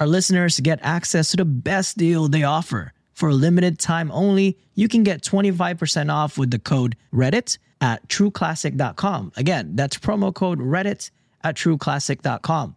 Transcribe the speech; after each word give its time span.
Our 0.00 0.06
listeners 0.06 0.58
get 0.60 0.78
access 0.82 1.30
to 1.32 1.36
the 1.36 1.44
best 1.44 1.98
deal 1.98 2.26
they 2.28 2.42
offer. 2.42 2.92
For 3.12 3.28
a 3.28 3.34
limited 3.34 3.78
time 3.78 4.10
only, 4.12 4.56
you 4.74 4.88
can 4.88 5.02
get 5.02 5.20
25% 5.22 6.10
off 6.10 6.38
with 6.38 6.50
the 6.50 6.58
code 6.58 6.96
Reddit 7.12 7.58
at 7.82 8.08
trueclassic.com. 8.08 9.32
Again, 9.36 9.76
that's 9.76 9.98
promo 9.98 10.34
code 10.34 10.58
Reddit 10.58 11.10
at 11.44 11.54
trueclassic.com. 11.54 12.76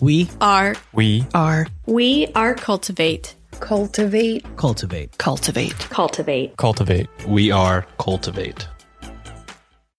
We 0.00 0.28
are 0.40 0.74
We 0.92 1.24
are 1.34 1.66
we 1.86 2.26
are 2.34 2.54
cultivate 2.54 3.36
Cultivate. 3.60 4.44
cultivate. 4.56 5.18
cultivate 5.18 5.86
Cultivate. 5.88 6.56
cultivate. 6.56 7.08
We 7.28 7.52
are 7.52 7.86
Cultivate. 7.98 8.66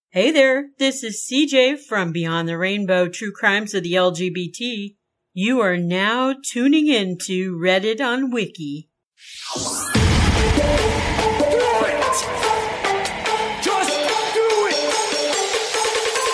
Hey 0.10 0.32
there, 0.32 0.66
this 0.80 1.04
is 1.04 1.26
CJ 1.32 1.78
from 1.80 2.12
Beyond 2.12 2.50
the 2.50 2.58
Rainbow 2.58 3.08
True 3.08 3.32
Crimes 3.32 3.74
of 3.74 3.84
the 3.84 3.94
LGBT. 3.94 4.96
You 5.34 5.62
are 5.62 5.78
now 5.78 6.36
tuning 6.52 6.88
in 6.88 7.18
to 7.20 7.56
Reddit 7.56 8.02
on 8.02 8.32
Wiki. 8.32 8.90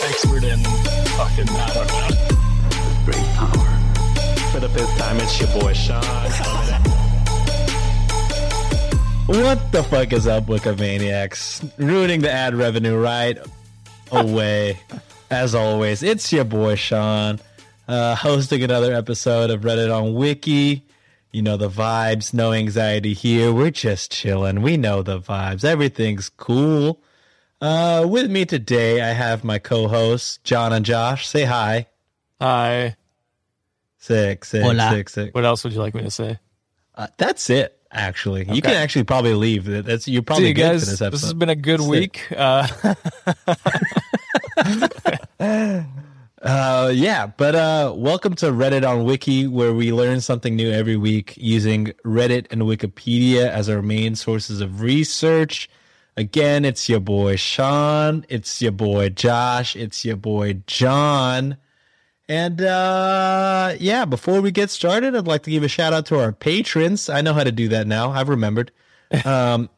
Thanks, 0.02 0.26
we're 0.26 0.38
in 0.38 0.64
fucking, 1.14 1.48
I 1.48 1.72
don't 1.76 1.88
know. 1.88 3.06
Great 3.06 3.24
power. 3.36 3.70
For 4.52 4.60
the 4.62 4.70
fifth 4.70 4.98
time, 4.98 5.18
it's 5.18 5.40
your 5.40 5.62
boy 5.62 5.74
Sean. 5.74 6.02
What 9.28 9.72
the 9.72 9.84
fuck 9.84 10.12
is 10.12 10.26
up, 10.26 10.46
Wikimaniacs? 10.46 11.72
Ruining 11.78 12.22
the 12.22 12.32
ad 12.32 12.56
revenue 12.56 12.98
right 12.98 13.38
away. 14.12 14.80
As 15.30 15.54
always, 15.54 16.02
it's 16.02 16.34
your 16.34 16.46
boy 16.46 16.76
Sean, 16.76 17.40
uh, 17.88 18.16
hosting 18.16 18.64
another 18.64 18.94
episode 18.94 19.50
of 19.50 19.62
Reddit 19.62 19.96
on 19.96 20.14
Wiki. 20.14 20.86
You 21.32 21.42
know 21.42 21.58
the 21.58 21.70
vibes, 21.70 22.34
no 22.34 22.54
anxiety 22.54 23.14
here. 23.14 23.52
We're 23.54 23.72
just 23.72 24.12
chilling. 24.12 24.62
We 24.62 24.78
know 24.78 25.04
the 25.04 25.20
vibes. 25.20 25.64
Everything's 25.64 26.30
cool. 26.30 27.02
Uh, 27.60 28.06
with 28.08 28.30
me 28.30 28.46
today, 28.46 29.02
I 29.02 29.14
have 29.14 29.44
my 29.44 29.60
co-hosts 29.60 30.40
John 30.44 30.74
and 30.74 30.86
Josh. 30.86 31.28
Say 31.28 31.44
hi. 31.44 31.88
Hi. 32.40 32.96
Sick, 33.98 34.46
sick, 34.46 34.64
Hola. 34.64 34.90
sick, 34.92 35.10
sick. 35.10 35.36
What 35.36 35.44
else 35.44 35.64
would 35.64 35.74
you 35.74 35.80
like 35.80 35.94
me 35.94 36.04
to 36.04 36.12
say? 36.12 36.40
Uh, 36.96 37.08
that's 37.18 37.50
it. 37.50 37.74
Actually, 37.92 38.46
you 38.54 38.62
can 38.62 38.74
actually 38.74 39.06
probably 39.06 39.34
leave. 39.34 39.66
That's 39.66 40.08
you're 40.08 40.20
See 40.20 40.26
probably 40.26 40.48
you 40.50 40.54
good 40.54 40.62
guys. 40.62 40.84
for 40.84 40.92
this 40.92 41.02
episode. 41.02 41.14
This, 41.14 41.22
has 41.24 41.34
been 41.34 41.50
a 41.50 41.56
good 41.56 41.80
Sick. 41.82 41.90
week. 41.90 42.28
Uh, 42.36 42.68
Uh, 46.42 46.92
yeah, 46.94 47.26
but 47.26 47.56
uh, 47.56 47.92
welcome 47.96 48.36
to 48.36 48.48
Reddit 48.48 48.88
on 48.88 49.06
Wiki, 49.06 49.48
where 49.48 49.74
we 49.74 49.92
learn 49.92 50.22
something 50.22 50.56
new 50.56 50.72
every 50.72 50.96
week 50.96 51.34
using 51.36 51.88
Reddit 52.06 52.46
and 52.52 52.62
Wikipedia 52.62 53.50
as 53.50 53.70
our 53.70 53.82
main 53.82 54.16
sources 54.16 54.62
of 54.62 54.82
research. 54.82 55.68
Again, 56.16 56.64
it's 56.64 56.88
your 56.88 57.00
boy 57.00 57.38
Sean, 57.38 58.24
it's 58.30 58.62
your 58.62 58.72
boy 58.72 59.10
Josh, 59.10 59.76
it's 59.76 60.06
your 60.06 60.16
boy 60.16 60.62
John. 60.68 61.58
And 62.30 62.62
uh, 62.62 63.76
yeah, 63.80 64.06
before 64.06 64.40
we 64.42 64.52
get 64.52 64.70
started, 64.70 65.16
I'd 65.16 65.28
like 65.28 65.44
to 65.44 65.50
give 65.50 65.64
a 65.64 65.68
shout 65.68 65.94
out 65.94 66.06
to 66.08 66.20
our 66.20 66.32
patrons. 66.32 67.10
I 67.10 67.22
know 67.22 67.34
how 67.34 67.46
to 67.46 67.52
do 67.52 67.68
that 67.70 67.88
now. 67.88 68.12
I've 68.12 68.30
remembered. 68.30 68.72
Um, 69.26 69.70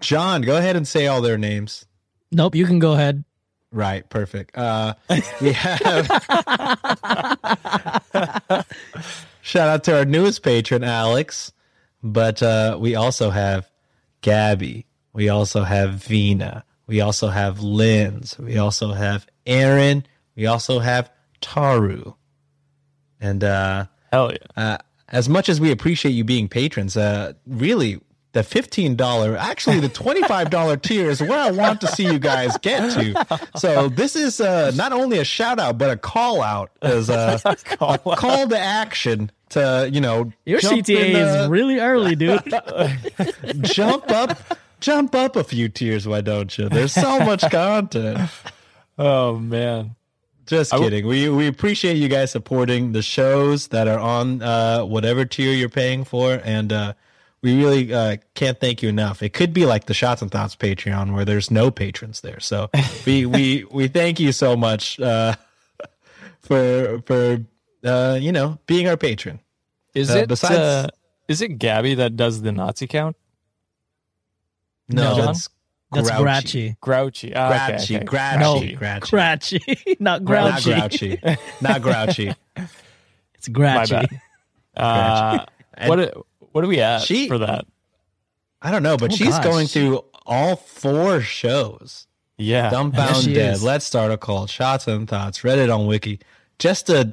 John, 0.00 0.42
go 0.42 0.56
ahead 0.56 0.74
and 0.74 0.88
say 0.88 1.06
all 1.06 1.20
their 1.20 1.38
names. 1.38 1.86
Nope, 2.32 2.56
you 2.56 2.66
can 2.66 2.80
go 2.80 2.94
ahead. 2.94 3.22
Right, 3.76 4.08
perfect. 4.08 4.56
Uh, 4.56 4.94
we 5.42 5.52
have 5.52 6.06
shout 9.42 9.68
out 9.68 9.84
to 9.84 9.98
our 9.98 10.06
newest 10.06 10.42
patron, 10.42 10.82
Alex, 10.82 11.52
but 12.02 12.42
uh, 12.42 12.78
we 12.80 12.94
also 12.94 13.28
have 13.28 13.70
Gabby. 14.22 14.86
We 15.12 15.28
also 15.28 15.62
have 15.62 16.02
Vina. 16.02 16.64
We 16.86 17.02
also 17.02 17.28
have 17.28 17.60
Linz. 17.60 18.38
We 18.38 18.56
also 18.56 18.94
have 18.94 19.26
Aaron. 19.44 20.06
We 20.36 20.46
also 20.46 20.78
have 20.78 21.10
Taru. 21.42 22.14
And 23.20 23.44
uh, 23.44 23.88
hell 24.10 24.32
yeah. 24.32 24.38
uh, 24.56 24.78
as 25.08 25.28
much 25.28 25.50
as 25.50 25.60
we 25.60 25.70
appreciate 25.70 26.12
you 26.12 26.24
being 26.24 26.48
patrons, 26.48 26.96
uh, 26.96 27.34
really, 27.46 28.00
the 28.36 28.42
$15, 28.42 29.38
actually, 29.38 29.80
the 29.80 29.88
$25 29.88 30.82
tier 30.82 31.08
is 31.08 31.22
where 31.22 31.38
I 31.38 31.50
want 31.50 31.80
to 31.80 31.86
see 31.86 32.04
you 32.04 32.18
guys 32.18 32.54
get 32.58 32.90
to. 32.90 33.48
So, 33.56 33.88
this 33.88 34.14
is 34.14 34.42
uh, 34.42 34.72
not 34.74 34.92
only 34.92 35.18
a 35.18 35.24
shout 35.24 35.58
out, 35.58 35.78
but 35.78 35.90
a 35.90 35.96
call 35.96 36.42
out 36.42 36.70
as 36.82 37.08
a, 37.10 37.40
a 37.80 37.98
call 37.98 38.46
to 38.48 38.58
action 38.58 39.30
to, 39.50 39.88
you 39.90 40.02
know, 40.02 40.32
Your 40.44 40.60
CTA 40.60 41.10
in, 41.10 41.16
uh, 41.16 41.18
is 41.18 41.48
really 41.48 41.78
early, 41.80 42.14
dude. 42.14 42.42
jump 43.62 44.10
up. 44.10 44.38
Jump 44.78 45.14
up 45.14 45.36
a 45.36 45.42
few 45.42 45.70
tiers, 45.70 46.06
why 46.06 46.20
don't 46.20 46.58
you? 46.58 46.68
There's 46.68 46.92
so 46.92 47.18
much 47.20 47.40
content. 47.50 48.30
Oh, 48.98 49.38
man. 49.38 49.96
Just 50.44 50.74
I 50.74 50.76
w- 50.76 50.90
kidding. 50.90 51.08
we 51.08 51.28
we 51.30 51.46
appreciate 51.48 51.96
you 51.96 52.08
guys 52.08 52.30
supporting 52.30 52.92
the 52.92 53.02
shows 53.02 53.68
that 53.68 53.88
are 53.88 53.98
on 53.98 54.42
uh, 54.42 54.82
whatever 54.84 55.24
tier 55.24 55.52
you're 55.52 55.68
paying 55.70 56.04
for, 56.04 56.40
and 56.44 56.72
uh, 56.72 56.92
we 57.42 57.62
really 57.62 57.92
uh, 57.92 58.16
can't 58.34 58.58
thank 58.58 58.82
you 58.82 58.88
enough. 58.88 59.22
It 59.22 59.32
could 59.32 59.52
be 59.52 59.66
like 59.66 59.86
the 59.86 59.94
Shots 59.94 60.22
and 60.22 60.30
Thoughts 60.30 60.56
Patreon 60.56 61.14
where 61.14 61.24
there's 61.24 61.50
no 61.50 61.70
patrons 61.70 62.20
there. 62.22 62.40
So 62.40 62.70
we 63.06 63.26
we 63.26 63.64
we 63.70 63.88
thank 63.88 64.18
you 64.20 64.32
so 64.32 64.56
much 64.56 64.98
uh, 65.00 65.34
for 66.40 67.00
for 67.06 67.38
uh, 67.84 68.18
you 68.20 68.32
know 68.32 68.58
being 68.66 68.88
our 68.88 68.96
patron. 68.96 69.40
Is 69.94 70.10
Uh, 70.10 70.18
it 70.18 70.28
besides- 70.28 70.54
uh, 70.58 70.88
is 71.28 71.40
it 71.42 71.58
Gabby 71.58 71.94
that 71.94 72.16
does 72.16 72.42
the 72.42 72.52
Nazi 72.52 72.86
count? 72.86 73.16
No, 74.88 75.16
No. 75.16 75.26
that's 75.26 75.48
That's 75.92 76.10
grouchy. 76.10 76.22
grouchy. 76.22 76.76
Grouchy. 76.80 77.32
Ah, 77.34 77.46
okay, 77.66 77.76
Grouchy, 77.76 77.96
okay. 77.96 78.04
grouchy, 78.04 78.38
No. 78.38 78.60
grouchy, 78.78 79.10
Grouchy, 79.10 79.96
not 80.00 80.22
not 80.22 80.24
grouchy. 80.62 80.74
grouchy, 80.74 81.20
not 81.60 81.82
grouchy. 81.82 82.34
It's 83.34 83.48
My 83.48 83.84
grouchy. 83.86 83.94
bad. 83.94 84.20
Uh, 84.76 85.44
And 85.74 85.88
what 85.88 85.98
what 86.56 86.64
are 86.64 86.68
we 86.68 86.80
at 86.80 87.02
She- 87.02 87.28
for 87.28 87.36
that? 87.36 87.66
I 88.62 88.70
don't 88.70 88.82
know, 88.82 88.96
but 88.96 89.12
Oh, 89.12 89.14
she's 89.14 89.28
gosh. 89.28 89.44
going 89.44 89.66
through 89.66 90.02
all 90.24 90.56
four 90.56 91.20
shows. 91.20 92.06
Yeah. 92.38 92.70
Dumbbound 92.70 93.24
she 93.24 93.34
Dead, 93.34 93.52
is. 93.54 93.62
Let's 93.62 93.84
Start 93.84 94.10
a 94.10 94.16
Cult, 94.16 94.48
Shots 94.48 94.88
and 94.88 95.06
Thoughts, 95.06 95.40
Reddit 95.40 95.72
on 95.72 95.86
Wiki, 95.86 96.18
just 96.58 96.86
to 96.86 97.12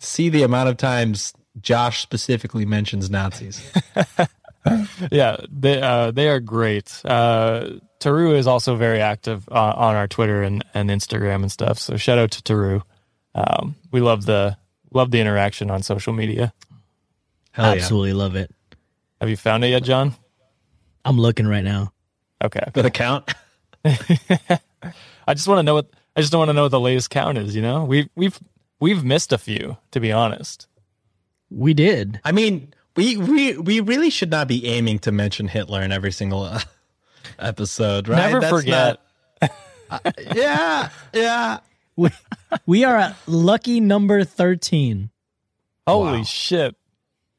see 0.00 0.28
the 0.28 0.42
amount 0.42 0.68
of 0.68 0.76
times 0.76 1.32
Josh 1.60 2.00
specifically 2.02 2.66
mentions 2.66 3.08
Nazis. 3.08 3.62
yeah, 5.12 5.36
they 5.48 5.80
uh, 5.80 6.10
they 6.10 6.28
are 6.28 6.40
great. 6.40 7.00
Uh, 7.04 7.78
Taru 8.00 8.34
is 8.34 8.46
also 8.48 8.74
very 8.76 9.00
active 9.00 9.48
uh, 9.50 9.54
on 9.76 9.94
our 9.94 10.08
Twitter 10.08 10.42
and, 10.42 10.64
and 10.74 10.90
Instagram 10.90 11.42
and 11.42 11.52
stuff. 11.52 11.78
So 11.78 11.96
shout 11.96 12.18
out 12.18 12.30
to 12.32 12.42
Taru. 12.42 12.82
Um, 13.34 13.76
we 13.92 14.00
love 14.00 14.26
the 14.26 14.56
love 14.92 15.10
the 15.12 15.20
interaction 15.20 15.70
on 15.70 15.82
social 15.84 16.12
media. 16.12 16.52
Hell 17.52 17.66
yeah. 17.66 17.72
Absolutely 17.82 18.12
love 18.12 18.36
it. 18.36 18.52
Have 19.20 19.28
you 19.28 19.36
found 19.36 19.64
it 19.64 19.68
yet, 19.68 19.82
John? 19.82 20.14
I'm 21.04 21.18
looking 21.18 21.46
right 21.46 21.64
now. 21.64 21.92
Okay. 22.42 22.64
Did 22.72 22.86
it 22.86 22.94
count? 22.94 23.32
I 23.84 25.34
just 25.34 25.46
want 25.48 25.58
to 25.58 25.62
know 25.62 25.74
what 25.74 25.90
I 26.16 26.20
just 26.20 26.32
don't 26.32 26.40
want 26.40 26.48
to 26.48 26.52
know 26.54 26.62
what 26.62 26.70
the 26.70 26.80
latest 26.80 27.10
count 27.10 27.38
is. 27.38 27.54
You 27.54 27.62
know, 27.62 27.84
we've 27.84 28.08
we've 28.14 28.38
we've 28.80 29.04
missed 29.04 29.32
a 29.32 29.38
few, 29.38 29.76
to 29.92 30.00
be 30.00 30.12
honest. 30.12 30.66
We 31.50 31.74
did. 31.74 32.20
I 32.24 32.32
mean, 32.32 32.72
we 32.96 33.16
we 33.16 33.56
we 33.56 33.80
really 33.80 34.10
should 34.10 34.30
not 34.30 34.48
be 34.48 34.66
aiming 34.66 35.00
to 35.00 35.12
mention 35.12 35.48
Hitler 35.48 35.82
in 35.82 35.92
every 35.92 36.12
single 36.12 36.42
uh, 36.44 36.60
episode, 37.38 38.08
right? 38.08 38.16
Never 38.18 38.40
That's 38.40 38.52
forget. 38.52 38.98
not- 39.42 40.16
yeah, 40.34 40.88
yeah. 41.12 41.58
We, 41.96 42.08
we 42.64 42.84
are 42.84 42.96
at 42.96 43.16
lucky 43.26 43.78
number 43.80 44.24
13. 44.24 45.10
Holy 45.86 46.18
Wow. 46.18 46.22
shit! 46.24 46.76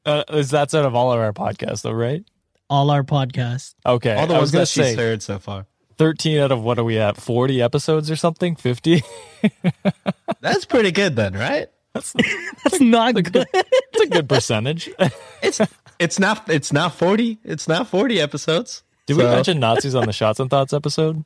Uh, 0.06 0.24
is 0.30 0.52
that 0.52 0.74
out 0.74 0.86
of 0.86 0.96
all 0.96 1.12
of 1.14 1.20
our 1.20 1.34
podcasts, 1.34 1.84
though, 1.84 1.92
right? 1.92 2.24
All 2.70 2.90
our 2.90 3.04
podcasts. 3.04 3.76
Okay, 3.86 4.16
All 4.16 4.28
the 4.28 4.36
I 4.36 4.40
was 4.40 4.48
ones 4.48 4.52
gonna 4.52 4.62
that 4.62 4.68
she's 4.68 4.86
say 4.86 4.96
heard 4.96 5.22
so 5.22 5.40
far. 5.40 5.66
thirteen 5.98 6.40
out 6.40 6.52
of 6.52 6.64
what 6.64 6.80
are 6.80 6.84
we 6.84 6.98
at? 6.98 7.18
Forty 7.18 7.62
episodes 7.62 8.10
or 8.10 8.16
something? 8.16 8.56
Fifty? 8.56 9.04
That's 10.42 10.66
pretty 10.66 10.92
good 10.92 11.16
then, 11.16 11.34
right? 11.34 11.68
That's 11.94 12.14
not 12.80 13.16
good. 13.16 13.46
It's 13.54 14.02
a 14.02 14.08
good 14.08 14.30
percentage. 14.30 14.90
It's 15.44 15.60
it's 16.00 16.20
not 16.20 16.48
it's 16.50 16.72
not 16.72 16.94
forty. 16.94 17.40
It's 17.44 17.68
not 17.68 17.88
forty 17.88 18.22
episodes. 18.22 18.84
Did 19.08 19.18
we 19.18 19.24
mention 19.24 19.60
Nazis 19.60 19.96
on 19.96 20.06
the 20.06 20.14
Shots 20.14 20.40
and 20.40 20.50
Thoughts 20.52 20.72
episode 20.72 21.26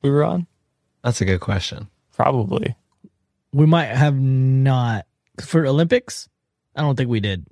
we 0.00 0.10
were 0.10 0.22
on? 0.24 0.46
That's 1.02 1.20
a 1.20 1.24
good 1.24 1.40
question. 1.40 1.88
Probably. 2.14 2.76
We 3.52 3.66
might 3.66 3.86
have 3.86 4.14
not. 4.14 5.06
For 5.44 5.66
Olympics? 5.66 6.28
I 6.76 6.82
don't 6.82 6.94
think 6.96 7.10
we 7.10 7.18
did. 7.20 7.44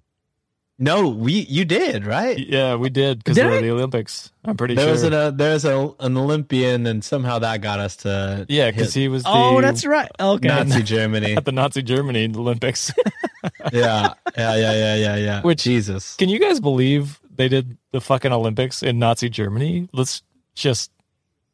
No, 0.83 1.09
we 1.09 1.33
you 1.35 1.67
did 1.67 2.07
right. 2.07 2.39
Yeah, 2.39 2.75
we 2.77 2.89
did 2.89 3.19
because 3.19 3.37
we 3.37 3.45
were 3.45 3.51
I? 3.51 3.57
at 3.59 3.61
the 3.61 3.71
Olympics. 3.71 4.33
I'm 4.47 4.57
pretty 4.57 4.75
There 4.77 4.87
sure. 4.87 4.93
was 4.93 5.03
an, 5.03 5.13
uh, 5.13 5.31
there 5.31 5.53
was 5.53 5.67
a, 5.67 5.91
an 6.01 6.17
Olympian, 6.17 6.87
and 6.87 7.05
somehow 7.05 7.39
that 7.41 7.61
got 7.61 7.79
us 7.81 7.97
to 7.97 8.47
yeah, 8.49 8.71
because 8.71 8.95
he 8.95 9.07
was 9.09 9.23
the 9.25 9.29
Oh, 9.31 9.61
that's 9.61 9.85
right. 9.85 10.11
Okay. 10.19 10.49
Nazi 10.49 10.83
Germany. 10.97 11.37
at 11.37 11.45
the 11.45 11.53
Nazi 11.53 11.83
Germany 11.83 12.25
Olympics. 12.35 12.91
yeah, 13.73 14.15
yeah, 14.39 14.57
yeah, 14.57 14.73
yeah, 14.73 14.95
yeah, 14.97 15.17
yeah. 15.17 15.43
Which- 15.43 15.63
Jesus? 15.63 16.17
Can 16.17 16.31
you 16.31 16.39
guys 16.39 16.61
believe 16.61 17.21
they 17.37 17.49
did 17.49 17.77
the 17.93 18.01
fucking 18.01 18.33
Olympics 18.33 18.83
in 18.83 18.99
Nazi 18.99 19.29
Germany? 19.29 19.87
Let's 19.93 20.23
just 20.55 20.91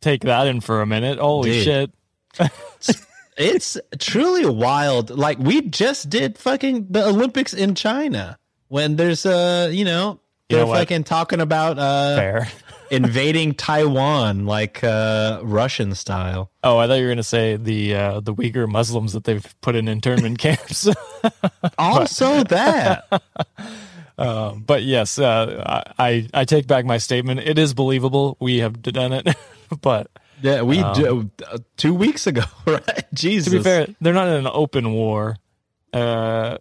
take 0.01 0.23
that 0.23 0.47
in 0.47 0.61
for 0.61 0.81
a 0.83 0.87
minute. 0.87 1.19
Holy 1.19 1.51
Dude. 1.51 1.65
shit. 1.65 1.91
It's 3.39 3.77
truly 3.99 4.47
wild. 4.47 5.11
Like 5.11 5.39
we 5.39 5.61
just 5.61 6.09
did 6.09 6.39
fucking 6.39 6.87
the 6.89 7.05
Olympics 7.07 7.53
in 7.53 7.75
China 7.75 8.39
when 8.69 8.97
there's 8.97 9.25
uh 9.27 9.69
you 9.73 9.85
know 9.85 10.21
You 10.49 10.57
they're 10.57 10.65
know 10.65 10.71
what? 10.71 10.79
fucking 10.79 11.05
talking 11.05 11.41
about 11.41 11.79
uh 11.79 12.45
invading 12.91 13.55
Taiwan 13.55 14.47
like 14.47 14.83
uh 14.85 15.41
Russian 15.43 15.95
style. 15.95 16.51
Oh, 16.63 16.79
I 16.79 16.87
thought 16.87 16.95
you 16.95 17.05
were 17.05 17.11
gonna 17.11 17.23
say 17.23 17.57
the 17.57 17.95
uh, 17.95 18.21
the 18.21 18.35
Uyghur 18.35 18.69
Muslims 18.69 19.13
that 19.13 19.25
they've 19.25 19.45
put 19.61 19.75
in 19.77 19.89
internment 19.89 20.39
camps. 20.45 20.89
Also 21.79 22.43
that. 22.45 23.05
Um, 24.19 24.63
but 24.67 24.83
yes, 24.83 25.19
uh, 25.19 25.83
I 25.99 26.29
I 26.33 26.45
take 26.45 26.67
back 26.67 26.85
my 26.85 26.99
statement. 26.99 27.41
It 27.41 27.59
is 27.59 27.75
believable. 27.75 28.37
We 28.41 28.59
have 28.61 28.81
done 28.81 29.13
it, 29.13 29.29
but 29.83 30.09
Yeah, 30.43 30.63
we 30.63 30.77
do 30.95 31.31
uh, 31.51 31.59
2 31.77 31.93
weeks 31.95 32.27
ago, 32.27 32.43
right? 32.67 33.05
Jesus. 33.13 33.53
to 33.53 33.59
be 33.59 33.63
fair, 33.63 33.89
they're 34.01 34.15
not 34.15 34.29
in 34.29 34.35
an 34.35 34.51
open 34.51 34.93
war. 34.93 35.37
Uh, 35.93 36.59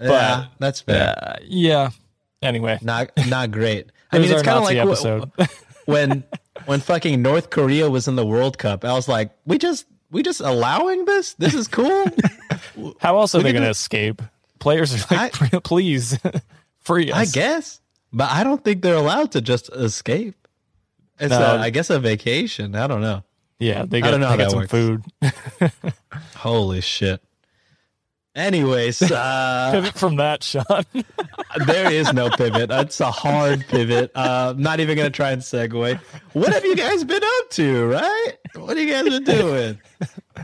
yeah, 0.00 0.46
that's 0.58 0.80
fair. 0.80 1.14
uh, 1.16 1.36
yeah. 1.44 1.90
Anyway, 2.42 2.78
Not 2.82 3.10
not 3.28 3.50
great. 3.50 3.90
I 4.12 4.18
mean, 4.18 4.30
it's 4.30 4.42
kind 4.42 4.58
of 4.58 4.64
like 4.64 4.76
episode. 4.76 5.30
when 5.86 6.24
when 6.66 6.80
fucking 6.80 7.20
North 7.22 7.50
Korea 7.50 7.90
was 7.90 8.06
in 8.08 8.16
the 8.16 8.26
World 8.26 8.58
Cup. 8.58 8.84
I 8.84 8.92
was 8.92 9.08
like, 9.08 9.30
we 9.46 9.58
just 9.58 9.86
we 10.10 10.22
just 10.22 10.40
allowing 10.40 11.04
this? 11.06 11.34
This 11.34 11.54
is 11.54 11.66
cool. 11.66 12.06
How 13.00 13.18
else 13.18 13.34
are 13.34 13.42
they 13.42 13.52
going 13.52 13.64
to 13.64 13.70
escape? 13.70 14.22
Players 14.58 14.94
are 15.10 15.14
like, 15.14 15.32
please 15.64 16.18
free 16.80 17.10
us. 17.10 17.16
I 17.16 17.24
guess, 17.32 17.80
but 18.12 18.30
I 18.30 18.44
don't 18.44 18.62
think 18.62 18.82
they're 18.82 18.94
allowed 18.94 19.32
to 19.32 19.40
just 19.40 19.70
escape. 19.74 20.34
It's, 21.18 21.30
No. 21.30 21.40
a, 21.56 21.58
I 21.58 21.70
guess, 21.70 21.88
a 21.90 21.98
vacation. 21.98 22.74
I 22.76 22.86
don't 22.86 23.00
know. 23.00 23.24
Yeah, 23.58 23.84
they 23.86 23.98
I 23.98 24.00
got, 24.02 24.10
don't 24.12 24.20
know 24.20 24.30
they 24.30 24.36
got 24.36 24.50
some 24.50 24.60
works. 24.60 24.70
food. 24.70 25.02
Holy 26.36 26.80
shit. 26.82 27.22
Anyways, 28.36 29.00
uh, 29.10 29.70
Pivot 29.72 29.94
from 29.98 30.16
that, 30.16 30.44
Sean. 30.44 30.84
there 31.66 31.90
is 31.90 32.12
no 32.12 32.28
pivot. 32.28 32.70
It's 32.70 33.00
a 33.00 33.10
hard 33.10 33.66
pivot. 33.66 34.10
Uh, 34.14 34.52
I'm 34.54 34.62
not 34.62 34.78
even 34.78 34.94
going 34.94 35.10
to 35.10 35.16
try 35.16 35.30
and 35.30 35.40
segue. 35.40 35.98
What 36.34 36.52
have 36.52 36.62
you 36.62 36.76
guys 36.76 37.02
been 37.02 37.22
up 37.24 37.50
to, 37.52 37.86
right? 37.86 38.32
What 38.54 38.76
have 38.76 38.86
you 38.86 38.92
guys 38.92 39.04
been 39.08 39.24
doing? 39.24 39.80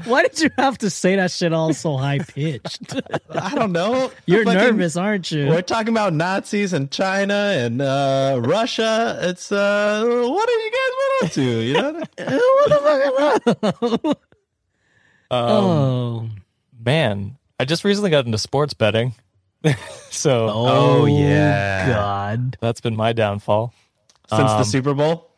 Why 0.05 0.23
did 0.23 0.41
you 0.41 0.49
have 0.57 0.79
to 0.79 0.89
say 0.89 1.17
that 1.17 1.31
shit 1.31 1.53
all 1.53 1.75
so 1.75 1.99
high 1.99 2.21
pitched? 2.21 2.95
I 3.29 3.55
don't 3.55 3.73
know. 3.73 4.11
You're 4.25 4.45
Fucking- 4.45 4.59
nervous, 4.59 4.97
aren't 4.97 5.31
you? 5.31 5.49
We're 5.49 5.61
talking 5.61 5.93
about 5.93 6.15
Nazis 6.15 6.73
and 6.73 6.91
China 6.91 7.35
and 7.35 7.83
uh, 7.83 8.41
Russia. 8.43 9.19
It's 9.21 9.53
uh, 9.53 10.03
what 10.03 10.49
have 10.49 10.61
you 10.61 10.73
guys 10.73 10.93
been 10.97 11.27
up 11.27 11.33
to? 11.35 11.61
You 11.61 11.75
know, 11.75 11.93
what 12.57 13.45
the 13.45 13.99
fuck? 14.03 14.19
Um, 15.31 15.51
oh. 15.51 16.31
man, 16.85 17.37
I 17.63 17.65
just 17.65 17.85
recently 17.85 18.11
got 18.11 18.27
into 18.27 18.39
sports 18.39 18.75
betting, 18.75 19.15
so 20.11 20.49
Oh, 20.51 21.05
yeah. 21.07 21.87
God. 21.89 22.57
that's 22.61 22.81
been 22.81 22.97
my 22.97 23.13
downfall. 23.13 23.73
since 24.29 24.51
the 24.51 24.57
Um, 24.59 24.65
Super 24.65 24.95
Bowl. 24.95 25.31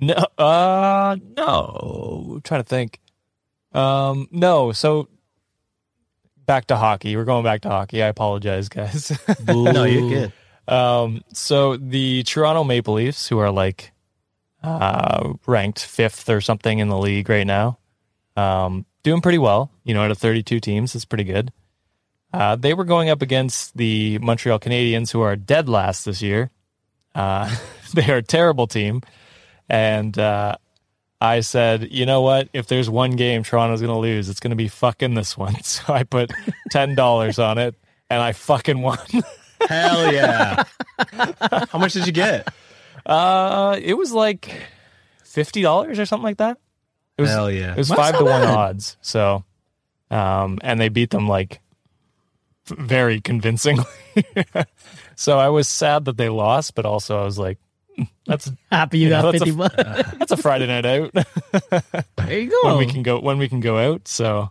No, 0.00 0.14
uh, 0.38 1.16
no. 1.36 2.30
I'm 2.34 2.40
trying 2.42 2.62
to 2.62 2.68
think. 2.68 3.00
Um, 3.72 4.28
no. 4.30 4.70
So 4.70 5.08
back 6.46 6.66
to 6.68 6.76
hockey. 6.76 7.16
We're 7.16 7.24
going 7.24 7.42
back 7.42 7.62
to 7.62 7.70
hockey. 7.70 8.04
I 8.04 8.06
apologize, 8.06 8.68
guys. 8.68 9.10
No, 9.48 9.82
you're 9.82 10.08
good. 10.08 10.32
Um, 10.72 11.22
so 11.32 11.76
the 11.76 12.22
Toronto 12.22 12.62
Maple 12.62 12.94
Leafs, 12.94 13.26
who 13.26 13.38
are 13.40 13.50
like 13.50 13.90
uh, 14.62 15.32
ranked 15.46 15.84
fifth 15.84 16.28
or 16.28 16.40
something 16.40 16.78
in 16.78 16.88
the 16.88 16.98
league 16.98 17.28
right 17.28 17.46
now, 17.46 17.78
um, 18.36 18.86
doing 19.02 19.20
pretty 19.20 19.38
well. 19.38 19.70
You 19.84 19.94
know, 19.94 20.02
out 20.02 20.10
of 20.10 20.18
32 20.18 20.60
teams, 20.60 20.94
it's 20.94 21.04
pretty 21.04 21.24
good. 21.24 21.52
Uh, 22.32 22.56
they 22.56 22.72
were 22.72 22.84
going 22.84 23.10
up 23.10 23.20
against 23.20 23.76
the 23.76 24.18
Montreal 24.18 24.58
Canadiens, 24.58 25.12
who 25.12 25.20
are 25.20 25.36
dead 25.36 25.68
last 25.68 26.04
this 26.04 26.22
year. 26.22 26.50
Uh, 27.14 27.54
they 27.94 28.10
are 28.10 28.18
a 28.18 28.22
terrible 28.22 28.66
team, 28.66 29.02
and 29.68 30.18
uh, 30.18 30.56
I 31.20 31.40
said, 31.40 31.92
you 31.92 32.06
know 32.06 32.22
what? 32.22 32.48
If 32.52 32.68
there's 32.68 32.88
one 32.88 33.12
game 33.12 33.42
Toronto's 33.42 33.80
going 33.80 33.92
to 33.92 33.98
lose, 33.98 34.28
it's 34.28 34.40
going 34.40 34.50
to 34.50 34.56
be 34.56 34.68
fucking 34.68 35.14
this 35.14 35.36
one. 35.36 35.56
So 35.62 35.92
I 35.92 36.04
put 36.04 36.32
ten 36.70 36.94
dollars 36.94 37.38
on 37.38 37.58
it, 37.58 37.74
and 38.08 38.22
I 38.22 38.32
fucking 38.32 38.80
won. 38.80 38.98
Hell 39.68 40.12
yeah! 40.12 40.64
How 41.70 41.78
much 41.78 41.92
did 41.92 42.06
you 42.06 42.12
get? 42.12 42.48
Uh, 43.04 43.78
it 43.80 43.94
was 43.94 44.12
like 44.12 44.50
fifty 45.22 45.62
dollars 45.62 45.98
or 45.98 46.06
something 46.06 46.24
like 46.24 46.38
that. 46.38 46.58
It 47.18 47.22
was, 47.22 47.30
Hell 47.30 47.50
yeah! 47.50 47.72
It 47.72 47.78
was 47.78 47.88
That's 47.88 48.00
five 48.00 48.12
not 48.14 48.18
to 48.20 48.24
one 48.24 48.40
bad. 48.42 48.54
odds. 48.56 48.96
So, 49.02 49.44
um, 50.10 50.58
and 50.62 50.80
they 50.80 50.88
beat 50.88 51.10
them 51.10 51.28
like 51.28 51.60
very 52.66 53.20
convincingly. 53.20 53.84
so 55.16 55.38
I 55.38 55.48
was 55.50 55.68
sad 55.68 56.06
that 56.06 56.16
they 56.16 56.28
lost, 56.28 56.74
but 56.74 56.86
also 56.86 57.20
I 57.20 57.24
was 57.24 57.38
like, 57.38 57.58
"Hmm, 57.96 58.04
that's 58.26 58.50
Happy 58.70 58.98
you 58.98 59.08
Yeah, 59.10 59.22
got 59.22 59.32
that's 59.32 59.42
a- 59.42 59.46
50 59.46 59.58
bucks. 59.58 59.74
that's 60.18 60.32
a 60.32 60.36
Friday 60.36 60.66
night 60.66 60.86
out 60.86 61.12
there 62.16 62.38
you 62.40 62.50
go. 62.50 62.60
when 62.64 62.78
we 62.78 62.86
can 62.86 63.02
go 63.02 63.20
when 63.20 63.38
we 63.38 63.48
can 63.48 63.60
go 63.60 63.78
out. 63.92 64.08
So, 64.08 64.50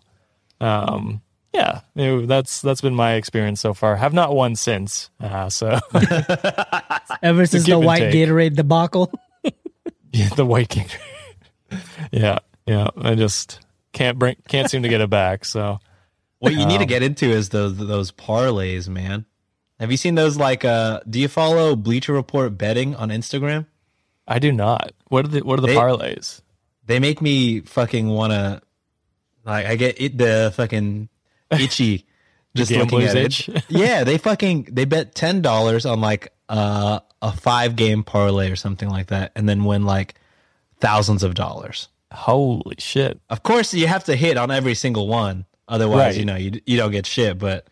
um, 0.59 1.21
yeah, 1.53 1.81
it- 1.95 2.27
that's 2.27 2.61
that's 2.61 2.81
been 2.81 2.95
my 2.95 3.13
experience 3.13 3.59
so 3.59 3.73
far. 3.73 3.95
Have 3.95 4.13
not 4.13 4.35
won 4.35 4.55
since. 4.55 5.09
Uh, 5.19 5.49
so 5.49 5.79
Ever 7.23 7.45
since 7.45 7.63
give 7.65 7.79
the 7.79 7.85
white 7.85 8.11
take. 8.11 8.29
Gatorade 8.29 8.55
debacle. 8.55 9.11
Yeah, 10.13 10.29
the 10.35 10.45
white 10.45 10.69
king. 10.69 10.87
yeah, 12.11 12.39
yeah. 12.71 12.87
I 12.97 13.15
just 13.15 13.59
can't 13.93 14.17
bring, 14.17 14.35
can't 14.47 14.69
seem 14.69 14.83
to 14.83 14.89
get 14.89 15.01
it 15.01 15.09
back. 15.09 15.45
So 15.45 15.79
What 16.39 16.53
you 16.53 16.65
need 16.65 16.77
to 16.77 16.83
Um, 16.83 16.87
get 16.87 17.03
into 17.03 17.25
is 17.29 17.49
those 17.49 17.77
those 17.77 18.11
parlays, 18.11 18.87
man. 18.87 19.25
Have 19.79 19.91
you 19.91 19.97
seen 19.97 20.15
those? 20.15 20.37
Like, 20.37 20.63
uh, 20.63 20.99
do 21.09 21.19
you 21.19 21.27
follow 21.27 21.75
Bleacher 21.75 22.13
Report 22.13 22.57
betting 22.57 22.95
on 22.95 23.09
Instagram? 23.09 23.65
I 24.27 24.39
do 24.39 24.51
not. 24.51 24.91
What 25.09 25.25
are 25.25 25.29
the 25.29 25.41
what 25.41 25.59
are 25.59 25.61
the 25.61 25.67
They- 25.67 25.75
parlays? 25.75 26.41
They 26.85 26.99
make 26.99 27.21
me 27.21 27.61
fucking 27.61 28.07
wanna, 28.09 28.61
like, 29.45 29.65
I 29.65 29.75
get 29.75 30.01
it 30.01 30.17
the 30.17 30.51
fucking 30.55 31.09
itchy 31.51 32.05
just 32.55 32.71
looking 32.71 33.03
at 33.03 33.15
it. 33.15 33.25
itch. 33.25 33.49
yeah, 33.69 34.03
they 34.03 34.17
fucking 34.17 34.67
they 34.71 34.85
bet 34.85 35.15
ten 35.15 35.41
dollars 35.41 35.85
on 35.85 36.01
like 36.01 36.33
uh, 36.49 36.99
a 37.21 37.31
five 37.31 37.75
game 37.75 38.03
parlay 38.03 38.49
or 38.51 38.55
something 38.55 38.89
like 38.89 39.07
that, 39.07 39.31
and 39.35 39.47
then 39.47 39.63
win 39.63 39.85
like 39.85 40.15
thousands 40.79 41.23
of 41.23 41.33
dollars. 41.35 41.87
Holy 42.11 42.75
shit! 42.79 43.19
Of 43.29 43.43
course, 43.43 43.73
you 43.73 43.87
have 43.87 44.03
to 44.05 44.15
hit 44.15 44.37
on 44.37 44.51
every 44.51 44.75
single 44.75 45.07
one, 45.07 45.45
otherwise, 45.67 45.97
Right. 45.97 46.17
you 46.17 46.25
know, 46.25 46.35
you 46.35 46.59
you 46.65 46.77
don't 46.77 46.91
get 46.91 47.05
shit. 47.05 47.37
But 47.39 47.67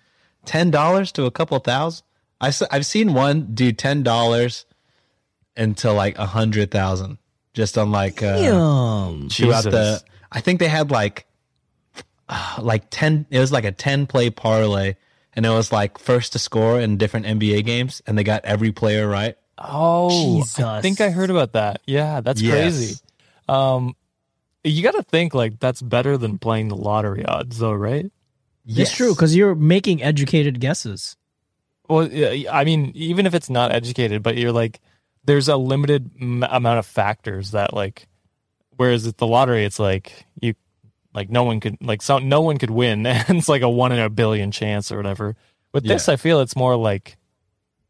ten 0.46 0.72
dollars 0.72 1.12
to 1.14 1.26
a 1.26 1.32
couple 1.32 1.60
thousand, 1.60 2.06
I 2.40 2.52
I've 2.72 2.86
seen 2.86 3.14
one 3.14 3.54
do 3.54 3.72
ten 3.72 4.02
dollars 4.04 4.66
into 5.58 5.92
like 5.92 6.18
a 6.18 6.26
hundred 6.26 6.72
thousand 6.72 7.18
just 7.54 7.78
on 7.78 7.92
like 7.92 8.24
uh, 8.24 8.38
Damn. 8.40 9.30
throughout 9.30 9.64
the. 9.66 10.02
I 10.32 10.40
think 10.42 10.60
they 10.60 10.70
had 10.70 10.90
like 10.92 11.26
uh, 12.30 12.60
like 12.62 12.86
ten. 12.90 13.26
It 13.30 13.40
was 13.40 13.52
like 13.52 13.66
a 13.66 13.72
ten 13.74 14.08
play 14.08 14.30
parlay, 14.30 14.96
and 15.34 15.46
it 15.46 15.50
was 15.50 15.72
like 15.72 15.98
first 15.98 16.32
to 16.34 16.40
score 16.40 16.80
in 16.80 16.98
different 16.98 17.26
NBA 17.26 17.66
games, 17.66 18.02
and 18.08 18.18
they 18.18 18.24
got 18.24 18.46
every 18.46 18.72
player 18.72 19.08
right. 19.08 19.36
Oh, 19.58 20.42
I 20.60 20.82
think 20.82 21.02
I 21.02 21.10
heard 21.10 21.30
about 21.30 21.52
that. 21.54 21.82
Yeah, 21.86 22.22
that's 22.22 22.42
Yes. 22.42 22.54
crazy. 22.54 22.96
Um, 23.50 23.96
you 24.64 24.84
got 24.84 24.92
to 24.96 25.04
think 25.04 25.34
like 25.34 25.60
that's 25.60 25.82
better 25.82 26.18
than 26.18 26.38
playing 26.38 26.68
the 26.70 26.76
lottery 26.76 27.26
odds, 27.26 27.60
though, 27.60 27.74
right? 27.74 28.12
It's 28.68 28.92
true 28.92 29.14
because 29.16 29.36
you're 29.36 29.56
making 29.56 30.04
educated 30.04 30.60
guesses. 30.60 31.16
Well, 31.88 32.08
I 32.52 32.64
mean, 32.66 32.92
even 32.94 33.26
if 33.26 33.34
it's 33.34 33.50
not 33.50 33.72
educated, 33.72 34.22
but 34.22 34.38
you're 34.38 34.52
like, 34.52 34.80
there's 35.26 35.48
a 35.48 35.58
limited 35.58 36.12
m- 36.22 36.44
amount 36.44 36.78
of 36.78 36.86
factors 36.86 37.52
that 37.52 37.74
like, 37.74 38.08
whereas 38.78 39.08
at 39.08 39.18
the 39.18 39.26
lottery, 39.26 39.66
it's 39.66 39.80
like 39.80 40.26
you, 40.40 40.54
like 41.16 41.32
no 41.32 41.44
one 41.44 41.60
could 41.60 41.78
like 41.82 42.04
so 42.04 42.20
no 42.20 42.42
one 42.42 42.58
could 42.60 42.70
win, 42.70 43.06
and 43.08 43.40
it's 43.40 43.50
like 43.50 43.64
a 43.64 43.70
one 43.70 43.92
in 43.92 43.98
a 44.00 44.10
billion 44.10 44.52
chance 44.52 44.92
or 44.92 44.98
whatever. 44.98 45.36
With 45.74 45.84
this, 45.84 46.08
I 46.10 46.16
feel 46.16 46.42
it's 46.42 46.56
more 46.56 46.76
like, 46.76 47.18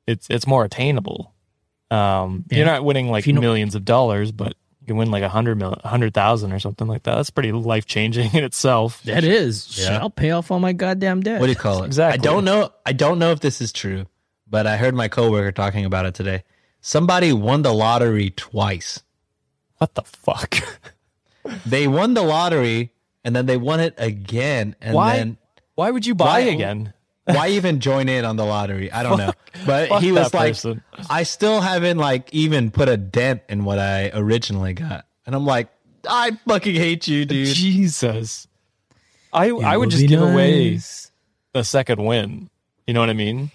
it's 0.08 0.28
it's 0.30 0.48
more 0.48 0.64
attainable. 0.64 1.34
Um, 1.92 2.46
Yeah. 2.50 2.58
you're 2.58 2.66
not 2.68 2.86
winning 2.86 3.10
like 3.10 3.26
you 3.28 3.34
know- 3.34 3.42
millions 3.42 3.76
of 3.76 3.84
dollars, 3.84 4.32
but 4.32 4.50
you 4.50 4.59
can 4.90 4.98
win 4.98 5.10
like 5.12 5.24
a 5.24 5.30
hundred 5.30 5.58
million, 5.58 5.80
a 5.84 5.88
hundred 5.88 6.14
thousand 6.14 6.52
or 6.52 6.60
something 6.60 6.88
like 6.88 7.04
that. 7.04 7.16
That's 7.16 7.30
pretty 7.30 7.52
life 7.54 7.86
changing 7.86 8.32
in 8.34 8.44
itself. 8.44 9.02
That 9.04 9.24
is. 9.24 9.80
Yeah. 9.82 10.00
I'll 10.00 10.10
pay 10.10 10.32
off 10.32 10.52
all 10.52 10.60
my 10.60 10.74
goddamn 10.74 11.22
debt. 11.22 11.40
What 11.40 11.46
do 11.48 11.52
you 11.52 11.56
call 11.56 11.84
it? 11.84 11.88
Exactly. 11.88 12.20
I 12.20 12.22
don't 12.22 12.44
know. 12.44 12.72
I 12.86 12.92
don't 12.94 13.20
know 13.20 13.32
if 13.32 13.40
this 13.40 13.62
is 13.62 13.72
true, 13.72 14.06
but 14.48 14.68
I 14.68 14.76
heard 14.78 14.94
my 14.96 15.08
coworker 15.08 15.52
talking 15.52 15.86
about 15.86 16.06
it 16.06 16.14
today. 16.16 16.44
Somebody 16.82 17.32
won 17.34 17.62
the 17.62 17.74
lottery 17.74 18.32
twice. 18.32 19.02
What 19.78 19.96
the 19.96 20.04
fuck? 20.04 20.56
They 21.66 21.88
won 21.88 22.14
the 22.14 22.22
lottery 22.22 22.92
and 23.24 23.36
then 23.36 23.46
they 23.48 23.58
won 23.58 23.80
it 23.80 23.96
again. 23.98 24.76
And 24.82 24.94
Why? 24.94 25.18
then 25.18 25.38
Why 25.76 25.90
would 25.90 26.06
you 26.06 26.14
buy 26.14 26.26
Why- 26.26 26.40
again? 26.52 26.94
Why 27.36 27.50
even 27.50 27.80
join 27.80 28.10
in 28.10 28.26
on 28.26 28.36
the 28.36 28.46
lottery? 28.46 28.92
I 28.92 29.04
don't 29.04 29.18
know. 29.18 29.32
But 29.66 30.02
he 30.02 30.12
was 30.12 30.34
like, 30.34 30.54
person. 30.54 30.84
I 31.10 31.24
still 31.24 31.62
haven't 31.62 31.98
like 31.98 32.34
even 32.34 32.72
put 32.72 32.88
a 32.90 32.98
dent 32.98 33.42
in 33.50 33.66
what 33.66 33.80
I 33.80 34.12
originally 34.14 34.74
got. 34.74 35.06
And 35.26 35.36
I'm 35.36 35.46
like, 35.46 35.70
I 36.08 36.32
fucking 36.48 36.76
hate 36.76 37.08
you, 37.08 37.26
dude. 37.26 37.56
Jesus. 37.56 38.48
I 39.34 39.50
I 39.50 39.78
would 39.78 39.90
just 39.90 40.08
give 40.08 40.22
away 40.22 40.72
nice. 40.72 41.12
a 41.54 41.64
second 41.64 42.04
win. 42.04 42.50
You 42.88 42.94
know 42.94 43.00
what 43.02 43.10
I 43.10 43.14
mean? 43.14 43.52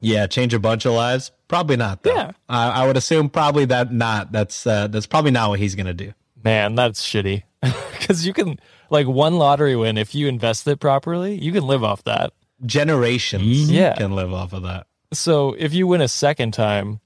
Yeah, 0.00 0.26
change 0.26 0.54
a 0.54 0.58
bunch 0.58 0.86
of 0.86 0.94
lives? 0.94 1.30
Probably 1.46 1.76
not. 1.76 2.02
Though. 2.02 2.14
Yeah. 2.14 2.32
I 2.48 2.82
I 2.82 2.86
would 2.86 2.96
assume 2.96 3.28
probably 3.28 3.66
that 3.66 3.92
not. 3.92 4.32
That's 4.32 4.66
uh, 4.66 4.88
that's 4.88 5.06
probably 5.06 5.30
not 5.30 5.50
what 5.50 5.58
he's 5.58 5.74
gonna 5.74 5.94
do. 5.94 6.12
Man, 6.42 6.74
that's 6.74 7.04
shitty. 7.04 7.44
Because 8.00 8.26
you 8.26 8.32
can 8.32 8.58
like 8.88 9.06
one 9.06 9.36
lottery 9.36 9.76
win 9.76 9.98
if 9.98 10.14
you 10.14 10.26
invest 10.26 10.66
it 10.66 10.80
properly, 10.80 11.38
you 11.38 11.52
can 11.52 11.66
live 11.66 11.84
off 11.84 12.02
that. 12.04 12.32
Generations 12.64 13.42
mm-hmm. 13.42 13.72
Yeah. 13.72 13.94
can 13.94 14.14
live 14.14 14.32
off 14.32 14.52
of 14.52 14.62
that. 14.64 14.86
So 15.12 15.54
if 15.58 15.72
you 15.74 15.86
win 15.86 16.00
a 16.00 16.08
second 16.08 16.52
time, 16.52 17.00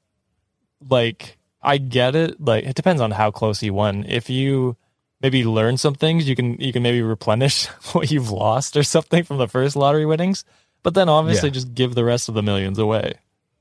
like 0.88 1.36
I 1.62 1.78
get 1.78 2.14
it. 2.14 2.40
Like 2.40 2.64
it 2.64 2.74
depends 2.74 3.00
on 3.00 3.10
how 3.12 3.30
close 3.30 3.62
you 3.62 3.72
won. 3.72 4.04
If 4.08 4.28
you 4.28 4.76
maybe 5.22 5.44
learn 5.44 5.76
some 5.78 5.94
things, 5.94 6.28
you 6.28 6.36
can 6.36 6.60
you 6.60 6.72
can 6.72 6.82
maybe 6.82 7.00
replenish 7.02 7.66
what 7.92 8.10
you've 8.10 8.30
lost 8.30 8.76
or 8.76 8.82
something 8.82 9.24
from 9.24 9.38
the 9.38 9.48
first 9.48 9.76
lottery 9.76 10.04
winnings. 10.06 10.44
But 10.82 10.94
then 10.94 11.08
obviously 11.08 11.48
Yeah. 11.48 11.54
just 11.54 11.74
give 11.74 11.94
the 11.94 12.04
rest 12.04 12.28
of 12.28 12.34
the 12.34 12.42
millions 12.42 12.78
away. 12.78 13.14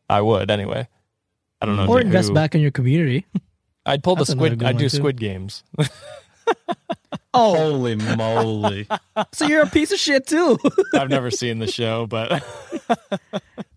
I 0.09 0.19
would 0.21 0.51
anyway. 0.51 0.87
I 1.61 1.65
don't 1.65 1.77
know. 1.77 1.83
Or 1.83 1.99
who- 1.99 2.05
invest 2.05 2.33
back 2.33 2.55
in 2.55 2.61
your 2.61 2.71
community. 2.71 3.25
I'd 3.85 4.03
pull 4.03 4.15
the 4.15 4.21
That's 4.21 4.29
another 4.31 4.47
squid. 4.49 4.59
good 4.59 4.65
I'd 4.67 4.75
one, 4.75 4.79
do 4.81 4.89
too. 4.89 4.97
squid 4.97 5.17
games. 5.19 5.63
Oh, 7.33 7.55
Holy 7.55 7.95
moly! 7.95 8.87
so 9.33 9.47
you're 9.47 9.63
a 9.63 9.67
piece 9.69 9.91
of 9.91 9.97
shit 9.99 10.27
too. 10.27 10.57
I've 10.93 11.09
never 11.09 11.31
seen 11.31 11.59
the 11.59 11.67
show, 11.67 12.05
but 12.05 12.43
oh, 12.89 12.97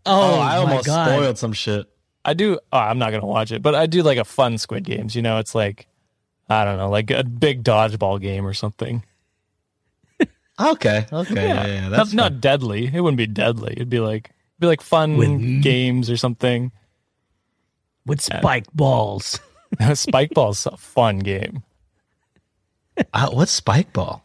Oh, 0.05 0.39
I 0.41 0.57
almost 0.57 0.87
God. 0.87 1.09
spoiled 1.09 1.39
some 1.39 1.53
shit. 1.53 1.87
I 2.25 2.35
do. 2.35 2.59
Oh, 2.73 2.79
I'm 2.79 2.99
not 2.99 3.11
gonna 3.13 3.25
watch 3.27 3.53
it, 3.53 3.63
but 3.63 3.75
I 3.75 3.87
do 3.87 4.03
like 4.03 4.19
a 4.19 4.25
fun 4.25 4.59
Squid 4.59 4.85
Games. 4.85 5.15
You 5.17 5.23
know, 5.23 5.39
it's 5.39 5.55
like 5.55 5.87
I 6.51 6.65
don't 6.65 6.77
know, 6.77 6.91
like 6.91 7.11
a 7.11 7.25
big 7.25 7.65
dodgeball 7.65 8.21
game 8.21 8.47
or 8.47 8.53
something. 8.55 9.03
Okay, 10.59 11.07
okay, 11.13 11.35
yeah, 11.49 11.67
yeah, 11.67 11.89
that's 11.91 12.15
not, 12.15 12.33
not 12.33 12.41
deadly. 12.41 12.87
It 12.93 13.01
wouldn't 13.03 13.19
be 13.19 13.27
deadly. 13.27 13.73
It'd 13.73 13.91
be 13.91 14.01
like 14.01 14.27
it'd 14.31 14.61
be 14.61 14.67
like 14.67 14.81
fun 14.81 15.17
With- 15.19 15.63
games 15.63 16.09
or 16.11 16.17
something. 16.17 16.73
with 18.07 18.21
spike 18.23 18.67
balls. 18.73 19.39
Spike 19.95 20.31
ball's 20.33 20.65
a 20.67 20.77
fun 20.79 21.19
game. 21.19 21.63
Uh, 23.13 23.29
what's 23.31 23.53
spike 23.53 23.93
ball? 23.93 24.25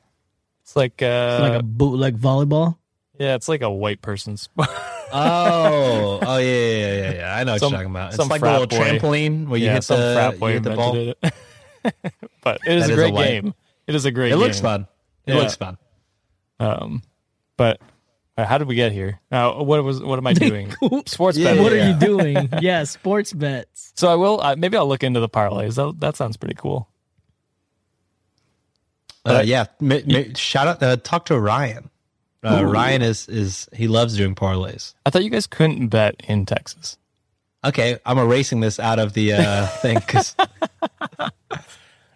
It's 0.64 0.76
like 0.76 1.02
uh, 1.02 1.40
like 1.42 1.60
a 1.60 1.64
bootleg 1.64 2.18
volleyball. 2.18 2.78
yeah, 3.20 3.36
it's 3.36 3.50
like 3.50 3.62
a 3.62 3.70
white 3.72 4.02
person's. 4.02 4.50
Oh, 5.14 6.20
oh 6.26 6.38
yeah, 6.38 6.46
yeah, 6.48 6.78
yeah, 6.78 6.96
yeah, 6.96 7.14
yeah. 7.16 7.36
I 7.36 7.44
know 7.44 7.52
what 7.52 7.62
you're 7.62 7.70
talking 7.72 7.90
about. 7.90 8.08
It's 8.10 8.16
some 8.16 8.30
like 8.30 8.42
a 8.42 8.46
little 8.46 8.68
boy. 8.68 8.78
trampoline 8.78 9.48
where 9.50 9.60
you 9.60 9.66
yeah, 9.66 9.74
hit 9.74 9.84
some 9.84 10.00
the, 10.00 10.14
frat 10.16 10.34
you 10.36 10.40
boy 10.40 10.52
hit 10.54 10.64
the 10.64 10.70
ball. 10.70 10.96
invented 10.96 11.18
it. 11.22 11.34
but 12.44 12.62
it 12.66 12.78
is 12.78 12.88
That 12.88 12.92
a 12.92 12.94
is 12.94 12.98
a 12.98 13.12
great 13.12 13.16
game. 13.16 13.54
It 13.88 13.96
is 13.96 14.06
a 14.06 14.12
great. 14.12 14.30
Game. 14.30 14.38
It 14.38 14.42
looks 14.42 14.62
fun. 14.62 14.88
It 15.26 15.34
Yeah. 15.34 15.40
looks 15.42 15.58
fun. 15.58 15.78
Um, 16.62 17.04
but 17.58 17.82
uh, 18.38 18.46
how 18.46 18.58
did 18.58 18.70
we 18.70 18.76
get 18.76 18.94
here? 18.94 19.20
Now, 19.30 19.62
what 19.64 19.84
was 19.84 20.02
what 20.02 20.18
am 20.18 20.28
I 20.28 20.32
doing? 20.34 20.72
Sports 21.08 21.38
Yeah, 21.38 21.50
betting. 21.50 21.64
what 21.64 21.74
yeah. 21.74 21.88
are 21.88 21.90
you 21.90 21.96
doing? 22.00 22.50
yeah, 22.62 22.86
sports 22.86 23.34
bets. 23.34 23.92
So 23.98 24.08
I 24.08 24.16
will. 24.16 24.40
Uh, 24.42 24.56
maybe 24.56 24.78
I'll 24.78 24.88
look 24.88 25.04
into 25.04 25.20
the 25.20 25.28
parlays. 25.28 25.76
That 25.76 26.00
that 26.00 26.16
sounds 26.16 26.38
pretty 26.38 26.56
cool. 26.56 26.88
But 29.24 29.36
Uh, 29.36 29.44
yeah, 29.44 29.66
ma- 29.80 30.00
ma- 30.08 30.34
shout 30.36 30.68
out. 30.68 30.82
Uh, 30.84 30.98
talk 30.98 31.26
to 31.26 31.40
Ryan. 31.40 31.90
Uh, 32.44 32.66
Ryan 32.66 33.04
is 33.04 33.30
is 33.30 33.70
he 33.72 33.88
loves 33.88 34.18
doing 34.18 34.34
parlays. 34.34 34.96
I 35.06 35.12
thought 35.12 35.24
you 35.24 35.30
guys 35.30 35.46
couldn't 35.46 35.90
bet 35.90 36.16
in 36.28 36.46
Texas. 36.48 36.98
Okay, 37.64 38.00
I'm 38.04 38.18
erasing 38.18 38.62
this 38.62 38.80
out 38.80 38.98
of 38.98 39.14
the 39.14 39.34
uh, 39.34 39.68
thing 39.82 40.00
because 40.00 40.36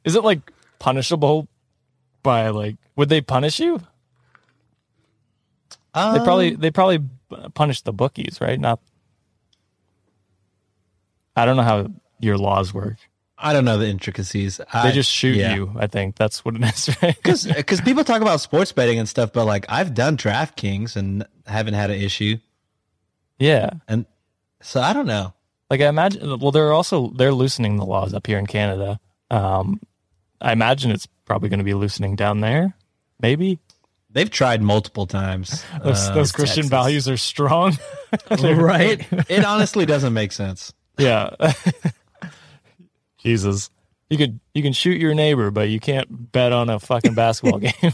Is 0.04 0.16
it 0.16 0.24
like 0.24 0.52
punishable 0.80 1.48
by 2.24 2.50
like? 2.50 2.78
Would 2.96 3.10
they 3.10 3.22
punish 3.22 3.60
you? 3.60 3.78
They 5.94 6.20
probably 6.24 6.56
they 6.56 6.72
probably 6.72 7.08
punish 7.54 7.82
the 7.82 7.94
bookies, 7.94 8.40
right? 8.42 8.60
Not. 8.60 8.80
I 11.36 11.46
don't 11.46 11.56
know 11.58 11.64
how 11.64 11.92
your 12.20 12.38
laws 12.38 12.74
work. 12.74 12.98
I 13.38 13.54
don't 13.54 13.66
know 13.66 13.78
the 13.78 13.88
intricacies. 13.88 14.58
They 14.58 14.66
I, 14.74 14.92
just 14.92 15.12
shoot 15.12 15.36
yeah. 15.36 15.56
you. 15.56 15.74
I 15.78 15.88
think 15.88 16.16
that's 16.16 16.46
what 16.46 16.56
it 16.56 16.64
is, 16.64 16.96
right? 17.02 17.16
because 17.22 17.82
people 17.82 18.04
talk 18.04 18.22
about 18.22 18.40
sports 18.40 18.72
betting 18.72 18.98
and 18.98 19.10
stuff, 19.10 19.34
but 19.34 19.46
like 19.46 19.66
I've 19.70 19.94
done 19.94 20.18
DraftKings 20.18 20.96
and 20.96 21.26
haven't 21.46 21.74
had 21.74 21.92
an 21.92 22.00
issue, 22.00 22.38
yeah. 23.38 23.72
and 23.88 24.06
so 24.62 24.82
I 24.82 24.94
don't 24.94 25.08
know. 25.08 25.34
Like 25.70 25.82
I 25.82 25.88
imagine. 25.88 26.40
Well, 26.40 26.52
they're 26.52 26.74
also 26.74 27.10
they're 27.10 27.34
loosening 27.34 27.78
the 27.78 27.86
laws 27.86 28.14
up 28.14 28.26
here 28.26 28.40
in 28.40 28.46
Canada. 28.48 29.00
Um, 29.30 29.82
I 30.40 30.52
imagine 30.54 30.92
it's 30.92 31.08
probably 31.26 31.50
going 31.50 31.60
to 31.60 31.66
be 31.66 31.74
loosening 31.74 32.16
down 32.16 32.40
there. 32.40 32.76
Maybe 33.20 33.60
They've 34.16 34.30
tried 34.30 34.62
multiple 34.62 35.06
times. 35.08 35.66
those, 35.84 36.08
uh, 36.08 36.14
those 36.14 36.32
Christian 36.32 36.64
Texas. 36.64 36.70
values 36.70 37.10
are 37.10 37.18
strong. 37.18 37.78
right. 38.40 39.06
It 39.30 39.44
honestly 39.44 39.86
doesn't 39.86 40.14
make 40.14 40.32
sense. 40.32 40.74
yeah. 40.98 41.32
Jesus, 43.26 43.70
you 44.10 44.18
could 44.18 44.40
you 44.54 44.62
can 44.64 44.72
shoot 44.74 45.00
your 45.02 45.14
neighbor, 45.16 45.50
but 45.52 45.68
you 45.70 45.80
can't 45.80 46.32
bet 46.32 46.52
on 46.54 46.70
a 46.70 46.80
fucking 46.80 47.14
basketball 47.16 47.60
game 47.60 47.74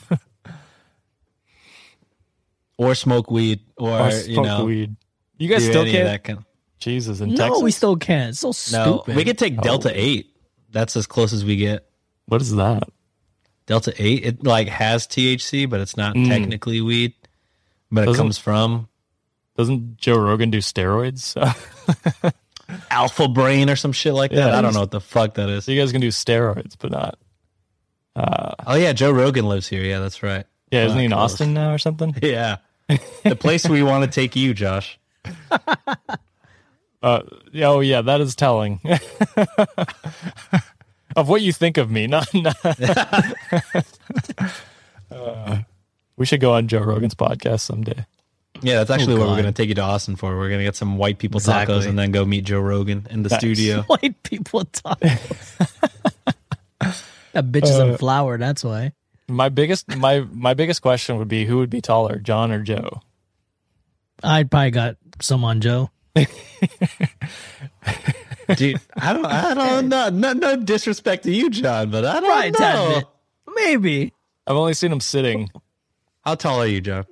Or 2.77 2.95
smoke 2.95 3.29
weed, 3.29 3.59
or, 3.77 3.91
or 3.99 4.09
you 4.09 4.41
know, 4.41 4.65
weed. 4.65 4.95
You 5.37 5.47
guys 5.47 5.63
still 5.65 5.85
can't. 5.85 6.05
that 6.05 6.23
kind. 6.23 6.43
Jesus, 6.79 7.19
in 7.21 7.29
No, 7.29 7.35
Texas, 7.35 7.61
we 7.61 7.71
still 7.71 7.95
can't. 7.95 8.29
It's 8.29 8.39
so 8.39 8.47
No, 8.47 8.53
stupid. 9.03 9.15
we 9.15 9.23
could 9.23 9.37
take 9.37 9.61
Delta 9.61 9.89
Oh. 9.89 9.95
Eight. 9.95 10.35
That's 10.71 10.95
as 10.95 11.05
close 11.05 11.31
as 11.31 11.45
we 11.45 11.55
get. 11.57 11.87
what 12.25 12.41
is 12.41 12.55
that? 12.55 12.83
Delta 13.67 13.93
Eight, 13.99 14.25
it 14.25 14.43
like 14.43 14.67
has 14.67 15.05
THC, 15.05 15.69
but 15.69 15.79
it's 15.79 15.95
not 15.95 16.15
Mm. 16.15 16.27
technically 16.27 16.81
weed. 16.81 17.13
But 17.91 18.01
it 18.03 18.05
Doesn't- 18.07 18.23
comes 18.23 18.37
from 18.39 18.87
Doesn't 19.57 19.97
Joe 19.97 20.17
Rogan 20.17 20.49
do 20.49 20.57
steroids? 20.59 21.35
Alpha 22.89 23.27
Brain 23.27 23.69
or 23.69 23.75
some 23.75 23.91
shit 23.91 24.13
like 24.13 24.31
that. 24.31 24.37
Yeah, 24.51 24.57
I 24.57 24.61
don't 24.61 24.73
know 24.73 24.79
what 24.81 24.91
the 24.91 25.01
fuck 25.01 25.35
that 25.35 25.49
is. 25.49 25.65
so 25.65 25.71
you 25.71 25.79
guys 25.81 25.91
can 25.91 26.01
do 26.01 26.09
steroids, 26.09 26.75
but 26.79 26.91
not. 26.91 27.17
Oh 28.15 28.75
yeah, 28.75 28.93
Joe 28.93 29.11
Rogan 29.11 29.47
lives 29.47 29.67
here. 29.67 29.83
Yeah, 29.83 29.99
that's 29.99 30.23
right. 30.23 30.45
Yeah, 30.71 30.85
isn't 30.85 30.97
he 30.97 31.05
in 31.05 31.11
Fuck, 31.11 31.19
Austin 31.19 31.53
now 31.53 31.73
or 31.73 31.77
something? 31.77 32.15
Yeah, 32.21 32.57
the 33.23 33.35
place 33.37 33.67
we 33.67 33.83
want 33.83 34.03
to 34.05 34.09
take 34.09 34.35
you, 34.35 34.53
Josh. 34.53 34.99
Uh, 37.03 37.23
oh 37.63 37.79
yeah, 37.79 38.03
that 38.03 38.21
is 38.21 38.35
telling 38.35 38.79
of 41.15 41.27
what 41.27 41.41
you 41.41 41.51
think 41.51 41.77
of 41.77 41.89
me. 41.89 42.05
Not, 42.05 42.31
not 42.31 42.55
Uh, 45.09 45.61
we 46.15 46.27
should 46.27 46.41
go 46.41 46.53
on 46.53 46.67
Joe 46.67 46.81
Rogan's 46.81 47.15
podcast 47.15 47.61
someday. 47.61 48.05
Yeah, 48.61 48.75
that's 48.75 48.89
actually 48.91 49.15
Oh, 49.15 49.19
what 49.19 49.27
we're 49.29 49.41
going 49.41 49.45
to 49.45 49.51
take 49.51 49.69
you 49.69 49.75
to 49.75 49.81
Austin 49.81 50.15
for. 50.15 50.37
We're 50.37 50.49
going 50.49 50.59
to 50.59 50.65
get 50.65 50.75
some 50.75 50.97
white 50.97 51.17
people 51.19 51.39
Exactly. 51.39 51.75
tacos 51.75 51.87
and 51.87 51.97
then 51.97 52.11
go 52.11 52.25
meet 52.25 52.43
Joe 52.45 52.59
Rogan 52.59 53.07
in 53.09 53.23
the 53.23 53.29
Nice. 53.29 53.39
studio. 53.39 53.81
White 53.87 54.21
people 54.23 54.65
tacos. 54.65 55.57
that 57.33 57.45
bitch 57.51 57.63
is 57.63 57.71
Uh, 57.71 57.85
unflowered. 57.97 58.39
That's 58.39 58.63
why. 58.63 58.93
My 59.27 59.49
biggest 59.49 59.95
my 59.95 60.21
my 60.31 60.53
biggest 60.53 60.81
question 60.81 61.17
would 61.17 61.27
be 61.29 61.45
who 61.45 61.57
would 61.57 61.69
be 61.69 61.79
taller, 61.81 62.17
John 62.19 62.51
or 62.51 62.61
Joe? 62.61 63.01
I 64.23 64.43
probably 64.43 64.71
got 64.71 64.97
some 65.21 65.43
on 65.45 65.61
Joe. 65.61 65.89
Dude, 68.55 68.81
I 68.97 69.13
don't, 69.13 69.25
I 69.25 69.53
don't 69.53 69.87
know. 69.89 70.09
No, 70.09 70.33
no 70.33 70.55
disrespect 70.57 71.23
to 71.23 71.31
you, 71.31 71.49
John, 71.49 71.89
but 71.89 72.03
I 72.05 72.19
don't 72.19 72.25
Probably 72.25 72.49
a 72.49 72.51
tad 72.51 72.75
know. 72.75 73.01
Maybe. 73.55 74.13
I've 74.45 74.57
only 74.57 74.73
seen 74.73 74.91
him 74.91 74.99
sitting. 74.99 75.49
How 76.25 76.35
tall 76.35 76.59
are 76.61 76.67
you, 76.67 76.81
John? 76.81 77.05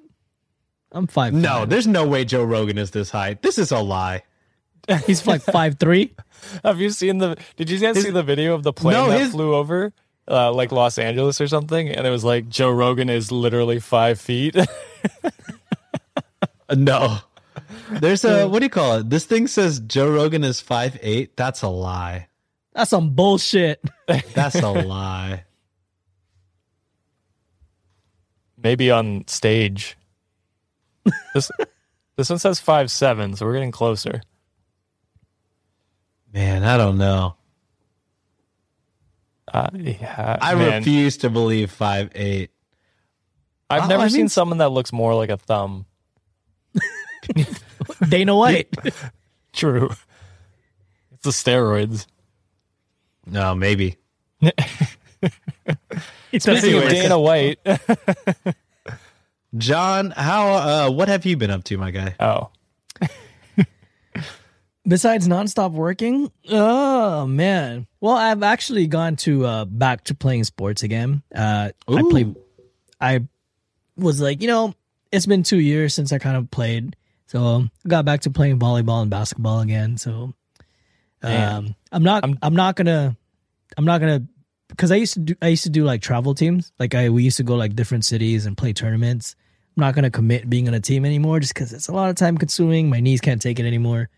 I'm 0.92 1.08
five. 1.08 1.34
No, 1.34 1.66
there's 1.66 1.88
no 1.88 2.08
way 2.08 2.26
Joe 2.26 2.44
Rogan 2.44 2.78
is 2.78 2.92
this 2.92 3.10
height. 3.12 3.42
This 3.42 3.58
is 3.58 3.72
a 3.72 3.80
lie. 3.80 4.24
he's 5.06 5.26
like 5.28 5.42
five 5.42 5.78
three. 5.80 6.14
Have 6.64 6.80
you 6.80 6.90
seen 6.90 7.18
the? 7.20 7.38
Did 7.58 7.70
you 7.70 7.80
guys 7.80 8.02
see 8.02 8.10
the 8.10 8.24
video 8.24 8.56
of 8.56 8.64
the 8.64 8.74
plane 8.74 8.94
No, 8.96 9.10
that 9.10 9.20
his- 9.20 9.32
flew 9.32 9.54
over, 9.54 9.94
uh, 10.28 10.52
like 10.52 10.72
Los 10.72 10.98
Angeles 10.98 11.40
or 11.40 11.48
something? 11.48 11.90
And 11.90 12.08
it 12.08 12.10
was 12.10 12.24
like 12.24 12.50
Joe 12.50 12.72
Rogan 12.72 13.10
is 13.10 13.32
literally 13.32 13.80
five 13.80 14.20
feet. 14.20 14.56
No. 16.76 17.18
There's 17.90 18.24
a, 18.24 18.48
what 18.48 18.60
do 18.60 18.66
you 18.66 18.70
call 18.70 18.98
it? 18.98 19.10
This 19.10 19.26
thing 19.26 19.48
says 19.48 19.80
Joe 19.80 20.08
Rogan 20.12 20.44
is 20.44 20.62
five 20.62 21.00
eight. 21.02 21.36
That's 21.36 21.64
a 21.64 21.68
lie. 21.68 22.28
That's 22.74 22.92
some 22.92 23.16
bullshit. 23.16 23.84
That's 24.08 24.54
a 24.56 24.70
lie. 24.70 25.46
Maybe 28.62 28.92
on 28.92 29.26
stage. 29.28 29.98
This 31.34 31.52
this 32.18 32.30
one 32.30 32.40
says 32.40 32.60
five 32.60 32.90
seven, 32.92 33.36
so 33.36 33.46
we're 33.46 33.54
getting 33.54 33.72
closer. 33.72 34.22
Man, 36.34 36.64
I 36.64 36.78
don't 36.78 36.98
know. 36.98 37.36
Uh, 39.52 39.70
yeah, 39.74 40.38
I 40.42 40.54
man. 40.56 40.80
refuse 40.80 41.18
to 41.18 41.30
believe 41.30 41.72
five 41.72 42.12
eight. 42.16 42.52
I've 43.70 43.84
Oh, 43.84 43.88
never 43.88 44.04
I 44.04 44.08
seen 44.10 44.22
mean- 44.22 44.30
someone 44.30 44.58
that 44.60 44.70
looks 44.70 44.92
more 44.94 45.16
like 45.16 45.30
a 45.30 45.38
thumb. 45.38 45.86
Dana 48.10 48.36
White. 48.36 48.70
True. 49.54 49.90
It's 51.14 51.24
the 51.24 51.30
steroids. 51.32 52.06
No, 53.26 53.54
maybe. 53.56 53.98
Speaking 56.38 56.58
of 56.58 56.64
Anyways. 56.64 56.92
Dana 56.94 57.20
White. 57.20 57.60
John, 59.58 60.12
how 60.12 60.48
uh 60.54 60.92
what 60.92 61.08
have 61.08 61.26
you 61.26 61.36
been 61.38 61.50
up 61.52 61.64
to, 61.66 61.78
my 61.78 61.92
guy? 61.92 62.16
oh, 62.20 62.50
Besides 64.88 65.28
nonstop 65.28 65.72
working, 65.72 66.32
oh 66.50 67.28
man. 67.28 67.86
Well, 68.02 68.16
I've 68.16 68.42
actually 68.44 68.88
gone 68.88 69.18
to 69.18 69.46
uh 69.46 69.66
back 69.66 70.06
to 70.06 70.16
playing 70.16 70.46
sports 70.46 70.84
again. 70.84 71.22
Uh 71.36 71.72
I 71.88 71.92
Ooh. 72.02 72.10
played 72.10 72.36
I 73.00 73.28
was 73.98 74.20
like, 74.22 74.42
you 74.42 74.48
know, 74.48 74.74
it's 75.12 75.26
been 75.26 75.44
2 75.44 75.58
years 75.60 75.94
since 75.94 76.12
I 76.12 76.18
kind 76.18 76.38
of 76.38 76.50
played. 76.52 76.96
So, 77.28 77.44
um, 77.44 77.72
I 77.86 77.90
got 77.90 78.06
back 78.06 78.22
to 78.22 78.32
playing 78.32 78.58
volleyball 78.60 79.02
and 79.02 79.12
basketball 79.12 79.60
again. 79.60 79.98
So, 79.98 80.34
Man. 81.22 81.54
um 81.56 81.76
I'm 81.92 82.04
not 82.04 82.24
I'm, 82.24 82.38
I'm- 82.42 82.56
not 82.56 82.76
going 82.76 82.88
to 82.88 83.16
I'm 83.78 83.86
not 83.86 84.00
going 84.02 84.28
to 84.70 84.76
cuz 84.76 84.92
I 84.92 84.96
used 84.96 85.14
to 85.16 85.20
do 85.20 85.36
I 85.42 85.48
used 85.48 85.64
to 85.64 85.70
do 85.70 85.84
like 85.84 86.02
travel 86.02 86.34
teams. 86.34 86.72
Like 86.80 86.96
I 86.96 87.10
we 87.10 87.24
used 87.24 87.38
to 87.38 87.44
go 87.44 87.56
like 87.56 87.76
different 87.76 88.06
cities 88.06 88.46
and 88.46 88.58
play 88.58 88.74
tournaments. 88.74 89.36
I'm 89.78 89.82
not 89.82 89.94
going 89.94 90.04
to 90.04 90.10
commit 90.10 90.50
being 90.50 90.68
on 90.68 90.74
a 90.74 90.80
team 90.80 91.06
anymore 91.06 91.40
just 91.40 91.56
cuz 91.56 91.74
it's 91.74 91.88
a 91.88 91.92
lot 91.92 92.10
of 92.10 92.16
time 92.16 92.38
consuming. 92.38 92.90
My 92.90 93.00
knees 93.00 93.22
can't 93.22 93.42
take 93.42 93.60
it 93.60 93.66
anymore. 93.66 94.10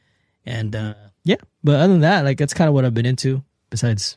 And 0.45 0.75
uh 0.75 0.93
yeah, 1.23 1.37
but 1.63 1.75
other 1.75 1.93
than 1.93 2.01
that, 2.01 2.25
like 2.25 2.37
that's 2.37 2.53
kind 2.53 2.67
of 2.67 2.73
what 2.73 2.85
I've 2.85 2.93
been 2.93 3.05
into 3.05 3.43
besides 3.69 4.15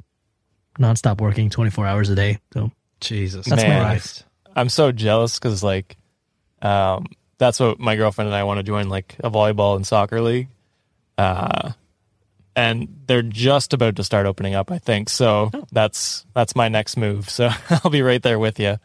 nonstop 0.78 1.20
working 1.20 1.50
24 1.50 1.86
hours 1.86 2.10
a 2.10 2.14
day. 2.14 2.38
So, 2.52 2.70
Jesus 3.00 3.46
That's 3.46 3.62
my 3.62 3.68
Man. 3.68 4.00
I'm 4.56 4.68
so 4.68 4.92
jealous 4.92 5.38
because 5.38 5.62
like, 5.62 5.96
um, 6.62 7.06
that's 7.38 7.60
what 7.60 7.78
my 7.78 7.96
girlfriend 7.96 8.28
and 8.28 8.34
I 8.34 8.44
want 8.44 8.58
to 8.58 8.62
join 8.62 8.88
like 8.88 9.16
a 9.22 9.30
volleyball 9.30 9.76
and 9.76 9.86
soccer 9.86 10.20
league. 10.20 10.48
Uh, 11.18 11.72
and 12.56 13.02
they're 13.06 13.22
just 13.22 13.72
about 13.72 13.96
to 13.96 14.04
start 14.04 14.26
opening 14.26 14.54
up, 14.54 14.70
I 14.70 14.78
think. 14.78 15.08
So 15.08 15.50
that's 15.72 16.24
that's 16.34 16.54
my 16.54 16.68
next 16.68 16.96
move. 16.96 17.28
So 17.28 17.50
I'll 17.70 17.90
be 17.90 18.02
right 18.02 18.22
there 18.22 18.38
with 18.38 18.58
you. 18.60 18.78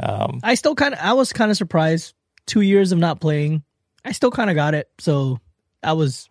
Um, 0.00 0.40
I 0.42 0.54
still 0.54 0.74
kind 0.74 0.94
of 0.94 1.00
I 1.00 1.12
was 1.12 1.32
kind 1.32 1.50
of 1.50 1.56
surprised 1.56 2.14
2 2.46 2.60
years 2.60 2.92
of 2.92 2.98
not 2.98 3.20
playing. 3.20 3.62
I 4.04 4.12
still 4.12 4.30
kind 4.30 4.50
of 4.50 4.56
got 4.56 4.74
it. 4.74 4.88
So, 4.98 5.40
I 5.82 5.92
was 5.94 6.28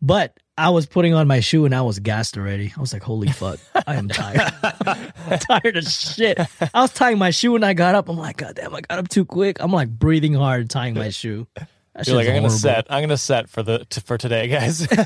but 0.00 0.38
I 0.56 0.70
was 0.70 0.86
putting 0.86 1.14
on 1.14 1.26
my 1.26 1.40
shoe 1.40 1.64
and 1.64 1.74
I 1.74 1.82
was 1.82 1.98
gassed 1.98 2.38
already. 2.38 2.72
I 2.76 2.80
was 2.80 2.92
like, 2.92 3.02
"Holy 3.02 3.28
fuck, 3.32 3.58
I 3.86 3.96
am 3.96 4.08
tired. 4.08 4.52
I'm 4.62 5.38
tired 5.38 5.76
of 5.76 5.84
shit." 5.84 6.38
I 6.72 6.80
was 6.80 6.92
tying 6.92 7.18
my 7.18 7.30
shoe 7.30 7.56
and 7.56 7.64
I 7.64 7.74
got 7.74 7.94
up. 7.94 8.08
I'm 8.08 8.16
like, 8.16 8.36
"God 8.36 8.54
damn, 8.54 8.74
I 8.74 8.80
got 8.82 8.98
up 8.98 9.08
too 9.08 9.24
quick." 9.24 9.56
I'm 9.60 9.72
like 9.72 9.88
breathing 9.88 10.34
hard 10.34 10.70
tying 10.70 10.94
my 10.94 11.10
shoe. 11.10 11.46
That 11.94 12.06
you're 12.08 12.16
like, 12.16 12.28
I'm 12.28 12.34
gonna 12.34 12.50
set. 12.50 12.86
I'm 12.90 13.02
gonna 13.02 13.16
set 13.16 13.48
for 13.48 13.62
the 13.62 13.84
t- 13.88 14.00
for 14.00 14.18
today, 14.18 14.48
guys. 14.48 14.86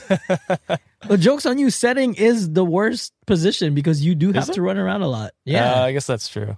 The 1.07 1.16
jokes 1.16 1.46
on 1.46 1.59
you. 1.59 1.70
Setting 1.70 2.14
is 2.14 2.53
the 2.53 2.64
worst 2.64 3.12
position 3.24 3.72
because 3.72 4.05
you 4.05 4.16
do 4.16 4.33
have 4.33 4.48
it? 4.48 4.55
to 4.55 4.62
run 4.62 4.77
around 4.79 5.03
a 5.03 5.09
lot. 5.09 5.31
Yeah, 5.44 5.74
Uh, 5.81 5.85
I 5.85 5.92
guess 5.92 6.07
that's 6.07 6.29
true. 6.29 6.57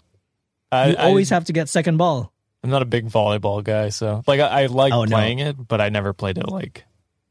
I, 0.73 0.89
you 0.91 0.97
always 0.97 1.31
I, 1.31 1.35
have 1.37 1.45
to 1.45 1.53
get 1.53 1.69
second 1.69 1.99
ball. 1.99 2.33
I'm 2.65 2.71
not 2.71 2.81
a 2.81 2.87
big 2.87 3.07
volleyball 3.09 3.63
guy, 3.63 3.91
so 3.91 4.23
like 4.27 4.41
I, 4.41 4.63
I 4.63 4.67
like 4.67 4.93
Oh, 4.95 5.05
no. 5.05 5.15
playing 5.15 5.41
it, 5.41 5.57
but 5.69 5.81
I 5.83 5.91
never 5.91 6.13
played 6.15 6.39
it 6.39 6.49
like. 6.49 6.85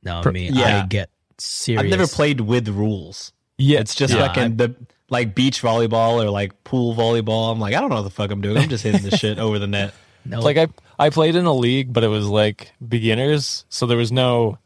No, 0.03 0.21
Per- 0.21 0.31
me, 0.31 0.49
yeah. 0.49 0.83
I 0.83 0.85
get 0.87 1.09
serious. 1.39 1.83
I've 1.83 1.89
never 1.89 2.07
played 2.07 2.41
with 2.41 2.67
rules. 2.69 3.33
Yeah, 3.57 3.79
It's 3.79 3.95
just 3.95 4.13
Yeah, 4.13 4.21
like 4.27 4.37
in 4.37 4.57
the 4.57 4.75
like 5.09 5.33
beach 5.35 5.61
volleyball 5.63 6.23
or 6.23 6.29
like 6.29 6.63
pool 6.63 6.95
volleyball. 6.95 7.51
I'm 7.51 7.59
like, 7.59 7.73
I 7.73 7.81
don't 7.81 7.89
know 7.89 7.95
what 7.97 8.01
the 8.03 8.09
fuck 8.11 8.29
I'm 8.31 8.41
doing. 8.41 8.57
I'm 8.59 8.69
just 8.69 8.83
hitting 8.83 9.01
the 9.01 9.17
shit 9.17 9.39
over 9.39 9.57
the 9.57 9.67
net. 9.67 9.93
No, 10.29 10.39
like 10.41 10.57
I 10.57 10.67
I 10.97 11.09
played 11.09 11.35
in 11.35 11.45
a 11.45 11.53
league, 11.53 11.91
but 11.91 12.03
it 12.03 12.07
was 12.07 12.27
like 12.27 12.71
beginners, 12.85 13.65
so 13.69 13.85
there 13.85 13.97
was 13.97 14.11
no. 14.11 14.57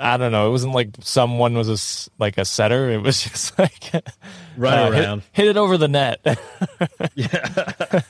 I 0.00 0.16
don't 0.16 0.32
know. 0.32 0.48
It 0.48 0.50
wasn't 0.50 0.74
like 0.74 0.88
someone 1.00 1.54
was 1.54 1.68
a 1.68 1.72
s 1.74 2.08
like 2.18 2.38
a 2.38 2.44
setter. 2.44 2.90
It 2.90 3.02
was 3.02 3.22
just 3.28 3.58
like 3.58 3.90
Run 4.56 4.78
uh, 4.78 4.90
around. 4.90 5.22
hit, 5.32 5.46
it 5.48 5.56
over 5.56 5.76
the 5.76 5.88
net. 5.88 6.20
Yeah. 7.14 8.00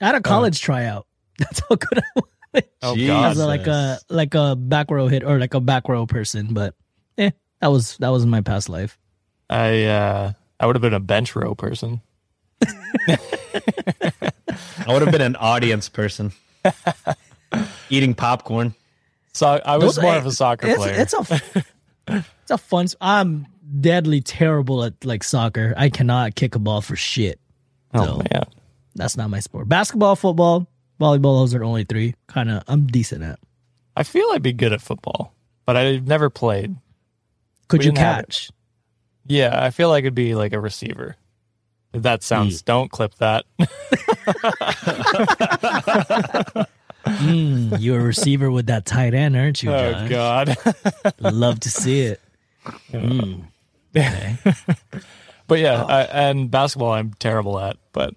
I 0.00 0.04
had 0.06 0.14
a 0.14 0.20
college 0.20 0.60
tryout. 0.60 1.06
That's 1.38 1.60
how 1.60 1.74
good 1.76 1.98
I 1.98 2.02
was. 2.16 2.62
oh 2.82 2.94
Jeez. 2.94 3.06
god! 3.06 3.30
As 3.32 3.38
a, 3.38 3.46
like 3.46 3.66
a 3.66 3.98
like 4.10 4.34
a 4.34 4.54
back 4.56 4.90
row 4.90 5.08
hit 5.08 5.24
or 5.24 5.38
like 5.38 5.54
a 5.54 5.60
back 5.60 5.88
row 5.88 6.04
person, 6.06 6.48
but 6.52 6.74
eh, 7.16 7.30
that 7.60 7.68
was 7.68 7.96
that 7.98 8.10
was 8.10 8.26
my 8.26 8.40
past 8.42 8.68
life. 8.68 8.98
I 9.48 9.84
uh 9.84 10.32
I 10.60 10.66
would 10.66 10.76
have 10.76 10.82
been 10.82 10.94
a 10.94 11.00
bench 11.00 11.34
row 11.36 11.54
person. 11.54 12.00
I 14.86 14.92
would 14.92 15.02
have 15.02 15.12
been 15.12 15.20
an 15.22 15.36
audience 15.36 15.88
person 15.88 16.32
eating 17.90 18.14
popcorn. 18.14 18.74
So 19.32 19.60
I 19.64 19.76
was 19.76 19.96
Those- 19.96 20.02
more 20.02 20.16
of 20.16 20.26
a 20.26 20.32
soccer 20.32 20.68
it's, 20.68 20.76
player. 20.78 20.94
It's 20.96 21.12
a 21.14 21.64
it's 22.08 22.50
a 22.50 22.58
fun. 22.58 22.86
I'm 23.00 23.46
deadly 23.80 24.20
terrible 24.20 24.84
at 24.84 25.04
like 25.04 25.24
soccer. 25.24 25.74
I 25.76 25.90
cannot 25.90 26.34
kick 26.34 26.54
a 26.54 26.58
ball 26.58 26.80
for 26.80 26.96
shit. 26.96 27.38
oh 27.94 28.04
so- 28.06 28.16
man, 28.32 28.44
That's 28.94 29.16
not 29.16 29.28
my 29.30 29.40
sport. 29.40 29.68
Basketball, 29.68 30.16
football, 30.16 30.66
volleyball. 31.00 31.40
Those 31.40 31.54
are 31.54 31.64
only 31.64 31.84
three. 31.84 32.14
Kind 32.28 32.50
of, 32.50 32.62
I'm 32.68 32.86
decent 32.86 33.22
at. 33.22 33.38
I 33.96 34.02
feel 34.02 34.28
I'd 34.32 34.42
be 34.42 34.52
good 34.52 34.72
at 34.72 34.80
football, 34.80 35.32
but 35.64 35.76
I've 35.76 36.06
never 36.06 36.30
played. 36.30 36.76
Could 37.68 37.80
We 37.80 37.86
you 37.86 37.90
didn't 37.92 37.98
have 38.04 38.18
it. 38.20 38.26
catch? 38.26 38.50
Yeah, 39.26 39.60
I 39.60 39.70
feel 39.70 39.88
like 39.88 40.02
it'd 40.04 40.14
be 40.14 40.34
like 40.36 40.52
a 40.52 40.60
receiver. 40.60 41.16
If 41.96 42.02
That 42.02 42.22
sounds. 42.22 42.62
Don't 42.62 42.90
clip 42.90 43.14
that. 43.16 43.44
Mm, 47.06 47.80
you're 47.80 48.00
a 48.00 48.02
receiver 48.02 48.50
with 48.50 48.66
that 48.66 48.84
tight 48.84 49.14
end, 49.14 49.36
aren't 49.36 49.62
you, 49.62 49.72
oh 49.72 49.92
Josh? 49.92 50.08
god. 50.08 50.56
Love 51.20 51.60
to 51.60 51.70
see 51.70 52.00
it. 52.00 52.20
Mm. 52.92 53.44
Okay. 53.96 54.36
But 55.48 55.60
yeah, 55.60 55.84
I, 55.84 56.00
and 56.02 56.50
basketball 56.50 56.90
I'm 56.90 57.14
terrible 57.20 57.56
at, 57.60 57.76
but 57.92 58.14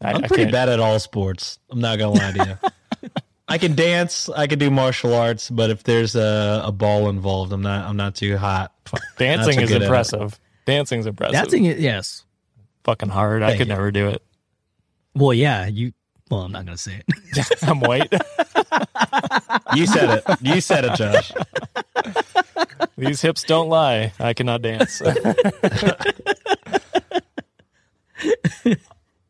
I, 0.00 0.12
I'm 0.12 0.22
pretty 0.22 0.48
bad 0.52 0.68
at 0.68 0.78
all 0.78 1.00
sports. 1.00 1.58
I'm 1.68 1.80
not 1.80 1.98
gonna 1.98 2.12
lie 2.12 2.30
to 2.30 2.58
you. 3.02 3.08
I 3.48 3.58
can 3.58 3.74
dance. 3.74 4.28
I 4.28 4.46
can 4.46 4.60
do 4.60 4.70
martial 4.70 5.12
arts, 5.12 5.50
but 5.50 5.68
if 5.70 5.82
there's 5.82 6.14
a, 6.14 6.62
a 6.64 6.70
ball 6.70 7.08
involved, 7.08 7.52
I'm 7.52 7.62
not. 7.62 7.88
I'm 7.88 7.96
not 7.96 8.14
too 8.14 8.36
hot. 8.36 8.72
Dancing 9.18 9.56
Not 9.56 9.64
is 9.64 9.72
at 9.72 9.82
it. 9.82 9.86
impressive. 9.86 10.38
Dancing's 10.64 11.06
impressive. 11.06 11.34
Dancing, 11.34 11.64
yes. 11.64 12.24
Fucking 12.84 13.08
hard. 13.08 13.42
I 13.42 13.52
could 13.56 13.66
you. 13.68 13.74
never 13.74 13.90
do 13.90 14.08
it. 14.08 14.22
Well, 15.14 15.34
yeah. 15.34 15.66
You. 15.66 15.92
Well, 16.30 16.42
I'm 16.42 16.52
not 16.52 16.64
gonna 16.64 16.78
say 16.78 17.02
it. 17.06 17.62
I'm 17.62 17.80
white. 17.80 18.12
You 19.74 19.86
said 19.86 20.10
it. 20.18 20.24
You 20.40 20.60
said 20.60 20.84
it, 20.84 20.96
Josh. 20.96 21.32
These 22.98 23.20
hips 23.22 23.44
don't 23.44 23.68
lie. 23.68 24.12
I 24.18 24.32
cannot 24.34 24.62
dance. 24.62 25.00
All 25.02 25.14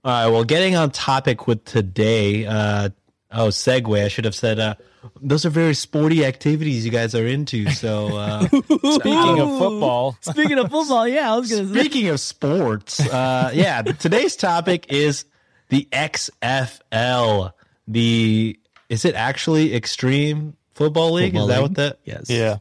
right. 0.04 0.26
Well, 0.28 0.44
getting 0.44 0.76
on 0.76 0.90
topic 0.90 1.46
with 1.46 1.64
today, 1.66 2.46
uh, 2.46 2.88
Oh, 3.32 3.48
segue. 3.48 4.02
I 4.02 4.08
should 4.08 4.24
have 4.24 4.34
said, 4.34 4.58
uh, 4.58 4.74
those 5.20 5.44
are 5.46 5.50
very 5.50 5.74
sporty 5.74 6.24
activities 6.24 6.84
you 6.84 6.90
guys 6.90 7.14
are 7.14 7.26
into. 7.26 7.70
So, 7.70 8.08
uh, 8.16 8.40
Speaking 8.48 9.40
of 9.40 9.58
football, 9.58 10.16
Speaking 10.20 10.58
of 10.58 10.70
football, 10.70 11.06
yeah, 11.08 11.32
I 11.32 11.38
was 11.38 11.50
gonna 11.50 11.66
say. 11.72 11.80
speaking 11.80 12.08
of 12.08 12.20
sports, 12.20 13.00
uh, 13.00 13.50
yeah, 13.54 13.82
today's 13.82 14.36
topic 14.36 14.92
is 14.92 15.24
the 15.68 15.88
XFL. 15.92 17.52
The 17.88 18.58
is 18.88 19.04
it 19.04 19.14
actually 19.14 19.74
Extreme 19.74 20.56
Football 20.74 21.12
League? 21.12 21.32
Football 21.32 21.42
is 21.42 21.48
that 21.48 21.54
League? 21.60 21.62
what 21.62 21.74
that? 21.76 21.98
Yes. 22.04 22.30
yeah, 22.30 22.56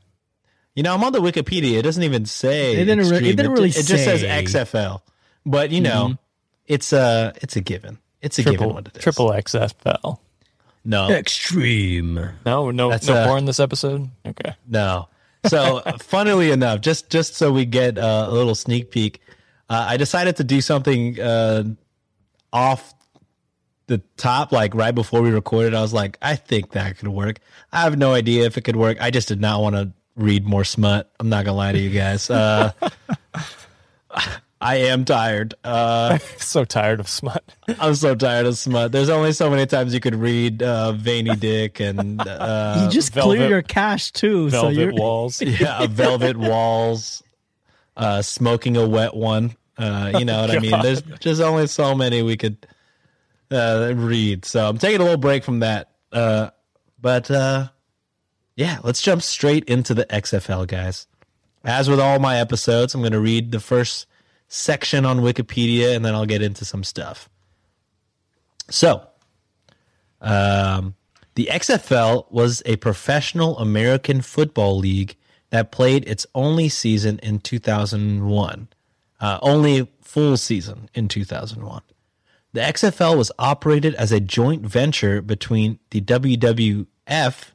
You 0.75 0.83
know, 0.83 0.93
I'm 0.93 1.03
on 1.03 1.11
the 1.13 1.19
Wikipedia. 1.19 1.77
It 1.79 1.81
doesn't 1.83 2.03
even 2.03 2.25
say. 2.25 2.73
It 2.75 2.85
didn't 2.85 2.99
re- 2.99 3.05
it 3.05 3.11
Extreme. 3.11 3.35
didn't 3.35 3.51
really 3.53 3.69
it 3.69 3.85
just 3.85 4.03
says. 4.03 4.23
XFL. 4.23 5.01
But 5.45 5.71
you 5.71 5.81
know, 5.81 6.15
it's 6.67 6.93
a 6.93 7.33
it's 7.41 7.55
a 7.55 7.61
given. 7.61 7.97
It's 8.21 8.37
a 8.39 8.43
given 8.43 8.57
triple 8.59 8.73
what 8.75 8.87
it 8.87 8.97
is. 8.97 9.03
triple 9.03 9.29
XFL. 9.29 10.19
No, 10.85 11.09
Extreme. 11.09 12.29
No, 12.45 12.71
no, 12.71 12.89
That's, 12.89 13.07
no 13.07 13.15
uh, 13.15 13.27
porn 13.27 13.45
this 13.45 13.59
episode. 13.59 14.09
Okay, 14.25 14.53
No. 14.67 15.07
So, 15.45 15.81
funnily 16.01 16.51
enough, 16.51 16.81
just 16.81 17.09
just 17.09 17.35
so 17.35 17.51
we 17.51 17.65
get 17.65 17.97
uh, 17.97 18.27
a 18.29 18.33
little 18.33 18.55
sneak 18.55 18.91
peek, 18.91 19.21
uh, 19.69 19.85
I 19.89 19.97
decided 19.97 20.37
to 20.37 20.43
do 20.43 20.61
something 20.61 21.19
uh, 21.19 21.63
off 22.51 22.93
the 23.87 24.01
top, 24.17 24.51
like 24.51 24.75
right 24.75 24.93
before 24.93 25.21
we 25.21 25.31
recorded. 25.31 25.73
I 25.73 25.81
was 25.81 25.93
like, 25.93 26.17
I 26.21 26.35
think 26.35 26.71
that 26.71 26.97
could 26.97 27.07
work. 27.07 27.39
I 27.71 27.81
have 27.81 27.97
no 27.97 28.13
idea 28.13 28.45
if 28.45 28.57
it 28.57 28.61
could 28.61 28.75
work. 28.75 28.97
I 28.99 29.11
just 29.11 29.27
did 29.27 29.39
not 29.39 29.61
want 29.61 29.75
to 29.75 29.91
read 30.15 30.45
more 30.45 30.63
smut. 30.63 31.11
I'm 31.19 31.29
not 31.29 31.45
gonna 31.45 31.57
lie 31.57 31.71
to 31.71 31.79
you 31.79 31.91
guys. 31.91 32.29
I 34.61 34.75
am 34.77 35.05
tired. 35.05 35.53
Uh, 35.63 36.17
so 36.37 36.65
tired 36.65 36.99
of 36.99 37.07
smut. 37.07 37.43
I'm 37.79 37.95
so 37.95 38.13
tired 38.15 38.45
of 38.45 38.57
smut. 38.57 38.91
There's 38.91 39.09
only 39.09 39.31
so 39.31 39.49
many 39.49 39.65
times 39.65 39.93
you 39.93 39.99
could 39.99 40.15
read 40.15 40.61
uh, 40.61 40.91
veiny 40.91 41.35
dick 41.35 41.79
and 41.79 42.21
uh, 42.27 42.81
you 42.83 42.89
just 42.91 43.13
velvet- 43.13 43.37
clear 43.37 43.49
your 43.49 43.61
cache 43.61 44.11
too, 44.11 44.49
so 44.49 44.63
Velvet 44.63 44.75
you're 44.77 44.93
walls. 44.93 45.41
yeah, 45.41 45.87
velvet 45.87 46.35
walls, 46.37 47.23
uh, 47.95 48.21
smoking 48.21 48.75
a 48.75 48.87
wet 48.87 49.13
one. 49.13 49.55
Uh, 49.77 50.11
you 50.19 50.25
know 50.25 50.41
what 50.41 50.51
I 50.51 50.59
mean? 50.59 50.81
There's 50.81 51.01
just 51.19 51.41
only 51.41 51.67
so 51.67 51.95
many 51.95 52.21
we 52.21 52.35
could 52.35 52.67
uh, 53.49 53.93
read. 53.95 54.43
So 54.43 54.67
I'm 54.67 54.77
taking 54.77 54.99
a 54.99 55.03
little 55.03 55.17
break 55.17 55.43
from 55.45 55.59
that. 55.59 55.91
Uh, 56.11 56.49
but 57.01 57.31
uh, 57.31 57.69
yeah, 58.57 58.79
let's 58.83 59.01
jump 59.01 59.21
straight 59.21 59.63
into 59.65 59.93
the 59.93 60.05
XFL, 60.07 60.67
guys. 60.67 61.07
As 61.63 61.89
with 61.89 61.99
all 61.99 62.19
my 62.19 62.37
episodes, 62.37 62.93
I'm 62.93 63.01
going 63.01 63.13
to 63.13 63.21
read 63.21 63.51
the 63.51 63.61
first 63.61 64.05
section 64.49 65.05
on 65.05 65.21
Wikipedia 65.21 65.95
and 65.95 66.03
then 66.03 66.13
I'll 66.13 66.25
get 66.25 66.41
into 66.41 66.65
some 66.65 66.83
stuff. 66.83 67.29
So, 68.69 69.07
um, 70.19 70.95
the 71.35 71.47
XFL 71.51 72.29
was 72.31 72.61
a 72.65 72.75
professional 72.77 73.57
American 73.59 74.21
football 74.21 74.77
league 74.77 75.15
that 75.51 75.71
played 75.71 76.07
its 76.07 76.27
only 76.35 76.67
season 76.67 77.19
in 77.19 77.39
2001, 77.39 78.67
uh, 79.21 79.39
only 79.41 79.89
full 80.01 80.35
season 80.35 80.89
in 80.93 81.07
2001. 81.07 81.81
The 82.51 82.61
XFL 82.61 83.17
was 83.17 83.31
operated 83.37 83.93
as 83.95 84.11
a 84.11 84.19
joint 84.19 84.63
venture 84.63 85.21
between 85.21 85.79
the 85.91 86.01
WWF, 86.01 86.85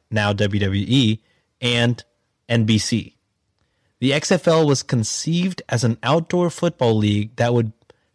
now 0.09 0.33
WWE, 0.33 1.19
and 1.59 2.03
NBC. 2.49 3.14
The 3.99 4.11
XFL 4.11 4.67
was 4.67 4.83
conceived 4.83 5.61
as 5.69 5.83
an 5.83 5.97
outdoor 6.03 6.49
football 6.49 6.95
league 6.95 7.35
that 7.37 7.53
would 7.53 7.71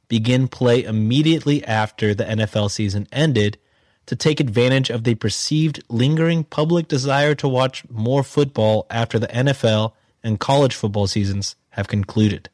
begin 0.09 0.49
play 0.49 0.85
immediately 0.85 1.65
after 1.65 2.15
the 2.15 2.25
NFL 2.25 2.71
season 2.71 3.07
ended 3.13 3.59
to 4.07 4.17
take 4.17 4.41
advantage 4.41 4.91
of 4.91 5.05
the 5.05 5.15
perceived 5.15 5.83
lingering 5.89 6.45
public 6.45 6.89
desire 6.89 7.35
to 7.37 7.49
watch 7.49 7.89
more 7.89 8.23
football 8.23 8.87
after 8.91 9.19
the 9.19 9.29
NFL 9.29 9.93
and 10.23 10.41
college 10.41 10.75
football 10.75 11.07
seasons 11.07 11.57
have 11.71 11.89
concluded. 11.89 12.51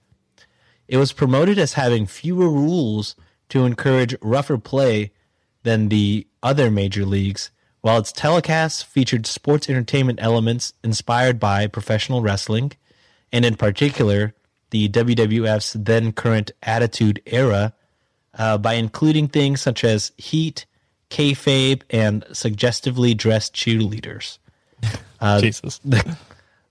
It 0.87 0.99
was 0.99 1.13
promoted 1.13 1.59
as 1.59 1.73
having 1.73 2.07
fewer 2.07 2.49
rules 2.49 3.17
to 3.49 3.65
encourage 3.65 4.15
rougher 4.21 4.59
play 4.59 5.13
than 5.63 5.89
the 5.89 6.27
other 6.43 6.71
major 6.71 7.05
leagues, 7.05 7.51
while 7.81 7.99
its 7.99 8.13
telecasts 8.13 8.85
featured 8.85 9.27
sports 9.27 9.69
entertainment 9.69 10.19
elements 10.23 10.75
inspired 10.85 11.41
by 11.41 11.67
professional 11.67 12.23
wrestling, 12.23 12.73
and 13.37 13.45
in 13.45 13.55
particular, 13.55 14.33
the 14.71 14.89
WWF's 14.89 15.75
then 15.75 16.13
current 16.13 16.53
Attitude 16.63 17.21
Era, 17.27 17.75
uh, 18.33 18.57
by 18.57 18.73
including 18.73 19.29
things 19.29 19.61
such 19.61 19.85
as 19.85 20.13
heat, 20.17 20.65
kayfabe, 21.11 21.83
and 21.91 22.25
suggestively 22.33 23.13
dressed 23.13 23.55
cheerleaders. 23.55 24.39
Jesus. 25.41 25.81
The, 25.85 26.17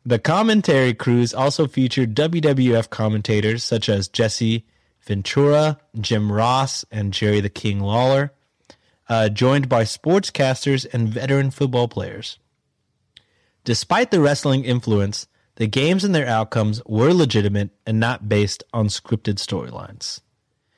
the 0.08 0.17
commentary 0.17 0.95
crews 0.95 1.36
also 1.36 1.67
featured 1.67 2.15
WWF 2.15 2.89
commentators 2.89 3.63
such 3.63 3.88
as 3.88 4.08
Jesse 4.08 4.65
Ventura, 5.01 5.80
Jim 5.99 6.32
Ross, 6.32 6.84
and 6.91 7.13
Jerry 7.13 7.41
the 7.41 7.49
King 7.49 7.80
Lawler, 7.80 8.34
uh, 9.08 9.30
joined 9.30 9.69
by 9.69 9.84
sportscasters 9.84 10.88
and 10.91 11.10
veteran 11.10 11.51
football 11.51 11.88
players. 11.88 12.39
Despite 13.63 14.10
the 14.10 14.19
wrestling 14.19 14.63
influence, 14.65 15.28
the 15.56 15.68
games 15.68 16.04
and 16.04 16.13
their 16.13 16.28
outcomes 16.28 16.82
were 16.86 17.13
legitimate 17.13 17.70
and 17.86 18.00
not 18.00 18.28
based 18.28 18.63
on 18.74 18.88
scripted 18.88 19.36
storylines. 19.36 20.22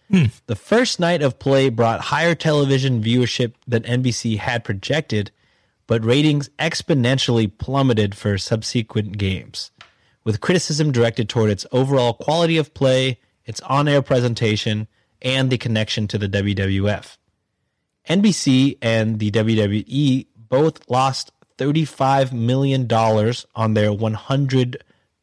Hmm. 0.09 0.25
The 0.45 0.55
first 0.55 0.99
night 0.99 1.21
of 1.21 1.39
play 1.39 1.69
brought 1.69 1.99
higher 1.99 2.35
television 2.35 3.03
viewership 3.03 3.53
than 3.67 3.83
NBC 3.83 4.37
had 4.37 4.63
projected, 4.63 5.31
but 5.85 6.05
ratings 6.05 6.49
exponentially 6.59 7.55
plummeted 7.57 8.15
for 8.15 8.37
subsequent 8.37 9.17
games, 9.17 9.71
with 10.23 10.41
criticism 10.41 10.91
directed 10.91 11.27
toward 11.27 11.49
its 11.49 11.65
overall 11.71 12.13
quality 12.13 12.57
of 12.57 12.73
play, 12.73 13.19
its 13.45 13.59
on 13.61 13.87
air 13.87 14.01
presentation, 14.01 14.87
and 15.21 15.49
the 15.49 15.57
connection 15.57 16.07
to 16.07 16.17
the 16.17 16.29
WWF. 16.29 17.17
NBC 18.07 18.77
and 18.81 19.19
the 19.19 19.31
WWE 19.31 20.27
both 20.37 20.89
lost 20.89 21.31
$35 21.57 22.31
million 22.31 22.83
on 22.91 23.73
their 23.73 23.89
$100 23.89 24.75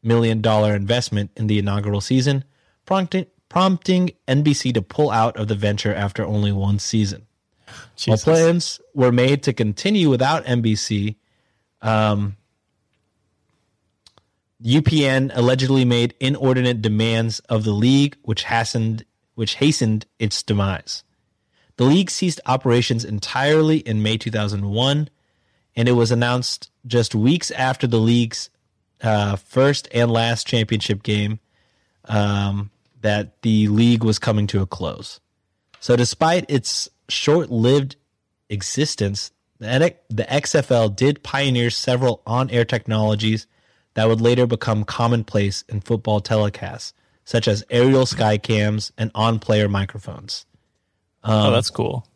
million 0.03 0.47
investment 0.47 1.31
in 1.37 1.47
the 1.47 1.59
inaugural 1.59 2.01
season, 2.01 2.45
prompting, 2.85 3.27
prompting 3.49 4.11
NBC 4.29 4.75
to 4.75 4.83
pull 4.83 5.11
out 5.11 5.37
of 5.37 5.49
the 5.49 5.55
venture 5.55 5.95
after 5.95 6.25
only 6.25 6.53
one 6.53 6.79
season. 6.79 7.27
While 8.07 8.19
plans 8.19 8.81
were 8.95 9.13
made 9.13 9.43
to 9.45 9.53
continue 9.53 10.11
without 10.11 10.45
NBC, 10.45 11.17
um, 11.83 12.37
UPN 14.63 15.31
allegedly 15.35 15.85
made 15.85 16.15
inordinate 16.21 16.81
demands 16.81 17.41
of 17.41 17.65
the 17.65 17.73
league, 17.73 18.17
which 18.23 18.45
hastened 18.45 19.05
which 19.35 19.57
hastened 19.57 20.07
its 20.19 20.43
demise. 20.45 21.03
The 21.77 21.85
league 21.85 22.11
ceased 22.11 22.41
operations 22.47 23.05
entirely 23.05 23.79
in 23.79 24.01
May 24.01 24.17
2001, 24.17 25.11
and 25.77 25.89
it 25.89 25.93
was 25.93 26.11
announced 26.11 26.71
just 26.87 27.15
weeks 27.15 27.51
after 27.51 27.87
the 27.87 27.99
league's 27.99 28.51
uh, 29.03 29.37
first 29.37 29.89
and 29.93 30.11
last 30.11 30.47
championship 30.47 31.03
game 31.03 31.41
um, 32.07 32.71
that 33.01 33.41
the 33.43 33.69
league 33.69 34.05
was 34.05 34.19
coming 34.19 34.47
to 34.49 34.63
a 34.63 34.67
close. 34.67 35.21
So, 35.81 35.97
despite 35.97 36.47
its 36.49 36.89
short 37.09 37.51
lived 37.51 37.97
existence, 38.49 39.33
the, 39.59 39.95
the 40.09 40.25
XFL 40.25 40.95
did 40.95 41.23
pioneer 41.23 41.71
several 41.71 42.23
on 42.27 42.51
air 42.51 42.65
technologies 42.65 43.47
that 43.95 44.09
would 44.09 44.21
later 44.21 44.47
become 44.47 44.85
commonplace 44.85 45.63
in 45.69 45.81
football 45.81 46.21
telecasts, 46.21 46.93
such 47.25 47.47
as 47.49 47.65
aerial 47.71 48.07
sky 48.07 48.39
cams 48.39 48.93
and 48.99 49.11
on 49.15 49.39
player 49.39 49.69
microphones. 49.69 50.47
oh, 51.23 51.51
that's 51.51 51.71
cool. 51.71 52.07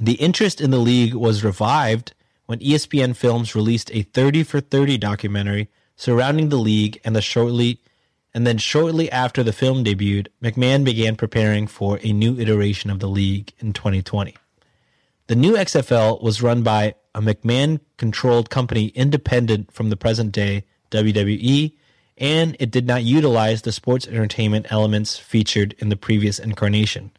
The 0.00 0.14
interest 0.14 0.60
in 0.60 0.70
the 0.70 0.78
league 0.78 1.14
was 1.14 1.44
revived 1.44 2.12
when 2.46 2.58
ESPN 2.58 3.16
Films 3.16 3.54
released 3.54 3.90
a 3.94 4.02
30 4.02 4.42
for 4.42 4.60
30 4.60 4.98
documentary 4.98 5.68
surrounding 5.96 6.50
the 6.50 6.58
league 6.58 7.00
and 7.04 7.16
the 7.16 7.22
shortly 7.22 7.80
and 8.34 8.46
then 8.46 8.58
shortly 8.58 9.10
after 9.10 9.42
the 9.42 9.52
film 9.52 9.82
debuted, 9.82 10.26
McMahon 10.42 10.84
began 10.84 11.16
preparing 11.16 11.66
for 11.66 11.98
a 12.02 12.12
new 12.12 12.38
iteration 12.38 12.90
of 12.90 12.98
the 12.98 13.08
league 13.08 13.54
in 13.60 13.72
2020. 13.72 14.36
The 15.28 15.34
new 15.34 15.54
XFL 15.54 16.22
was 16.22 16.42
run 16.42 16.62
by 16.62 16.96
a 17.14 17.22
McMahon 17.22 17.80
controlled 17.96 18.50
company 18.50 18.88
independent 18.88 19.72
from 19.72 19.88
the 19.88 19.96
present 19.96 20.32
day 20.32 20.66
WWE, 20.90 21.72
and 22.18 22.56
it 22.60 22.70
did 22.70 22.86
not 22.86 23.04
utilize 23.04 23.62
the 23.62 23.72
sports 23.72 24.06
entertainment 24.06 24.66
elements 24.68 25.18
featured 25.18 25.74
in 25.78 25.88
the 25.88 25.96
previous 25.96 26.38
incarnation. 26.38 27.12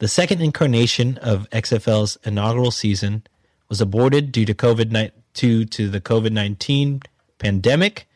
The 0.00 0.08
second 0.08 0.40
incarnation 0.40 1.18
of 1.18 1.48
XFL's 1.50 2.16
inaugural 2.24 2.70
season 2.70 3.22
was 3.68 3.82
aborted 3.82 4.32
due 4.32 4.46
to 4.46 4.54
COVID 4.54 5.12
due 5.34 5.66
to 5.66 5.88
the 5.90 6.00
COVID 6.00 6.32
nineteen 6.32 7.02
pandemic, 7.38 8.08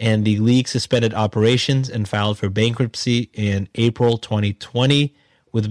and 0.00 0.24
the 0.24 0.38
league 0.38 0.68
suspended 0.68 1.12
operations 1.12 1.90
and 1.90 2.08
filed 2.08 2.38
for 2.38 2.48
bankruptcy 2.48 3.28
in 3.34 3.68
April 3.74 4.16
2020, 4.16 5.14
with 5.52 5.70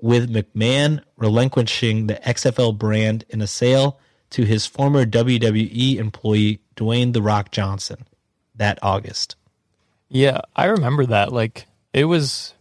with 0.00 0.32
McMahon 0.32 1.02
relinquishing 1.18 2.06
the 2.06 2.14
XFL 2.14 2.76
brand 2.78 3.26
in 3.28 3.42
a 3.42 3.46
sale 3.46 4.00
to 4.30 4.44
his 4.44 4.64
former 4.64 5.04
WWE 5.04 5.96
employee 5.96 6.60
Dwayne 6.76 7.12
the 7.12 7.20
Rock 7.20 7.50
Johnson 7.52 8.06
that 8.54 8.78
August. 8.80 9.36
Yeah, 10.08 10.40
I 10.56 10.64
remember 10.64 11.04
that. 11.04 11.30
Like 11.30 11.66
it 11.92 12.06
was 12.06 12.54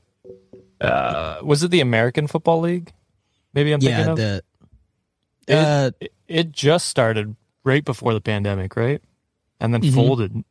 uh 0.84 1.40
was 1.44 1.64
it 1.64 1.72
the 1.72 1.82
American 1.82 2.28
Football 2.28 2.62
League? 2.62 2.92
Maybe 3.54 3.72
I'm 3.72 3.80
thinking 3.82 4.08
of 4.08 4.18
the 4.18 4.44
it, 5.48 5.54
uh, 5.56 5.92
it, 6.00 6.14
it 6.28 6.52
just 6.52 6.88
started 6.88 7.36
right 7.64 7.84
before 7.84 8.14
the 8.14 8.22
pandemic, 8.22 8.76
right? 8.76 9.02
And 9.60 9.74
then 9.74 9.82
Mhm. 9.82 9.94
folded. 9.94 10.44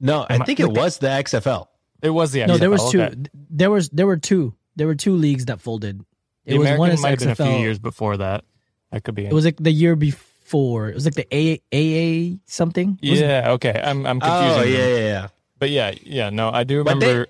No, 0.00 0.26
I 0.28 0.34
Am 0.34 0.42
I- 0.42 0.44
think 0.44 0.60
it 0.60 0.70
was 0.70 0.98
the 0.98 1.08
XFL. 1.08 1.68
It 2.02 2.10
was 2.10 2.30
the 2.32 2.40
XFL. 2.42 2.48
no, 2.48 2.58
there 2.58 2.70
was 2.70 2.82
XFL, 2.82 2.90
two. 2.92 3.02
okay. 3.02 3.14
There 3.50 3.70
was 3.70 3.88
there 3.90 4.06
were 4.06 4.16
two. 4.16 4.54
There 4.76 4.86
were 4.86 4.94
two 4.94 5.14
leagues 5.14 5.46
that 5.46 5.60
folded. 5.60 6.00
The 6.44 6.54
It 6.54 6.58
was 6.58 6.66
American 6.66 6.78
one 6.80 6.90
is 6.92 7.02
might 7.02 7.10
have 7.10 7.18
been 7.18 7.30
a 7.30 7.34
few 7.50 7.58
years 7.60 7.78
before 7.78 8.16
that. 8.18 8.44
That 8.92 9.02
could 9.04 9.14
be. 9.14 9.26
It 9.26 9.32
was 9.32 9.44
like 9.44 9.56
the 9.58 9.72
year 9.72 9.96
before. 9.96 10.88
It 10.88 10.94
was 10.94 11.04
like 11.04 11.14
the 11.14 11.26
A 11.34 11.60
AA 11.72 12.38
something. 12.46 12.98
Was 13.02 13.20
it- 13.20 13.24
yeah. 13.26 13.50
Okay. 13.52 13.78
I'm 13.82 14.06
I'm 14.06 14.20
confusing. 14.20 14.60
Oh 14.60 14.62
yeah, 14.64 14.86
yeah, 14.86 14.98
yeah. 14.98 15.28
But 15.58 15.70
yeah, 15.70 15.92
yeah. 16.04 16.30
No, 16.30 16.50
I 16.50 16.62
do 16.64 16.84
But 16.84 17.00
they- 17.00 17.06
remember. 17.08 17.26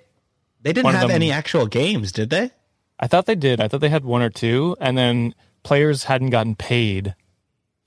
They 0.68 0.72
didn't 0.74 0.92
have 0.92 1.08
them- 1.08 1.10
any 1.16 1.32
actual 1.32 1.66
games, 1.66 2.12
did 2.12 2.30
they? 2.30 2.50
I 3.00 3.06
thought 3.06 3.26
they 3.26 3.34
did. 3.34 3.60
I 3.60 3.68
thought 3.68 3.80
they 3.80 3.88
had 3.88 4.04
one 4.04 4.22
or 4.22 4.30
two, 4.30 4.76
and 4.80 4.96
then 4.98 5.34
players 5.62 6.04
hadn't 6.04 6.30
gotten 6.30 6.54
paid 6.56 7.14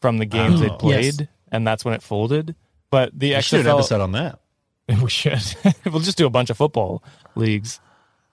from 0.02 0.18
the 0.18 0.26
games 0.26 0.62
Oh. 0.62 0.64
they 0.64 0.70
played, 0.70 1.20
Yes. 1.22 1.28
and 1.52 1.68
that's 1.68 1.84
when 1.86 1.94
it 1.94 2.02
folded. 2.02 2.56
But 2.90 3.18
the 3.18 3.30
You 3.30 3.42
should 3.42 3.58
have 3.66 3.68
an 3.68 3.80
episode 3.80 4.02
on 4.02 4.12
that. 4.14 4.40
we 5.02 5.10
should. 5.10 5.42
we'll 5.86 6.00
just 6.02 6.18
do 6.18 6.26
a 6.26 6.30
bunch 6.30 6.50
of 6.50 6.58
football 6.58 7.04
leagues. 7.36 7.80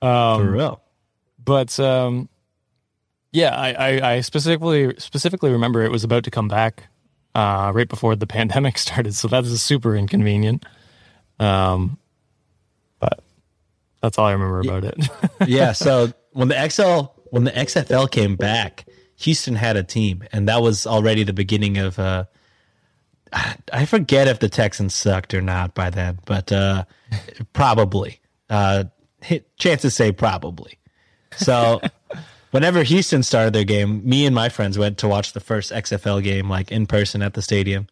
Um, 0.02 0.40
For 0.40 0.50
real. 0.52 0.80
but 1.44 1.78
um, 1.80 2.28
yeah, 3.32 3.54
I, 3.56 3.72
I, 3.72 4.12
I 4.14 4.20
specifically 4.20 4.94
specifically 4.98 5.50
remember 5.50 5.82
it 5.82 5.90
was 5.90 6.04
about 6.04 6.24
to 6.24 6.30
come 6.30 6.46
back 6.48 6.84
uh, 7.34 7.72
right 7.74 7.88
before 7.88 8.14
the 8.16 8.26
pandemic 8.38 8.78
started, 8.78 9.14
so 9.14 9.26
that 9.28 9.44
is 9.44 9.60
super 9.62 9.96
inconvenient. 9.96 10.64
Um, 11.40 11.98
that's 14.00 14.18
all 14.18 14.26
I 14.26 14.32
remember 14.32 14.60
about 14.60 14.84
it. 14.84 15.08
yeah. 15.46 15.72
So 15.72 16.12
when 16.32 16.48
the 16.48 16.68
XL 16.68 17.12
when 17.30 17.44
the 17.44 17.50
XFL 17.50 18.10
came 18.10 18.36
back, 18.36 18.86
Houston 19.16 19.54
had 19.54 19.76
a 19.76 19.82
team, 19.82 20.24
and 20.32 20.48
that 20.48 20.62
was 20.62 20.86
already 20.86 21.24
the 21.24 21.32
beginning 21.32 21.78
of. 21.78 21.98
Uh, 21.98 22.24
I 23.72 23.84
forget 23.84 24.26
if 24.26 24.38
the 24.38 24.48
Texans 24.48 24.94
sucked 24.94 25.34
or 25.34 25.42
not 25.42 25.74
by 25.74 25.90
then, 25.90 26.18
but 26.24 26.50
uh, 26.50 26.84
probably. 27.52 28.20
Uh, 28.48 28.84
chances 29.58 29.94
say 29.94 30.12
probably. 30.12 30.78
So 31.36 31.80
whenever 32.52 32.82
Houston 32.82 33.22
started 33.22 33.52
their 33.52 33.64
game, 33.64 34.08
me 34.08 34.24
and 34.24 34.34
my 34.34 34.48
friends 34.48 34.78
went 34.78 34.98
to 34.98 35.08
watch 35.08 35.32
the 35.34 35.40
first 35.40 35.72
XFL 35.72 36.22
game 36.22 36.48
like 36.48 36.72
in 36.72 36.86
person 36.86 37.20
at 37.20 37.34
the 37.34 37.42
stadium, 37.42 37.86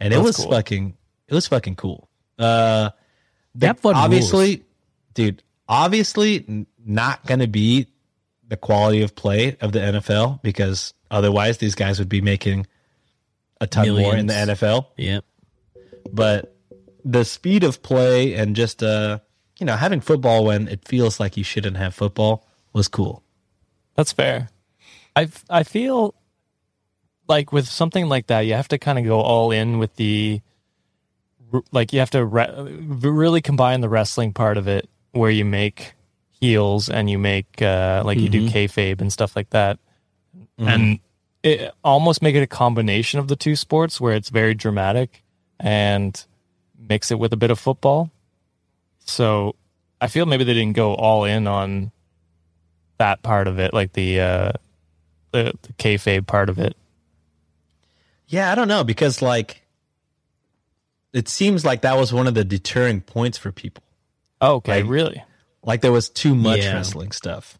and 0.00 0.12
it 0.12 0.18
was 0.18 0.38
cool. 0.38 0.50
fucking 0.50 0.96
it 1.28 1.34
was 1.34 1.46
fucking 1.46 1.76
cool. 1.76 2.08
Uh, 2.38 2.90
That 3.56 3.78
obviously, 3.84 4.56
rules. 4.56 4.66
dude, 5.14 5.42
obviously 5.70 6.66
not 6.84 7.24
going 7.24 7.40
to 7.40 7.46
be 7.46 7.86
the 8.48 8.56
quality 8.56 9.00
of 9.02 9.14
play 9.14 9.56
of 9.60 9.72
the 9.72 9.78
NFL 9.78 10.42
because 10.42 10.92
otherwise 11.10 11.58
these 11.58 11.76
guys 11.76 11.98
would 12.00 12.08
be 12.08 12.20
making 12.20 12.66
a 13.60 13.66
ton 13.66 13.88
more 13.88 14.16
in 14.16 14.26
the 14.26 14.34
NFL. 14.34 14.86
Yep. 14.96 15.24
But 16.12 16.56
the 17.04 17.24
speed 17.24 17.62
of 17.62 17.82
play 17.82 18.34
and 18.34 18.56
just 18.56 18.82
uh, 18.82 19.20
you 19.58 19.64
know, 19.64 19.76
having 19.76 20.00
football 20.00 20.44
when 20.44 20.66
it 20.66 20.86
feels 20.86 21.20
like 21.20 21.36
you 21.36 21.44
shouldn't 21.44 21.76
have 21.76 21.94
football 21.94 22.46
was 22.72 22.88
cool. 22.88 23.22
That's 23.94 24.12
fair. 24.12 24.48
I 25.14 25.28
I 25.48 25.62
feel 25.62 26.14
like 27.28 27.52
with 27.52 27.68
something 27.68 28.08
like 28.08 28.26
that, 28.26 28.40
you 28.40 28.54
have 28.54 28.68
to 28.68 28.78
kind 28.78 28.98
of 28.98 29.04
go 29.04 29.20
all 29.20 29.52
in 29.52 29.78
with 29.78 29.94
the 29.96 30.40
like 31.70 31.92
you 31.92 32.00
have 32.00 32.10
to 32.10 32.24
re- 32.24 32.50
really 32.58 33.40
combine 33.40 33.80
the 33.80 33.88
wrestling 33.88 34.32
part 34.32 34.56
of 34.56 34.66
it, 34.66 34.88
where 35.12 35.30
you 35.30 35.44
make 35.44 35.94
heels 36.40 36.88
and 36.88 37.10
you 37.10 37.18
make 37.18 37.60
uh, 37.62 38.02
like 38.04 38.18
you 38.18 38.28
do 38.28 38.48
kayfabe 38.48 39.00
and 39.00 39.12
stuff 39.12 39.36
like 39.36 39.50
that, 39.50 39.78
and 40.58 41.00
it 41.42 41.72
almost 41.84 42.22
make 42.22 42.34
it 42.34 42.42
a 42.42 42.46
combination 42.46 43.18
of 43.18 43.28
the 43.28 43.36
two 43.36 43.56
sports 43.56 44.00
where 44.00 44.14
it's 44.14 44.28
very 44.28 44.54
dramatic 44.54 45.22
and 45.58 46.24
mix 46.88 47.10
it 47.10 47.18
with 47.18 47.32
a 47.32 47.36
bit 47.36 47.50
of 47.50 47.58
football. 47.58 48.10
So 49.04 49.54
I 50.00 50.08
feel 50.08 50.26
maybe 50.26 50.44
they 50.44 50.54
didn't 50.54 50.76
go 50.76 50.94
all 50.94 51.24
in 51.24 51.46
on 51.46 51.92
that 52.98 53.22
part 53.22 53.48
of 53.48 53.58
it, 53.58 53.72
like 53.72 53.92
the 53.92 54.20
uh, 54.20 54.52
the, 55.32 55.54
the 55.62 55.72
kayfabe 55.74 56.26
part 56.26 56.48
of 56.48 56.58
it. 56.58 56.76
Yeah, 58.28 58.52
I 58.52 58.54
don't 58.54 58.68
know 58.68 58.84
because 58.84 59.20
like 59.20 59.62
it 61.12 61.28
seems 61.28 61.64
like 61.64 61.82
that 61.82 61.96
was 61.96 62.12
one 62.12 62.26
of 62.26 62.34
the 62.34 62.44
deterring 62.44 63.00
points 63.00 63.36
for 63.36 63.50
people. 63.50 63.82
Oh, 64.40 64.54
okay, 64.56 64.82
Like- 64.82 64.90
really? 64.90 65.22
Like 65.62 65.82
there 65.82 65.92
was 65.92 66.08
too 66.08 66.34
much 66.34 66.60
Yeah. 66.60 66.74
wrestling 66.74 67.12
stuff. 67.12 67.58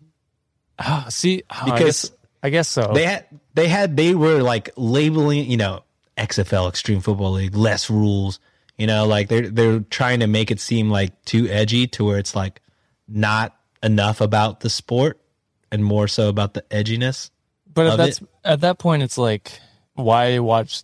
Ah, 0.78 1.06
see, 1.10 1.42
oh, 1.50 1.54
I 1.60 1.64
Because 1.66 2.02
guess, 2.02 2.10
I 2.42 2.50
guess 2.50 2.68
so. 2.68 2.92
They 2.94 3.04
had 3.04 3.26
they 3.54 3.68
had 3.68 3.96
they 3.96 4.14
were 4.14 4.42
like 4.42 4.70
labeling, 4.76 5.50
you 5.50 5.58
know, 5.58 5.82
XFL 6.16 6.68
Extreme 6.68 7.00
Football 7.02 7.32
League, 7.32 7.54
less 7.54 7.90
rules. 7.90 8.40
You 8.78 8.86
know, 8.86 9.06
like 9.06 9.28
they're 9.28 9.50
they're 9.50 9.80
trying 9.80 10.20
to 10.20 10.26
make 10.26 10.50
it 10.50 10.58
seem 10.60 10.88
like 10.90 11.22
too 11.26 11.46
edgy 11.48 11.86
to 11.88 12.04
where 12.06 12.16
it's 12.18 12.34
like 12.34 12.62
not 13.06 13.54
enough 13.82 14.22
about 14.22 14.60
the 14.60 14.70
sport 14.70 15.20
and 15.70 15.84
more 15.84 16.08
so 16.08 16.28
about 16.30 16.54
the 16.54 16.62
edginess. 16.70 17.30
but 17.72 17.86
at 17.86 17.96
that's 17.98 18.20
at 18.42 18.60
that 18.62 18.78
point, 18.78 19.02
it's 19.02 19.18
like, 19.18 19.52
why 19.94 20.38
watch 20.38 20.82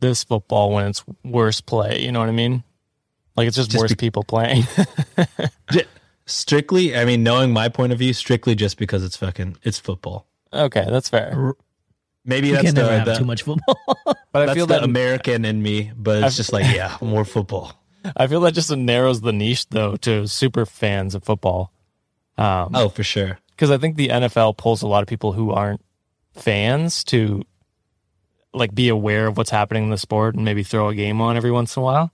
this 0.00 0.24
football 0.24 0.72
when 0.72 0.86
it's 0.86 1.04
worse 1.22 1.60
play? 1.60 2.00
You 2.02 2.12
know 2.12 2.20
what 2.20 2.30
I 2.30 2.32
mean? 2.32 2.64
Like 3.38 3.46
it's 3.46 3.56
just, 3.56 3.70
Just 3.70 3.80
worse 3.82 3.90
be- 3.92 3.96
people 3.96 4.24
playing. 4.24 4.64
Strictly, 6.26 6.94
I 6.94 7.06
mean, 7.06 7.22
knowing 7.22 7.52
my 7.54 7.70
point 7.70 7.90
of 7.92 7.98
view, 7.98 8.12
strictly 8.12 8.54
just 8.54 8.76
because 8.76 9.02
it's 9.02 9.16
fucking 9.16 9.56
it's 9.62 9.78
football. 9.78 10.26
okay, 10.52 10.84
that's 10.90 11.08
fair. 11.08 11.54
Maybe 12.26 12.48
You 12.48 12.54
that's 12.54 12.66
can 12.66 12.74
the, 12.74 13.02
the- 13.06 13.14
too 13.18 13.24
much 13.24 13.42
football. 13.44 13.78
But 14.30 14.42
I 14.42 14.46
that's 14.46 14.56
feel 14.56 14.66
that 14.66 14.82
American 14.84 15.46
in 15.46 15.62
me, 15.62 15.90
but 15.96 16.22
it's 16.22 16.36
just 16.36 16.52
like 16.52 16.66
yeah, 16.76 16.98
more 17.00 17.24
football. 17.24 17.72
I 18.16 18.26
feel 18.26 18.40
that 18.42 18.52
just 18.52 18.70
narrows 18.70 19.22
the 19.22 19.32
niche 19.32 19.66
though 19.70 19.96
to 19.98 20.26
super 20.28 20.66
fans 20.66 21.14
of 21.14 21.24
football. 21.24 21.72
Um, 22.36 22.72
Oh, 22.74 22.88
for 22.90 23.02
sure. 23.02 23.38
because 23.52 23.70
I 23.70 23.78
think 23.78 23.96
the 23.96 24.08
NFL 24.08 24.58
pulls 24.58 24.82
a 24.82 24.86
lot 24.86 25.02
of 25.02 25.08
people 25.08 25.32
who 25.32 25.50
aren't 25.50 25.80
fans 26.34 27.04
to 27.04 27.42
like 28.52 28.74
be 28.74 28.90
aware 28.90 29.26
of 29.28 29.38
what's 29.38 29.50
happening 29.50 29.84
in 29.84 29.90
the 29.90 29.96
sport 29.98 30.34
and 30.34 30.44
maybe 30.44 30.62
throw 30.62 30.88
a 30.88 30.94
game 30.94 31.22
on 31.22 31.36
every 31.38 31.50
once 31.50 31.74
in 31.76 31.80
a 31.80 31.84
while. 31.84 32.12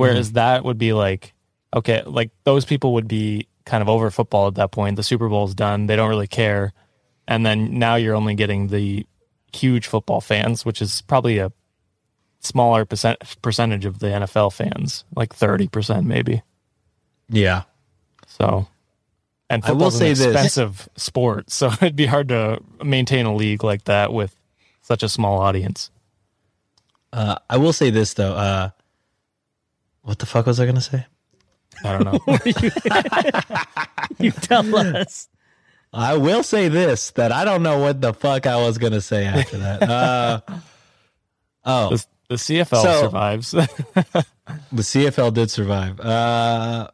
Whereas 0.00 0.32
that 0.32 0.64
would 0.64 0.78
be 0.78 0.92
like, 0.92 1.34
okay, 1.74 2.02
like 2.04 2.30
those 2.44 2.64
people 2.64 2.94
would 2.94 3.08
be 3.08 3.46
kind 3.64 3.82
of 3.82 3.88
over 3.88 4.10
football 4.10 4.48
at 4.48 4.54
that 4.56 4.72
point. 4.72 4.96
The 4.96 5.02
Super 5.02 5.28
Bowl's 5.28 5.54
done. 5.54 5.86
They 5.86 5.96
don't 5.96 6.08
really 6.08 6.26
care. 6.26 6.72
And 7.28 7.46
then 7.46 7.78
now 7.78 7.94
you're 7.94 8.16
only 8.16 8.34
getting 8.34 8.68
the 8.68 9.06
huge 9.52 9.86
football 9.86 10.20
fans, 10.20 10.64
which 10.64 10.82
is 10.82 11.02
probably 11.02 11.38
a 11.38 11.52
smaller 12.40 12.84
percent 12.84 13.18
percentage 13.42 13.84
of 13.84 13.98
the 13.98 14.06
NFL 14.08 14.52
fans, 14.52 15.04
like 15.14 15.34
30% 15.34 16.04
maybe. 16.04 16.42
Yeah. 17.28 17.62
So, 18.26 18.66
and 19.48 19.64
I 19.64 19.72
will 19.72 19.90
say 19.90 20.10
an 20.10 20.16
this. 20.16 20.26
expensive 20.26 20.88
sport, 20.96 21.50
so 21.52 21.68
it'd 21.68 21.96
be 21.96 22.06
hard 22.06 22.28
to 22.28 22.60
maintain 22.82 23.26
a 23.26 23.34
league 23.34 23.62
like 23.62 23.84
that 23.84 24.12
with 24.12 24.34
such 24.82 25.02
a 25.02 25.08
small 25.08 25.38
audience. 25.38 25.90
Uh, 27.12 27.36
I 27.48 27.56
will 27.58 27.72
say 27.72 27.90
this 27.90 28.14
though. 28.14 28.32
Uh, 28.32 28.70
what 30.02 30.18
the 30.18 30.26
fuck 30.26 30.46
was 30.46 30.60
I 30.60 30.66
gonna 30.66 30.80
say? 30.80 31.06
I 31.84 31.98
don't 31.98 32.04
know. 32.04 32.20
you 34.18 34.30
tell 34.32 34.76
us. 34.76 35.28
I 35.92 36.16
will 36.16 36.42
say 36.42 36.68
this 36.68 37.10
that 37.12 37.32
I 37.32 37.44
don't 37.44 37.62
know 37.62 37.78
what 37.78 38.00
the 38.00 38.12
fuck 38.14 38.46
I 38.46 38.56
was 38.56 38.78
gonna 38.78 39.00
say 39.00 39.24
after 39.26 39.58
that. 39.58 39.82
Uh, 39.90 40.40
oh, 41.64 41.90
the, 41.90 42.06
the 42.28 42.34
CFL 42.36 42.82
So- 42.82 43.02
survives. 43.02 43.50
the 43.52 44.24
CFL 44.72 45.32
did 45.34 45.50
survive. 45.50 46.00
Uh, 46.00 46.88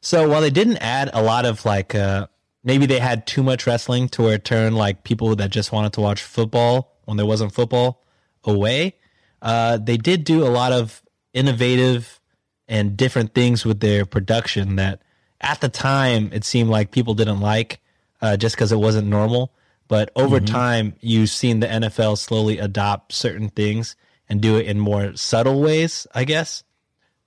so 0.00 0.28
while 0.28 0.40
they 0.40 0.50
didn't 0.50 0.78
add 0.78 1.10
a 1.12 1.22
lot 1.22 1.44
of 1.44 1.64
like, 1.64 1.94
uh, 1.94 2.26
maybe 2.64 2.86
they 2.86 2.98
had 3.00 3.26
too 3.26 3.42
much 3.42 3.66
wrestling 3.66 4.08
to 4.10 4.22
where 4.22 4.34
it 4.34 4.44
turned 4.44 4.76
like 4.76 5.02
people 5.04 5.34
that 5.36 5.50
just 5.50 5.72
wanted 5.72 5.92
to 5.94 6.00
watch 6.00 6.22
football 6.22 6.96
when 7.04 7.16
there 7.16 7.26
wasn't 7.26 7.52
football 7.52 8.04
away. 8.44 8.94
Uh, 9.42 9.76
they 9.76 9.96
did 9.96 10.24
do 10.24 10.46
a 10.46 10.50
lot 10.50 10.72
of 10.72 11.02
innovative 11.34 12.20
and 12.68 12.96
different 12.96 13.34
things 13.34 13.64
with 13.64 13.80
their 13.80 14.04
production 14.04 14.76
that 14.76 15.02
at 15.40 15.60
the 15.60 15.68
time 15.68 16.30
it 16.32 16.44
seemed 16.44 16.70
like 16.70 16.90
people 16.90 17.14
didn't 17.14 17.40
like 17.40 17.80
uh, 18.20 18.36
just 18.36 18.56
because 18.56 18.72
it 18.72 18.78
wasn't 18.78 19.06
normal. 19.06 19.52
But 19.88 20.10
over 20.16 20.40
time, 20.40 20.94
you've 21.00 21.30
seen 21.30 21.60
the 21.60 21.68
NFL 21.68 22.18
slowly 22.18 22.58
adopt 22.58 23.12
certain 23.12 23.50
things 23.50 23.94
and 24.28 24.40
do 24.40 24.56
it 24.56 24.66
in 24.66 24.80
more 24.80 25.14
subtle 25.14 25.60
ways, 25.60 26.08
I 26.12 26.24
guess. 26.24 26.64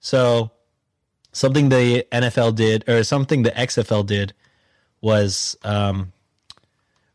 So 0.02 0.52
something 1.32 1.70
the 1.70 2.06
NFL 2.12 2.56
did, 2.56 2.88
or 2.90 3.04
something 3.04 3.44
the 3.44 3.52
XFL 3.52 4.06
did, 4.06 4.34
was 5.00 5.56
um, 5.64 6.12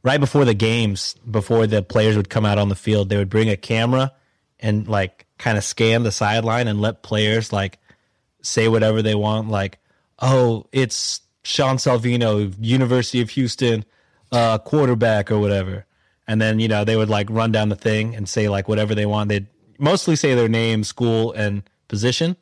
right 0.02 0.20
before 0.20 0.46
the 0.46 0.54
games, 0.54 1.14
before 1.30 1.66
the 1.66 1.82
players 1.82 2.16
would 2.16 2.30
come 2.30 2.46
out 2.46 2.58
on 2.58 2.70
the 2.70 2.74
field, 2.74 3.10
they 3.10 3.18
would 3.18 3.28
bring 3.28 3.50
a 3.50 3.56
camera 3.56 4.12
and 4.60 4.88
like 4.88 5.26
kind 5.36 5.58
of 5.58 5.64
scan 5.64 6.04
the 6.04 6.12
sideline 6.12 6.68
and 6.68 6.80
let 6.80 7.02
players 7.02 7.52
like 7.52 7.78
say 8.44 8.68
whatever 8.68 9.02
they 9.02 9.14
want, 9.14 9.48
like, 9.48 9.78
oh, 10.20 10.66
it's 10.72 11.20
Sean 11.42 11.76
Salvino, 11.76 12.54
University 12.60 13.20
of 13.20 13.30
Houston, 13.30 13.84
uh, 14.32 14.58
quarterback 14.58 15.30
or 15.30 15.38
whatever. 15.38 15.86
And 16.26 16.40
then, 16.40 16.58
you 16.58 16.68
know, 16.68 16.84
they 16.84 16.96
would 16.96 17.10
like 17.10 17.28
run 17.30 17.52
down 17.52 17.68
the 17.68 17.76
thing 17.76 18.14
and 18.14 18.28
say 18.28 18.48
like 18.48 18.68
whatever 18.68 18.94
they 18.94 19.06
want. 19.06 19.28
They'd 19.28 19.46
mostly 19.78 20.16
say 20.16 20.34
their 20.34 20.48
name, 20.48 20.84
school, 20.84 21.32
and 21.32 21.62
position. 21.88 22.36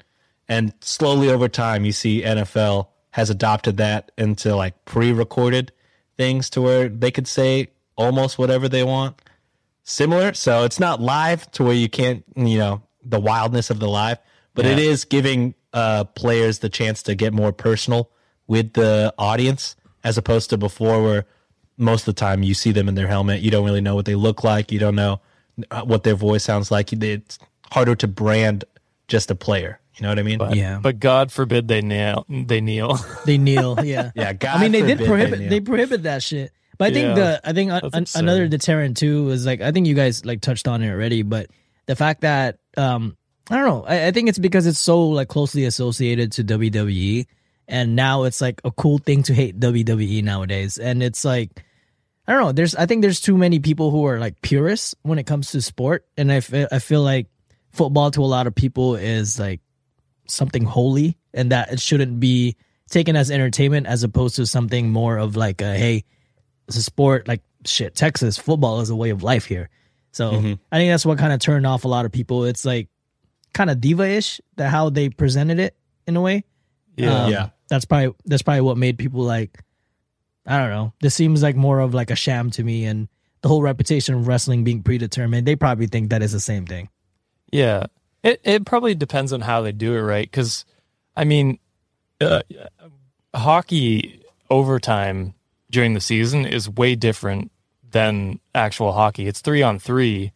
And 0.48 0.72
slowly 0.80 1.28
over 1.30 1.48
time, 1.48 1.84
you 1.84 1.92
see 1.92 2.22
NFL 2.22 2.88
has 3.10 3.30
adopted 3.30 3.76
that 3.78 4.12
into 4.16 4.54
like 4.54 4.84
pre 4.84 5.12
recorded 5.12 5.72
things 6.16 6.50
to 6.50 6.60
where 6.60 6.88
they 6.88 7.10
could 7.10 7.26
say 7.26 7.68
almost 7.96 8.38
whatever 8.38 8.68
they 8.68 8.82
want. 8.84 9.20
Similar. 9.84 10.34
So 10.34 10.64
it's 10.64 10.78
not 10.78 11.00
live 11.00 11.50
to 11.52 11.64
where 11.64 11.74
you 11.74 11.88
can't, 11.88 12.24
you 12.36 12.58
know, 12.58 12.82
the 13.04 13.18
wildness 13.18 13.70
of 13.70 13.80
the 13.80 13.88
live, 13.88 14.18
but 14.54 14.64
it 14.64 14.78
is 14.78 15.04
giving 15.04 15.54
uh, 15.72 16.04
players 16.04 16.58
the 16.60 16.68
chance 16.68 17.02
to 17.04 17.14
get 17.14 17.32
more 17.32 17.52
personal 17.52 18.10
with 18.46 18.72
the 18.74 19.14
audience 19.18 19.76
as 20.04 20.18
opposed 20.18 20.50
to 20.50 20.58
before 20.58 21.02
where 21.02 21.24
most 21.78 22.02
of 22.02 22.14
the 22.14 22.18
time 22.18 22.42
you 22.42 22.54
see 22.54 22.72
them 22.72 22.88
in 22.88 22.94
their 22.94 23.08
helmet. 23.08 23.40
You 23.40 23.50
don't 23.50 23.64
really 23.64 23.80
know 23.80 23.94
what 23.94 24.04
they 24.04 24.14
look 24.14 24.44
like. 24.44 24.70
You 24.72 24.78
don't 24.78 24.94
know 24.94 25.20
uh, 25.70 25.82
what 25.82 26.02
their 26.02 26.14
voice 26.14 26.44
sounds 26.44 26.70
like. 26.70 26.92
It's 26.92 27.38
harder 27.70 27.94
to 27.96 28.08
brand 28.08 28.64
just 29.08 29.30
a 29.30 29.34
player. 29.34 29.80
You 29.96 30.02
know 30.02 30.08
what 30.08 30.18
I 30.18 30.22
mean? 30.22 30.38
But, 30.38 30.56
Yeah. 30.56 30.78
But 30.82 31.00
God 31.00 31.30
forbid 31.30 31.68
they 31.68 31.82
kneel. 31.82 32.24
They 32.28 32.60
kneel. 32.60 32.98
They 33.26 33.38
kneel. 33.38 33.78
Yeah. 33.84 34.10
Yeah, 34.14 34.32
God 34.32 34.56
I 34.56 34.60
mean, 34.62 34.72
they 34.72 34.82
did 34.82 34.98
prohibit. 35.06 35.38
they 35.38 35.48
They, 35.48 35.60
prohibit 35.60 36.04
that 36.04 36.22
shit. 36.22 36.52
But 36.78 36.90
I 36.90 36.94
think 36.94 37.14
the 37.14 37.40
I 37.44 37.52
think 37.52 37.70
an- 37.70 38.06
another 38.14 38.48
deterrent 38.48 38.96
too 38.96 39.24
was 39.24 39.46
like 39.46 39.60
I 39.60 39.70
think 39.72 39.86
you 39.86 39.94
guys 39.94 40.24
like 40.24 40.40
touched 40.40 40.66
on 40.66 40.82
it 40.82 40.90
already, 40.90 41.22
but 41.22 41.48
the 41.86 41.94
fact 41.94 42.22
that 42.22 42.58
um 42.76 43.16
I 43.50 43.56
don't 43.56 43.66
know. 43.66 43.84
I, 43.84 44.08
I 44.08 44.10
think 44.12 44.28
it's 44.28 44.38
because 44.38 44.66
it's 44.66 44.78
so 44.78 45.08
like 45.08 45.28
closely 45.28 45.64
associated 45.64 46.32
to 46.32 46.44
WWE, 46.44 47.26
and 47.68 47.96
now 47.96 48.24
it's 48.24 48.40
like 48.40 48.60
a 48.64 48.70
cool 48.70 48.98
thing 48.98 49.22
to 49.24 49.34
hate 49.34 49.58
WWE 49.58 50.22
nowadays, 50.22 50.78
and 50.78 51.02
it's 51.02 51.24
like. 51.24 51.50
I 52.24 52.34
don't 52.34 52.42
know. 52.42 52.52
There's, 52.52 52.76
I 52.76 52.86
think 52.86 53.02
there's 53.02 53.20
too 53.20 53.36
many 53.36 53.58
people 53.58 53.90
who 53.90 54.06
are 54.06 54.20
like 54.20 54.40
purists 54.42 54.94
when 55.02 55.18
it 55.18 55.26
comes 55.26 55.50
to 55.50 55.60
sport, 55.60 56.06
and 56.16 56.30
I 56.32 56.36
I 56.70 56.78
feel 56.78 57.02
like 57.02 57.26
football 57.72 58.12
to 58.12 58.22
a 58.22 58.24
lot 58.30 58.46
of 58.46 58.54
people 58.54 58.94
is 58.94 59.40
like 59.40 59.60
something 60.28 60.62
holy, 60.62 61.18
and 61.34 61.50
that 61.50 61.72
it 61.72 61.80
shouldn't 61.80 62.20
be 62.20 62.54
taken 62.92 63.16
as 63.16 63.30
entertainment 63.30 63.88
as 63.88 64.04
opposed 64.04 64.36
to 64.36 64.46
something 64.46 64.90
more 64.90 65.16
of 65.16 65.34
like 65.34 65.60
a 65.62 65.74
hey, 65.74 66.04
it's 66.68 66.76
a 66.76 66.82
sport. 66.82 67.26
Like 67.26 67.42
shit, 67.64 67.94
Texas 67.94 68.38
football 68.38 68.80
is 68.80 68.90
a 68.90 68.96
way 68.96 69.10
of 69.10 69.22
life 69.22 69.46
here. 69.46 69.70
So 70.12 70.32
mm-hmm. 70.32 70.52
I 70.70 70.78
think 70.78 70.92
that's 70.92 71.06
what 71.06 71.18
kind 71.18 71.32
of 71.32 71.40
turned 71.40 71.66
off 71.66 71.84
a 71.84 71.88
lot 71.88 72.04
of 72.04 72.12
people. 72.12 72.44
It's 72.44 72.64
like 72.64 72.88
kind 73.52 73.70
of 73.70 73.80
diva 73.80 74.08
ish 74.08 74.40
that 74.56 74.70
how 74.70 74.90
they 74.90 75.08
presented 75.08 75.58
it 75.58 75.76
in 76.06 76.16
a 76.16 76.20
way. 76.20 76.44
yeah. 76.96 77.24
Um, 77.24 77.30
Yeah. 77.32 77.48
That's 77.68 77.86
probably 77.86 78.14
that's 78.26 78.42
probably 78.42 78.60
what 78.60 78.76
made 78.76 78.98
people 78.98 79.22
like 79.22 79.62
I 80.46 80.58
don't 80.58 80.70
know. 80.70 80.92
This 81.00 81.14
seems 81.14 81.42
like 81.42 81.56
more 81.56 81.80
of 81.80 81.94
like 81.94 82.10
a 82.10 82.16
sham 82.16 82.50
to 82.50 82.64
me 82.64 82.84
and 82.84 83.08
the 83.40 83.48
whole 83.48 83.62
reputation 83.62 84.14
of 84.14 84.26
wrestling 84.26 84.64
being 84.64 84.82
predetermined. 84.82 85.46
They 85.46 85.56
probably 85.56 85.86
think 85.86 86.10
that 86.10 86.22
is 86.22 86.32
the 86.32 86.40
same 86.40 86.66
thing. 86.66 86.88
Yeah, 87.50 87.86
it 88.22 88.40
it 88.44 88.66
probably 88.66 88.94
depends 88.94 89.32
on 89.32 89.40
how 89.40 89.62
they 89.62 89.72
do 89.72 89.94
it, 89.94 90.00
right? 90.00 90.28
Because, 90.30 90.64
I 91.16 91.24
mean, 91.24 91.58
uh, 92.20 92.42
hockey 93.34 94.22
overtime 94.50 95.34
during 95.70 95.94
the 95.94 96.00
season 96.00 96.44
is 96.44 96.68
way 96.68 96.94
different 96.94 97.50
than 97.90 98.38
actual 98.54 98.92
hockey. 98.92 99.26
It's 99.26 99.40
three 99.40 99.62
on 99.62 99.78
three 99.78 100.32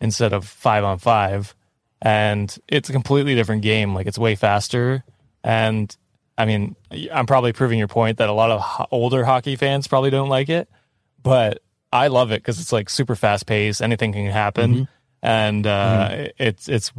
instead 0.00 0.32
of 0.32 0.46
five 0.46 0.84
on 0.84 0.98
five, 0.98 1.55
and 2.02 2.56
it's 2.68 2.88
a 2.88 2.92
completely 2.92 3.34
different 3.34 3.62
game. 3.62 3.94
Like 3.94 4.06
it's 4.06 4.18
way 4.18 4.34
faster, 4.34 5.04
and 5.42 5.94
I 6.38 6.44
mean, 6.44 6.76
I'm 7.12 7.26
probably 7.26 7.52
proving 7.52 7.78
your 7.78 7.88
point 7.88 8.18
that 8.18 8.28
a 8.28 8.32
lot 8.32 8.50
of 8.50 8.60
ho- 8.60 8.86
older 8.90 9.24
hockey 9.24 9.56
fans 9.56 9.86
probably 9.86 10.10
don't 10.10 10.28
like 10.28 10.48
it, 10.48 10.68
but 11.22 11.62
I 11.92 12.08
love 12.08 12.30
it 12.30 12.42
because 12.42 12.60
it's 12.60 12.72
like 12.72 12.90
super 12.90 13.16
fast 13.16 13.46
paced. 13.46 13.80
Anything 13.80 14.12
can 14.12 14.26
happen, 14.26 14.74
mm-hmm. 14.74 14.82
and 15.22 15.66
uh, 15.66 16.08
mm-hmm. 16.10 16.26
it's 16.38 16.68
it's 16.68 16.92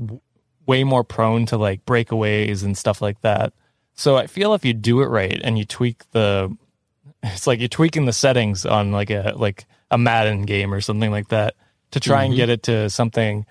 way 0.65 0.83
more 0.83 1.03
prone 1.03 1.45
to 1.47 1.57
like 1.57 1.85
breakaways 1.85 2.63
and 2.63 2.77
stuff 2.77 3.01
like 3.01 3.21
that. 3.21 3.53
So 3.93 4.15
I 4.15 4.27
feel 4.27 4.53
if 4.53 4.65
you 4.65 4.73
do 4.73 5.01
it 5.01 5.07
right 5.07 5.39
and 5.43 5.57
you 5.57 5.65
tweak 5.65 6.03
the, 6.11 6.55
it's 7.23 7.47
like 7.47 7.59
you're 7.59 7.69
tweaking 7.69 8.05
the 8.05 8.13
settings 8.13 8.65
on 8.65 8.91
like 8.91 9.09
a 9.09 9.33
like 9.35 9.65
a 9.91 9.97
Madden 9.97 10.43
game 10.43 10.73
or 10.73 10.81
something 10.81 11.11
like 11.11 11.29
that 11.29 11.55
to 11.91 11.99
try 11.99 12.23
and 12.23 12.31
mm-hmm. 12.31 12.37
get 12.37 12.49
it 12.49 12.63
to 12.63 12.89
something 12.89 13.45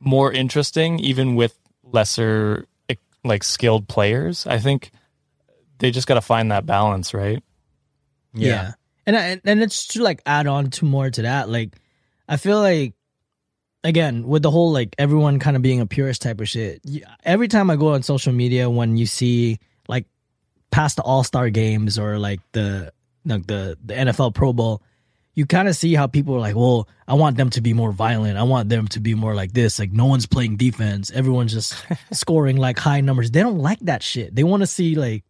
more 0.00 0.32
interesting, 0.32 0.98
even 0.98 1.36
with 1.36 1.56
lesser 1.82 2.66
like 3.24 3.44
skilled 3.44 3.88
players. 3.88 4.46
I 4.46 4.58
think 4.58 4.90
they 5.78 5.90
just 5.90 6.06
got 6.06 6.14
to 6.14 6.20
find 6.20 6.50
that 6.50 6.66
balance, 6.66 7.14
right? 7.14 7.42
Yeah. 8.32 8.72
And 9.06 9.16
I, 9.16 9.40
and 9.44 9.62
it's 9.62 9.88
to 9.88 10.02
like 10.02 10.22
add 10.26 10.46
on 10.46 10.70
to 10.70 10.84
more 10.84 11.10
to 11.10 11.22
that. 11.22 11.48
Like 11.48 11.76
I 12.28 12.36
feel 12.36 12.60
like 12.60 12.94
again 13.82 14.26
with 14.26 14.42
the 14.42 14.50
whole 14.50 14.72
like 14.72 14.94
everyone 14.98 15.38
kind 15.38 15.56
of 15.56 15.62
being 15.62 15.80
a 15.80 15.86
purist 15.86 16.22
type 16.22 16.40
of 16.40 16.48
shit. 16.48 16.82
Every 17.24 17.48
time 17.48 17.70
I 17.70 17.76
go 17.76 17.94
on 17.94 18.02
social 18.02 18.32
media, 18.32 18.70
when 18.70 18.96
you 18.96 19.06
see 19.06 19.58
like 19.88 20.06
past 20.70 20.96
the 20.96 21.02
All 21.02 21.24
Star 21.24 21.50
games 21.50 21.98
or 21.98 22.18
like 22.18 22.40
the 22.52 22.92
like 23.24 23.46
the 23.46 23.76
the 23.84 23.94
NFL 23.94 24.34
Pro 24.34 24.52
Bowl, 24.52 24.82
you 25.34 25.46
kind 25.46 25.68
of 25.68 25.76
see 25.76 25.94
how 25.94 26.06
people 26.06 26.34
are 26.34 26.40
like, 26.40 26.56
well, 26.56 26.88
I 27.06 27.14
want 27.14 27.36
them 27.36 27.50
to 27.50 27.60
be 27.60 27.72
more 27.72 27.92
violent. 27.92 28.36
I 28.36 28.42
want 28.42 28.68
them 28.68 28.88
to 28.88 29.00
be 29.00 29.14
more 29.14 29.34
like 29.34 29.52
this. 29.52 29.78
Like 29.78 29.92
no 29.92 30.06
one's 30.06 30.26
playing 30.26 30.56
defense. 30.56 31.10
Everyone's 31.10 31.52
just 31.52 31.74
scoring 32.12 32.56
like 32.56 32.78
high 32.78 33.00
numbers. 33.00 33.30
They 33.30 33.40
don't 33.40 33.58
like 33.58 33.78
that 33.80 34.02
shit. 34.02 34.34
They 34.34 34.44
want 34.44 34.62
to 34.62 34.66
see 34.66 34.94
like 34.96 35.24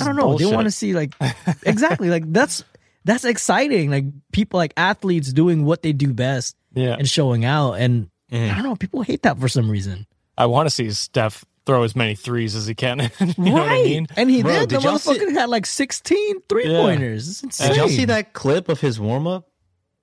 I 0.00 0.04
don't 0.04 0.16
know. 0.16 0.36
They 0.38 0.46
want 0.46 0.66
to 0.66 0.70
see 0.70 0.94
like 0.94 1.12
exactly 1.64 2.08
like 2.08 2.32
that's 2.32 2.64
that's 3.04 3.24
exciting. 3.24 3.90
Like 3.90 4.04
people 4.32 4.58
like 4.58 4.72
athletes 4.76 5.32
doing 5.32 5.64
what 5.64 5.82
they 5.82 5.92
do 5.92 6.12
best 6.12 6.56
Yeah, 6.74 6.94
and 6.98 7.08
showing 7.08 7.44
out. 7.44 7.74
And 7.74 8.08
Mhm. 8.32 8.50
I 8.50 8.54
don't 8.56 8.64
know. 8.64 8.74
People 8.76 9.02
hate 9.02 9.22
that 9.22 9.38
for 9.38 9.48
some 9.48 9.70
reason. 9.70 10.04
I 10.36 10.46
want 10.46 10.66
to 10.66 10.70
see 10.74 10.90
Steph 10.90 11.44
throw 11.66 11.82
as 11.82 11.94
many 11.96 12.14
threes 12.14 12.54
as 12.54 12.66
he 12.66 12.74
can. 12.74 12.98
you 13.20 13.26
know 13.36 13.52
what 13.52 13.62
I 13.68 13.82
mean? 13.82 14.06
And 14.16 14.30
he 14.30 14.42
Bro, 14.42 14.52
did. 14.60 14.68
The 14.70 14.76
did 14.76 14.84
y'all 14.84 14.98
see- 14.98 15.18
motherfucker 15.18 15.32
had 15.34 15.48
like 15.50 15.66
16 15.66 16.40
three 16.48 16.70
Yeah. 16.70 16.80
pointers. 16.80 17.28
It's 17.28 17.42
insane. 17.42 17.68
Did 17.68 17.76
y'all 17.76 17.88
see 17.88 18.04
that 18.06 18.32
clip 18.32 18.68
of 18.68 18.80
his 18.80 18.98
warm 19.00 19.26
up? 19.26 19.48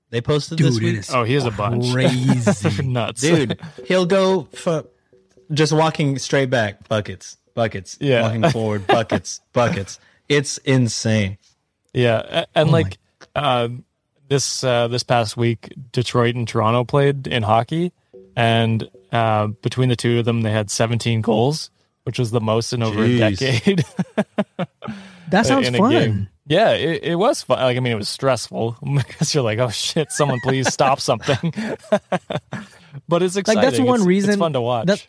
They 0.10 0.22
posted 0.22 0.60
this 0.60 0.80
week. 0.80 1.04
Oh, 1.12 1.24
he 1.24 1.34
has 1.34 1.46
a 1.46 1.52
bunch. 1.52 1.92
crazy. 1.92 2.84
Nuts, 2.84 3.22
dude. 3.22 3.60
He'll 3.86 4.06
go 4.06 4.48
f- 4.54 4.84
just 5.52 5.74
walking 5.74 6.20
straight 6.20 6.52
back, 6.52 6.88
buckets, 6.88 7.38
buckets. 7.56 7.98
Yeah. 8.00 8.22
walking 8.22 8.48
forward, 8.52 8.86
buckets, 8.88 9.42
buckets. 9.54 10.00
It's 10.30 10.60
insane. 10.60 11.40
Yeah, 11.94 12.46
and 12.54 12.70
Oh 12.70 12.72
like 12.72 12.98
uh, 13.36 13.70
this 14.28 14.64
uh, 14.64 14.88
this 14.88 15.02
past 15.04 15.36
week, 15.36 15.74
Detroit 15.92 16.36
and 16.36 16.48
Toronto 16.48 16.84
played 16.84 17.26
in 17.28 17.42
hockey, 17.44 17.92
and 18.36 18.90
uh, 19.12 19.48
between 19.48 19.90
the 19.90 19.96
two 19.96 20.20
of 20.20 20.26
them, 20.26 20.42
they 20.42 20.52
had 20.52 20.70
17 20.72 21.22
goals, 21.22 21.70
which 22.04 22.18
was 22.20 22.32
the 22.32 22.42
most 22.42 22.74
in 22.74 22.82
over 22.84 23.04
a 23.04 23.18
decade. 23.18 23.84
That 25.30 25.48
sounds 25.48 25.68
in 25.68 25.76
fun. 25.76 25.92
game. 25.92 26.30
Yeah, 26.46 26.72
it, 26.74 27.04
it 27.04 27.16
was 27.16 27.42
fun. 27.42 27.58
Like, 27.58 27.76
I 27.76 27.80
mean, 27.80 27.94
it 27.94 27.96
was 27.98 28.10
stressful 28.10 28.78
because 28.96 29.34
you're 29.34 29.44
like, 29.44 29.58
oh 29.58 29.70
shit, 29.70 30.12
someone 30.12 30.40
please 30.44 30.72
stop 30.72 31.00
something. 31.10 31.52
but 33.08 33.24
it's 33.24 33.36
exciting. 33.36 33.64
Like 33.64 33.72
that's 33.72 33.80
one 33.80 33.96
It's- 33.96 34.06
reason. 34.06 34.30
It's 34.32 34.40
fun 34.40 34.54
to 34.54 34.62
watch. 34.62 34.86
That, 34.88 35.08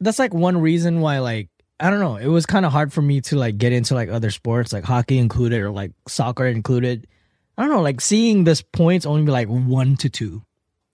that's 0.00 0.18
like 0.18 0.32
one 0.32 0.58
reason 0.58 1.00
why 1.00 1.18
like 1.18 1.48
I 1.78 1.90
don't 1.90 2.00
know. 2.00 2.16
It 2.16 2.28
was 2.28 2.46
kind 2.46 2.64
of 2.64 2.72
hard 2.72 2.92
for 2.92 3.02
me 3.02 3.20
to 3.22 3.36
like 3.36 3.58
get 3.58 3.72
into 3.74 3.94
like 3.94 4.08
other 4.08 4.30
sports, 4.30 4.72
like 4.72 4.84
hockey 4.84 5.18
included 5.18 5.60
or 5.60 5.70
like 5.70 5.92
soccer 6.08 6.46
included. 6.46 7.06
I 7.58 7.62
don't 7.62 7.72
know, 7.72 7.82
like 7.82 8.00
seeing 8.00 8.44
this 8.44 8.62
points 8.62 9.04
only 9.04 9.24
be 9.24 9.32
like 9.32 9.48
one 9.48 9.96
to 9.96 10.08
two. 10.08 10.42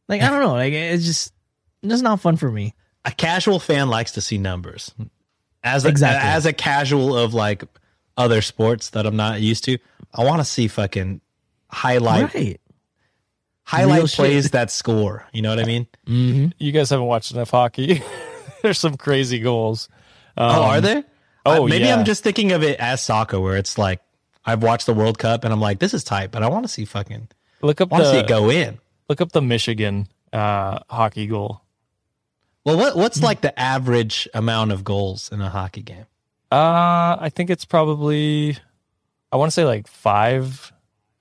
Like 0.09 0.23
I 0.23 0.31
don't 0.31 0.41
know, 0.41 0.55
like 0.55 0.73
it's 0.73 1.05
just 1.05 1.27
it's 1.29 1.38
just 1.87 2.03
not 2.03 2.21
fun 2.21 2.37
for 2.37 2.51
me. 2.51 2.75
A 3.05 3.11
casual 3.13 3.59
fan 3.59 3.89
likes 3.89 4.13
to 4.13 4.21
see 4.21 4.39
numbers. 4.39 4.93
As 5.65 5.85
a, 5.85 5.89
Exactly. 5.89 6.29
as 6.29 6.47
a 6.47 6.53
casual 6.53 7.17
of 7.17 7.35
like 7.35 7.65
other 8.17 8.43
sports 8.43 8.91
that 8.91 9.07
I'm 9.07 9.17
not 9.17 9.41
used 9.41 9.65
to, 9.65 9.79
I 10.15 10.25
want 10.25 10.41
to 10.41 10.45
see 10.45 10.69
fucking 10.69 11.21
highlight 11.71 12.35
right. 12.35 12.61
highlight 13.65 13.99
Real 13.99 14.07
shit. 14.07 14.17
plays 14.17 14.51
that 14.51 14.71
score. 14.71 15.27
You 15.33 15.43
know 15.43 15.51
what 15.51 15.61
I 15.61 15.65
mean? 15.65 15.87
Mm-hmm. 16.07 16.47
you 16.59 16.73
guys 16.73 16.91
haven't 16.91 17.07
watched 17.07 17.33
enough 17.33 17.51
hockey. 17.51 18.03
There's 18.63 18.79
some 18.79 18.97
crazy 18.97 19.39
goals. 19.39 19.89
Um, 20.37 20.51
oh, 20.57 20.63
are 20.63 20.81
there? 20.81 21.05
oh, 21.47 21.65
Uh, 21.65 21.69
maybe 21.69 21.85
yeah. 21.85 21.95
I'm 21.97 22.05
just 22.05 22.23
thinking 22.25 22.53
of 22.53 22.63
it 22.63 22.79
as 22.81 23.01
soccer, 23.01 23.39
where 23.41 23.57
it's 23.57 23.79
like 23.79 24.01
I've 24.45 24.63
watched 24.63 24.87
the 24.87 24.95
World 24.95 25.19
Cup 25.19 25.45
and 25.45 25.53
I'm 25.53 25.61
like, 25.61 25.79
this 25.79 25.95
is 25.95 26.03
tight, 26.05 26.31
but 26.31 26.43
I 26.43 26.49
want 26.49 26.65
to 26.65 26.69
see 26.69 26.85
fucking, 26.85 27.29
Look 27.63 27.81
up 27.81 27.93
I 27.93 27.97
want 27.97 28.05
to 28.05 28.11
see 28.11 28.17
the 28.19 28.25
it 28.25 28.29
go 28.29 28.51
in. 28.51 28.79
look 29.09 29.21
up 29.21 29.33
the 29.33 29.43
Michigan 29.43 30.09
uh, 30.33 30.79
hockey 30.89 31.27
goal. 31.27 31.63
Well, 32.65 32.77
what 32.77 32.97
what's 32.97 33.23
like 33.23 33.41
the 33.41 33.59
average 33.59 34.29
amount 34.35 34.73
of 34.73 34.85
goals 34.85 35.31
in 35.33 35.41
a 35.41 35.49
hockey 35.49 35.83
game? 35.83 36.07
Uh, 36.51 37.17
I 37.21 37.31
think 37.35 37.51
it's 37.51 37.65
probably, 37.65 38.57
I 39.33 39.37
want 39.37 39.49
to 39.49 39.55
say 39.55 39.65
like 39.65 39.87
five, 39.87 40.73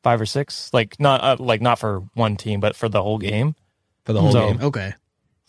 five 0.03 0.19
or 0.21 0.25
six. 0.25 0.69
Like 0.73 0.99
not 0.99 1.21
uh, 1.21 1.35
like 1.39 1.61
not 1.61 1.79
for 1.79 1.99
one 2.13 2.35
team, 2.37 2.59
but 2.59 2.75
for 2.75 2.89
the 2.89 3.01
whole 3.01 3.17
game. 3.17 3.55
for 4.05 4.13
the 4.13 4.21
whole 4.21 4.31
So- 4.31 4.47
game. 4.47 4.61
Okay. 4.61 4.93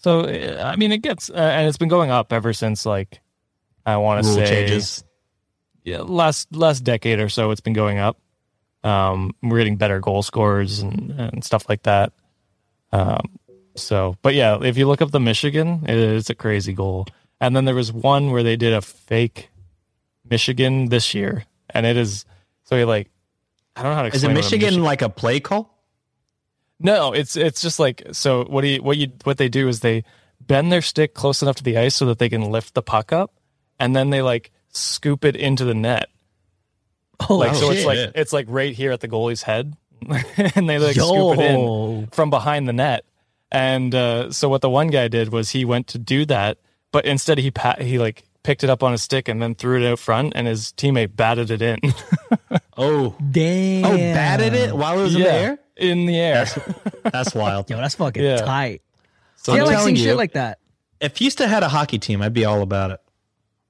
So 0.00 0.28
I 0.28 0.76
mean, 0.76 0.92
it 0.92 1.02
gets 1.02 1.28
uh, 1.28 1.34
and 1.34 1.66
it's 1.66 1.76
been 1.78 1.88
going 1.88 2.10
up 2.12 2.32
ever 2.32 2.52
since 2.52 2.86
like 2.86 3.20
I 3.84 3.96
want 3.96 4.22
to 4.24 4.32
say 4.32 4.46
changes. 4.46 5.02
yeah, 5.82 6.02
last 6.02 6.54
last 6.54 6.84
decade 6.84 7.18
or 7.18 7.28
so. 7.28 7.50
It's 7.50 7.60
been 7.60 7.72
going 7.72 7.98
up. 7.98 8.16
Um, 8.84 9.34
we're 9.42 9.58
getting 9.58 9.76
better 9.76 9.98
goal 9.98 10.22
scores 10.22 10.78
and, 10.78 11.10
and 11.10 11.42
stuff 11.44 11.68
like 11.68 11.82
that. 11.82 12.12
Um, 12.92 13.22
so, 13.82 14.16
but 14.22 14.34
yeah, 14.34 14.58
if 14.62 14.76
you 14.76 14.86
look 14.86 15.00
up 15.02 15.10
the 15.10 15.20
Michigan, 15.20 15.84
it 15.88 15.96
is 15.96 16.28
a 16.30 16.34
crazy 16.34 16.72
goal. 16.72 17.06
And 17.40 17.54
then 17.54 17.64
there 17.64 17.74
was 17.74 17.92
one 17.92 18.30
where 18.30 18.42
they 18.42 18.56
did 18.56 18.72
a 18.72 18.82
fake 18.82 19.50
Michigan 20.28 20.88
this 20.88 21.14
year, 21.14 21.44
and 21.70 21.86
it 21.86 21.96
is 21.96 22.24
so 22.64 22.76
you 22.76 22.84
like 22.86 23.10
I 23.76 23.82
don't 23.82 23.92
know 23.92 23.96
how 23.96 24.02
to 24.02 24.14
Is 24.14 24.24
it 24.24 24.30
a 24.30 24.34
Michigan 24.34 24.82
like 24.82 25.02
a 25.02 25.08
play 25.08 25.40
call? 25.40 25.74
no, 26.80 27.12
it's 27.12 27.36
it's 27.36 27.60
just 27.60 27.78
like 27.78 28.02
so. 28.12 28.44
What 28.44 28.62
do 28.62 28.68
you 28.68 28.82
what 28.82 28.96
you 28.96 29.08
what 29.24 29.38
they 29.38 29.48
do 29.48 29.68
is 29.68 29.80
they 29.80 30.04
bend 30.40 30.70
their 30.70 30.82
stick 30.82 31.14
close 31.14 31.42
enough 31.42 31.56
to 31.56 31.62
the 31.62 31.76
ice 31.76 31.94
so 31.94 32.06
that 32.06 32.18
they 32.18 32.28
can 32.28 32.50
lift 32.50 32.74
the 32.74 32.82
puck 32.82 33.12
up, 33.12 33.32
and 33.78 33.94
then 33.96 34.10
they 34.10 34.22
like 34.22 34.50
scoop 34.70 35.24
it 35.24 35.36
into 35.36 35.64
the 35.64 35.74
net. 35.74 36.08
Oh, 37.28 37.36
Like 37.36 37.54
so, 37.54 37.70
it's 37.70 37.84
like 37.84 38.12
it's 38.14 38.32
like 38.32 38.46
right 38.48 38.74
here 38.74 38.92
at 38.92 39.00
the 39.00 39.08
goalie's 39.08 39.42
head, 39.42 39.76
and 40.54 40.68
they 40.68 40.78
like 40.78 40.94
scoop 40.94 41.38
it 41.38 41.40
in 41.40 42.06
from 42.12 42.30
behind 42.30 42.68
the 42.68 42.72
net. 42.72 43.04
And 43.50 43.94
uh, 43.94 44.30
so 44.30 44.48
what 44.48 44.60
the 44.60 44.70
one 44.70 44.88
guy 44.88 45.08
did 45.08 45.30
was 45.32 45.50
he 45.50 45.64
went 45.64 45.86
to 45.88 45.98
do 45.98 46.24
that, 46.26 46.58
but 46.92 47.04
instead 47.06 47.38
he 47.38 47.50
pa- 47.50 47.76
he 47.80 47.98
like 47.98 48.24
picked 48.42 48.62
it 48.64 48.70
up 48.70 48.82
on 48.82 48.92
a 48.92 48.98
stick 48.98 49.28
and 49.28 49.40
then 49.42 49.54
threw 49.54 49.82
it 49.82 49.90
out 49.90 49.98
front, 49.98 50.32
and 50.36 50.46
his 50.46 50.72
teammate 50.72 51.16
batted 51.16 51.50
it 51.50 51.62
in. 51.62 51.78
Oh, 52.80 53.16
Damn. 53.32 53.84
oh, 53.86 53.96
batted 53.96 54.54
it 54.54 54.72
while 54.74 55.00
it 55.00 55.02
was 55.02 55.14
in 55.16 55.22
the 55.22 55.32
air. 55.32 55.58
in 55.76 56.06
the 56.06 56.16
air. 56.16 56.46
That's 57.02 57.34
wild. 57.34 57.68
Yo, 57.70 57.76
that's 57.76 57.96
fucking 57.96 58.22
Yeah. 58.22 58.36
tight. 58.36 58.82
So 59.34 59.52
See, 59.52 59.58
I 59.58 59.62
I'm 59.62 59.66
like 59.66 59.78
seeing 59.80 59.96
you- 59.96 60.02
shit 60.04 60.16
like 60.16 60.34
that. 60.34 60.60
If 61.00 61.16
Houston 61.18 61.48
had 61.48 61.64
a 61.64 61.68
hockey 61.68 61.98
team, 61.98 62.22
I'd 62.22 62.32
be 62.32 62.44
all 62.44 62.62
about 62.62 62.92
it. 62.92 63.00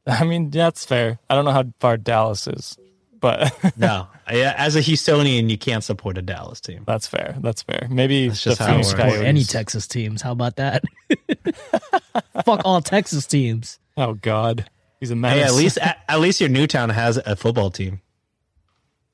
I 0.06 0.24
mean, 0.24 0.50
that's 0.50 0.84
fair. 0.84 1.18
I 1.30 1.34
don't 1.34 1.46
know 1.46 1.52
how 1.52 1.64
far 1.80 1.96
Dallas 1.96 2.46
is, 2.46 2.76
but 3.18 3.50
No, 3.78 4.08
I- 4.17 4.17
as 4.28 4.76
a 4.76 4.80
Houstonian, 4.80 5.48
you 5.50 5.58
can't 5.58 5.82
support 5.84 6.18
a 6.18 6.22
Dallas 6.22 6.60
team. 6.60 6.84
that's 6.86 7.06
fair. 7.06 7.36
That's 7.40 7.62
fair. 7.62 7.86
Maybe 7.90 8.28
That's 8.28 8.42
just 8.42 8.58
how 8.58 8.66
it 8.66 8.70
Phoenix 8.70 8.88
works. 8.92 9.00
Or 9.00 9.02
Coyotes. 9.08 9.24
any 9.26 9.44
Texas 9.44 9.86
teams. 9.86 10.22
How 10.22 10.32
about 10.32 10.56
that? 10.56 10.84
Fuck 12.44 12.60
all 12.64 12.80
Texas 12.80 13.26
teams. 13.26 13.78
Oh 13.96 14.14
God, 14.14 14.68
he's 15.00 15.10
a 15.10 15.16
menace. 15.16 15.38
Hey, 15.38 15.44
at 15.44 15.54
least 15.54 15.78
at, 15.82 15.98
at 16.08 16.20
least 16.20 16.40
your 16.40 16.48
new 16.50 16.66
town 16.66 16.90
has 16.90 17.16
a 17.16 17.34
football 17.36 17.70
team. 17.70 18.00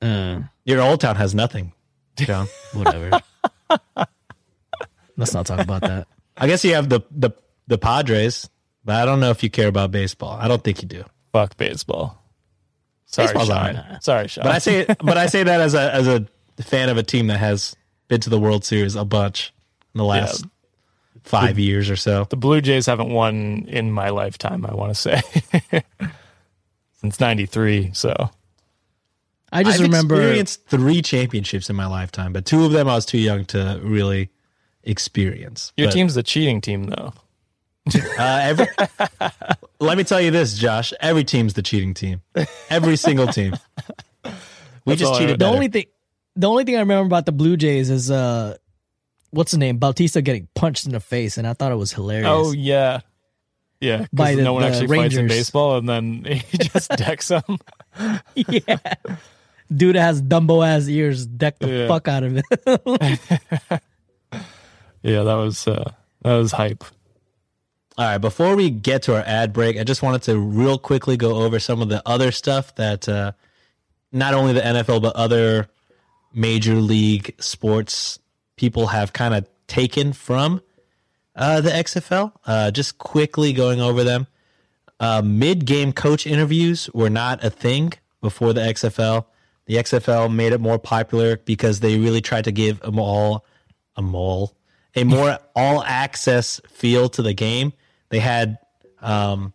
Uh, 0.01 0.41
Your 0.65 0.81
old 0.81 1.01
town 1.01 1.15
has 1.15 1.33
nothing. 1.33 1.71
John, 2.17 2.47
whatever. 2.73 3.19
Let's 5.17 5.33
not 5.33 5.45
talk 5.45 5.59
about 5.59 5.81
that. 5.81 6.07
I 6.37 6.47
guess 6.47 6.63
you 6.65 6.73
have 6.75 6.89
the 6.89 7.01
the 7.11 7.31
the 7.67 7.77
Padres, 7.77 8.49
but 8.83 8.95
I 8.95 9.05
don't 9.05 9.19
know 9.19 9.31
if 9.31 9.41
you 9.43 9.49
care 9.49 9.67
about 9.69 9.91
baseball. 9.91 10.37
I 10.39 10.47
don't 10.47 10.63
think 10.63 10.81
you 10.81 10.87
do. 10.87 11.03
fuck 11.31 11.55
baseball. 11.57 12.21
Sorry, 13.15 13.27
Baseball's 13.27 13.47
Sean. 13.47 13.75
alright. 13.77 14.03
Sorry, 14.03 14.27
Sean. 14.27 14.43
But 14.43 14.51
I 14.55 14.57
say 14.59 14.85
but 15.03 15.17
I 15.17 15.25
say 15.27 15.43
that 15.43 15.61
as 15.61 15.73
a 15.73 15.93
as 15.93 16.07
a 16.07 16.25
fan 16.61 16.89
of 16.89 16.97
a 16.97 17.03
team 17.03 17.27
that 17.27 17.37
has 17.39 17.75
been 18.07 18.21
to 18.21 18.29
the 18.29 18.39
World 18.39 18.63
Series 18.65 18.95
a 18.95 19.05
bunch 19.05 19.53
in 19.93 19.97
the 19.99 20.03
last 20.05 20.45
five 21.23 21.57
years 21.57 21.89
or 21.89 21.95
so. 21.95 22.25
the 22.29 22.35
Blue 22.37 22.61
Jays 22.61 22.85
haven't 22.85 23.09
won 23.09 23.65
in 23.67 23.91
my 23.91 24.09
lifetime. 24.09 24.65
I 24.65 24.73
want 24.75 24.93
to 24.93 24.95
say 24.95 25.21
since 27.01 27.19
'93. 27.19 27.91
So 27.93 28.13
I 29.51 29.63
just 29.63 29.77
I've 29.79 29.83
remember. 29.83 30.15
experienced 30.15 30.65
three 30.67 31.01
championships 31.01 31.69
in 31.69 31.75
my 31.75 31.85
lifetime, 31.85 32.33
but 32.33 32.45
two 32.45 32.65
of 32.65 32.71
them 32.71 32.87
I 32.87 32.95
was 32.95 33.05
too 33.05 33.17
young 33.17 33.45
to 33.45 33.79
really 33.83 34.29
experience. 34.83 35.71
your 35.77 35.87
But, 35.87 35.93
team's 35.93 36.15
the 36.15 36.23
cheating 36.23 36.61
team, 36.61 36.85
though. 36.85 37.13
uh, 38.19 38.39
every, 38.43 38.67
let 39.85 39.97
me 39.97 40.03
tell 40.03 40.19
you 40.21 40.31
this, 40.31 40.57
Josh. 40.57 40.93
Every 40.99 41.23
team's 41.23 41.53
the 41.53 41.61
cheating 41.61 41.93
team. 41.93 42.21
Every 42.69 42.95
single 42.97 43.27
team. 43.27 43.53
We 44.23 44.31
That's 44.85 44.99
just 45.01 45.13
cheated. 45.19 45.35
the 45.35 45.37
better. 45.45 45.55
only 45.55 45.67
thing, 45.67 45.85
the 46.35 46.47
only 46.49 46.63
thing 46.63 46.75
I 46.75 46.79
remember 46.79 47.05
about 47.07 47.25
the 47.25 47.31
Blue 47.31 47.57
Jays 47.57 47.89
is 47.89 48.11
uh, 48.11 48.55
what's 49.31 49.51
the 49.51 49.57
name? 49.57 49.77
Bautista 49.77 50.21
getting 50.21 50.47
punched 50.55 50.85
in 50.85 50.91
the 50.91 50.99
face, 50.99 51.37
and 51.37 51.47
I 51.47 51.53
thought 51.53 51.71
it 51.71 51.75
was 51.75 51.91
hilarious. 51.93 52.27
Oh 52.29 52.51
yeah, 52.51 52.99
yeah. 53.79 54.05
Because 54.13 54.37
no 54.37 54.53
one 54.53 54.61
the 54.63 54.67
actually 54.69 54.87
fights 54.97 55.15
in 55.15 55.27
baseball, 55.27 55.77
and 55.77 55.87
then 55.89 56.23
he 56.49 56.57
just 56.57 56.89
decks 56.91 57.29
them. 57.29 57.43
yeah. 58.35 58.77
Dude 59.75 59.95
that 59.95 60.01
has 60.01 60.21
Dumbo 60.21 60.65
ass 60.65 60.87
ears, 60.87 61.25
deck 61.25 61.57
the 61.59 61.67
Yeah. 61.67 61.87
fuck 61.87 62.07
out 62.07 62.23
of 62.23 62.37
it. 62.37 63.81
Yeah, 65.01 65.21
that 65.21 65.35
was 65.35 65.67
uh, 65.67 65.91
that 66.23 66.33
was 66.35 66.51
hype. 66.51 66.83
All 67.97 68.05
right, 68.05 68.17
before 68.17 68.57
we 68.57 68.69
get 68.69 69.03
to 69.03 69.15
our 69.15 69.23
ad 69.25 69.53
break, 69.53 69.79
I 69.79 69.85
just 69.85 70.03
wanted 70.03 70.23
to 70.23 70.37
real 70.37 70.77
quickly 70.77 71.15
go 71.15 71.35
over 71.35 71.59
some 71.59 71.81
of 71.81 71.87
the 71.87 72.01
other 72.05 72.31
stuff 72.31 72.75
that 72.75 73.07
uh, 73.07 73.31
not 74.11 74.33
only 74.33 74.51
the 74.51 74.59
NFL 74.59 75.01
but 75.01 75.15
other 75.15 75.69
major 76.33 76.75
league 76.75 77.33
sports 77.39 78.19
people 78.57 78.87
have 78.87 79.13
kind 79.13 79.33
of 79.33 79.47
taken 79.67 80.11
from 80.11 80.61
uh, 81.37 81.61
the 81.61 81.69
XFL. 81.69 82.33
Uh, 82.45 82.69
just 82.69 82.97
quickly 82.97 83.53
going 83.53 83.79
over 83.79 84.03
them. 84.03 84.27
Uh, 84.99 85.21
mid-game 85.23 85.93
coach 85.93 86.27
interviews 86.27 86.89
were 86.93 87.09
not 87.09 87.43
a 87.45 87.49
thing 87.49 87.93
before 88.21 88.51
the 88.51 88.61
XFL. 88.61 89.25
The 89.67 89.75
XFL 89.75 90.33
made 90.33 90.51
it 90.51 90.59
more 90.59 90.79
popular 90.79 91.37
because 91.37 91.79
they 91.79 91.97
really 91.97 92.21
tried 92.21 92.43
to 92.43 92.51
give 92.51 92.81
them 92.81 92.99
all 92.99 93.45
a 93.95 94.01
mall 94.01 94.55
a 94.95 95.03
more 95.03 95.39
all 95.55 95.83
access 95.83 96.61
feel 96.67 97.09
to 97.09 97.21
the 97.21 97.33
game. 97.33 97.73
They 98.15 98.21
had 98.21 98.59
um, 99.01 99.51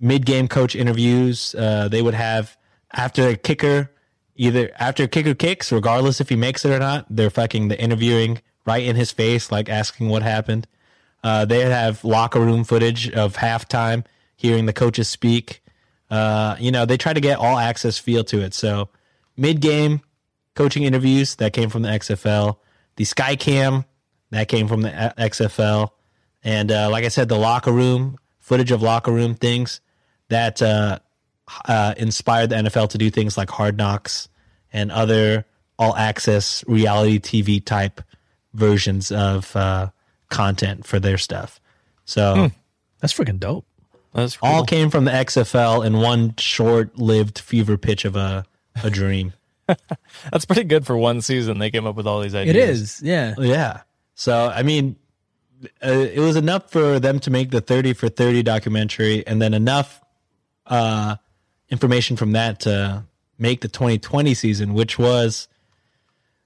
mid 0.00 0.24
game 0.24 0.48
coach 0.48 0.74
interviews. 0.74 1.54
Uh, 1.54 1.88
they 1.88 2.00
would 2.00 2.14
have 2.14 2.56
after 2.90 3.28
a 3.28 3.36
kicker, 3.36 3.90
either 4.34 4.70
after 4.78 5.02
a 5.02 5.08
kicker 5.08 5.34
kicks, 5.34 5.70
regardless 5.70 6.18
if 6.18 6.30
he 6.30 6.36
makes 6.36 6.64
it 6.64 6.70
or 6.70 6.78
not, 6.78 7.04
they're 7.10 7.28
fucking 7.28 7.68
the 7.68 7.78
interviewing 7.78 8.40
right 8.64 8.82
in 8.82 8.96
his 8.96 9.12
face, 9.12 9.52
like 9.52 9.68
asking 9.68 10.08
what 10.08 10.22
happened. 10.22 10.66
Uh, 11.22 11.44
they'd 11.44 11.68
have 11.68 12.02
locker 12.02 12.40
room 12.40 12.64
footage 12.64 13.10
of 13.10 13.36
halftime, 13.36 14.06
hearing 14.36 14.64
the 14.64 14.72
coaches 14.72 15.06
speak. 15.06 15.62
Uh, 16.08 16.56
you 16.58 16.70
know, 16.70 16.86
they 16.86 16.96
try 16.96 17.12
to 17.12 17.20
get 17.20 17.38
all 17.38 17.58
access 17.58 17.98
feel 17.98 18.24
to 18.24 18.40
it. 18.40 18.54
So 18.54 18.88
mid 19.36 19.60
game 19.60 20.00
coaching 20.54 20.84
interviews 20.84 21.34
that 21.34 21.52
came 21.52 21.68
from 21.68 21.82
the 21.82 21.90
XFL, 21.90 22.56
the 22.96 23.04
Skycam 23.04 23.84
that 24.30 24.48
came 24.48 24.66
from 24.66 24.80
the 24.80 25.12
XFL, 25.18 25.90
and 26.46 26.70
uh, 26.70 26.88
like 26.90 27.04
I 27.04 27.08
said, 27.08 27.28
the 27.28 27.36
locker 27.36 27.72
room 27.72 28.18
footage 28.38 28.70
of 28.70 28.80
locker 28.80 29.10
room 29.10 29.34
things 29.34 29.80
that 30.28 30.62
uh, 30.62 31.00
uh, 31.64 31.94
inspired 31.96 32.50
the 32.50 32.56
NFL 32.56 32.90
to 32.90 32.98
do 32.98 33.10
things 33.10 33.36
like 33.36 33.50
Hard 33.50 33.76
Knocks 33.76 34.28
and 34.72 34.92
other 34.92 35.44
all 35.76 35.96
access 35.96 36.64
reality 36.68 37.18
TV 37.18 37.62
type 37.62 38.00
versions 38.54 39.10
of 39.10 39.54
uh, 39.56 39.90
content 40.30 40.86
for 40.86 41.00
their 41.00 41.18
stuff. 41.18 41.60
So 42.04 42.52
That's 43.00 43.12
freaking 43.12 43.40
dope. 43.40 43.66
That's 44.12 44.36
cool. 44.36 44.48
all 44.48 44.64
came 44.64 44.88
from 44.90 45.04
the 45.04 45.10
XFL 45.10 45.84
in 45.84 45.98
one 45.98 46.36
short 46.36 46.96
lived 46.96 47.40
fever 47.40 47.76
pitch 47.76 48.04
of 48.04 48.14
a, 48.14 48.44
a 48.84 48.88
dream. 48.88 49.32
That's 49.66 50.44
pretty 50.44 50.62
good 50.62 50.86
for 50.86 50.96
one 50.96 51.22
season. 51.22 51.58
They 51.58 51.70
came 51.70 51.86
up 51.86 51.96
with 51.96 52.06
all 52.06 52.20
these 52.20 52.36
ideas. 52.36 52.54
It 52.54 52.70
is, 52.70 53.02
yeah. 53.02 53.34
Yeah. 53.36 53.80
So 54.14 54.46
I 54.46 54.62
mean, 54.62 54.94
uh, 55.84 55.88
it 55.88 56.20
was 56.20 56.36
enough 56.36 56.70
for 56.70 56.98
them 57.00 57.18
to 57.20 57.30
make 57.30 57.50
the 57.50 57.60
thirty 57.60 57.92
for 57.92 58.08
thirty 58.08 58.42
documentary, 58.42 59.26
and 59.26 59.40
then 59.40 59.54
enough 59.54 60.00
uh, 60.66 61.16
information 61.70 62.16
from 62.16 62.32
that 62.32 62.60
to 62.60 63.04
make 63.38 63.60
the 63.60 63.68
2020 63.68 64.32
season, 64.34 64.72
which 64.74 64.98
was 64.98 65.46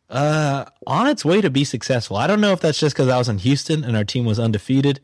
uh, 0.09 0.65
on 0.87 1.07
its 1.07 1.25
way 1.25 1.41
to 1.41 1.51
be 1.51 1.65
successful. 1.65 2.17
I 2.17 2.27
don't 2.27 2.41
know 2.41 2.53
if 2.53 2.61
that's 2.61 2.79
just 2.81 2.95
because 2.97 3.09
I 3.09 3.17
was 3.19 3.29
in 3.29 3.39
Houston 3.39 3.85
and 3.85 3.97
our 3.97 4.05
team 4.05 4.25
was 4.25 4.39
undefeated, 4.39 5.01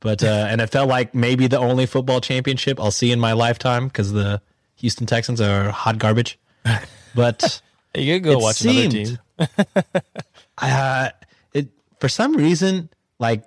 but 0.00 0.22
uh, 0.22 0.46
and 0.48 0.60
it 0.60 0.68
felt 0.68 0.88
like 0.88 1.14
maybe 1.14 1.46
the 1.46 1.58
only 1.58 1.86
football 1.86 2.20
championship 2.20 2.78
I'll 2.78 2.90
see 2.92 3.10
in 3.10 3.18
my 3.20 3.32
lifetime 3.32 3.88
because 3.88 4.12
the 4.12 4.40
Houston 4.76 5.06
Texans 5.06 5.40
are 5.40 5.70
hot 5.70 5.98
garbage. 5.98 6.38
But 7.16 7.62
You 7.94 8.14
could 8.16 8.24
go 8.24 8.38
watch 8.38 8.56
seemed- 8.56 9.18
another 9.38 9.48
team. 9.66 10.02
uh, 10.58 11.10
it 11.52 11.68
for 12.00 12.08
some 12.08 12.36
reason 12.36 12.90
like 13.18 13.44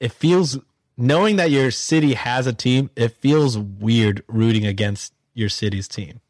it 0.00 0.12
feels 0.12 0.58
knowing 0.96 1.36
that 1.36 1.50
your 1.50 1.70
city 1.70 2.14
has 2.14 2.46
a 2.46 2.52
team. 2.52 2.90
It 2.96 3.12
feels 3.12 3.58
weird 3.58 4.22
rooting 4.28 4.66
against 4.66 5.12
your 5.34 5.48
city's 5.48 5.88
team. 5.88 6.20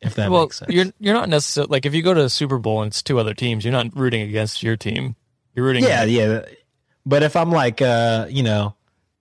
If 0.00 0.16
that 0.16 0.30
well, 0.30 0.42
makes 0.42 0.58
sense. 0.58 0.72
you're 0.72 0.86
you're 0.98 1.14
not 1.14 1.28
necessarily 1.28 1.70
like 1.70 1.86
if 1.86 1.94
you 1.94 2.02
go 2.02 2.12
to 2.12 2.24
a 2.24 2.28
Super 2.28 2.58
Bowl 2.58 2.82
and 2.82 2.90
it's 2.90 3.02
two 3.02 3.18
other 3.18 3.34
teams, 3.34 3.64
you're 3.64 3.72
not 3.72 3.96
rooting 3.96 4.22
against 4.22 4.62
your 4.62 4.76
team. 4.76 5.14
You're 5.54 5.64
rooting. 5.64 5.84
yeah, 5.84 6.04
yeah. 6.04 6.44
But 7.06 7.22
if 7.22 7.36
I'm 7.36 7.50
like 7.50 7.80
uh, 7.80 8.26
you 8.28 8.42
know, 8.42 8.74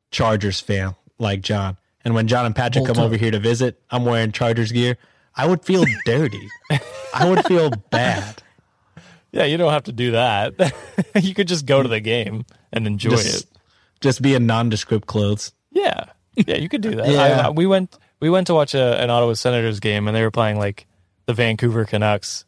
Chargers 0.09 0.59
fan 0.59 0.95
like 1.19 1.41
John, 1.41 1.77
and 2.03 2.15
when 2.15 2.27
John 2.27 2.47
and 2.47 2.55
Patrick 2.55 2.85
come 2.85 2.97
up. 2.97 3.03
over 3.03 3.15
here 3.15 3.31
to 3.31 3.39
visit, 3.39 3.79
I'm 3.91 4.05
wearing 4.05 4.31
Chargers 4.31 4.71
gear. 4.71 4.97
I 5.35 5.47
would 5.47 5.63
feel 5.63 5.85
dirty. 6.05 6.49
I 7.13 7.29
would 7.29 7.45
feel 7.45 7.69
bad. 7.91 8.41
Yeah, 9.31 9.45
you 9.45 9.57
don't 9.57 9.71
have 9.71 9.83
to 9.83 9.91
do 9.93 10.11
that. 10.11 10.53
you 11.21 11.33
could 11.33 11.47
just 11.47 11.65
go 11.65 11.81
to 11.81 11.87
the 11.89 11.99
game 12.01 12.45
and 12.73 12.85
enjoy 12.85 13.11
Just, 13.11 13.43
it. 13.45 13.49
just 14.01 14.21
be 14.21 14.33
in 14.35 14.45
nondescript 14.45 15.07
clothes. 15.07 15.53
Yeah, 15.71 16.05
yeah, 16.35 16.57
you 16.57 16.67
could 16.69 16.81
do 16.81 16.95
that. 16.95 17.07
Yeah. 17.11 17.47
I, 17.47 17.49
we 17.49 17.65
went 17.65 17.97
we 18.19 18.29
went 18.29 18.47
to 18.47 18.53
watch 18.53 18.73
a, 18.75 19.01
an 19.01 19.09
Ottawa 19.09 19.33
Senators 19.33 19.79
game, 19.79 20.07
and 20.07 20.15
they 20.15 20.21
were 20.21 20.31
playing 20.31 20.57
like 20.59 20.85
the 21.27 21.33
Vancouver 21.33 21.85
Canucks. 21.85 22.43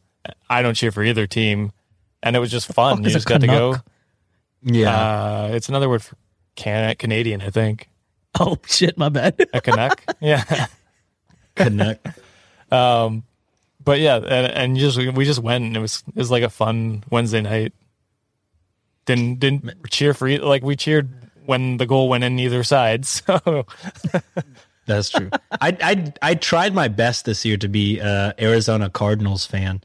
I 0.50 0.62
don't 0.62 0.74
cheer 0.76 0.92
for 0.92 1.04
either 1.04 1.26
team, 1.28 1.72
and 2.22 2.36
it 2.36 2.40
was 2.40 2.52
just 2.52 2.68
fun. 2.74 3.04
You 3.04 3.10
just 3.10 3.28
got 3.28 3.42
to 3.42 3.48
go. 3.48 3.76
Yeah. 4.62 4.96
Uh, 4.96 5.50
it's 5.54 5.70
another 5.70 5.90
word 5.90 6.02
for 6.04 6.16
can- 6.56 6.96
Canadian, 6.96 7.42
I 7.42 7.50
think. 7.50 7.90
Oh 8.40 8.58
shit, 8.66 8.98
my 8.98 9.10
bad. 9.10 9.36
A 9.54 9.62
Canuck. 9.62 10.02
yeah. 10.20 10.66
Canuck. 11.56 12.00
Um, 12.72 13.24
but 13.84 14.00
yeah, 14.00 14.18
and, 14.18 14.52
and 14.52 14.78
just 14.78 14.98
we 14.98 15.26
just 15.26 15.40
went, 15.40 15.64
and 15.64 15.76
it 15.76 15.80
was 15.80 16.04
it 16.08 16.16
was 16.16 16.32
like 16.32 16.44
a 16.44 16.50
fun 16.50 17.04
Wednesday 17.10 17.42
night. 17.42 17.74
Didn't 19.06 19.40
didn't 19.40 19.90
cheer 19.90 20.14
for 20.14 20.28
either, 20.28 20.46
like 20.46 20.64
we 20.64 20.76
cheered 20.76 21.10
when 21.46 21.78
the 21.78 21.86
goal 21.86 22.10
went 22.10 22.24
in 22.24 22.40
either 22.40 22.64
side. 22.64 23.06
So 23.26 23.66
That's 24.86 25.10
true. 25.10 25.30
I 25.62 25.78
I 25.82 26.14
I 26.22 26.36
tried 26.36 26.74
my 26.74 26.90
best 26.90 27.26
this 27.26 27.46
year 27.46 27.56
to 27.58 27.70
be 27.70 28.00
a 28.00 28.34
Arizona 28.40 28.90
Cardinals 28.90 29.46
fan, 29.46 29.82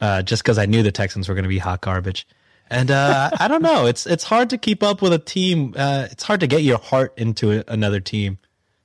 uh, 0.00 0.22
just 0.22 0.42
because 0.42 0.58
I 0.58 0.66
knew 0.66 0.82
the 0.82 0.92
Texans 0.92 1.28
were 1.28 1.34
going 1.34 1.44
to 1.44 1.48
be 1.48 1.58
hot 1.58 1.80
garbage, 1.80 2.26
and 2.68 2.90
uh, 2.90 3.30
I 3.38 3.48
don't 3.48 3.62
know. 3.62 3.86
It's 3.86 4.06
it's 4.06 4.24
hard 4.24 4.50
to 4.50 4.58
keep 4.58 4.82
up 4.82 5.00
with 5.00 5.14
a 5.14 5.18
team. 5.18 5.74
Uh, 5.76 6.08
it's 6.10 6.22
hard 6.22 6.40
to 6.40 6.46
get 6.46 6.62
your 6.62 6.78
heart 6.78 7.14
into 7.16 7.64
another 7.66 8.00
team. 8.00 8.38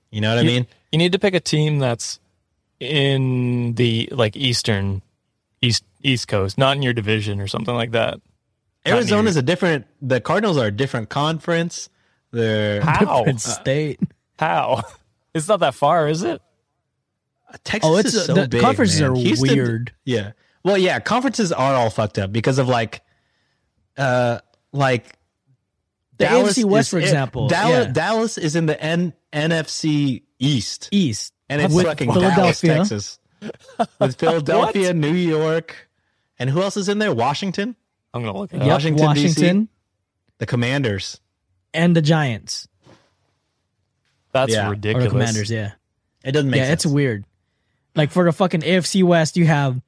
You 0.10 0.22
know 0.22 0.34
what 0.34 0.40
I 0.40 0.48
mean? 0.48 0.68
you 0.92 0.98
need 0.98 1.12
to 1.12 1.20
pick 1.20 1.34
a 1.34 1.40
team 1.40 1.80
that's 1.80 2.20
in 2.80 3.74
the 3.76 4.10
like 4.12 4.36
eastern 4.36 5.02
east 5.62 5.84
east 6.04 6.28
coast, 6.28 6.58
not 6.58 6.76
in 6.76 6.82
your 6.84 6.94
division 6.94 7.40
or 7.42 7.48
something 7.48 7.74
like 7.74 7.92
that. 7.92 8.20
Not 8.86 8.94
Arizona's 8.96 9.36
near- 9.36 9.42
a 9.42 9.46
different. 9.46 9.86
The 10.02 10.22
Cardinals 10.22 10.58
are 10.58 10.68
a 10.68 10.72
different 10.72 11.10
conference. 11.10 11.90
They're 12.32 12.82
How? 12.82 13.20
Different 13.20 13.42
state. 13.42 14.00
How? 14.40 14.84
It's 15.34 15.48
not 15.48 15.60
that 15.60 15.76
far, 15.76 16.08
is 16.08 16.24
it? 16.24 16.42
Texas 17.64 17.88
Oh, 17.88 17.98
it's 17.98 18.12
is 18.14 18.26
so 18.26 18.34
the 18.34 18.48
big. 18.48 18.60
conferences 18.60 19.00
man. 19.02 19.12
are 19.12 19.16
Houston- 19.16 19.56
weird. 19.56 19.94
Yeah. 20.04 20.32
Well, 20.64 20.80
yeah, 20.80 21.00
conferences 21.00 21.52
are 21.52 21.76
all 21.76 21.92
fucked 21.92 22.18
up 22.18 22.32
because 22.32 22.58
of 22.58 22.68
like, 22.68 23.02
uh, 23.98 24.40
like 24.74 25.14
The 26.18 26.26
AFC 26.26 26.66
West, 26.66 26.88
is- 26.88 26.90
for 26.90 26.98
example, 26.98 27.50
Dallas, 27.50 27.86
yeah. 27.88 27.92
Dallas 27.94 28.38
is 28.40 28.56
in 28.56 28.66
the 28.66 28.82
N- 28.82 29.14
NFC 29.32 30.24
East, 30.40 30.90
East. 30.92 31.34
And 31.50 31.62
it's 31.62 31.74
With 31.74 31.86
fucking 31.86 32.12
Philadelphia. 32.12 32.74
Dallas, 32.74 32.90
Texas, 32.90 33.20
with 34.00 34.18
Philadelphia, 34.20 34.94
New 34.94 35.14
York, 35.14 35.76
and 36.40 36.50
who 36.50 36.62
else 36.62 36.78
is 36.78 36.90
in 36.90 37.00
there? 37.00 37.14
Washington, 37.14 37.76
I'm 38.14 38.24
gonna 38.24 38.38
look 38.38 38.54
it 38.54 38.58
Yep. 38.58 38.68
Washington, 38.68 39.06
Washington, 39.06 39.62
DC? 39.64 39.68
the 40.40 40.46
Commanders. 40.46 41.20
and 41.74 41.96
the 41.96 42.02
Giants 42.02 42.68
That's 44.34 44.52
Yeah. 44.52 44.60
Or 44.60 44.62
the 44.64 44.68
or 44.68 44.72
ridiculous. 44.72 45.04
the 45.06 45.10
Commanders. 45.10 45.52
Yeah, 45.52 45.72
It 46.24 46.32
doesn't 46.34 46.50
make 46.50 46.60
sense. 46.60 46.68
yeah, 46.68 46.72
sense. 46.72 46.86
it's 46.86 46.94
weird. 46.94 47.26
Like 47.96 48.12
for 48.12 48.26
the 48.26 48.32
fucking 48.32 48.62
AFC 48.62 49.04
West, 49.04 49.38
you 49.38 49.46
have 49.48 49.82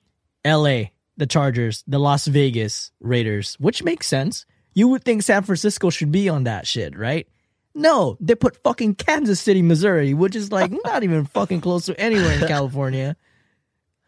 L.A., 0.43 0.91
the 1.17 1.27
Chargers, 1.27 1.83
the 1.87 1.99
Las 1.99 2.25
Vegas 2.27 2.91
Raiders, 2.99 3.55
which 3.59 3.83
makes 3.83 4.07
sense. 4.07 4.45
You 4.73 4.87
would 4.87 5.03
think 5.03 5.21
San 5.23 5.43
Francisco 5.43 5.89
should 5.89 6.11
be 6.11 6.29
on 6.29 6.45
that 6.45 6.65
shit, 6.65 6.97
right? 6.97 7.27
No, 7.75 8.17
they 8.19 8.35
put 8.35 8.61
fucking 8.63 8.95
Kansas 8.95 9.39
City, 9.39 9.61
Missouri, 9.61 10.13
which 10.13 10.35
is 10.35 10.51
like 10.51 10.71
not 10.85 11.03
even 11.03 11.25
fucking 11.25 11.61
close 11.61 11.85
to 11.85 11.99
anywhere 11.99 12.33
in 12.41 12.47
California, 12.47 13.15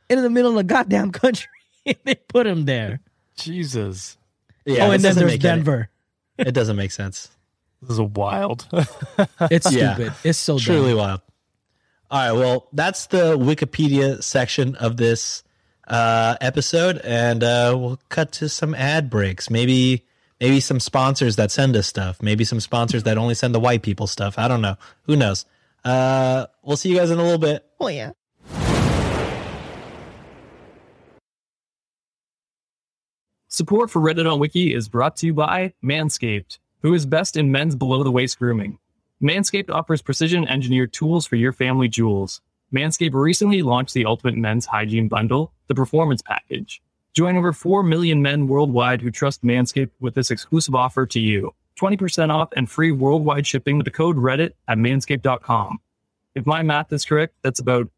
in 0.10 0.22
the 0.22 0.30
middle 0.30 0.52
of 0.52 0.58
the 0.58 0.64
goddamn 0.64 1.12
country. 1.12 1.48
they 2.04 2.16
put 2.16 2.44
them 2.46 2.66
there. 2.66 3.00
Jesus, 3.38 4.18
Yeah, 4.66 4.88
oh, 4.88 4.92
and 4.92 5.02
then 5.04 5.16
there's 5.16 5.26
make 5.26 5.44
any- 5.46 5.56
Denver. 5.58 5.90
It 6.38 6.54
doesn't 6.54 6.76
make 6.76 6.92
sense. 6.92 7.30
this 7.82 7.92
is 7.92 8.02
wild. 8.02 8.68
It's 9.52 9.72
Yeah. 9.72 9.94
stupid. 9.94 10.14
It's 10.24 10.40
so 10.40 10.58
Truly 10.58 10.90
dumb. 10.92 10.98
wild. 10.98 11.22
All 12.10 12.20
right, 12.20 12.32
well, 12.40 12.68
that's 12.74 13.06
the 13.08 13.38
Wikipedia 13.38 14.22
section 14.24 14.76
of 14.76 14.98
this 14.98 15.44
uh, 15.88 16.36
episode, 16.42 16.98
and 17.04 17.44
uh, 17.44 17.76
we'll 17.78 18.00
cut 18.10 18.32
to 18.34 18.50
some 18.50 18.74
ad 18.76 19.10
breaks. 19.10 19.50
Maybe, 19.50 20.06
maybe 20.42 20.60
some 20.60 20.80
sponsors 20.80 21.36
that 21.38 21.52
send 21.52 21.76
us 21.78 21.88
stuff. 21.88 22.22
Maybe 22.22 22.44
some 22.44 22.60
sponsors 22.60 23.04
that 23.04 23.18
only 23.18 23.36
send 23.36 23.56
the 23.56 23.60
white 23.60 23.84
people 23.84 24.08
stuff. 24.08 24.38
I 24.38 24.48
don't 24.48 24.62
know. 24.62 24.76
Who 25.04 25.16
knows? 25.16 25.46
Uh, 25.86 26.48
we'll 26.64 26.78
see 26.78 26.90
you 26.90 26.98
guys 26.98 27.12
in 27.12 27.20
a 27.20 27.24
little 27.24 27.38
bit. 27.38 27.66
Oh 27.80 27.88
yeah. 27.88 28.12
Support 33.48 33.92
for 33.92 34.02
Reddit 34.02 34.32
on 34.32 34.40
Wiki 34.40 34.74
is 34.74 34.90
brought 34.90 35.18
to 35.18 35.28
you 35.28 35.34
by 35.34 35.74
Manscaped, 35.84 36.58
who 36.82 36.94
is 36.94 37.06
best 37.06 37.36
in 37.36 37.52
men's 37.52 37.76
below 37.76 38.04
the 38.04 38.12
waist 38.12 38.40
grooming. 38.40 38.80
Manscaped 39.22 39.70
offers 39.70 40.02
precision 40.02 40.48
engineered 40.48 40.94
tools 40.94 41.28
for 41.28 41.36
your 41.36 41.52
family 41.52 41.88
jewels. 41.88 42.42
Manscaped 42.74 43.14
recently 43.14 43.62
launched 43.62 43.94
the 43.94 44.06
Ultimate 44.06 44.38
Men's 44.38 44.66
Hygiene 44.66 45.10
Bundle, 45.10 45.52
the 45.68 45.76
Performance 45.76 46.22
Package. 46.22 46.82
Join 47.14 47.36
over 47.36 47.52
4 47.52 47.84
million 47.84 48.22
men 48.22 48.48
worldwide 48.48 49.02
who 49.02 49.12
trust 49.12 49.44
Manscaped 49.44 49.92
with 50.00 50.16
this 50.16 50.32
exclusive 50.32 50.76
offer 50.76 51.06
to 51.08 51.20
you 51.20 51.54
20% 51.80 52.30
off 52.34 52.50
and 52.56 52.70
free 52.70 52.92
worldwide 52.92 53.46
shipping 53.48 53.78
with 53.78 53.86
the 53.86 53.92
code 53.92 54.16
Reddit 54.16 54.52
at 54.68 54.78
manscaped.com. 54.78 55.80
If 56.36 56.46
my 56.46 56.62
math 56.62 56.94
is 56.94 57.04
correct, 57.04 57.34
that's 57.44 57.60
about 57.60 57.90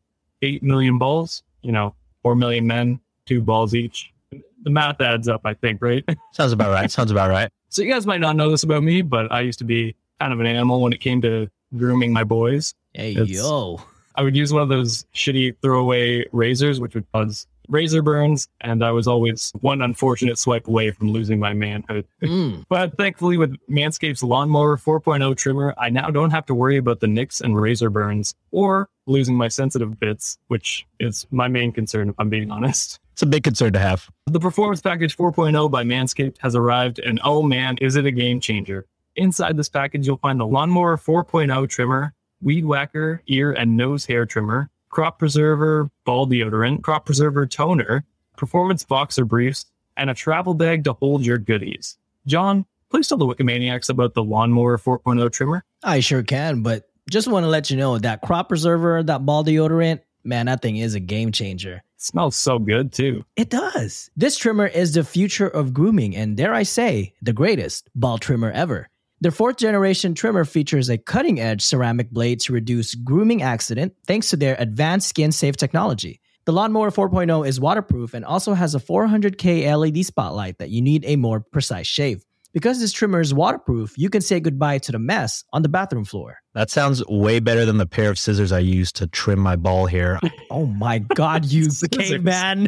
8 0.41 0.63
million 0.63 0.97
balls, 0.97 1.43
you 1.61 1.71
know, 1.71 1.93
4 2.23 2.35
million 2.35 2.65
men, 2.65 2.99
two 3.25 3.41
balls 3.41 3.75
each. 3.75 4.11
The 4.31 4.69
math 4.69 5.01
adds 5.01 5.27
up, 5.27 5.41
I 5.45 5.53
think, 5.53 5.81
right? 5.81 6.03
Sounds 6.31 6.51
about 6.53 6.71
right. 6.71 6.89
Sounds 6.89 7.11
about 7.11 7.29
right. 7.29 7.49
So 7.69 7.81
you 7.81 7.91
guys 7.91 8.05
might 8.07 8.21
not 8.21 8.35
know 8.35 8.49
this 8.49 8.63
about 8.63 8.81
me, 8.83 9.01
but 9.01 9.31
I 9.31 9.41
used 9.41 9.59
to 9.59 9.65
be 9.65 9.95
kind 10.19 10.31
of 10.33 10.39
an 10.39 10.45
animal 10.45 10.81
when 10.81 10.93
it 10.93 11.01
came 11.01 11.21
to 11.21 11.49
grooming 11.77 12.13
my 12.13 12.23
boys. 12.23 12.73
Hey 12.93 13.11
It's- 13.11 13.29
yo. 13.29 13.81
I 14.15 14.21
would 14.21 14.35
use 14.35 14.53
one 14.53 14.61
of 14.61 14.69
those 14.69 15.05
shitty 15.15 15.55
throwaway 15.61 16.25
razors, 16.31 16.79
which 16.79 16.93
would 16.93 17.05
cause 17.11 17.47
razor 17.73 18.01
burns, 18.01 18.47
and 18.61 18.83
I 18.83 18.91
was 18.91 19.07
always 19.07 19.51
one 19.59 19.81
unfortunate 19.81 20.37
swipe 20.37 20.67
away 20.67 20.91
from 20.91 21.11
losing 21.11 21.39
my 21.39 21.53
manhood. 21.53 22.07
Mm. 22.23 22.63
But 22.69 22.97
thankfully, 22.97 23.37
with 23.37 23.55
Manscaped's 23.69 24.23
Lawnmower 24.23 24.77
4.0 24.77 25.35
trimmer, 25.35 25.73
I 25.77 25.89
now 25.89 26.09
don't 26.09 26.31
have 26.31 26.45
to 26.45 26.55
worry 26.55 26.77
about 26.77 27.01
the 27.01 27.07
nicks 27.07 27.41
and 27.41 27.59
razor 27.59 27.89
burns 27.89 28.33
or 28.51 28.87
losing 29.07 29.35
my 29.35 29.49
sensitive 29.49 29.99
bits, 29.99 30.37
which 30.47 30.87
is 31.01 31.27
my 31.31 31.49
main 31.49 31.73
concern, 31.73 32.09
if 32.09 32.15
I'm 32.17 32.29
being 32.29 32.49
honest. 32.49 32.99
It's 33.11 33.21
a 33.21 33.25
big 33.25 33.43
concern 33.43 33.73
to 33.73 33.79
have. 33.79 34.09
The 34.27 34.39
Performance 34.39 34.81
Package 34.81 35.17
4.0 35.17 35.69
by 35.69 35.83
Manscaped 35.83 36.37
has 36.39 36.55
arrived, 36.55 36.99
and 36.99 37.19
oh 37.25 37.43
man, 37.43 37.77
is 37.81 37.97
it 37.97 38.05
a 38.05 38.11
game 38.11 38.39
changer! 38.39 38.85
Inside 39.15 39.57
this 39.57 39.69
package, 39.69 40.07
you'll 40.07 40.17
find 40.17 40.39
the 40.39 40.47
Lawnmower 40.47 40.97
4.0 40.97 41.69
trimmer, 41.69 42.13
Weed 42.41 42.65
Whacker 42.65 43.21
ear 43.27 43.51
and 43.51 43.77
nose 43.77 44.05
hair 44.05 44.25
trimmer, 44.25 44.69
Crop 44.93 45.17
Preserver 45.17 45.89
ball 46.05 46.27
deodorant, 46.27 46.83
Crop 46.83 47.07
Preserver 47.07 47.47
toner, 47.47 48.05
Performance 48.37 48.83
boxer 48.83 49.25
briefs, 49.25 49.65
and 49.97 50.11
a 50.11 50.13
travel 50.13 50.53
bag 50.53 50.83
to 50.83 50.93
hold 50.93 51.25
your 51.25 51.39
goodies. 51.39 51.97
John, 52.27 52.63
please 52.91 53.07
tell 53.07 53.17
the 53.17 53.25
Wikimaniacs 53.25 53.89
about 53.89 54.13
the 54.13 54.23
Lawnmower 54.23 54.77
4.0 54.77 55.31
trimmer. 55.31 55.65
I 55.83 55.99
sure 55.99 56.21
can, 56.21 56.61
but 56.61 56.91
just 57.09 57.27
want 57.27 57.43
to 57.43 57.47
let 57.47 57.71
you 57.71 57.77
know 57.77 57.97
that 57.97 58.21
crop 58.21 58.49
preserver, 58.49 59.01
that 59.01 59.25
ball 59.25 59.43
deodorant, 59.43 60.01
man, 60.23 60.45
that 60.45 60.61
thing 60.61 60.77
is 60.77 60.93
a 60.93 60.99
game 60.99 61.31
changer. 61.31 61.77
It 61.95 62.01
smells 62.03 62.35
so 62.35 62.59
good 62.59 62.93
too. 62.93 63.25
It 63.35 63.49
does. 63.49 64.11
This 64.15 64.37
trimmer 64.37 64.67
is 64.67 64.93
the 64.93 65.03
future 65.03 65.47
of 65.47 65.73
grooming, 65.73 66.15
and 66.15 66.37
dare 66.37 66.53
I 66.53 66.61
say, 66.61 67.15
the 67.19 67.33
greatest 67.33 67.89
ball 67.95 68.19
trimmer 68.19 68.51
ever. 68.51 68.89
Their 69.23 69.31
fourth 69.31 69.55
generation 69.55 70.15
trimmer 70.15 70.43
features 70.43 70.89
a 70.89 70.97
cutting 70.97 71.39
edge 71.39 71.61
ceramic 71.61 72.11
blade 72.11 72.41
to 72.41 72.51
reduce 72.51 72.93
grooming 72.93 73.41
accident 73.41 73.93
thanks 74.05 74.29
to 74.31 74.35
their 74.35 74.57
advanced 74.59 75.07
skin 75.07 75.31
safe 75.31 75.55
technology. 75.55 76.19
The 76.43 76.51
Lawnmower 76.51 76.91
4.0 76.91 77.47
is 77.47 77.57
waterproof 77.57 78.13
and 78.13 78.25
also 78.25 78.53
has 78.53 78.75
a 78.75 78.81
400K 78.81 79.63
LED 79.77 80.05
spotlight 80.05 80.57
that 80.57 80.71
you 80.71 80.81
need 80.81 81.05
a 81.05 81.15
more 81.15 81.39
precise 81.39 81.87
shave. 81.87 82.25
Because 82.53 82.79
this 82.79 82.91
trimmer 82.91 83.19
is 83.19 83.33
waterproof, 83.33 83.97
you 83.97 84.11
can 84.11 84.21
say 84.21 84.39
goodbye 84.39 84.77
to 84.79 84.91
the 84.91 84.99
mess 84.99 85.43
on 85.53 85.63
the 85.63 85.69
bathroom 85.69 86.05
floor. 86.05 86.37
That 86.53 86.69
sounds 86.69 87.03
way 87.07 87.39
better 87.39 87.65
than 87.65 87.77
the 87.77 87.87
pair 87.87 88.11
of 88.11 88.19
scissors 88.19 88.51
I 88.51 88.59
used 88.59 88.95
to 88.97 89.07
trim 89.07 89.39
my 89.39 89.55
ball 89.55 89.87
hair. 89.87 90.19
Oh 90.51 90.67
my 90.67 90.99
God, 90.99 91.45
you 91.45 91.63
Scissors. 91.71 91.89
caveman. 91.89 92.67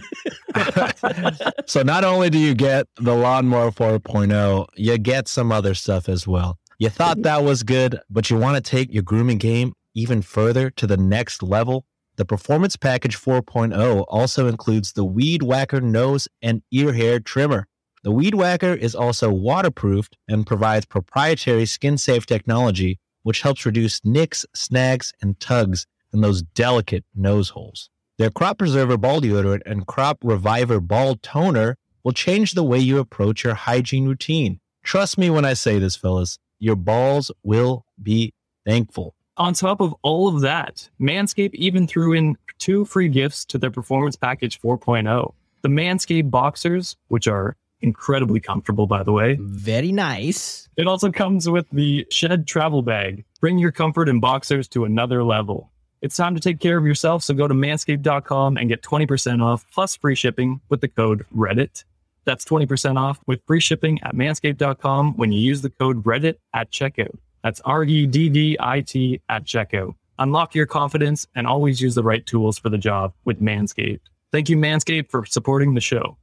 so 1.67 1.83
not 1.83 2.03
only 2.03 2.31
do 2.31 2.39
you 2.39 2.55
get 2.55 2.87
the 2.95 3.13
lawnmower 3.13 3.69
4.0 3.69 4.65
you 4.75 4.97
get 4.97 5.27
some 5.27 5.51
other 5.51 5.75
stuff 5.75 6.09
as 6.09 6.25
well 6.27 6.57
you 6.79 6.89
thought 6.89 7.21
that 7.21 7.43
was 7.43 7.61
good 7.61 7.99
but 8.09 8.29
you 8.31 8.37
want 8.37 8.55
to 8.55 8.71
take 8.71 8.91
your 8.91 9.03
grooming 9.03 9.37
game 9.37 9.73
even 9.93 10.21
further 10.23 10.71
to 10.71 10.87
the 10.87 10.97
next 10.97 11.43
level 11.43 11.85
the 12.15 12.25
performance 12.25 12.75
package 12.75 13.17
4.0 13.17 14.05
also 14.07 14.47
includes 14.47 14.93
the 14.93 15.05
weed 15.05 15.43
whacker 15.43 15.81
nose 15.81 16.27
and 16.41 16.63
ear 16.71 16.91
hair 16.93 17.19
trimmer 17.19 17.67
the 18.05 18.11
weed 18.11 18.35
whacker 18.35 18.73
is 18.73 18.95
also 18.95 19.29
waterproofed 19.29 20.15
and 20.29 20.47
provides 20.47 20.85
proprietary 20.85 21.65
skin 21.65 21.97
safe 21.97 22.25
technology 22.25 22.97
which 23.23 23.41
helps 23.41 23.65
reduce 23.65 23.99
nicks 24.05 24.45
snags 24.55 25.11
and 25.21 25.37
tugs 25.41 25.85
in 26.13 26.21
those 26.21 26.41
delicate 26.41 27.03
nose 27.13 27.49
holes 27.49 27.89
their 28.17 28.29
Crop 28.29 28.59
Preserver 28.59 28.95
Ball 28.95 29.19
Deodorant 29.19 29.63
and 29.65 29.85
Crop 29.85 30.19
Reviver 30.23 30.79
Ball 30.79 31.17
Toner 31.17 31.77
will 32.03 32.13
change 32.13 32.53
the 32.53 32.63
way 32.63 32.79
you 32.79 32.99
approach 32.99 33.43
your 33.43 33.55
hygiene 33.55 34.07
routine. 34.07 34.61
Trust 34.83 35.17
me 35.17 35.29
when 35.29 35.43
I 35.43 35.53
say 35.53 35.79
this, 35.79 35.97
fellas, 35.97 36.39
your 36.57 36.77
balls 36.77 37.29
will 37.43 37.85
be 38.01 38.33
thankful. 38.65 39.15
On 39.35 39.53
top 39.53 39.81
of 39.81 39.93
all 40.01 40.29
of 40.29 40.39
that, 40.41 40.89
Manscaped 40.97 41.55
even 41.55 41.87
threw 41.87 42.13
in 42.13 42.37
two 42.57 42.85
free 42.85 43.09
gifts 43.09 43.43
to 43.45 43.57
their 43.57 43.71
Performance 43.71 44.15
Package 44.15 44.61
4.0. 44.61 45.33
The 45.61 45.67
Manscaped 45.67 46.31
Boxers, 46.31 46.95
which 47.09 47.27
are 47.27 47.57
incredibly 47.85 48.39
comfortable, 48.39 48.87
by 48.87 49.03
the 49.03 49.13
way. 49.13 49.37
Very 49.39 49.91
nice. 49.91 50.67
It 50.75 50.87
also 50.87 51.11
comes 51.11 51.47
with 51.47 51.69
the 51.71 52.05
Shed 52.09 52.47
Travel 52.47 52.81
Bag. 52.81 53.23
Bring 53.39 53.59
your 53.59 53.71
comfort 53.71 54.09
in 54.09 54.19
boxers 54.19 54.67
to 54.69 54.83
another 54.83 55.23
level. 55.23 55.71
It's 56.01 56.17
time 56.17 56.35
to 56.35 56.41
take 56.41 56.59
care 56.59 56.77
of 56.77 56.85
yourself, 56.85 57.23
so 57.23 57.33
go 57.33 57.47
to 57.47 57.53
manscaped.com 57.53 58.57
and 58.57 58.67
get 58.67 58.81
20% 58.81 59.41
off 59.41 59.65
plus 59.71 59.95
free 59.95 60.15
shipping 60.15 60.59
with 60.69 60.81
the 60.81 60.87
code 60.87 61.25
REDDIT. 61.33 61.85
That's 62.25 62.43
20% 62.43 62.97
off 62.97 63.19
with 63.27 63.41
free 63.45 63.59
shipping 63.59 63.99
at 64.03 64.15
manscaped.com 64.15 65.15
when 65.15 65.31
you 65.31 65.39
use 65.39 65.61
the 65.61 65.69
code 65.69 66.03
REDDIT 66.03 66.37
at 66.53 66.71
checkout. 66.71 67.17
That's 67.43 67.61
R 67.61 67.83
E 67.83 68.07
D 68.07 68.29
D 68.29 68.57
I 68.59 68.81
T 68.81 69.21
at 69.29 69.45
checkout. 69.45 69.93
Unlock 70.17 70.55
your 70.55 70.65
confidence 70.65 71.27
and 71.35 71.45
always 71.45 71.81
use 71.81 71.95
the 71.95 72.03
right 72.03 72.25
tools 72.25 72.57
for 72.57 72.69
the 72.69 72.77
job 72.77 73.13
with 73.25 73.41
Manscaped. 73.41 73.99
Thank 74.31 74.49
you, 74.49 74.57
Manscaped, 74.57 75.09
for 75.09 75.25
supporting 75.25 75.75
the 75.75 75.81
show. 75.81 76.17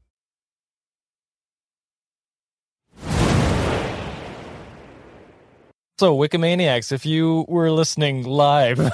So, 6.03 6.17
Wikimaniacs, 6.17 6.91
if 6.91 7.07
you 7.07 7.45
were 7.47 7.71
listening 7.71 8.25
live, 8.25 8.79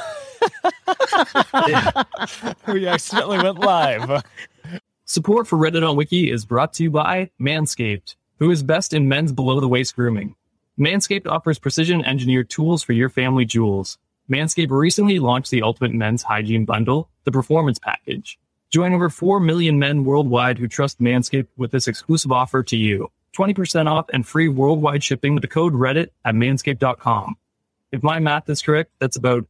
we 2.66 2.86
accidentally 2.86 3.38
went 3.38 3.60
live. 3.60 4.22
Support 5.06 5.46
for 5.46 5.56
Reddit 5.56 5.88
on 5.88 5.96
Wiki 5.96 6.30
is 6.30 6.44
brought 6.44 6.74
to 6.74 6.82
you 6.82 6.90
by 6.90 7.30
Manscaped, 7.40 8.16
who 8.40 8.50
is 8.50 8.62
best 8.62 8.92
in 8.92 9.08
men's 9.08 9.32
below 9.32 9.58
the 9.58 9.66
waist 9.66 9.96
grooming. 9.96 10.34
Manscaped 10.78 11.26
offers 11.26 11.58
precision 11.58 12.04
engineered 12.04 12.50
tools 12.50 12.82
for 12.82 12.92
your 12.92 13.08
family 13.08 13.46
jewels. 13.46 13.96
Manscaped 14.30 14.70
recently 14.70 15.18
launched 15.18 15.50
the 15.50 15.62
Ultimate 15.62 15.94
Men's 15.94 16.24
Hygiene 16.24 16.66
Bundle, 16.66 17.08
the 17.24 17.32
Performance 17.32 17.78
Package. 17.78 18.38
Join 18.68 18.92
over 18.92 19.08
4 19.08 19.40
million 19.40 19.78
men 19.78 20.04
worldwide 20.04 20.58
who 20.58 20.68
trust 20.68 21.00
Manscaped 21.00 21.48
with 21.56 21.70
this 21.70 21.88
exclusive 21.88 22.32
offer 22.32 22.62
to 22.64 22.76
you 22.76 23.10
20% 23.36 23.86
off 23.90 24.06
and 24.12 24.26
free 24.26 24.48
worldwide 24.48 25.02
shipping 25.04 25.34
with 25.34 25.42
the 25.42 25.48
code 25.48 25.72
Reddit 25.72 26.08
at 26.24 26.34
manscaped.com. 26.34 27.36
If 27.92 28.02
my 28.02 28.18
math 28.18 28.48
is 28.50 28.62
correct, 28.62 28.90
that's 28.98 29.16
about 29.16 29.46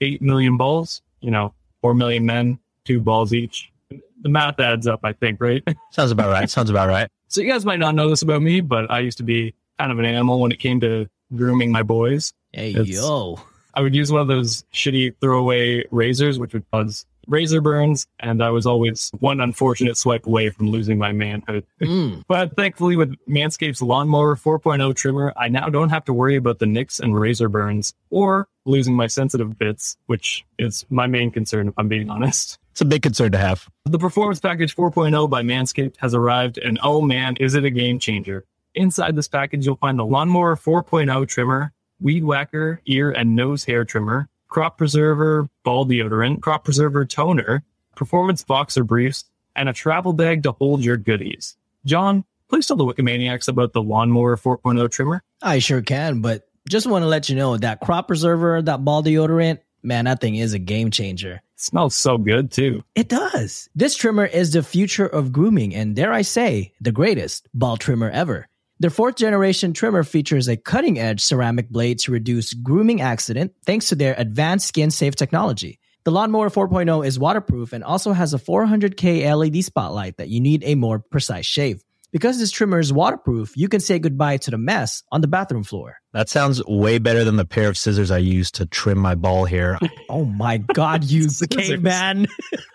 8 0.00 0.22
million 0.22 0.56
balls, 0.56 1.02
you 1.20 1.30
know, 1.30 1.54
4 1.82 1.94
million 1.94 2.24
men, 2.26 2.58
two 2.84 3.00
balls 3.00 3.32
each. 3.34 3.70
The 3.90 4.28
math 4.28 4.60
adds 4.60 4.86
up, 4.86 5.00
I 5.02 5.12
think, 5.12 5.40
right? 5.40 5.62
Sounds 5.90 6.10
about 6.10 6.30
right. 6.30 6.48
Sounds 6.48 6.70
about 6.70 6.88
right. 6.88 7.08
So 7.28 7.40
you 7.40 7.50
guys 7.50 7.64
might 7.64 7.78
not 7.78 7.94
know 7.94 8.08
this 8.08 8.22
about 8.22 8.42
me, 8.42 8.60
but 8.60 8.90
I 8.90 9.00
used 9.00 9.18
to 9.18 9.24
be 9.24 9.54
kind 9.78 9.90
of 9.90 9.98
an 9.98 10.04
animal 10.04 10.40
when 10.40 10.52
it 10.52 10.58
came 10.58 10.80
to 10.80 11.08
grooming 11.34 11.72
my 11.72 11.82
boys. 11.82 12.32
Hey, 12.52 12.70
It's- 12.70 12.88
yo. 12.88 13.40
I 13.74 13.80
would 13.80 13.94
use 13.94 14.12
one 14.12 14.20
of 14.20 14.28
those 14.28 14.64
shitty 14.74 15.14
throwaway 15.20 15.84
razors, 15.90 16.38
which 16.38 16.52
would 16.52 16.64
cause 16.70 17.06
razor 17.26 17.60
burns, 17.60 18.06
and 18.20 18.42
I 18.42 18.50
was 18.50 18.66
always 18.66 19.10
one 19.18 19.40
unfortunate 19.40 19.96
swipe 19.96 20.26
away 20.26 20.50
from 20.50 20.70
losing 20.70 20.98
my 20.98 21.12
manhood. 21.12 21.66
Mm. 21.82 22.22
But 22.28 22.54
thankfully, 22.56 22.96
with 22.96 23.14
Manscaped's 23.28 23.82
Lawnmower 23.82 24.36
4.0 24.36 24.94
trimmer, 24.94 25.32
I 25.36 25.48
now 25.48 25.68
don't 25.68 25.88
have 25.88 26.04
to 26.04 26.12
worry 26.12 26.36
about 26.36 26.60
the 26.60 26.66
nicks 26.66 27.00
and 27.00 27.18
razor 27.18 27.48
burns 27.48 27.92
or 28.08 28.46
losing 28.64 28.94
my 28.94 29.08
sensitive 29.08 29.58
bits, 29.58 29.96
which 30.06 30.44
is 30.58 30.86
my 30.90 31.08
main 31.08 31.32
concern, 31.32 31.68
if 31.68 31.74
I'm 31.76 31.88
being 31.88 32.08
honest. 32.08 32.58
It's 32.70 32.80
a 32.80 32.84
big 32.84 33.02
concern 33.02 33.32
to 33.32 33.38
have. 33.38 33.68
The 33.84 33.98
Performance 33.98 34.40
Package 34.40 34.76
4.0 34.76 35.28
by 35.28 35.42
Manscaped 35.42 35.96
has 35.98 36.14
arrived, 36.14 36.56
and 36.56 36.78
oh 36.82 37.02
man, 37.02 37.36
is 37.36 37.54
it 37.54 37.64
a 37.64 37.70
game 37.70 37.98
changer! 37.98 38.44
Inside 38.74 39.16
this 39.16 39.28
package, 39.28 39.66
you'll 39.66 39.76
find 39.76 39.98
the 39.98 40.06
Lawnmower 40.06 40.56
4.0 40.56 41.28
trimmer, 41.28 41.72
Weed 42.00 42.24
Whacker 42.24 42.80
ear 42.86 43.10
and 43.10 43.36
nose 43.36 43.64
hair 43.64 43.84
trimmer, 43.84 44.28
Crop 44.52 44.76
Preserver 44.76 45.48
ball 45.64 45.86
deodorant, 45.86 46.42
Crop 46.42 46.64
Preserver 46.64 47.06
toner, 47.06 47.64
Performance 47.96 48.44
boxer 48.44 48.84
briefs, 48.84 49.24
and 49.56 49.66
a 49.66 49.72
travel 49.72 50.12
bag 50.12 50.42
to 50.42 50.52
hold 50.52 50.84
your 50.84 50.98
goodies. 50.98 51.56
John, 51.86 52.22
please 52.50 52.66
tell 52.66 52.76
the 52.76 52.84
Wikimaniacs 52.84 53.48
about 53.48 53.72
the 53.72 53.82
Lawnmower 53.82 54.36
4.0 54.36 54.90
trimmer. 54.90 55.22
I 55.40 55.58
sure 55.58 55.80
can, 55.80 56.20
but 56.20 56.42
just 56.68 56.86
want 56.86 57.02
to 57.02 57.06
let 57.06 57.30
you 57.30 57.36
know 57.36 57.56
that 57.56 57.80
crop 57.80 58.08
preserver, 58.08 58.60
that 58.60 58.84
ball 58.84 59.02
deodorant, 59.02 59.60
man, 59.82 60.04
that 60.04 60.20
thing 60.20 60.36
is 60.36 60.52
a 60.52 60.58
game 60.58 60.90
changer. 60.90 61.36
It 61.54 61.60
smells 61.60 61.94
so 61.94 62.18
good 62.18 62.50
too. 62.50 62.84
It 62.94 63.08
does. 63.08 63.70
This 63.74 63.96
trimmer 63.96 64.26
is 64.26 64.52
the 64.52 64.62
future 64.62 65.06
of 65.06 65.32
grooming 65.32 65.74
and 65.74 65.96
dare 65.96 66.12
I 66.12 66.20
say, 66.20 66.74
the 66.78 66.92
greatest 66.92 67.48
ball 67.54 67.78
trimmer 67.78 68.10
ever. 68.10 68.48
Their 68.82 68.90
fourth 68.90 69.14
generation 69.14 69.74
trimmer 69.74 70.02
features 70.02 70.48
a 70.48 70.56
cutting 70.56 70.98
edge 70.98 71.20
ceramic 71.20 71.70
blade 71.70 72.00
to 72.00 72.10
reduce 72.10 72.52
grooming 72.52 73.00
accident 73.00 73.52
thanks 73.64 73.90
to 73.90 73.94
their 73.94 74.16
advanced 74.18 74.66
skin 74.66 74.90
safe 74.90 75.14
technology. 75.14 75.78
The 76.02 76.10
Lawnmower 76.10 76.50
4.0 76.50 77.06
is 77.06 77.16
waterproof 77.16 77.72
and 77.72 77.84
also 77.84 78.12
has 78.12 78.34
a 78.34 78.38
400K 78.38 79.22
LED 79.36 79.62
spotlight 79.62 80.16
that 80.16 80.30
you 80.30 80.40
need 80.40 80.64
a 80.64 80.74
more 80.74 80.98
precise 80.98 81.46
shave. 81.46 81.84
Because 82.12 82.38
this 82.38 82.50
trimmer 82.50 82.78
is 82.78 82.92
waterproof, 82.92 83.56
you 83.56 83.68
can 83.70 83.80
say 83.80 83.98
goodbye 83.98 84.36
to 84.36 84.50
the 84.50 84.58
mess 84.58 85.02
on 85.10 85.22
the 85.22 85.28
bathroom 85.28 85.64
floor. 85.64 85.96
That 86.12 86.28
sounds 86.28 86.62
way 86.66 86.98
better 86.98 87.24
than 87.24 87.36
the 87.36 87.46
pair 87.46 87.70
of 87.70 87.78
scissors 87.78 88.10
I 88.10 88.18
used 88.18 88.54
to 88.56 88.66
trim 88.66 88.98
my 88.98 89.14
ball 89.14 89.46
hair. 89.46 89.78
Oh 90.10 90.26
my 90.26 90.58
god, 90.58 91.04
you 91.10 91.30
Scissors. 91.30 91.48
caveman. 91.48 92.26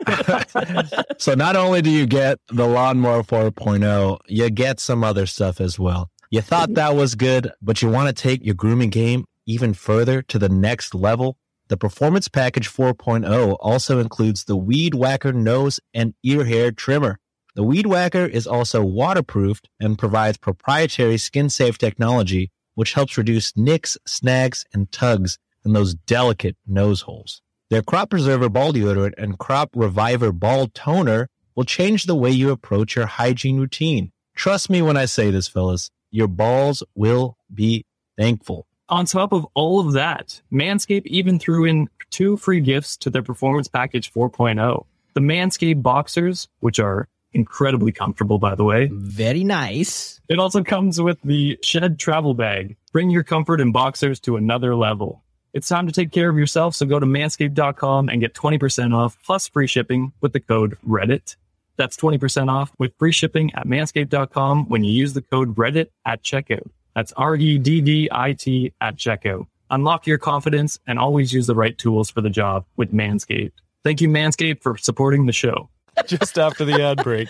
so 1.19 1.35
not 1.35 1.55
only 1.55 1.83
do 1.83 1.91
you 1.91 2.07
get 2.07 2.39
the 2.47 2.65
lawnmower 2.65 3.21
4.0, 3.21 4.17
you 4.27 4.49
get 4.49 4.79
some 4.79 5.03
other 5.03 5.27
stuff 5.27 5.61
as 5.61 5.77
well. 5.77 6.09
You 6.31 6.41
thought 6.41 6.73
that 6.73 6.95
was 6.95 7.13
good, 7.13 7.51
but 7.61 7.83
you 7.83 7.89
want 7.89 8.07
to 8.07 8.19
take 8.19 8.43
your 8.43 8.55
grooming 8.55 8.89
game 8.89 9.25
even 9.45 9.75
further 9.75 10.23
to 10.23 10.39
the 10.39 10.49
next 10.49 10.95
level? 10.95 11.37
The 11.67 11.77
Performance 11.77 12.27
Package 12.27 12.69
4.0 12.73 13.55
also 13.59 13.99
includes 13.99 14.45
the 14.45 14.57
Weed 14.57 14.95
Whacker 14.95 15.31
nose 15.31 15.79
and 15.93 16.15
ear 16.23 16.43
hair 16.43 16.71
trimmer. 16.71 17.19
The 17.57 17.63
Weed 17.63 17.87
Whacker 17.87 18.23
is 18.23 18.45
also 18.45 18.83
waterproofed 18.83 19.67
and 19.79 19.97
provides 19.97 20.37
proprietary 20.37 21.17
skin 21.17 21.49
safe 21.49 21.79
technology, 21.79 22.51
which 22.75 22.93
helps 22.93 23.17
reduce 23.17 23.57
nicks, 23.57 23.97
snags, 24.05 24.63
and 24.75 24.91
tugs 24.91 25.39
in 25.65 25.73
those 25.73 25.95
delicate 25.95 26.55
nose 26.67 27.01
holes. 27.01 27.41
Their 27.71 27.81
Crop 27.81 28.11
Preserver 28.11 28.47
Ball 28.47 28.73
Deodorant 28.73 29.15
and 29.17 29.39
Crop 29.39 29.71
Reviver 29.73 30.31
Ball 30.31 30.67
Toner 30.67 31.29
will 31.55 31.63
change 31.63 32.03
the 32.03 32.13
way 32.15 32.29
you 32.29 32.51
approach 32.51 32.95
your 32.95 33.07
hygiene 33.07 33.57
routine. 33.57 34.11
Trust 34.35 34.69
me 34.69 34.83
when 34.83 34.95
I 34.95 35.05
say 35.05 35.31
this, 35.31 35.47
fellas, 35.47 35.89
your 36.11 36.27
balls 36.27 36.83
will 36.93 37.37
be 37.51 37.85
thankful. 38.19 38.67
On 38.87 39.07
top 39.07 39.33
of 39.33 39.47
all 39.55 39.79
of 39.79 39.93
that, 39.93 40.43
Manscaped 40.53 41.07
even 41.07 41.39
threw 41.39 41.65
in 41.65 41.89
two 42.11 42.37
free 42.37 42.61
gifts 42.61 42.97
to 42.97 43.09
their 43.09 43.23
Performance 43.23 43.67
Package 43.67 44.13
4.0. 44.13 44.85
The 45.15 45.21
Manscaped 45.21 45.81
Boxers, 45.81 46.49
which 46.59 46.79
are 46.79 47.07
incredibly 47.37 47.91
comfortable, 47.91 48.39
by 48.39 48.55
the 48.55 48.65
way. 48.65 48.89
Very 48.91 49.43
nice. 49.43 50.19
It 50.27 50.39
also 50.39 50.63
comes 50.63 50.99
with 50.99 51.21
the 51.23 51.57
Shed 51.61 51.99
Travel 51.99 52.33
Bag. 52.33 52.75
Bring 52.91 53.09
your 53.09 53.23
comfort 53.23 53.61
in 53.61 53.71
boxers 53.71 54.19
to 54.21 54.35
another 54.35 54.75
level. 54.75 55.23
It's 55.53 55.69
time 55.69 55.87
to 55.87 55.93
take 55.93 56.11
care 56.11 56.29
of 56.29 56.37
yourself, 56.37 56.75
so 56.75 56.85
go 56.85 56.99
to 56.99 57.05
manscaped.com 57.05 58.09
and 58.09 58.19
get 58.19 58.33
20% 58.33 58.93
off 58.93 59.17
plus 59.23 59.47
free 59.47 59.67
shipping 59.67 60.11
with 60.19 60.33
the 60.33 60.39
code 60.39 60.77
REDDIT. 60.85 61.37
That's 61.77 61.95
20% 61.95 62.49
off 62.49 62.73
with 62.77 62.91
free 62.97 63.11
shipping 63.11 63.53
at 63.55 63.65
manscaped.com 63.65 64.67
when 64.67 64.83
you 64.83 64.91
use 64.91 65.13
the 65.13 65.21
code 65.21 65.55
REDDIT 65.55 65.89
at 66.05 66.23
checkout. 66.23 66.69
That's 66.95 67.13
R 67.13 67.35
E 67.35 67.59
D 67.59 67.81
D 67.81 68.09
I 68.11 68.33
T 68.33 68.73
at 68.81 68.97
checkout. 68.97 69.45
Unlock 69.69 70.07
your 70.07 70.17
confidence 70.17 70.79
and 70.87 70.97
always 70.97 71.31
use 71.31 71.47
the 71.47 71.55
right 71.55 71.77
tools 71.77 72.09
for 72.09 72.21
the 72.21 72.29
job 72.29 72.65
with 72.75 72.93
Manscaped. 72.93 73.51
Thank 73.83 74.01
you, 74.01 74.09
Manscaped, 74.09 74.61
for 74.61 74.77
supporting 74.77 75.27
the 75.27 75.33
show. 75.33 75.69
Just 76.05 76.37
after 76.37 76.65
the 76.65 76.81
ad 76.81 77.03
break 77.03 77.29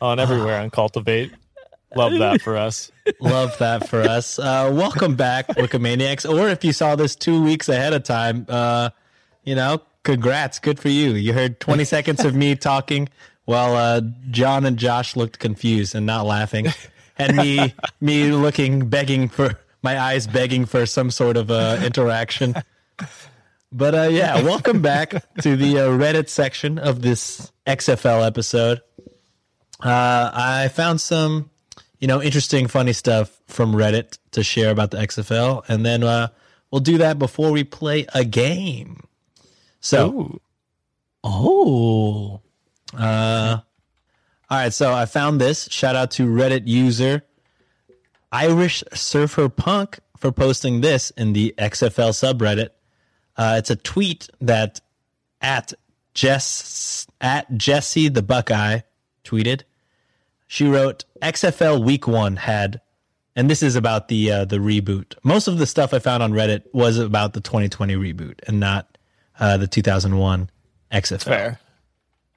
on 0.00 0.18
everywhere 0.18 0.60
on 0.60 0.70
Cultivate. 0.70 1.32
Love 1.96 2.12
that 2.18 2.40
for 2.40 2.56
us. 2.56 2.92
Love 3.20 3.56
that 3.58 3.88
for 3.88 4.00
us. 4.00 4.38
Uh, 4.38 4.70
welcome 4.72 5.16
back, 5.16 5.48
Wikimaniacs. 5.48 6.28
Or 6.28 6.48
if 6.48 6.64
you 6.64 6.72
saw 6.72 6.94
this 6.94 7.16
two 7.16 7.42
weeks 7.42 7.68
ahead 7.68 7.92
of 7.92 8.04
time, 8.04 8.46
uh, 8.48 8.90
you 9.42 9.56
know, 9.56 9.82
congrats. 10.04 10.60
Good 10.60 10.78
for 10.78 10.88
you. 10.88 11.14
You 11.14 11.32
heard 11.32 11.58
20 11.58 11.84
seconds 11.84 12.24
of 12.24 12.34
me 12.34 12.54
talking 12.54 13.08
while 13.44 13.74
uh, 13.74 14.02
John 14.30 14.64
and 14.66 14.76
Josh 14.76 15.16
looked 15.16 15.40
confused 15.40 15.94
and 15.94 16.06
not 16.06 16.26
laughing. 16.26 16.68
And 17.18 17.36
me, 17.36 17.74
me 18.00 18.30
looking, 18.30 18.88
begging 18.88 19.28
for 19.28 19.58
my 19.82 19.98
eyes, 19.98 20.26
begging 20.26 20.64
for 20.66 20.86
some 20.86 21.10
sort 21.10 21.36
of 21.36 21.50
uh, 21.50 21.80
interaction. 21.84 22.54
But 23.72 23.94
uh, 23.94 24.08
yeah, 24.10 24.42
welcome 24.42 24.80
back 24.80 25.10
to 25.42 25.56
the 25.56 25.78
uh, 25.78 25.88
Reddit 25.90 26.28
section 26.28 26.78
of 26.78 27.02
this 27.02 27.52
XFL 27.76 28.26
episode. 28.26 28.80
Uh, 29.82 30.30
I 30.32 30.68
found 30.68 31.00
some, 31.00 31.50
you 31.98 32.06
know, 32.08 32.22
interesting, 32.22 32.66
funny 32.66 32.92
stuff 32.92 33.40
from 33.46 33.72
Reddit 33.72 34.18
to 34.32 34.42
share 34.42 34.70
about 34.70 34.90
the 34.90 34.98
XFL, 34.98 35.64
and 35.68 35.84
then 35.84 36.02
uh, 36.02 36.28
we'll 36.70 36.80
do 36.80 36.98
that 36.98 37.18
before 37.18 37.50
we 37.50 37.64
play 37.64 38.06
a 38.14 38.24
game. 38.24 39.02
So, 39.80 40.10
Ooh. 40.10 40.40
Oh. 41.24 42.40
uh, 42.96 43.58
All 44.50 44.58
right, 44.58 44.72
so 44.72 44.92
I 44.92 45.06
found 45.06 45.40
this. 45.40 45.68
Shout 45.70 45.96
out 45.96 46.10
to 46.12 46.26
Reddit 46.26 46.66
user 46.66 47.22
Irish 48.32 48.84
Surfer 48.92 49.48
Punk 49.48 49.98
for 50.16 50.30
posting 50.32 50.80
this 50.82 51.10
in 51.10 51.32
the 51.32 51.54
XFL 51.58 52.10
subreddit. 52.12 52.70
Uh, 53.36 53.54
it's 53.58 53.70
a 53.70 53.76
tweet 53.76 54.28
that 54.40 54.80
at 55.40 55.72
Jess 56.14 57.06
at 57.20 57.56
Jesse 57.56 58.08
the 58.08 58.22
Buckeye 58.22 58.80
tweeted. 59.24 59.62
She 60.46 60.66
wrote 60.66 61.04
XFL 61.22 61.84
Week 61.84 62.08
One 62.08 62.36
had, 62.36 62.80
and 63.36 63.48
this 63.48 63.62
is 63.62 63.76
about 63.76 64.08
the 64.08 64.30
uh, 64.32 64.44
the 64.44 64.58
reboot. 64.58 65.14
Most 65.22 65.46
of 65.46 65.58
the 65.58 65.66
stuff 65.66 65.94
I 65.94 66.00
found 66.00 66.22
on 66.22 66.32
Reddit 66.32 66.62
was 66.72 66.98
about 66.98 67.34
the 67.34 67.40
2020 67.40 67.94
reboot 67.94 68.40
and 68.48 68.58
not 68.58 68.98
uh, 69.38 69.56
the 69.56 69.68
2001 69.68 70.50
XFL. 70.92 71.22
Fair. 71.22 71.60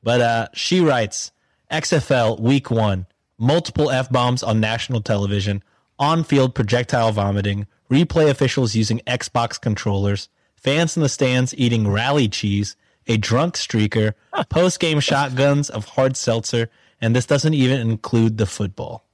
But 0.03 0.21
uh, 0.21 0.47
she 0.53 0.79
writes 0.79 1.31
XFL 1.71 2.39
Week 2.39 2.69
One, 2.69 3.07
multiple 3.39 3.89
f 3.89 4.11
bombs 4.11 4.43
on 4.43 4.59
national 4.59 5.01
television, 5.01 5.63
on 5.97 6.23
field 6.23 6.53
projectile 6.53 7.11
vomiting, 7.11 7.67
replay 7.89 8.29
officials 8.29 8.75
using 8.75 8.99
Xbox 9.07 9.59
controllers, 9.59 10.29
fans 10.55 10.95
in 10.95 11.03
the 11.03 11.09
stands 11.09 11.55
eating 11.57 11.87
rally 11.87 12.27
cheese, 12.27 12.75
a 13.07 13.17
drunk 13.17 13.55
streaker, 13.55 14.13
post 14.49 14.79
game 14.79 14.99
shotguns 14.99 15.69
of 15.69 15.85
hard 15.85 16.15
seltzer, 16.17 16.69
and 17.01 17.15
this 17.15 17.25
doesn't 17.25 17.53
even 17.53 17.79
include 17.79 18.37
the 18.37 18.45
football. 18.45 19.05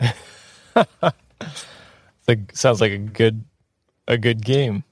Like, 2.28 2.54
sounds 2.54 2.80
like 2.80 2.92
a 2.92 2.98
good 2.98 3.44
a 4.06 4.16
good 4.16 4.44
game. 4.44 4.84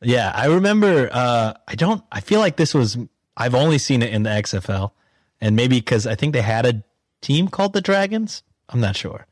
Yeah, 0.00 0.32
I 0.34 0.46
remember. 0.46 1.08
Uh, 1.12 1.54
I 1.66 1.74
don't. 1.74 2.04
I 2.12 2.20
feel 2.20 2.40
like 2.40 2.56
this 2.56 2.74
was. 2.74 2.96
I've 3.36 3.54
only 3.54 3.78
seen 3.78 4.02
it 4.02 4.12
in 4.12 4.22
the 4.22 4.30
XFL, 4.30 4.92
and 5.40 5.56
maybe 5.56 5.80
because 5.80 6.06
I 6.06 6.14
think 6.14 6.32
they 6.32 6.42
had 6.42 6.66
a 6.66 6.84
team 7.20 7.48
called 7.48 7.72
the 7.72 7.80
Dragons. 7.80 8.42
I'm 8.68 8.80
not 8.80 8.96
sure, 8.96 9.26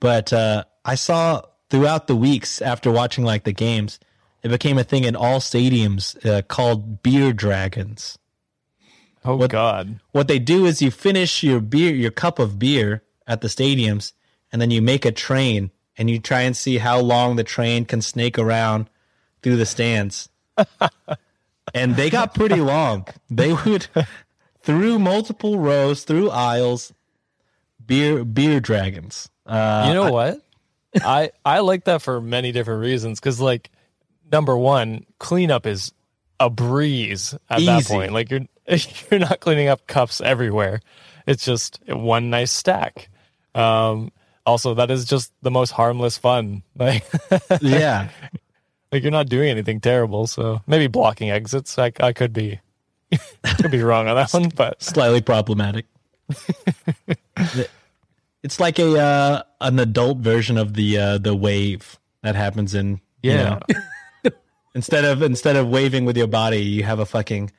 but 0.00 0.32
uh, 0.32 0.64
I 0.84 0.94
saw 0.94 1.42
throughout 1.70 2.06
the 2.06 2.16
weeks 2.16 2.62
after 2.62 2.90
watching 2.90 3.24
like 3.24 3.44
the 3.44 3.52
games, 3.52 3.98
it 4.44 4.48
became 4.50 4.78
a 4.78 4.84
thing 4.84 5.02
in 5.04 5.16
all 5.16 5.40
stadiums 5.40 6.24
uh, 6.24 6.42
called 6.42 7.02
Beer 7.02 7.32
Dragons. 7.32 8.18
Oh 9.24 9.36
What- 9.36 9.50
God. 9.50 9.98
What 10.12 10.28
they 10.28 10.38
do 10.38 10.66
is 10.66 10.82
you 10.82 10.90
finish 10.90 11.42
your 11.42 11.60
beer, 11.60 11.92
your 11.94 12.10
cup 12.12 12.38
of 12.38 12.58
beer 12.58 13.02
at 13.26 13.40
the 13.40 13.48
stadiums, 13.48 14.12
and 14.52 14.60
then 14.60 14.70
you 14.70 14.82
make 14.82 15.04
a 15.04 15.10
train 15.12 15.70
and 15.96 16.10
you 16.10 16.18
try 16.18 16.42
and 16.42 16.56
see 16.56 16.78
how 16.78 17.00
long 17.00 17.36
the 17.36 17.44
train 17.44 17.84
can 17.86 18.02
snake 18.02 18.38
around 18.38 18.88
through 19.42 19.56
the 19.56 19.66
stands. 19.66 20.28
and 21.74 21.96
they 21.96 22.10
got 22.10 22.34
pretty 22.34 22.60
long. 22.60 23.06
They 23.30 23.52
would 23.52 23.86
through 24.62 24.98
multiple 24.98 25.58
rows, 25.58 26.04
through 26.04 26.30
aisles, 26.30 26.92
beer 27.84 28.24
beer 28.24 28.60
dragons. 28.60 29.28
Uh, 29.46 29.84
you 29.88 29.94
know 29.94 30.12
what? 30.12 30.40
I 31.02 31.30
I 31.44 31.60
like 31.60 31.84
that 31.84 32.02
for 32.02 32.20
many 32.20 32.52
different 32.52 32.80
reasons. 32.82 33.20
Because 33.20 33.40
like, 33.40 33.70
number 34.34 34.58
one, 34.58 35.06
cleanup 35.20 35.64
is 35.64 35.92
a 36.40 36.50
breeze 36.50 37.34
at 37.48 37.64
that 37.64 37.84
point. 37.86 38.12
Like 38.12 38.32
you're 38.32 38.40
you're 39.10 39.20
not 39.20 39.38
cleaning 39.38 39.68
up 39.68 39.86
cups 39.86 40.20
everywhere. 40.20 40.80
It's 41.26 41.44
just 41.44 41.80
one 41.86 42.30
nice 42.30 42.50
stack. 42.50 43.08
Um, 43.54 44.10
also, 44.44 44.74
that 44.74 44.90
is 44.90 45.04
just 45.04 45.32
the 45.42 45.52
most 45.52 45.70
harmless 45.70 46.18
fun. 46.18 46.62
Like, 46.76 47.04
yeah, 47.62 48.08
like 48.90 49.04
you're 49.04 49.12
not 49.12 49.28
doing 49.28 49.48
anything 49.48 49.80
terrible. 49.80 50.26
So 50.26 50.60
maybe 50.66 50.88
blocking 50.88 51.30
exits. 51.30 51.78
I 51.78 51.92
I 52.00 52.12
could 52.12 52.32
be 52.32 52.58
could 53.58 53.70
be 53.70 53.82
wrong 53.82 54.08
on 54.08 54.16
that 54.16 54.34
one, 54.34 54.48
but 54.48 54.82
slightly 54.82 55.20
problematic. 55.20 55.86
it's 58.42 58.58
like 58.58 58.80
a 58.80 58.98
uh, 58.98 59.42
an 59.60 59.78
adult 59.78 60.18
version 60.18 60.58
of 60.58 60.74
the 60.74 60.98
uh, 60.98 61.18
the 61.18 61.36
wave 61.36 62.00
that 62.22 62.34
happens 62.34 62.74
in 62.74 63.00
you 63.22 63.30
yeah. 63.30 63.44
know, 63.44 63.60
instead 64.74 65.04
of 65.04 65.22
instead 65.22 65.56
of 65.56 65.68
waving 65.68 66.04
with 66.04 66.16
your 66.16 66.26
body, 66.26 66.62
you 66.62 66.82
have 66.84 66.98
a 66.98 67.06
fucking 67.06 67.50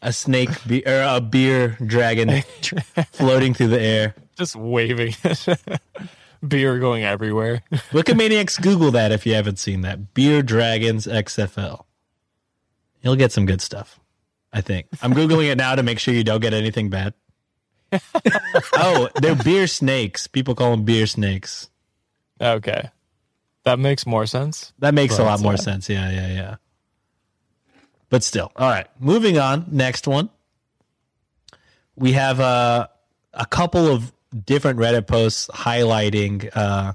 a 0.00 0.12
snake 0.12 0.50
be- 0.66 0.84
or 0.86 1.02
a 1.02 1.20
beer 1.20 1.76
dragon 1.84 2.42
floating 3.12 3.54
through 3.54 3.68
the 3.68 3.80
air. 3.80 4.14
just 4.36 4.56
waving. 4.56 5.14
Beer 6.46 6.80
going 6.80 7.04
everywhere. 7.04 7.62
Wikimaniacs, 7.92 8.60
Google 8.60 8.90
that 8.90 9.12
if 9.12 9.24
you 9.24 9.34
haven't 9.34 9.60
seen 9.60 9.82
that. 9.82 10.12
Beer 10.12 10.42
Dragons 10.42 11.06
XFL. 11.06 11.84
You'll 13.00 13.14
get 13.14 13.30
some 13.30 13.46
good 13.46 13.60
stuff. 13.60 14.00
I 14.52 14.60
think. 14.60 14.86
I'm 15.00 15.14
googling 15.14 15.50
it 15.50 15.56
now 15.56 15.76
to 15.76 15.84
make 15.84 16.00
sure 16.00 16.12
you 16.12 16.24
don't 16.24 16.40
get 16.40 16.52
anything 16.52 16.90
bad. 16.90 17.14
oh, 18.74 19.08
they're 19.20 19.36
beer 19.36 19.66
snakes. 19.68 20.26
People 20.26 20.54
call 20.56 20.72
them 20.72 20.84
beer 20.84 21.06
snakes. 21.06 21.70
Okay. 22.40 22.90
That 23.64 23.78
makes 23.78 24.04
more 24.04 24.26
sense. 24.26 24.72
That 24.80 24.94
makes 24.94 25.18
a 25.18 25.22
lot 25.22 25.40
more 25.40 25.56
sense. 25.56 25.88
Yeah, 25.88 26.10
yeah, 26.10 26.28
yeah. 26.28 26.56
But 28.12 28.22
still, 28.22 28.52
all 28.56 28.68
right. 28.68 28.86
Moving 29.00 29.38
on. 29.38 29.64
Next 29.70 30.06
one. 30.06 30.28
We 31.96 32.12
have 32.12 32.40
uh, 32.40 32.88
a 33.32 33.46
couple 33.46 33.88
of 33.88 34.12
different 34.44 34.78
Reddit 34.78 35.06
posts 35.06 35.48
highlighting 35.48 36.50
uh, 36.54 36.92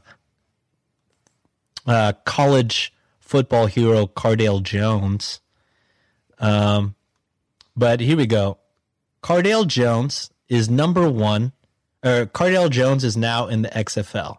uh, 1.88 2.14
college 2.24 2.94
football 3.20 3.66
hero 3.66 4.06
Cardale 4.06 4.62
Jones. 4.62 5.42
Um, 6.38 6.94
but 7.76 8.00
here 8.00 8.16
we 8.16 8.28
go. 8.28 8.60
Cardale 9.24 9.66
Jones 9.66 10.30
is 10.50 10.70
number 10.70 11.10
one, 11.10 11.52
or 12.06 12.28
Cardale 12.28 12.70
Jones 12.70 13.04
is 13.04 13.18
now 13.18 13.48
in 13.48 13.64
the 13.64 13.70
XFL. 13.70 14.38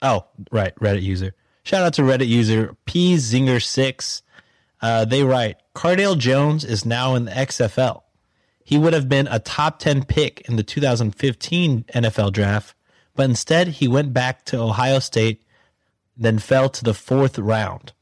Oh, 0.00 0.26
right, 0.52 0.76
Reddit 0.76 1.02
user. 1.02 1.34
Shout 1.64 1.82
out 1.82 1.94
to 1.94 2.02
Reddit 2.02 2.28
user 2.28 2.76
P 2.84 3.16
Zinger6. 3.16 4.22
Uh, 4.82 5.04
they 5.04 5.22
write 5.22 5.56
Cardale 5.74 6.18
Jones 6.18 6.64
is 6.64 6.84
now 6.84 7.14
in 7.14 7.26
the 7.26 7.32
XFL. 7.32 8.02
He 8.64 8.78
would 8.78 8.92
have 8.92 9.08
been 9.08 9.26
a 9.26 9.38
top 9.38 9.78
10 9.78 10.04
pick 10.04 10.42
in 10.48 10.56
the 10.56 10.62
2015 10.62 11.84
NFL 11.94 12.32
draft, 12.32 12.74
but 13.14 13.24
instead 13.24 13.68
he 13.68 13.88
went 13.88 14.12
back 14.12 14.44
to 14.46 14.60
Ohio 14.60 14.98
State, 15.00 15.42
then 16.16 16.38
fell 16.38 16.68
to 16.68 16.84
the 16.84 16.94
fourth 16.94 17.38
round. 17.38 17.92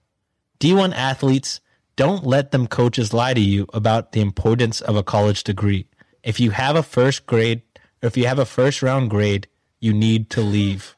D1 0.60 0.92
athletes, 0.94 1.60
don't 1.96 2.26
let 2.26 2.50
them 2.50 2.66
coaches 2.66 3.12
lie 3.12 3.34
to 3.34 3.40
you 3.40 3.66
about 3.72 4.12
the 4.12 4.20
importance 4.20 4.80
of 4.80 4.94
a 4.94 5.02
college 5.02 5.42
degree. 5.42 5.86
If 6.22 6.38
you 6.38 6.50
have 6.50 6.76
a 6.76 6.82
first 6.82 7.26
grade, 7.26 7.62
or 8.02 8.06
if 8.06 8.16
you 8.16 8.26
have 8.26 8.38
a 8.38 8.44
first 8.44 8.82
round 8.82 9.10
grade, 9.10 9.48
you 9.80 9.94
need 9.94 10.30
to 10.30 10.40
leave. 10.40 10.96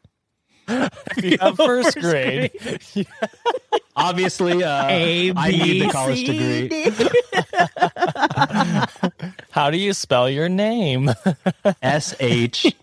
Yeah, 1.22 1.52
first 1.52 1.98
grade. 2.00 2.50
Obviously, 3.96 4.62
uh, 4.64 4.86
A, 4.88 5.32
I 5.36 5.50
need 5.50 5.82
the 5.82 5.88
college 5.90 6.18
C, 6.18 6.26
degree. 6.26 6.68
D. 6.68 6.90
How 9.50 9.70
do 9.70 9.76
you 9.76 9.92
spell 9.92 10.30
your 10.30 10.48
name? 10.48 11.10
S 11.82 12.14
H. 12.20 12.74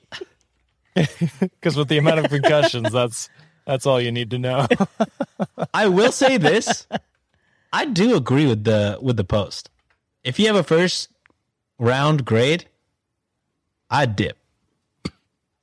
Because 0.93 1.77
with 1.77 1.87
the 1.87 1.97
amount 1.97 2.19
of 2.19 2.29
concussions, 2.29 2.91
that's 2.91 3.29
that's 3.65 3.85
all 3.85 3.99
you 4.01 4.11
need 4.11 4.29
to 4.31 4.37
know. 4.37 4.67
I 5.73 5.87
will 5.87 6.11
say 6.11 6.37
this. 6.37 6.87
I 7.73 7.85
do 7.85 8.15
agree 8.15 8.45
with 8.45 8.63
the 8.63 8.97
with 9.01 9.17
the 9.17 9.23
post. 9.23 9.69
If 10.23 10.39
you 10.39 10.47
have 10.47 10.55
a 10.55 10.63
first 10.63 11.09
round 11.79 12.25
grade, 12.25 12.65
I'd 13.89 14.15
dip. 14.15 14.37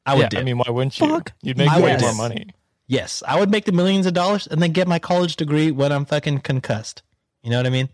I 0.07 0.15
would 0.15 0.23
yeah, 0.23 0.29
dip. 0.29 0.41
I 0.41 0.43
mean, 0.45 0.59
why 0.59 0.71
wouldn't 0.71 0.99
you? 1.01 1.09
Fuck 1.09 1.33
You'd 1.43 1.57
make 1.59 1.69
I 1.71 1.81
way 1.81 1.97
more 2.01 2.15
money. 2.15 2.47
yes, 2.87 3.23
I 3.27 3.39
would 3.39 3.51
make 3.51 3.65
the 3.65 3.73
millions 3.73 4.07
of 4.07 4.13
dollars 4.15 4.47
and 4.47 4.63
then 4.63 4.73
get 4.73 4.87
my 4.87 4.99
college 4.99 5.37
degree 5.37 5.71
when 5.71 5.93
I'm 5.93 6.05
fucking 6.05 6.41
concussed. 6.41 7.03
You 7.43 7.51
know 7.51 7.57
what 7.59 7.67
I 7.67 7.71
mean? 7.71 7.89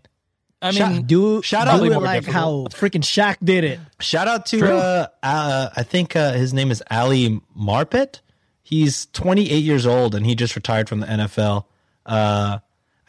I 0.61 0.71
Shout- 0.71 0.91
mean, 0.91 1.05
Do 1.07 1.41
Shout 1.41 1.65
do 1.65 1.71
out- 1.71 1.83
it 1.83 1.91
more 1.91 2.01
like 2.01 2.25
how 2.25 2.67
freaking 2.69 3.01
Shaq 3.01 3.37
did 3.43 3.63
it. 3.63 3.79
Shout 3.99 4.27
out 4.27 4.45
to 4.47 4.73
uh, 4.73 5.07
uh 5.23 5.69
I 5.75 5.83
think 5.83 6.15
uh, 6.15 6.33
his 6.33 6.53
name 6.53 6.69
is 6.69 6.83
Ali 6.91 7.41
Marpet. 7.57 8.19
He's 8.61 9.07
28 9.07 9.57
years 9.63 9.85
old 9.87 10.13
and 10.15 10.25
he 10.25 10.35
just 10.35 10.55
retired 10.55 10.87
from 10.87 10.99
the 10.99 11.07
NFL. 11.07 11.65
Uh 12.05 12.59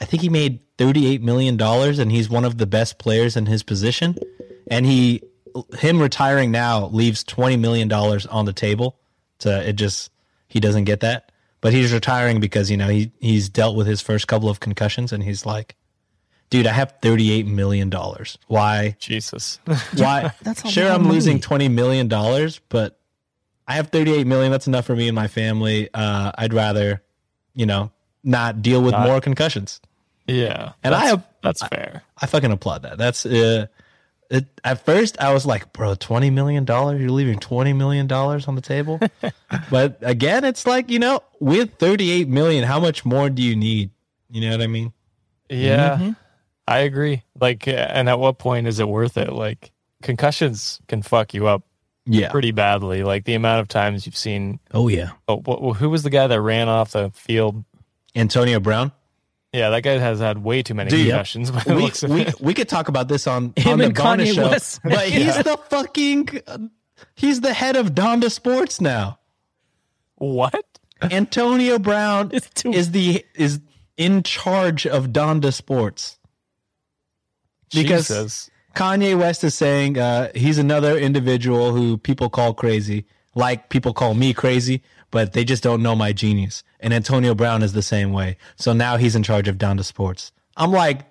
I 0.00 0.04
think 0.04 0.22
he 0.22 0.28
made 0.28 0.60
38 0.78 1.22
million 1.22 1.56
dollars 1.56 1.98
and 1.98 2.10
he's 2.10 2.28
one 2.30 2.44
of 2.44 2.56
the 2.58 2.66
best 2.66 2.98
players 2.98 3.36
in 3.36 3.46
his 3.46 3.62
position. 3.62 4.16
And 4.70 4.86
he 4.86 5.22
him 5.78 6.00
retiring 6.00 6.50
now 6.50 6.86
leaves 6.86 7.24
20 7.24 7.56
million 7.56 7.88
dollars 7.88 8.26
on 8.26 8.44
the 8.44 8.52
table. 8.52 8.96
To 9.40 9.68
it 9.68 9.74
just 9.74 10.10
he 10.48 10.60
doesn't 10.60 10.84
get 10.84 11.00
that. 11.00 11.32
But 11.60 11.72
he's 11.72 11.92
retiring 11.92 12.40
because 12.40 12.70
you 12.70 12.76
know 12.76 12.88
he 12.88 13.12
he's 13.20 13.48
dealt 13.48 13.76
with 13.76 13.86
his 13.86 14.00
first 14.00 14.26
couple 14.28 14.48
of 14.48 14.60
concussions 14.60 15.12
and 15.12 15.22
he's 15.22 15.44
like 15.46 15.76
dude, 16.50 16.66
I 16.66 16.72
have 16.72 16.96
38 17.00 17.46
million 17.46 17.88
dollars. 17.88 18.36
Why 18.46 18.94
Jesus. 19.00 19.58
why? 19.96 20.32
That's 20.42 20.68
sure. 20.70 20.90
I'm 20.90 21.08
losing 21.08 21.40
twenty 21.40 21.68
million 21.68 22.08
dollars, 22.08 22.60
but 22.68 22.98
I 23.66 23.74
have 23.74 23.88
thirty 23.88 24.12
eight 24.12 24.26
million. 24.26 24.52
That's 24.52 24.66
enough 24.66 24.84
for 24.86 24.94
me 24.94 25.08
and 25.08 25.14
my 25.14 25.28
family. 25.28 25.88
Uh, 25.94 26.32
I'd 26.36 26.52
rather, 26.52 27.02
you 27.54 27.64
know, 27.66 27.90
not 28.22 28.60
deal 28.60 28.82
with 28.82 28.92
Not- 28.92 29.06
more 29.06 29.20
concussions. 29.20 29.80
Yeah, 30.28 30.72
And 30.84 30.94
I 30.94 30.98
that's, 31.00 31.10
have- 31.10 31.26
that's 31.42 31.66
fair. 31.66 32.02
I 32.16 32.26
fucking 32.26 32.52
applaud 32.52 32.82
that. 32.82 32.96
That's 32.96 33.26
uh, 33.26 33.66
It, 34.32 34.46
at 34.64 34.84
first, 34.84 35.20
I 35.20 35.32
was 35.34 35.44
like, 35.44 35.72
bro, 35.74 35.94
twenty 35.94 36.30
million 36.30 36.64
dollars. 36.64 37.00
You're 37.00 37.10
leaving 37.10 37.38
twenty 37.38 37.74
million 37.74 38.06
dollars 38.06 38.48
on 38.48 38.54
the 38.54 38.62
table. 38.62 38.98
but 39.70 39.98
again, 40.00 40.42
it's 40.44 40.66
like 40.66 40.90
you 40.90 40.98
know, 40.98 41.20
with 41.38 41.74
thirty-eight 41.74 42.28
million, 42.28 42.64
how 42.64 42.80
much 42.80 43.04
more 43.04 43.28
do 43.28 43.42
you 43.42 43.54
need? 43.54 43.90
You 44.30 44.40
know 44.40 44.52
what 44.56 44.62
I 44.62 44.66
mean? 44.68 44.92
Yeah, 45.50 45.96
mm-hmm. 45.96 46.10
I 46.66 46.78
agree. 46.78 47.22
Like, 47.38 47.68
and 47.68 48.08
at 48.08 48.18
what 48.18 48.38
point 48.38 48.66
is 48.66 48.80
it 48.80 48.88
worth 48.88 49.18
it? 49.18 49.30
Like, 49.32 49.70
concussions 50.02 50.80
can 50.88 51.02
fuck 51.02 51.34
you 51.34 51.46
up 51.46 51.62
Yeah. 52.06 52.30
pretty 52.30 52.52
badly. 52.52 53.02
Like 53.02 53.26
the 53.26 53.34
amount 53.34 53.60
of 53.60 53.68
times 53.68 54.06
you've 54.06 54.16
seen. 54.16 54.60
Oh 54.72 54.88
yeah. 54.88 55.10
Oh, 55.28 55.42
wh- 55.46 55.76
who 55.76 55.90
was 55.90 56.04
the 56.04 56.10
guy 56.10 56.26
that 56.26 56.40
ran 56.40 56.70
off 56.70 56.92
the 56.92 57.10
field? 57.14 57.62
Antonio 58.14 58.60
Brown. 58.60 58.92
Yeah, 59.52 59.68
that 59.70 59.82
guy 59.82 59.98
has 59.98 60.18
had 60.18 60.38
way 60.42 60.62
too 60.62 60.72
many 60.74 60.88
Dude, 60.90 61.08
concussions. 61.08 61.50
by 61.50 61.60
the 61.60 61.74
we, 61.74 61.82
looks 61.82 62.02
we, 62.02 62.26
we 62.40 62.54
could 62.54 62.68
talk 62.70 62.88
about 62.88 63.08
this 63.08 63.26
on, 63.26 63.52
Him 63.56 63.72
on 63.74 63.78
the 63.80 63.84
and 63.86 63.94
Kanye 63.94 64.34
show, 64.34 64.48
West. 64.48 64.80
but 64.84 65.06
he's 65.08 65.36
the 65.36 65.58
fucking 65.68 66.28
he's 67.14 67.42
the 67.42 67.52
head 67.52 67.76
of 67.76 67.90
Donda 67.94 68.30
Sports 68.30 68.80
now. 68.80 69.18
what? 70.16 70.64
Antonio 71.02 71.78
Brown 71.78 72.30
too- 72.54 72.72
is 72.72 72.92
the 72.92 73.24
is 73.34 73.60
in 73.96 74.22
charge 74.22 74.86
of 74.86 75.08
Donda 75.08 75.52
Sports 75.52 76.18
because 77.74 78.08
Jesus. 78.08 78.50
Kanye 78.74 79.18
West 79.18 79.44
is 79.44 79.54
saying 79.54 79.98
uh, 79.98 80.30
he's 80.34 80.58
another 80.58 80.96
individual 80.96 81.72
who 81.74 81.98
people 81.98 82.30
call 82.30 82.54
crazy, 82.54 83.04
like 83.34 83.68
people 83.68 83.92
call 83.92 84.14
me 84.14 84.32
crazy, 84.32 84.82
but 85.12 85.34
they 85.34 85.44
just 85.44 85.62
don't 85.62 85.82
know 85.82 85.94
my 85.94 86.12
genius. 86.12 86.64
And 86.80 86.92
Antonio 86.92 87.36
Brown 87.36 87.62
is 87.62 87.74
the 87.74 87.82
same 87.82 88.12
way. 88.12 88.36
So 88.56 88.72
now 88.72 88.96
he's 88.96 89.14
in 89.14 89.22
charge 89.22 89.46
of 89.46 89.58
Donda 89.58 89.84
Sports. 89.84 90.32
I'm 90.56 90.72
like, 90.72 91.02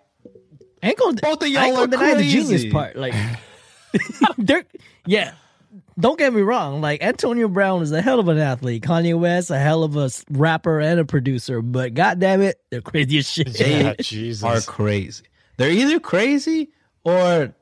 I 0.83 0.89
ain't 0.89 0.97
gonna, 0.97 1.21
Both 1.21 1.43
of 1.43 1.47
y'all 1.47 1.61
I 1.61 1.65
ain't 1.67 1.75
gonna 1.75 1.83
are 1.85 1.87
deny 1.87 2.15
the 2.15 2.29
genius 2.29 2.65
part. 2.65 2.97
Like, 2.97 3.13
they're, 4.37 4.65
yeah. 5.05 5.35
Don't 5.99 6.17
get 6.17 6.33
me 6.33 6.41
wrong. 6.41 6.81
Like 6.81 7.03
Antonio 7.03 7.47
Brown 7.47 7.83
is 7.83 7.91
a 7.91 8.01
hell 8.01 8.19
of 8.19 8.27
an 8.27 8.39
athlete. 8.39 8.81
Kanye 8.83 9.17
West, 9.17 9.51
a 9.51 9.59
hell 9.59 9.83
of 9.83 9.95
a 9.95 10.09
rapper 10.31 10.79
and 10.79 10.99
a 10.99 11.05
producer. 11.05 11.61
But 11.61 11.93
goddamn 11.93 12.41
it, 12.41 12.59
they're 12.71 12.81
crazy 12.81 13.19
as 13.19 13.29
shit. 13.29 13.53
They 13.53 13.95
Jesus. 13.99 14.43
are 14.43 14.61
crazy. 14.61 15.25
They're 15.57 15.69
either 15.69 15.99
crazy 15.99 16.71
or 17.03 17.53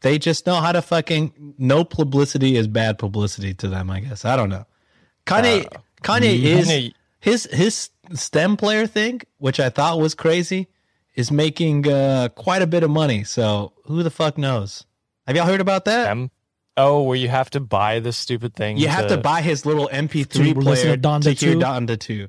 they 0.00 0.18
just 0.18 0.46
know 0.46 0.56
how 0.56 0.72
to 0.72 0.82
fucking 0.82 1.54
no 1.58 1.84
publicity 1.84 2.56
is 2.56 2.68
bad 2.68 2.98
publicity 2.98 3.54
to 3.54 3.68
them, 3.68 3.88
I 3.88 4.00
guess. 4.00 4.24
I 4.26 4.36
don't 4.36 4.50
know. 4.50 4.66
Kanye 5.24 5.66
uh, 5.66 5.78
Kanye 6.02 6.42
is 6.42 6.68
Kanye- 6.68 6.92
his 7.20 7.44
his 7.52 7.90
stem 8.14 8.56
player 8.56 8.86
thing, 8.86 9.20
which 9.38 9.58
I 9.60 9.68
thought 9.70 9.98
was 9.98 10.14
crazy, 10.14 10.68
is 11.14 11.30
making 11.30 11.88
uh, 11.88 12.28
quite 12.30 12.62
a 12.62 12.66
bit 12.66 12.82
of 12.82 12.90
money. 12.90 13.24
So 13.24 13.72
who 13.86 14.02
the 14.02 14.10
fuck 14.10 14.38
knows? 14.38 14.84
Have 15.26 15.34
y'all 15.36 15.46
heard 15.46 15.60
about 15.60 15.84
that? 15.86 16.04
Them? 16.04 16.30
Oh, 16.76 17.02
where 17.02 17.16
you 17.16 17.28
have 17.28 17.48
to 17.50 17.60
buy 17.60 18.00
this 18.00 18.16
stupid 18.18 18.54
thing. 18.54 18.76
You 18.76 18.88
have 18.88 19.08
to 19.08 19.16
buy 19.16 19.40
his 19.40 19.64
little 19.64 19.88
MP3 19.90 20.28
To 20.54 20.60
player 20.60 20.96
to 20.96 21.00
Donda 21.00 21.22
to 21.22 21.32
hear 21.32 21.54
Donda 21.56 21.98
2. 21.98 22.28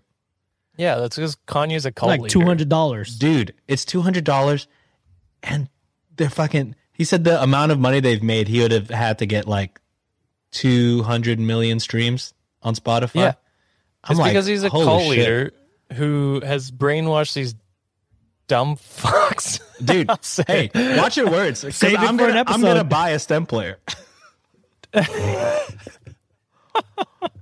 Yeah, 0.78 0.96
that's 0.96 1.18
because 1.18 1.36
Kanye's 1.48 1.86
a 1.86 1.92
cult 1.92 2.10
like 2.12 2.22
leader. 2.22 2.32
two 2.32 2.42
hundred 2.46 2.70
dollars. 2.70 3.18
dude 3.18 3.54
it's 3.68 3.84
$200 3.84 4.68
and 5.44 5.68
they're 6.16 6.30
fucking 6.30 6.76
he 6.94 7.04
said 7.04 7.24
the 7.24 7.42
amount 7.44 7.72
of 7.72 7.80
money 7.80 8.00
they've 8.00 8.22
made 8.24 8.48
he 8.48 8.62
would 8.62 8.72
have 8.72 8.90
had 8.90 9.18
to 9.20 9.26
get 9.26 9.48
like 9.48 9.82
200 10.52 11.40
million 11.40 11.80
streams 11.80 12.34
on 12.62 12.76
spotify 12.76 13.16
Yeah. 13.16 13.34
It's 14.10 14.20
like 14.20 14.32
because 14.32 14.46
he's 14.46 14.64
a 14.64 14.70
cult 14.70 15.02
shit. 15.02 15.10
leader 15.10 15.52
who 15.94 16.42
has 16.46 16.72
brainwashed 16.72 17.34
these 17.34 17.56
dumb 18.48 18.76
fucks. 18.78 19.60
dude 19.84 20.10
say 20.24 20.70
hey 20.74 20.98
watch 20.98 21.18
your 21.18 21.30
words. 21.30 21.60
Save 21.76 21.94
it 21.94 22.00
I'm, 22.00 22.18
for 22.18 22.28
gonna, 22.28 22.44
I'm 22.48 22.62
gonna 22.62 22.84
buy 22.84 23.10
a 23.12 23.20
stem 23.20 23.46
player 23.46 23.78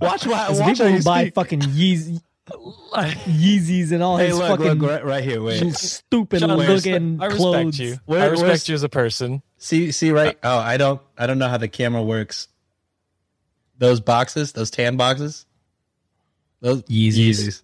watch 0.02 0.26
what 0.26 0.60
watch 0.60 0.78
people 0.78 1.02
buy 1.04 1.30
fucking 1.30 1.60
Yeez, 1.62 2.22
Yeezys 2.50 3.92
and 3.92 4.02
all 4.04 4.18
hey 4.18 4.28
his 4.28 4.38
look 4.38 4.48
fucking 4.60 4.80
look 4.80 4.90
right, 4.92 5.06
right 5.06 5.24
here 5.24 5.42
wait 5.42 5.74
stupid 5.76 6.40
Sean, 6.42 6.58
looking 6.58 7.22
I 7.22 7.26
respect 7.26 7.38
clothes. 7.42 7.80
you. 7.80 7.98
Where- 8.06 8.22
I 8.24 8.26
respect 8.28 8.68
you 8.70 8.76
as 8.76 8.84
a 8.84 8.90
person. 8.90 9.42
see 9.58 9.92
see 9.92 10.12
right 10.12 10.38
oh 10.44 10.58
i 10.58 10.78
don't 10.78 11.02
i 11.18 11.28
don't 11.28 11.40
know 11.40 11.48
how 11.48 11.58
the 11.58 11.68
camera 11.68 12.02
works 12.02 12.48
those 13.78 14.00
boxes 14.00 14.54
those 14.54 14.72
tan 14.72 14.98
boxes 14.98 15.46
those 16.66 16.82
Yeezys. 16.84 17.64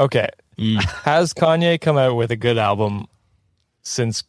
Okay. 0.00 0.28
Mm. 0.58 0.82
Has 1.04 1.32
Kanye 1.34 1.80
come 1.80 1.96
out 1.98 2.14
with 2.14 2.30
a 2.30 2.36
good 2.36 2.58
album 2.58 3.06
since 3.82 4.22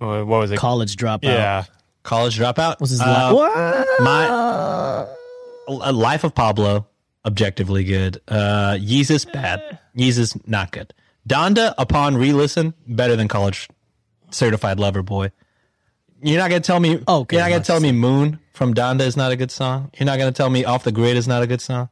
uh, 0.00 0.22
what 0.22 0.40
was 0.40 0.50
it? 0.50 0.58
College 0.58 0.96
dropout. 0.96 1.22
yeah. 1.24 1.64
college 2.02 2.38
dropout 2.38 2.78
Was 2.80 2.90
his 2.90 3.00
Uh, 3.00 3.06
la- 3.06 3.32
what? 3.34 3.86
my 4.02 5.06
a 5.88 5.92
life 5.92 6.22
of 6.22 6.32
pablo 6.34 6.86
objectively 7.24 7.82
good 7.82 8.20
uh 8.28 8.76
yeezus 8.78 9.24
bad 9.32 9.78
yeezus 9.96 10.38
not 10.46 10.70
good 10.70 10.94
donda 11.28 11.74
upon 11.78 12.16
re-listen 12.16 12.72
better 12.86 13.16
than 13.16 13.26
college 13.26 13.68
certified 14.30 14.78
lover 14.78 15.02
boy 15.02 15.32
you're 16.22 16.38
not 16.38 16.48
gonna 16.50 16.60
tell 16.60 16.78
me 16.78 17.00
Okay, 17.08 17.36
you're 17.36 17.44
not 17.44 17.50
gonna 17.50 17.64
tell 17.64 17.80
me 17.80 17.90
moon 17.90 18.38
from 18.52 18.72
donda 18.74 19.00
is 19.00 19.16
not 19.16 19.32
a 19.32 19.36
good 19.36 19.50
song 19.50 19.90
you're 19.98 20.06
not 20.06 20.18
gonna 20.18 20.30
tell 20.30 20.50
me 20.50 20.64
off 20.64 20.84
the 20.84 20.92
grid 20.92 21.16
is 21.16 21.26
not 21.26 21.42
a 21.42 21.46
good 21.48 21.60
song 21.60 21.88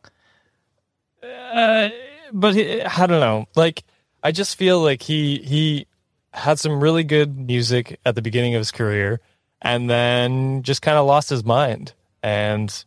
but 2.32 2.54
he, 2.54 2.82
I 2.82 3.06
don't 3.06 3.20
know. 3.20 3.46
Like 3.54 3.84
I 4.22 4.32
just 4.32 4.56
feel 4.56 4.80
like 4.80 5.02
he 5.02 5.38
he 5.38 5.86
had 6.32 6.58
some 6.58 6.82
really 6.82 7.04
good 7.04 7.38
music 7.38 7.98
at 8.04 8.14
the 8.14 8.22
beginning 8.22 8.54
of 8.54 8.60
his 8.60 8.70
career, 8.70 9.20
and 9.62 9.88
then 9.88 10.62
just 10.62 10.82
kind 10.82 10.98
of 10.98 11.06
lost 11.06 11.30
his 11.30 11.44
mind 11.44 11.92
and 12.22 12.84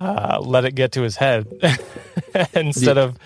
uh, 0.00 0.38
let 0.40 0.64
it 0.64 0.74
get 0.74 0.92
to 0.92 1.02
his 1.02 1.16
head 1.16 1.48
instead 2.54 2.98
of 2.98 3.16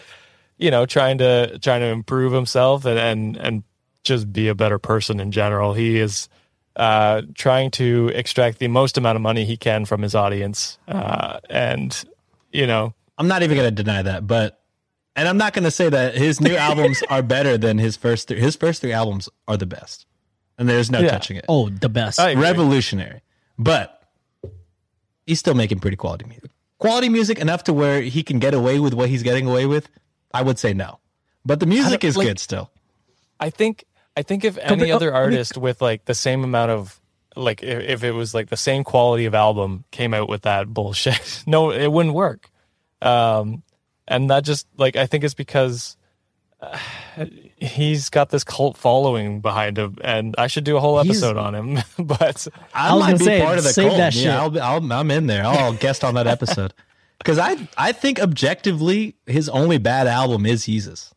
you 0.56 0.70
know 0.70 0.86
trying 0.86 1.18
to 1.18 1.58
trying 1.58 1.80
to 1.80 1.88
improve 1.88 2.32
himself 2.32 2.84
and 2.84 2.98
and 2.98 3.36
and 3.36 3.62
just 4.02 4.32
be 4.32 4.48
a 4.48 4.54
better 4.54 4.78
person 4.78 5.20
in 5.20 5.30
general. 5.30 5.74
He 5.74 5.98
is 5.98 6.28
uh, 6.76 7.22
trying 7.34 7.70
to 7.72 8.10
extract 8.14 8.58
the 8.60 8.68
most 8.68 8.96
amount 8.96 9.16
of 9.16 9.22
money 9.22 9.44
he 9.44 9.56
can 9.56 9.84
from 9.84 10.00
his 10.00 10.14
audience, 10.14 10.78
uh, 10.88 11.40
and 11.50 12.04
you 12.52 12.66
know 12.66 12.94
i'm 13.18 13.28
not 13.28 13.42
even 13.42 13.56
gonna 13.56 13.70
deny 13.70 14.02
that 14.02 14.26
but 14.26 14.59
and 15.20 15.28
i'm 15.28 15.36
not 15.36 15.52
gonna 15.52 15.70
say 15.70 15.88
that 15.88 16.16
his 16.16 16.40
new 16.40 16.56
albums 16.68 17.02
are 17.10 17.22
better 17.22 17.56
than 17.58 17.78
his 17.78 17.96
first 17.96 18.26
three 18.28 18.40
his 18.40 18.56
first 18.56 18.80
three 18.80 18.92
albums 18.92 19.28
are 19.46 19.56
the 19.56 19.66
best 19.66 20.06
and 20.58 20.68
there's 20.68 20.90
no 20.90 21.00
Yeah. 21.00 21.10
touching 21.10 21.36
it 21.38 21.46
oh, 21.48 21.70
the 21.70 21.88
best. 21.88 22.20
I 22.20 22.34
revolutionary. 22.34 23.22
But 23.58 24.02
he's 25.26 25.38
still 25.38 25.54
making 25.54 25.80
pretty 25.80 25.96
quality 25.96 26.26
music. 26.26 26.50
Quality 26.78 27.08
music 27.08 27.38
enough 27.38 27.64
to 27.64 27.72
where 27.72 28.02
he 28.02 28.22
can 28.22 28.38
get 28.38 28.52
away 28.52 28.78
with 28.78 28.92
what 28.92 29.08
he's 29.08 29.22
getting 29.22 29.46
away 29.46 29.64
with? 29.64 29.88
I 30.34 30.42
would 30.42 30.58
say 30.58 30.74
no. 30.74 30.98
But 31.46 31.60
the 31.60 31.66
music 31.66 32.04
is 32.04 32.16
like- 32.16 32.26
good 32.26 32.38
still. 32.38 32.70
I 33.40 33.48
think 33.48 33.84
I 34.18 34.22
think 34.22 34.44
if 34.44 34.58
any 34.58 34.84
Compa- 34.88 34.94
other 34.94 35.12
oh, 35.14 35.16
artist 35.16 35.56
with 35.56 35.80
like 35.80 36.04
the 36.04 36.14
same 36.14 36.44
amount 36.44 36.72
of 36.72 37.00
like 37.36 37.62
if, 37.62 37.78
if 37.82 38.04
it 38.04 38.12
was 38.12 38.34
like 38.34 38.50
the 38.50 38.56
same 38.58 38.84
quality 38.84 39.24
of 39.24 39.34
album 39.34 39.84
came 39.90 40.12
out 40.12 40.28
with 40.28 40.42
that 40.42 40.68
bullshit, 40.68 41.42
no, 41.46 41.70
it 41.70 41.90
wouldn't 41.90 42.14
work. 42.14 42.50
Um, 43.00 43.62
and 44.10 44.28
that 44.28 44.44
just 44.44 44.66
like 44.76 44.96
I 44.96 45.06
think 45.06 45.24
it's 45.24 45.32
because 45.32 45.96
uh, 46.60 46.76
he's 47.56 48.10
got 48.10 48.28
this 48.28 48.44
cult 48.44 48.76
following 48.76 49.40
behind 49.40 49.78
him, 49.78 49.96
and 50.04 50.34
I 50.36 50.46
should 50.46 50.64
do 50.64 50.76
a 50.76 50.80
whole 50.80 51.00
He's- 51.00 51.16
episode 51.16 51.38
on 51.38 51.54
him. 51.54 51.78
but 51.98 52.46
I, 52.74 52.92
was 52.94 53.00
might 53.02 53.18
be 53.18 53.24
say, 53.24 53.40
part 53.40 53.56
of 53.56 53.64
the 53.64 53.72
cult. 53.72 53.96
that 53.96 54.12
shit. 54.12 54.24
Yeah, 54.24 54.42
I'll, 54.42 54.60
I'll, 54.60 54.92
I'm 54.92 55.10
in 55.10 55.26
there. 55.26 55.46
I'll 55.46 55.72
guest 55.72 56.04
on 56.04 56.14
that 56.14 56.26
episode. 56.26 56.74
Because 57.18 57.38
I, 57.38 57.68
I 57.76 57.92
think 57.92 58.18
objectively, 58.18 59.14
his 59.26 59.50
only 59.50 59.76
bad 59.76 60.06
album 60.06 60.46
is 60.46 60.62
Yeezus. 60.64 61.12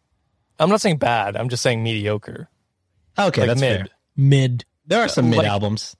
I'm 0.59 0.69
not 0.69 0.81
saying 0.81 0.97
bad. 0.97 1.37
I'm 1.37 1.47
just 1.47 1.63
saying 1.63 1.81
mediocre. 1.81 2.49
Okay, 3.17 3.39
Like 3.43 3.47
that's 3.47 3.61
mid. 3.61 3.77
fair. 3.77 3.87
Mid. 4.17 4.65
There 4.85 4.99
are 5.01 5.07
some 5.07 5.29
mid 5.29 5.37
Like- 5.39 5.47
albums. 5.47 5.95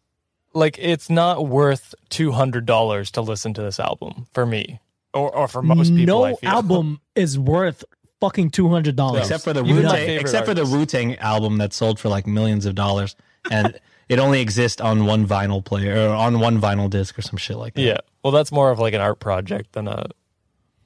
Like 0.54 0.78
it's 0.78 1.10
not 1.10 1.48
worth 1.48 1.96
two 2.10 2.34
hundred 2.34 2.66
dollars 2.66 3.12
to 3.12 3.22
listen 3.22 3.54
to 3.54 3.62
this 3.62 3.80
album 3.80 4.28
for 4.34 4.46
me, 4.46 4.82
or 5.14 5.36
or 5.36 5.47
for 5.47 5.61
most 5.61 5.89
people. 5.95 6.05
no 6.05 6.24
I 6.26 6.36
feel. 6.36 6.49
album 6.49 7.01
is 7.16 7.38
worth 7.39 7.84
fucking 8.22 8.49
two 8.51 8.70
hundred 8.70 8.95
dollars. 8.95 9.22
except 9.22 9.43
for 9.43 9.53
the 9.53 9.64
Even 9.64 9.76
Wu 9.78 9.82
Tang, 9.84 9.91
favorite 9.95 10.22
except 10.22 10.45
for 10.47 10.53
the. 10.53 10.66
Wu 10.66 10.86
Tang 10.86 11.16
album 11.18 11.57
that 11.57 11.74
sold 11.74 11.99
for 11.99 12.09
like 12.09 12.26
millions 12.28 12.66
of 12.66 12.76
dollars, 12.76 13.16
and 13.51 13.80
it 14.09 14.20
only 14.20 14.41
exists 14.41 14.82
on 14.82 15.05
one 15.05 15.26
vinyl 15.28 15.64
player 15.64 16.07
or 16.09 16.14
on 16.16 16.39
one 16.39 16.59
vinyl 16.59 16.89
disc 16.89 17.18
or 17.18 17.22
some 17.22 17.38
shit 17.38 17.57
like 17.57 17.74
that. 17.76 17.82
Yeah. 17.82 17.97
Well, 18.24 18.32
that's 18.32 18.51
more 18.51 18.72
of 18.72 18.80
like 18.80 18.93
an 18.93 19.01
art 19.01 19.20
project 19.20 19.74
than 19.74 19.88
a 19.88 20.05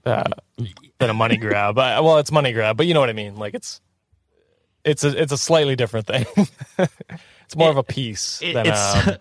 uh, 0.06 0.24
than 1.00 1.10
a 1.10 1.14
money 1.14 1.38
grab. 1.46 1.78
I, 1.78 2.00
well, 2.00 2.18
it's 2.18 2.32
money 2.32 2.54
grab, 2.54 2.78
but 2.78 2.88
you 2.88 2.94
know 2.94 3.00
what 3.00 3.10
I 3.10 3.14
mean. 3.14 3.36
Like 3.36 3.54
it's 3.54 3.82
it's 4.84 5.04
a 5.04 5.22
it's 5.22 5.32
a 5.32 5.38
slightly 5.38 5.76
different 5.76 6.08
thing. 6.08 6.26
it's 7.46 7.56
more 7.56 7.70
of 7.70 7.78
a 7.78 7.84
piece 7.84 8.42
It- 8.42 8.54
than 8.54 8.68
it's 8.68 9.08
um, 9.08 9.16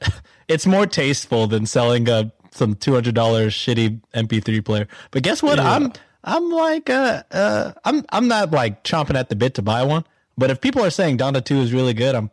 it's 0.49 0.65
more 0.67 0.87
tasteful 0.87 1.47
than 1.49 1.67
selling 1.67 2.09
a 2.09 2.33
some 2.57 2.75
two 2.75 2.95
hundred 2.95 3.15
dollars 3.15 3.55
shitty 3.55 4.01
MP3 4.15 4.65
player. 4.65 4.89
But 5.11 5.23
guess 5.23 5.43
what? 5.43 5.59
I'm 5.61 5.93
I'm 6.25 6.51
like 6.51 6.91
uh 6.91 7.23
uh 7.31 7.73
I'm 7.85 8.05
I'm 8.11 8.29
not 8.29 8.51
like 8.51 8.85
chomping 8.85 9.17
at 9.17 9.29
the 9.29 9.37
bit 9.37 9.55
to 9.55 9.63
buy 9.63 9.83
one. 9.85 10.05
But 10.39 10.51
if 10.51 10.61
people 10.61 10.85
are 10.85 10.91
saying 10.91 11.19
Donda 11.19 11.45
Two 11.45 11.59
is 11.59 11.73
really 11.73 11.95
good, 11.95 12.15
I'm 12.15 12.31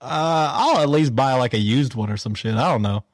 Uh, 0.00 0.50
I'll 0.54 0.78
at 0.82 0.88
least 0.88 1.14
buy 1.16 1.34
like 1.34 1.54
a 1.54 1.58
used 1.58 1.94
one 1.94 2.10
or 2.10 2.16
some 2.16 2.34
shit. 2.34 2.54
I 2.54 2.70
don't 2.72 2.82
know. 2.82 3.04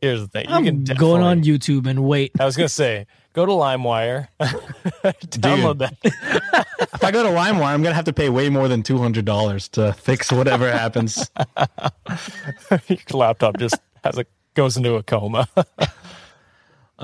Here's 0.00 0.20
the 0.20 0.28
thing. 0.28 0.48
You 0.48 0.54
I'm 0.54 0.64
can 0.64 0.84
going 0.96 1.22
on 1.22 1.42
YouTube 1.44 1.86
and 1.86 2.02
wait. 2.04 2.32
I 2.40 2.44
was 2.44 2.56
gonna 2.56 2.68
say, 2.68 3.06
go 3.34 3.46
to 3.46 3.52
LimeWire, 3.52 4.28
download 4.40 5.78
that. 5.78 5.94
If 6.94 7.04
I 7.04 7.10
go 7.12 7.22
to 7.22 7.28
LimeWire, 7.28 7.64
I'm 7.66 7.82
gonna 7.82 7.94
have 7.94 8.04
to 8.06 8.12
pay 8.12 8.28
way 8.28 8.48
more 8.48 8.66
than 8.68 8.82
two 8.82 8.98
hundred 8.98 9.24
dollars 9.24 9.68
to 9.70 9.92
fix 9.92 10.32
whatever 10.32 10.70
happens. 10.70 11.30
Your 12.88 12.98
laptop 13.12 13.58
just 13.58 13.76
has 14.04 14.18
a 14.18 14.24
goes 14.54 14.76
into 14.76 14.94
a 14.94 15.02
coma. 15.02 15.48
All 15.56 15.66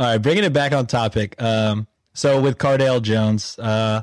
right, 0.04 0.18
bringing 0.18 0.44
it 0.44 0.52
back 0.52 0.72
on 0.72 0.86
topic. 0.86 1.40
Um, 1.42 1.86
so 2.12 2.40
with 2.40 2.58
Cardale 2.58 3.02
Jones, 3.02 3.58
uh, 3.58 4.02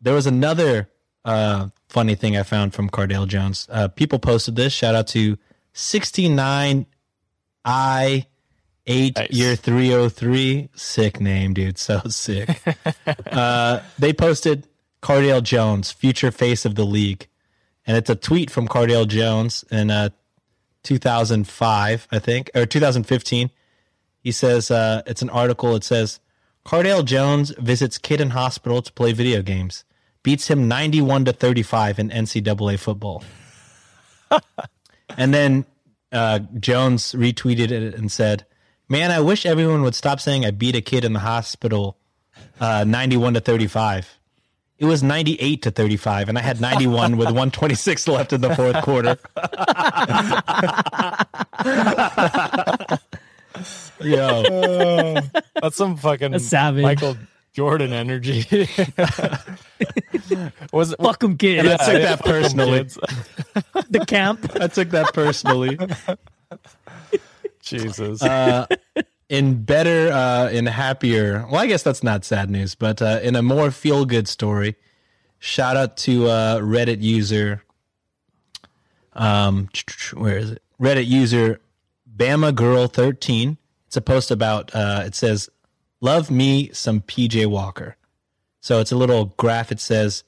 there 0.00 0.14
was 0.14 0.26
another 0.26 0.88
uh, 1.24 1.68
funny 1.88 2.14
thing 2.14 2.36
I 2.36 2.42
found 2.42 2.74
from 2.74 2.88
Cardale 2.90 3.26
Jones. 3.26 3.66
Uh, 3.70 3.88
people 3.88 4.18
posted 4.18 4.56
this. 4.56 4.72
Shout 4.72 4.94
out 4.94 5.06
to 5.08 5.36
69 5.72 6.86
I 7.64 8.26
eight 8.86 9.16
Nice. 9.16 9.30
year 9.30 9.54
303. 9.56 10.70
Sick 10.74 11.20
name, 11.20 11.54
dude. 11.54 11.78
So 11.78 12.00
sick. 12.08 12.48
uh, 13.30 13.80
they 13.98 14.12
posted 14.12 14.66
Cardale 15.02 15.42
Jones, 15.42 15.92
future 15.92 16.30
face 16.30 16.64
of 16.64 16.74
the 16.74 16.84
league. 16.86 17.28
And 17.86 17.96
it's 17.96 18.10
a 18.10 18.14
tweet 18.16 18.50
from 18.50 18.68
Cardale 18.68 19.06
Jones 19.08 19.64
And 19.70 19.90
uh, 19.90 20.10
2005, 20.88 22.08
I 22.10 22.18
think, 22.18 22.50
or 22.54 22.64
2015. 22.64 23.50
He 24.20 24.32
says 24.32 24.70
uh, 24.70 25.02
it's 25.06 25.20
an 25.20 25.28
article. 25.28 25.76
It 25.76 25.84
says 25.84 26.18
Cardale 26.64 27.04
Jones 27.04 27.50
visits 27.58 27.98
kid 27.98 28.20
in 28.20 28.30
hospital 28.30 28.80
to 28.80 28.92
play 28.92 29.12
video 29.12 29.42
games, 29.42 29.84
beats 30.22 30.48
him 30.48 30.66
91 30.66 31.26
to 31.26 31.32
35 31.32 31.98
in 31.98 32.08
NCAA 32.08 32.78
football. 32.78 33.22
and 35.16 35.34
then 35.34 35.66
uh, 36.10 36.40
Jones 36.58 37.12
retweeted 37.12 37.70
it 37.70 37.94
and 37.94 38.10
said, 38.10 38.46
"Man, 38.88 39.10
I 39.10 39.20
wish 39.20 39.44
everyone 39.44 39.82
would 39.82 39.94
stop 39.94 40.20
saying 40.20 40.46
I 40.46 40.50
beat 40.50 40.74
a 40.74 40.80
kid 40.80 41.04
in 41.04 41.12
the 41.12 41.20
hospital, 41.20 41.98
uh, 42.60 42.84
91 42.84 43.34
to 43.34 43.40
35." 43.40 44.17
It 44.78 44.84
was 44.84 45.02
98 45.02 45.62
to 45.62 45.70
35, 45.72 46.28
and 46.28 46.38
I 46.38 46.40
had 46.40 46.60
91 46.60 47.16
with 47.16 47.26
126 47.26 48.06
left 48.08 48.32
in 48.32 48.40
the 48.40 48.54
fourth 48.54 48.80
quarter. 48.82 49.18
Yo, 54.00 55.20
That's 55.60 55.76
some 55.76 55.96
fucking 55.96 56.32
A 56.34 56.38
savage. 56.40 56.84
Michael 56.84 57.16
Jordan 57.52 57.92
energy. 57.92 58.46
Was 60.72 60.92
it? 60.92 61.00
Fuck 61.02 61.24
'em 61.24 61.36
kids. 61.36 61.66
I 61.68 61.76
took 61.76 62.02
that 62.02 62.20
personally. 62.24 62.82
the 63.90 64.04
camp. 64.06 64.48
I 64.60 64.68
took 64.68 64.90
that 64.90 65.12
personally. 65.12 65.76
Jesus. 67.60 68.22
Uh, 68.22 68.66
in 69.28 69.62
better, 69.64 70.12
uh, 70.12 70.50
in 70.50 70.66
happier. 70.66 71.46
Well, 71.50 71.60
I 71.60 71.66
guess 71.66 71.82
that's 71.82 72.02
not 72.02 72.24
sad 72.24 72.50
news, 72.50 72.74
but 72.74 73.02
uh, 73.02 73.20
in 73.22 73.36
a 73.36 73.42
more 73.42 73.70
feel 73.70 74.04
good 74.04 74.28
story, 74.28 74.76
shout 75.38 75.76
out 75.76 75.96
to 75.98 76.28
uh, 76.28 76.58
Reddit 76.60 77.02
user. 77.02 77.62
Um, 79.12 79.68
where 80.14 80.38
is 80.38 80.52
it? 80.52 80.62
Reddit 80.80 81.06
user 81.06 81.60
Bama 82.16 82.54
Girl 82.54 82.86
thirteen. 82.86 83.58
It's 83.86 83.96
a 83.96 84.00
post 84.00 84.30
about. 84.30 84.74
Uh, 84.74 85.02
it 85.06 85.14
says, 85.14 85.48
"Love 86.00 86.30
me 86.30 86.70
some 86.72 87.00
PJ 87.00 87.46
Walker." 87.46 87.96
So 88.60 88.80
it's 88.80 88.92
a 88.92 88.96
little 88.96 89.32
graph. 89.38 89.72
It 89.72 89.80
says, 89.80 90.24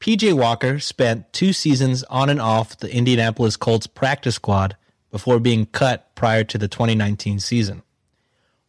PJ 0.00 0.32
Walker 0.34 0.80
spent 0.80 1.32
two 1.32 1.52
seasons 1.52 2.02
on 2.10 2.28
and 2.28 2.40
off 2.40 2.76
the 2.76 2.92
Indianapolis 2.92 3.56
Colts 3.56 3.86
practice 3.86 4.34
squad 4.34 4.76
before 5.12 5.38
being 5.38 5.66
cut 5.66 6.12
prior 6.16 6.42
to 6.42 6.58
the 6.58 6.66
2019 6.66 7.38
season. 7.38 7.83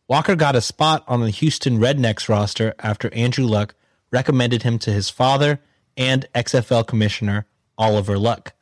Walker 0.07 0.35
got 0.35 0.55
a 0.55 0.61
spot 0.61 1.03
on 1.07 1.21
the 1.21 1.31
Houston 1.31 1.79
Roughnecks 1.79 2.29
roster 2.29 2.75
after 2.79 3.11
Andrew 3.13 3.45
Luck 3.45 3.73
recommended 4.11 4.61
him 4.61 4.77
to 4.79 4.91
his 4.91 5.09
father 5.09 5.59
and 5.97 6.27
XFL 6.35 6.85
commissioner 6.85 7.47
Oliver 7.77 8.17
Luck. 8.17 8.53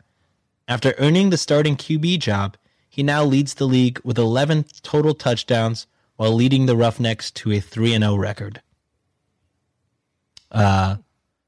After 0.69 0.95
earning 0.97 1.29
the 1.29 1.37
starting 1.37 1.75
QB 1.75 2.19
job, 2.19 2.55
he 2.87 3.03
now 3.03 3.25
leads 3.25 3.55
the 3.55 3.65
league 3.67 3.99
with 4.05 4.17
11 4.17 4.65
total 4.83 5.13
touchdowns 5.13 5.85
while 6.15 6.31
leading 6.31 6.65
the 6.65 6.77
Roughnecks 6.77 7.29
to 7.31 7.51
a 7.51 7.59
3 7.59 7.97
0 7.97 8.15
record. 8.15 8.61
Uh, 10.49 10.97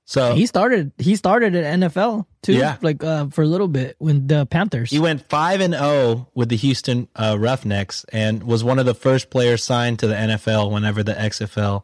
so 0.06 0.36
He 0.36 0.46
started. 0.46 0.92
He 1.00 1.16
started 1.16 1.56
at 1.56 1.80
NFL 1.80 2.28
too. 2.44 2.54
Yeah. 2.54 2.78
like 2.82 3.04
uh, 3.04 3.28
for 3.28 3.42
a 3.42 3.48
little 3.48 3.68
bit 3.68 3.96
with 4.00 4.28
the 4.28 4.46
Panthers. 4.46 4.92
He 4.92 5.00
went 5.00 5.28
five 5.30 5.62
and 5.62 5.74
zero 5.74 6.30
with 6.36 6.50
the 6.50 6.56
Houston 6.56 7.08
uh, 7.16 7.36
Roughnecks, 7.40 8.06
and 8.14 8.44
was 8.44 8.64
one 8.64 8.78
of 8.78 8.86
the 8.86 8.94
first 8.94 9.32
players 9.32 9.64
signed 9.64 10.00
to 10.00 10.08
the 10.08 10.14
NFL 10.14 10.72
whenever 10.72 11.02
the 11.02 11.14
XFL 11.14 11.84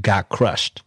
got 0.00 0.28
crushed, 0.28 0.82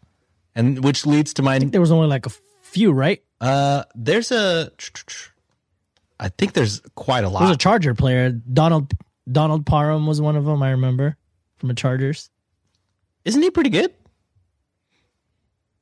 and 0.54 0.84
which 0.84 1.06
leads 1.08 1.34
to 1.34 1.41
my. 1.41 1.58
there 1.58 1.82
was 1.82 1.91
only 1.91 2.08
like 2.08 2.28
a 2.28 2.32
few, 2.62 2.91
right? 2.91 3.24
Uh, 3.41 3.84
there's 3.96 4.32
a. 4.32 4.72
I 6.20 6.30
think 6.30 6.54
there's 6.54 6.80
quite 6.93 7.24
a 7.24 7.30
lot. 7.30 7.39
There's 7.39 7.56
a. 7.56 7.58
Charger 7.58 7.96
player. 7.96 8.30
Donald 8.30 8.93
Donald 9.30 9.66
Parham 9.66 10.06
was 10.06 10.22
one 10.22 10.36
of 10.36 10.46
them. 10.46 10.62
I 10.62 10.72
remember 10.72 11.18
from 11.58 11.70
the 11.70 11.76
Chargers. 11.76 12.30
Isn't 13.24 13.41
he 13.41 13.50
pretty 13.50 13.72
good? 13.72 13.91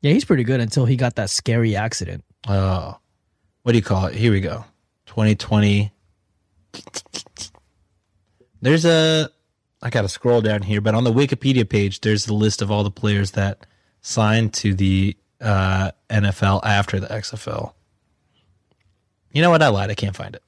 Yeah, 0.03 0.11
he's 0.11 0.25
pretty 0.25 0.43
good 0.43 0.59
until 0.59 0.85
he 0.85 0.97
got 0.97 1.15
that 1.15 1.29
scary 1.29 1.77
accident. 1.77 2.25
Oh, 2.45 2.97
what 3.63 3.71
do 3.71 3.77
you 3.77 3.83
call 3.83 4.07
it? 4.07 4.15
Here 4.15 4.33
we 4.33 4.41
go. 4.41 4.65
2020. 5.05 5.93
There's 8.61 8.85
a. 8.85 9.29
I 9.81 9.89
got 9.89 10.01
to 10.01 10.09
scroll 10.09 10.41
down 10.41 10.61
here, 10.61 10.81
but 10.81 10.93
on 10.93 11.05
the 11.05 11.11
Wikipedia 11.11 11.67
page, 11.67 12.01
there's 12.01 12.25
the 12.25 12.33
list 12.33 12.61
of 12.61 12.69
all 12.69 12.83
the 12.83 12.91
players 12.91 13.31
that 13.31 13.65
signed 14.01 14.53
to 14.55 14.73
the 14.73 15.15
uh, 15.39 15.91
NFL 16.09 16.65
after 16.65 16.99
the 16.99 17.07
XFL. 17.07 17.71
You 19.31 19.41
know 19.41 19.51
what? 19.51 19.63
I 19.63 19.69
lied. 19.69 19.89
I 19.89 19.95
can't 19.95 20.15
find 20.15 20.35
it. 20.35 20.43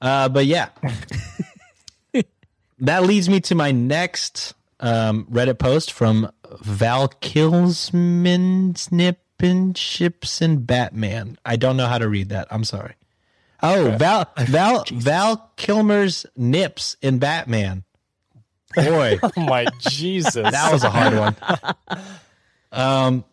Uh, 0.00 0.28
but 0.28 0.46
yeah, 0.46 0.68
that 2.78 3.02
leads 3.02 3.28
me 3.28 3.40
to 3.40 3.56
my 3.56 3.72
next 3.72 4.54
um, 4.78 5.26
Reddit 5.26 5.58
post 5.58 5.92
from 5.92 6.30
Val 6.60 7.08
Kilsman 7.08 8.74
Snippinships 8.76 9.16
and 9.42 9.76
ships 9.76 10.40
and 10.40 10.66
Batman. 10.66 11.36
I 11.44 11.56
don't 11.56 11.76
know 11.76 11.86
how 11.86 11.98
to 11.98 12.08
read 12.08 12.28
that. 12.30 12.48
I'm 12.50 12.64
sorry. 12.64 12.94
Oh, 13.62 13.90
Val 13.98 14.30
Val 14.38 14.84
Val 14.90 15.50
Kilmer's 15.56 16.26
nips 16.36 16.96
in 17.02 17.18
Batman. 17.18 17.84
Boy, 18.74 19.18
oh 19.22 19.30
my 19.36 19.66
Jesus. 19.80 20.34
that 20.34 20.72
was 20.72 20.84
a 20.84 20.90
hard 20.90 21.14
one. 21.16 21.36
Um, 22.74 23.24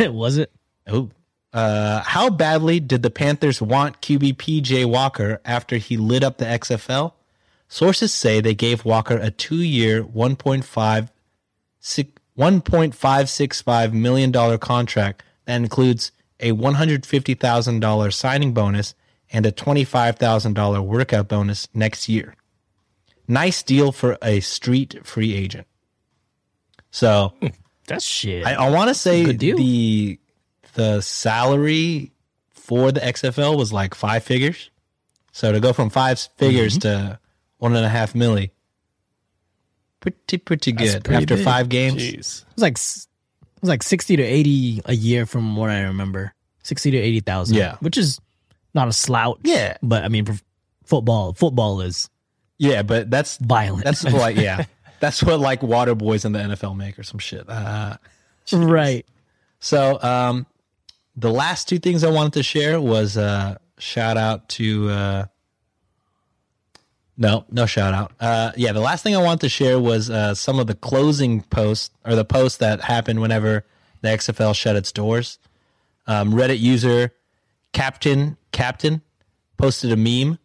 was 0.00 0.36
it? 0.36 0.52
Oh. 0.86 1.08
Uh, 1.50 2.02
how 2.02 2.28
badly 2.28 2.78
did 2.78 3.02
the 3.02 3.08
Panthers 3.08 3.62
want 3.62 4.02
QB 4.02 4.34
PJ 4.36 4.84
Walker 4.84 5.40
after 5.46 5.78
he 5.78 5.96
lit 5.96 6.22
up 6.22 6.36
the 6.36 6.44
XFL? 6.44 7.14
Sources 7.68 8.12
say 8.12 8.42
they 8.42 8.54
gave 8.54 8.84
Walker 8.84 9.16
a 9.16 9.30
two-year, 9.30 10.04
1.5 10.04 11.08
six- 11.80 12.11
$1.565 12.38 13.92
million 13.92 14.58
contract 14.58 15.22
that 15.44 15.56
includes 15.56 16.12
a 16.40 16.52
$150,000 16.52 18.12
signing 18.12 18.52
bonus 18.52 18.94
and 19.32 19.46
a 19.46 19.52
$25,000 19.52 20.84
workout 20.84 21.28
bonus 21.28 21.68
next 21.74 22.08
year. 22.08 22.34
Nice 23.28 23.62
deal 23.62 23.92
for 23.92 24.18
a 24.22 24.40
street 24.40 25.00
free 25.06 25.34
agent. 25.34 25.66
So 26.90 27.32
That's 27.86 28.04
shit. 28.04 28.46
I, 28.46 28.54
I 28.54 28.70
want 28.70 28.88
to 28.88 28.94
say 28.94 29.24
the 29.32 30.18
the 30.74 31.00
salary 31.02 32.12
for 32.50 32.92
the 32.92 33.00
XFL 33.00 33.56
was 33.58 33.72
like 33.72 33.94
five 33.94 34.24
figures. 34.24 34.70
So 35.32 35.52
to 35.52 35.60
go 35.60 35.72
from 35.72 35.90
five 35.90 36.18
figures 36.36 36.78
Mm-hmm. 36.78 37.08
to 37.10 37.18
one 37.58 37.76
and 37.76 37.84
a 37.84 37.88
half 37.88 38.12
milli, 38.14 38.50
pretty 40.02 40.36
pretty 40.38 40.72
good 40.72 41.04
pretty 41.04 41.22
after 41.22 41.36
big. 41.36 41.44
five 41.44 41.68
games. 41.70 42.02
Jeez. 42.02 42.42
It 42.42 42.54
was 42.54 42.62
like 42.62 42.72
it 42.74 43.60
was 43.62 43.68
like 43.68 43.82
sixty 43.82 44.16
to 44.16 44.22
eighty 44.22 44.82
a 44.84 44.94
year 44.94 45.24
from 45.24 45.56
what 45.56 45.70
I 45.70 45.80
remember. 45.80 46.34
Sixty 46.62 46.90
to 46.90 46.98
eighty 46.98 47.20
thousand. 47.20 47.56
Yeah. 47.56 47.76
which 47.80 47.96
is 47.96 48.20
not 48.74 48.88
a 48.88 48.92
slouch. 48.92 49.38
Yeah. 49.44 49.76
but 49.82 50.04
I 50.04 50.08
mean, 50.08 50.26
football, 50.84 51.32
football 51.32 51.80
is 51.80 52.10
Yeah, 52.58 52.82
but 52.82 53.10
that's 53.10 53.38
violent. 53.38 53.84
that's 53.84 54.04
like 54.04 54.36
yeah, 54.48 54.64
that's 55.00 55.22
what 55.22 55.40
like 55.40 55.62
water 55.62 55.94
boys 55.94 56.24
in 56.24 56.32
the 56.32 56.40
NFL 56.40 56.76
make 56.76 56.98
or 56.98 57.02
some 57.02 57.18
shit. 57.18 57.48
Uh, 57.48 57.96
right. 58.52 59.06
So, 59.60 60.02
um, 60.02 60.46
the 61.16 61.30
last 61.30 61.68
two 61.68 61.78
things 61.78 62.02
I 62.04 62.10
wanted 62.10 62.32
to 62.34 62.42
share 62.42 62.80
was 62.80 63.16
uh, 63.16 63.56
shout 63.78 64.16
out 64.16 64.48
to. 64.50 64.88
Uh, 64.90 65.24
no, 67.22 67.44
no 67.52 67.66
shout 67.66 67.94
out. 67.94 68.12
Uh, 68.18 68.50
yeah, 68.56 68.72
the 68.72 68.80
last 68.80 69.04
thing 69.04 69.14
I 69.14 69.22
wanted 69.22 69.42
to 69.42 69.48
share 69.48 69.78
was 69.78 70.10
uh, 70.10 70.34
some 70.34 70.58
of 70.58 70.66
the 70.66 70.74
closing 70.74 71.42
posts 71.42 71.90
or 72.04 72.16
the 72.16 72.24
posts 72.24 72.58
that 72.58 72.80
happened 72.80 73.20
whenever 73.20 73.64
the 74.00 74.08
XFL 74.08 74.54
shut 74.56 74.74
its 74.74 74.90
doors. 74.90 75.38
Um, 76.08 76.32
Reddit 76.32 76.58
user 76.58 77.12
Captain 77.72 78.36
Captain 78.50 79.02
posted 79.56 79.92
a 79.92 79.96
meme 79.96 80.38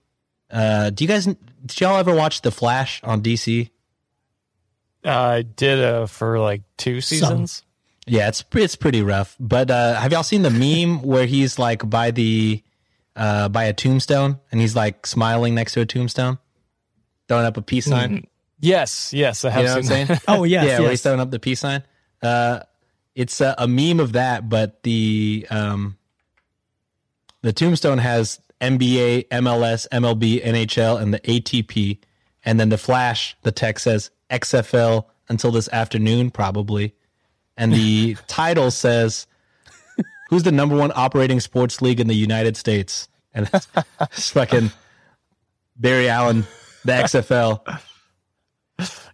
Uh, 0.52 0.92
do 0.92 1.04
you 1.04 1.08
guys 1.08 1.26
did 1.26 1.82
y'all 1.82 1.98
ever 1.98 2.14
watch 2.14 2.42
The 2.44 2.52
Flash 2.52 3.02
on 3.04 3.22
DC? 3.24 3.70
I 5.04 5.42
did 5.42 5.84
uh, 5.84 6.06
for 6.06 6.40
like 6.40 6.62
two 6.78 7.02
seasons. 7.02 7.64
Yeah, 8.06 8.28
it's 8.28 8.44
it's 8.54 8.76
pretty 8.76 9.02
rough. 9.02 9.36
But 9.40 9.72
uh, 9.72 9.96
have 9.96 10.12
y'all 10.12 10.24
seen 10.24 10.44
the 10.44 10.52
meme 10.52 11.02
where 11.12 11.26
he's 11.26 11.58
like 11.58 11.90
by 11.90 12.12
the 12.12 12.62
uh, 13.16 13.50
by 13.50 13.64
a 13.64 13.74
tombstone 13.74 14.40
and 14.52 14.62
he's 14.62 14.76
like 14.76 15.08
smiling 15.08 15.56
next 15.56 15.74
to 15.74 15.82
a 15.82 15.86
tombstone, 15.88 16.38
throwing 17.28 17.46
up 17.46 17.58
a 17.58 17.62
peace 17.62 17.86
sign? 17.86 18.26
Yes, 18.60 19.14
yes, 19.14 19.46
I 19.46 19.52
have 19.52 19.62
You 19.62 19.68
know 19.68 19.72
what 19.74 19.78
I'm 19.78 19.84
seen 19.84 20.08
saying? 20.08 20.20
Oh 20.28 20.44
yes, 20.44 20.66
yeah, 20.66 20.80
where 20.80 20.90
he's 20.90 21.02
throwing 21.02 21.20
up 21.20 21.32
the 21.32 21.40
peace 21.40 21.60
sign. 21.60 21.84
Uh, 22.22 22.62
it's 23.16 23.42
a, 23.42 23.56
a 23.58 23.68
meme 23.68 24.00
of 24.00 24.14
that, 24.14 24.50
but 24.50 24.84
the 24.84 25.46
um, 25.50 25.98
the 27.42 27.54
tombstone 27.54 27.98
has 28.00 28.40
NBA, 28.62 29.28
MLS, 29.30 29.88
MLB, 29.92 30.44
NHL, 30.44 31.02
and 31.02 31.14
the 31.14 31.20
ATP, 31.20 32.00
and 32.46 32.60
then 32.60 32.70
the 32.70 32.78
flash. 32.78 33.36
The 33.44 33.52
text 33.52 33.84
says 33.84 34.12
XFL 34.30 35.06
until 35.30 35.52
this 35.52 35.70
afternoon, 35.70 36.32
probably, 36.32 36.96
and 37.56 37.74
the 37.74 38.18
title 38.28 38.72
says, 38.72 39.28
"Who's 40.30 40.44
the 40.44 40.52
number 40.52 40.76
one 40.76 40.92
operating 40.96 41.40
sports 41.40 41.82
league 41.82 42.00
in 42.00 42.08
the 42.08 42.16
United 42.16 42.58
States?" 42.58 43.08
And 43.34 43.50
it's, 43.54 43.68
it's 44.02 44.30
fucking 44.32 44.72
Barry 45.76 46.10
Allen, 46.10 46.48
the 46.88 46.94
XFL. 46.94 47.82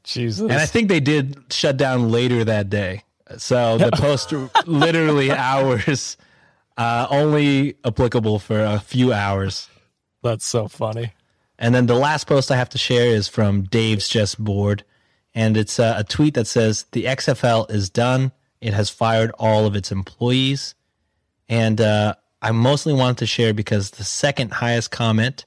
Jesus. 0.04 0.42
And 0.42 0.54
I 0.54 0.66
think 0.66 0.90
they 0.90 1.00
did 1.00 1.44
shut 1.50 1.78
down 1.78 2.12
later 2.12 2.44
that 2.46 2.70
day. 2.70 3.04
So 3.38 3.78
the 3.78 3.92
post 3.94 4.32
literally 4.68 5.32
hours, 5.32 6.18
uh, 6.78 7.08
only 7.10 7.76
applicable 7.86 8.40
for 8.40 8.62
a 8.62 8.80
few 8.80 9.12
hours. 9.12 9.70
That's 10.22 10.46
so 10.46 10.68
funny. 10.68 11.14
And 11.58 11.74
then 11.74 11.86
the 11.86 11.96
last 11.96 12.28
post 12.28 12.52
I 12.52 12.56
have 12.56 12.70
to 12.70 12.78
share 12.78 13.08
is 13.08 13.28
from 13.28 13.64
Dave's 13.64 14.08
Just 14.08 14.42
Board. 14.42 14.84
And 15.34 15.58
it's 15.58 15.80
uh, 15.80 15.96
a 15.98 16.04
tweet 16.04 16.34
that 16.36 16.48
says 16.48 16.86
The 16.92 17.06
XFL 17.06 17.72
is 17.72 17.90
done. 17.90 18.32
It 18.62 18.74
has 18.74 18.90
fired 18.90 19.32
all 19.40 19.66
of 19.66 19.76
its 19.76 19.92
employees. 19.92 20.76
And 21.50 21.80
uh, 21.82 22.16
I 22.42 22.52
mostly 22.52 22.94
wanted 22.94 23.18
to 23.20 23.26
share 23.26 23.54
because 23.54 23.92
the 23.92 24.04
second 24.04 24.52
highest 24.52 24.92
comment, 24.92 25.46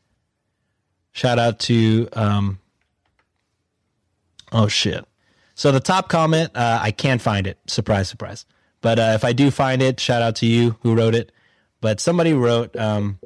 shout 1.16 1.38
out 1.38 1.58
to, 1.60 2.08
um, 2.12 2.58
oh 4.52 4.68
shit. 4.68 5.04
So 5.54 5.72
the 5.72 5.80
top 5.80 6.10
comment, 6.10 6.50
uh, 6.54 6.78
I 6.82 6.90
can't 6.90 7.22
find 7.22 7.46
it. 7.46 7.58
Surprise, 7.66 8.08
surprise. 8.08 8.44
But 8.82 8.98
uh, 8.98 9.12
if 9.14 9.24
I 9.24 9.32
do 9.32 9.50
find 9.50 9.80
it, 9.80 9.98
shout 9.98 10.20
out 10.20 10.36
to 10.36 10.46
you 10.46 10.76
who 10.82 10.94
wrote 10.94 11.14
it. 11.14 11.32
But 11.80 12.00
somebody 12.00 12.34
wrote, 12.34 12.76
um, 12.76 13.18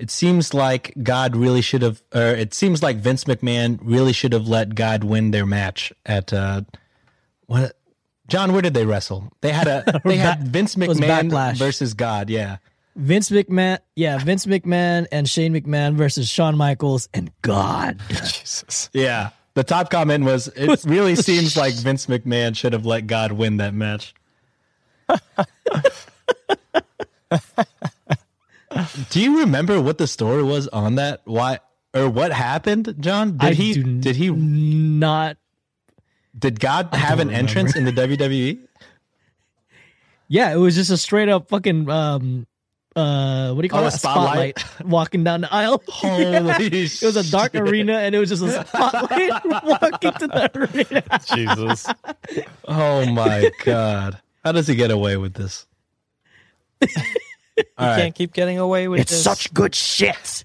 it 0.00 0.10
seems 0.10 0.52
like 0.52 0.92
God 1.00 1.36
really 1.36 1.62
should 1.62 1.82
have, 1.82 2.02
or 2.12 2.22
it 2.22 2.52
seems 2.54 2.82
like 2.82 2.96
Vince 2.96 3.24
McMahon 3.24 3.78
really 3.80 4.12
should 4.12 4.32
have 4.32 4.48
let 4.48 4.74
God 4.74 5.04
win 5.04 5.30
their 5.30 5.46
match 5.46 5.92
at 6.04 6.32
uh, 6.32 6.62
what? 7.46 7.76
John, 8.26 8.52
where 8.52 8.62
did 8.62 8.74
they 8.74 8.84
wrestle? 8.84 9.32
They 9.40 9.52
had 9.52 9.68
a 9.68 10.00
they 10.04 10.16
had 10.16 10.48
Vince 10.48 10.74
McMahon 10.74 11.56
versus 11.56 11.94
God. 11.94 12.30
Yeah, 12.30 12.58
Vince 12.98 13.30
McMahon, 13.30 13.78
yeah, 13.94 14.18
Vince 14.18 14.44
McMahon 14.46 15.06
and 15.12 15.28
Shane 15.28 15.54
McMahon 15.54 15.94
versus 15.94 16.28
Shawn 16.28 16.56
Michaels 16.56 17.08
and 17.14 17.30
God. 17.42 18.00
Jesus. 18.08 18.90
yeah. 18.92 19.30
The 19.54 19.62
top 19.64 19.90
comment 19.90 20.24
was, 20.24 20.48
"It 20.48 20.84
really 20.86 21.14
seems 21.16 21.56
like 21.56 21.74
Vince 21.74 22.06
McMahon 22.06 22.56
should 22.56 22.72
have 22.72 22.84
let 22.86 23.06
God 23.06 23.32
win 23.32 23.56
that 23.58 23.72
match." 23.74 24.14
Do 29.10 29.20
you 29.20 29.40
remember 29.40 29.80
what 29.80 29.98
the 29.98 30.06
story 30.06 30.42
was 30.42 30.68
on 30.68 30.96
that? 30.96 31.22
Why 31.24 31.60
or 31.94 32.08
what 32.08 32.32
happened, 32.32 32.94
John? 33.00 33.36
Did 33.38 33.46
I 33.50 33.54
he 33.54 33.72
do 33.74 33.82
did 34.00 34.16
he 34.16 34.30
Not, 34.30 35.36
did 36.38 36.60
God 36.60 36.92
have 36.94 37.18
an 37.18 37.28
don't 37.28 37.36
entrance 37.36 37.74
in 37.76 37.84
the? 37.84 37.92
WWE? 37.92 38.58
yeah, 40.28 40.52
it 40.52 40.56
was 40.56 40.74
just 40.74 40.90
a 40.90 40.96
straight 40.98 41.28
up 41.28 41.48
fucking 41.48 41.88
um 41.88 42.46
uh 42.98 43.52
what 43.54 43.62
do 43.62 43.66
you 43.66 43.70
call 43.70 43.80
Oh, 43.80 43.84
a 43.84 43.88
it? 43.88 43.92
spotlight? 43.92 44.64
walking 44.84 45.22
down 45.24 45.42
the 45.42 45.52
aisle. 45.52 45.82
Holy 45.88 46.66
It 46.66 47.02
was 47.02 47.16
a 47.16 47.30
dark 47.30 47.52
shit. 47.52 47.62
arena 47.62 47.98
and 47.98 48.14
it 48.14 48.18
was 48.18 48.28
just 48.30 48.42
a 48.42 48.64
spotlight 48.66 49.30
walking 49.64 50.12
to 50.12 50.26
the 50.26 50.50
arena. 50.54 51.02
Jesus. 51.34 51.86
Oh 52.66 53.06
my 53.06 53.50
god! 53.64 54.20
How 54.44 54.52
does 54.52 54.66
he 54.66 54.74
get 54.74 54.90
away 54.90 55.16
with 55.16 55.34
this? 55.34 55.66
All 56.82 56.88
right. 57.78 57.96
Can't 57.98 58.14
keep 58.14 58.32
getting 58.32 58.58
away 58.58 58.88
with 58.88 59.00
It's 59.00 59.10
this. 59.10 59.22
such 59.24 59.52
good 59.52 59.74
shit. 59.74 60.44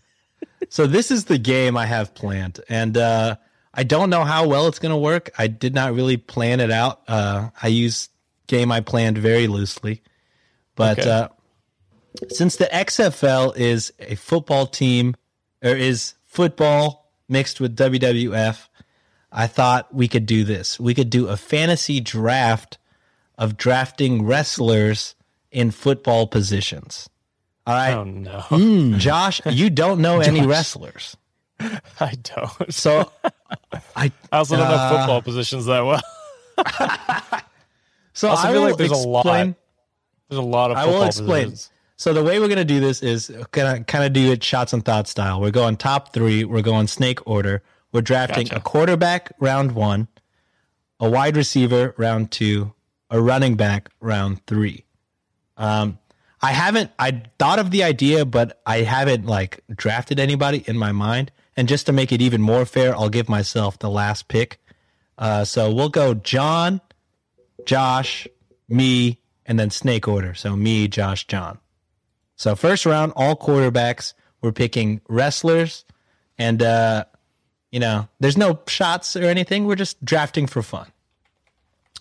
So 0.69 0.87
this 0.87 1.11
is 1.11 1.25
the 1.25 1.37
game 1.37 1.77
I 1.77 1.85
have 1.85 2.15
planned, 2.15 2.59
and 2.69 2.97
uh, 2.97 3.35
I 3.73 3.83
don't 3.83 4.09
know 4.09 4.23
how 4.23 4.47
well 4.47 4.67
it's 4.67 4.79
going 4.79 4.91
to 4.91 4.97
work. 4.97 5.29
I 5.37 5.47
did 5.47 5.75
not 5.75 5.93
really 5.93 6.17
plan 6.17 6.59
it 6.59 6.71
out. 6.71 7.01
Uh, 7.07 7.49
I 7.61 7.67
use 7.67 8.09
game 8.47 8.71
I 8.71 8.81
planned 8.81 9.17
very 9.19 9.47
loosely, 9.47 10.01
but 10.75 10.99
Okay. 10.99 11.09
uh, 11.09 11.27
since 12.29 12.55
the 12.55 12.65
XFL 12.65 13.55
is 13.57 13.91
a 13.99 14.15
football 14.15 14.67
team 14.67 15.15
or 15.63 15.71
is 15.75 16.13
football 16.25 17.11
mixed 17.29 17.59
with 17.59 17.75
WWF, 17.75 18.67
I 19.31 19.47
thought 19.47 19.93
we 19.93 20.07
could 20.07 20.25
do 20.25 20.43
this. 20.43 20.79
We 20.79 20.93
could 20.93 21.09
do 21.09 21.27
a 21.27 21.37
fantasy 21.37 21.99
draft 21.99 22.77
of 23.37 23.57
drafting 23.57 24.25
wrestlers 24.25 25.15
in 25.51 25.71
football 25.71 26.27
positions. 26.27 27.09
All 27.65 27.73
right. 27.75 27.93
Oh 27.93 28.03
no, 28.03 28.39
Hmm. 28.41 28.97
Josh, 28.97 29.41
you 29.45 29.69
don't 29.69 30.01
know 30.01 30.19
any 30.31 30.45
wrestlers. 30.45 31.15
I 31.99 32.13
don't. 32.21 32.73
So 32.73 33.11
I 33.95 34.11
I 34.31 34.37
also 34.37 34.57
don't 34.57 34.67
know 34.67 34.75
Uh, 34.75 34.97
football 34.99 35.21
positions 35.21 35.65
that 35.65 35.81
well. 35.85 36.01
so 38.13 38.29
I 38.31 38.51
feel 38.51 38.61
like 38.61 38.77
there's 38.77 38.91
a 38.91 38.95
lot. 38.95 39.21
explain. 39.21 39.55
There's 40.29 40.39
a 40.39 40.41
lot 40.41 40.71
of 40.71 40.77
I 40.77 40.81
football 40.83 40.99
will 40.99 41.07
explain. 41.07 41.43
positions. 41.51 41.69
So 42.03 42.11
the 42.11 42.21
way 42.21 42.37
we're 42.37 42.49
gonna 42.49 42.65
do 42.65 42.81
this 42.81 43.01
is 43.01 43.31
gonna 43.51 43.81
kind 43.85 44.03
of 44.03 44.11
do 44.11 44.33
it 44.33 44.43
shots 44.43 44.73
and 44.73 44.83
thoughts 44.83 45.11
style. 45.11 45.39
We're 45.39 45.51
going 45.51 45.77
top 45.77 46.11
three. 46.11 46.43
We're 46.43 46.61
going 46.61 46.87
snake 46.87 47.25
order. 47.25 47.63
We're 47.93 48.01
drafting 48.01 48.47
Gotcha. 48.47 48.57
a 48.57 48.59
quarterback 48.59 49.31
round 49.39 49.71
one, 49.71 50.09
a 50.99 51.09
wide 51.09 51.37
receiver 51.37 51.95
round 51.97 52.29
two, 52.29 52.73
a 53.09 53.21
running 53.21 53.55
back 53.55 53.89
round 54.01 54.45
three. 54.47 54.83
Um, 55.55 55.97
I 56.41 56.51
haven't. 56.51 56.91
I 56.99 57.21
thought 57.39 57.59
of 57.59 57.71
the 57.71 57.83
idea, 57.83 58.25
but 58.25 58.61
I 58.65 58.79
haven't 58.79 59.25
like 59.25 59.63
drafted 59.73 60.19
anybody 60.19 60.61
in 60.67 60.77
my 60.77 60.91
mind. 60.91 61.31
And 61.55 61.69
just 61.69 61.85
to 61.85 61.93
make 61.93 62.11
it 62.11 62.21
even 62.21 62.41
more 62.41 62.65
fair, 62.65 62.93
I'll 62.93 63.07
give 63.07 63.29
myself 63.29 63.79
the 63.79 63.89
last 63.89 64.27
pick. 64.27 64.59
Uh, 65.17 65.45
so 65.45 65.73
we'll 65.73 65.87
go 65.87 66.15
John, 66.15 66.81
Josh, 67.65 68.27
me, 68.67 69.21
and 69.45 69.57
then 69.57 69.69
snake 69.69 70.05
order. 70.05 70.33
So 70.33 70.57
me, 70.57 70.89
Josh, 70.89 71.27
John. 71.27 71.59
So 72.43 72.57
first 72.57 72.85
round, 72.85 73.13
all 73.15 73.37
quarterbacks. 73.37 74.13
We're 74.41 74.51
picking 74.51 74.99
wrestlers, 75.07 75.85
and 76.37 76.61
uh, 76.61 77.05
you 77.71 77.79
know, 77.79 78.09
there's 78.19 78.35
no 78.35 78.59
shots 78.67 79.15
or 79.15 79.23
anything. 79.23 79.65
We're 79.65 79.77
just 79.77 80.03
drafting 80.03 80.47
for 80.47 80.61
fun. 80.61 80.91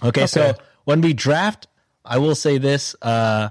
Okay, 0.02 0.27
so 0.27 0.55
when 0.82 1.01
we 1.01 1.12
draft, 1.12 1.69
I 2.05 2.19
will 2.19 2.35
say 2.35 2.59
this: 2.59 2.97
uh, 3.02 3.51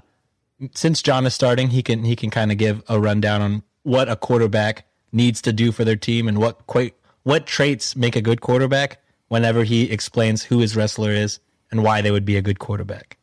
since 0.74 1.00
John 1.00 1.24
is 1.24 1.32
starting, 1.32 1.70
he 1.70 1.82
can 1.82 2.04
he 2.04 2.14
can 2.14 2.28
kind 2.28 2.52
of 2.52 2.58
give 2.58 2.82
a 2.90 3.00
rundown 3.00 3.40
on 3.40 3.62
what 3.84 4.10
a 4.10 4.16
quarterback 4.16 4.84
needs 5.12 5.40
to 5.42 5.52
do 5.54 5.72
for 5.72 5.86
their 5.86 5.96
team 5.96 6.28
and 6.28 6.36
what 6.36 6.66
quite 6.66 6.94
what 7.22 7.46
traits 7.46 7.96
make 7.96 8.16
a 8.16 8.20
good 8.20 8.42
quarterback. 8.42 9.00
Whenever 9.28 9.64
he 9.64 9.90
explains 9.90 10.42
who 10.42 10.58
his 10.58 10.76
wrestler 10.76 11.10
is 11.10 11.40
and 11.70 11.82
why 11.82 12.02
they 12.02 12.10
would 12.10 12.26
be 12.26 12.36
a 12.36 12.42
good 12.42 12.58
quarterback. 12.58 13.16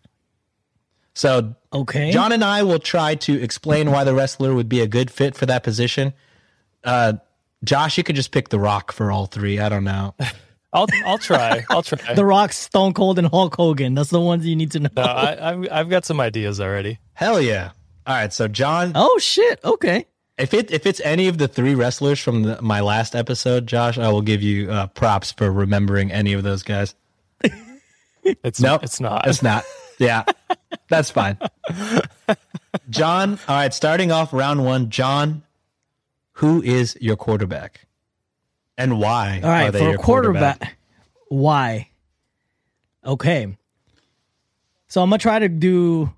So 1.20 1.54
Okay. 1.74 2.12
John 2.12 2.32
and 2.32 2.44
I 2.46 2.64
will 2.64 2.80
try 2.80 3.16
to 3.16 3.42
explain 3.44 3.92
why 3.92 4.06
the 4.06 4.14
wrestler 4.14 4.56
would 4.56 4.70
be 4.70 4.80
a 4.80 4.88
good 4.88 5.12
fit 5.12 5.36
for 5.36 5.46
that 5.48 5.64
position. 5.64 6.14
Uh, 6.84 7.14
Josh, 7.64 7.98
you 7.98 8.06
could 8.06 8.16
just 8.16 8.32
pick 8.32 8.48
The 8.50 8.58
Rock 8.58 8.94
for 8.94 9.12
all 9.12 9.26
three. 9.26 9.60
I 9.60 9.68
don't 9.68 9.84
know. 9.84 10.16
I'll 10.74 10.88
I'll 11.06 11.18
try. 11.18 11.66
I'll 11.70 11.82
try. 11.84 12.14
The 12.14 12.24
Rock, 12.24 12.54
Stone 12.54 12.94
Cold, 12.94 13.20
and 13.20 13.28
Hulk 13.28 13.56
Hogan. 13.56 13.96
That's 13.96 14.12
the 14.12 14.22
ones 14.22 14.46
you 14.46 14.56
need 14.56 14.72
to 14.72 14.80
know. 14.80 14.90
no, 14.96 15.02
I, 15.04 15.52
I've 15.52 15.68
I've 15.72 15.90
got 15.90 16.06
some 16.06 16.22
ideas 16.22 16.62
already. 16.62 17.00
Hell 17.14 17.42
yeah! 17.42 17.72
All 18.08 18.16
right, 18.16 18.32
so 18.32 18.48
John, 18.48 18.94
Oh 18.96 19.18
shit. 19.20 19.60
Okay. 19.66 20.06
if 20.38 20.54
it 20.54 20.72
if 20.72 20.86
it's 20.86 21.02
any 21.02 21.28
of 21.28 21.38
the 21.38 21.48
three 21.50 21.76
wrestlers 21.76 22.20
from 22.20 22.44
the, 22.44 22.62
my 22.62 22.80
last 22.80 23.14
episode, 23.16 23.68
Josh, 23.68 23.98
I 23.98 24.10
will 24.10 24.22
give 24.22 24.42
you 24.42 24.72
uh, 24.72 24.88
props 24.88 25.32
for 25.34 25.52
remembering 25.52 26.12
any 26.14 26.32
of 26.34 26.44
those 26.44 26.64
guys. 26.64 26.96
It's 28.24 28.62
Nope, 28.62 28.84
it's 28.84 29.00
not. 29.02 29.28
It's 29.28 29.42
not. 29.44 29.66
Yeah, 30.00 30.24
that's 30.90 31.10
fine. 31.12 31.38
John, 32.90 33.40
all 33.48 33.56
right. 33.56 33.74
Starting 33.74 34.12
off 34.12 34.34
round 34.34 34.64
one, 34.66 34.90
John, 34.90 35.44
who 36.34 36.62
is 36.62 36.98
your 37.02 37.16
quarterback, 37.16 37.88
and 38.78 39.00
why? 39.00 39.42
All 39.44 39.50
right, 39.50 39.68
are 39.70 39.72
they 39.72 39.80
For 39.80 39.86
your 39.86 39.96
a 39.96 39.98
quarterback, 39.98 40.78
why? 41.30 41.90
Okay. 43.06 43.56
So 44.88 45.02
I'm 45.02 45.10
gonna 45.10 45.20
try 45.20 45.40
to 45.40 45.50
do 45.50 46.12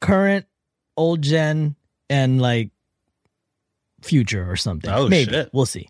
current, 0.00 0.46
old 0.96 1.22
gen, 1.22 1.76
and 2.10 2.40
like 2.42 2.70
future 4.02 4.48
or 4.50 4.56
something. 4.56 4.90
Oh, 4.90 5.08
Maybe 5.08 5.30
shit. 5.32 5.50
we'll 5.52 5.66
see. 5.66 5.88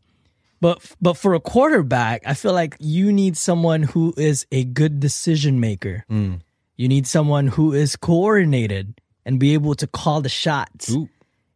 But 0.61 0.81
but 1.01 1.15
for 1.15 1.35
a 1.35 1.41
quarterback, 1.41 2.23
I 2.27 2.35
feel 2.35 2.53
like 2.53 2.77
you 2.79 3.13
need 3.13 3.37
someone 3.37 3.83
who 3.83 4.15
is 4.17 4.47
a 4.53 4.65
good 4.65 5.01
decision 5.01 5.61
maker. 5.61 6.05
Hmm. 6.09 6.35
You 6.77 6.89
need 6.89 7.07
someone 7.07 7.47
who 7.47 7.73
is 7.73 7.97
coordinated 7.97 9.01
and 9.25 9.39
be 9.39 9.55
able 9.55 9.75
to 9.77 9.87
call 9.87 10.21
the 10.21 10.29
shots. 10.29 10.91
Ooh. 10.91 11.09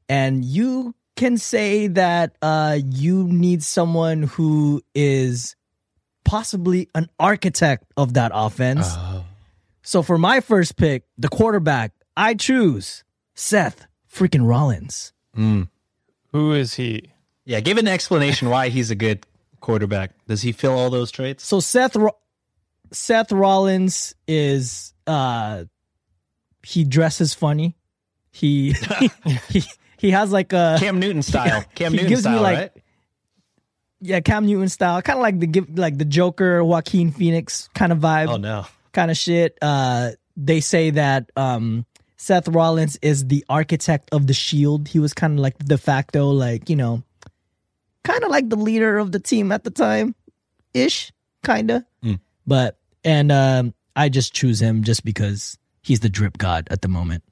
And 0.09 0.45
you 0.45 0.95
can 1.17 1.37
say 1.37 1.89
that 1.89 2.37
uh, 2.41 2.79
you 2.85 3.25
need 3.25 3.63
someone 3.63 4.23
who 4.23 4.83
is 4.95 5.57
possibly 6.25 6.89
an 6.95 7.09
architect 7.19 7.85
of 7.97 8.15
that 8.15 8.31
offense. 8.35 8.87
Oh. 8.89 9.25
So 9.83 10.03
for 10.03 10.19
my 10.19 10.41
first 10.41 10.77
pick, 10.77 11.05
the 11.17 11.29
quarterback, 11.29 11.93
I 12.17 12.35
choose 12.35 13.05
Seth 13.35 13.87
freaking 14.13 14.47
Rollins. 14.47 15.13
Who 15.35 16.53
is 16.53 16.75
he? 16.75 17.11
Yeah, 17.45 17.61
give 17.61 17.79
an 17.79 17.89
explanation 17.89 18.51
why 18.51 18.69
he's 18.69 18.91
a 18.91 18.95
good 18.95 19.25
quarterback. 19.61 20.13
Does 20.27 20.43
he 20.43 20.53
fill 20.53 20.73
all 20.79 20.91
those 20.91 21.11
traits? 21.11 21.47
So 21.47 21.61
Seth 21.61 21.97
Ro- 21.97 22.17
Seth 22.93 23.33
Rollins 23.33 24.15
is 24.27 24.95
uh 25.07 25.65
he 26.65 26.85
dresses 26.85 27.35
funny. 27.35 27.77
He 28.31 28.75
he 29.49 29.63
he 29.99 30.11
has 30.11 30.33
like 30.33 30.53
a 30.53 30.77
Cam 30.79 31.01
Newton 31.01 31.23
style. 31.23 31.65
Cam 31.75 31.93
Newton 31.93 32.09
gives 32.09 32.25
me, 32.25 32.33
style, 32.33 32.43
like, 32.43 32.59
right? 32.59 32.73
yeah, 34.01 34.21
Cam 34.21 34.47
Newton 34.47 34.69
style, 34.69 35.03
kind 35.03 35.19
of 35.19 35.23
like 35.23 35.41
the 35.41 35.47
give 35.47 35.79
like 35.79 35.99
the 35.99 36.05
Joker, 36.05 36.63
Joaquin 36.65 37.11
Phoenix 37.11 37.69
kind 37.75 37.93
of 37.93 37.99
vibe. 37.99 38.29
Oh 38.29 38.37
no. 38.37 38.67
kind 38.93 39.11
of 39.11 39.17
shit. 39.17 39.59
Uh, 39.61 40.13
they 40.37 40.61
say 40.61 40.91
that 40.91 41.31
um, 41.37 41.85
Seth 42.17 42.49
Rollins 42.49 42.97
is 43.03 43.27
the 43.27 43.45
architect 43.49 44.11
of 44.13 44.27
the 44.27 44.35
Shield. 44.35 44.89
He 44.89 45.01
was 45.01 45.15
kind 45.15 45.35
of 45.35 45.41
like 45.41 45.59
de 45.59 45.77
facto, 45.77 46.31
like 46.31 46.71
you 46.71 46.77
know, 46.77 47.03
kind 48.05 48.23
of 48.23 48.31
like 48.31 48.49
the 48.49 48.57
leader 48.57 48.99
of 48.99 49.13
the 49.13 49.21
team 49.21 49.51
at 49.53 49.65
the 49.65 49.71
time, 49.71 50.15
ish, 50.75 51.13
kind 51.43 51.71
of. 51.71 51.85
Mm. 52.05 52.21
But 52.47 52.78
and 53.09 53.33
um, 53.33 53.75
I 53.97 54.11
just 54.11 54.35
choose 54.35 54.61
him 54.61 54.85
just 54.85 55.03
because 55.05 55.57
he's 55.83 56.01
the 56.01 56.09
drip 56.11 56.37
god 56.37 56.69
at 56.71 56.83
the 56.83 56.89
moment. 56.89 57.25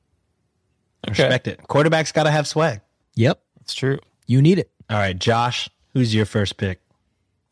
Respect 1.06 1.46
it. 1.46 1.60
Quarterback's 1.68 2.12
got 2.12 2.22
to 2.24 2.30
have 2.30 2.46
swag. 2.48 2.80
Yep, 3.14 3.40
It's 3.60 3.74
true. 3.74 3.98
you 4.26 4.40
need 4.40 4.58
it. 4.58 4.70
All 4.88 4.96
right, 4.96 5.16
Josh, 5.18 5.68
who's 5.92 6.14
your 6.14 6.24
first 6.26 6.56
pick? 6.56 6.80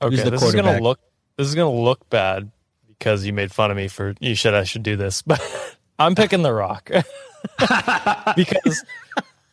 Okay, 0.03 0.17
the 0.17 0.31
this 0.31 0.43
is 0.43 0.55
gonna 0.55 0.81
look 0.81 1.01
this 1.37 1.47
is 1.49 1.55
gonna 1.55 1.71
look 1.71 2.09
bad 2.11 2.51
because 2.89 3.25
you 3.27 3.33
made 3.33 3.53
fun 3.53 3.71
of 3.71 3.77
me 3.77 3.89
for 3.89 4.15
you 4.21 4.35
said 4.37 4.55
I 4.55 4.65
should 4.65 4.83
do 4.83 4.97
this, 4.97 5.23
but 5.27 5.41
I'm 5.99 6.15
picking 6.15 6.43
the 6.43 6.53
Rock 6.53 6.91
because 8.37 8.85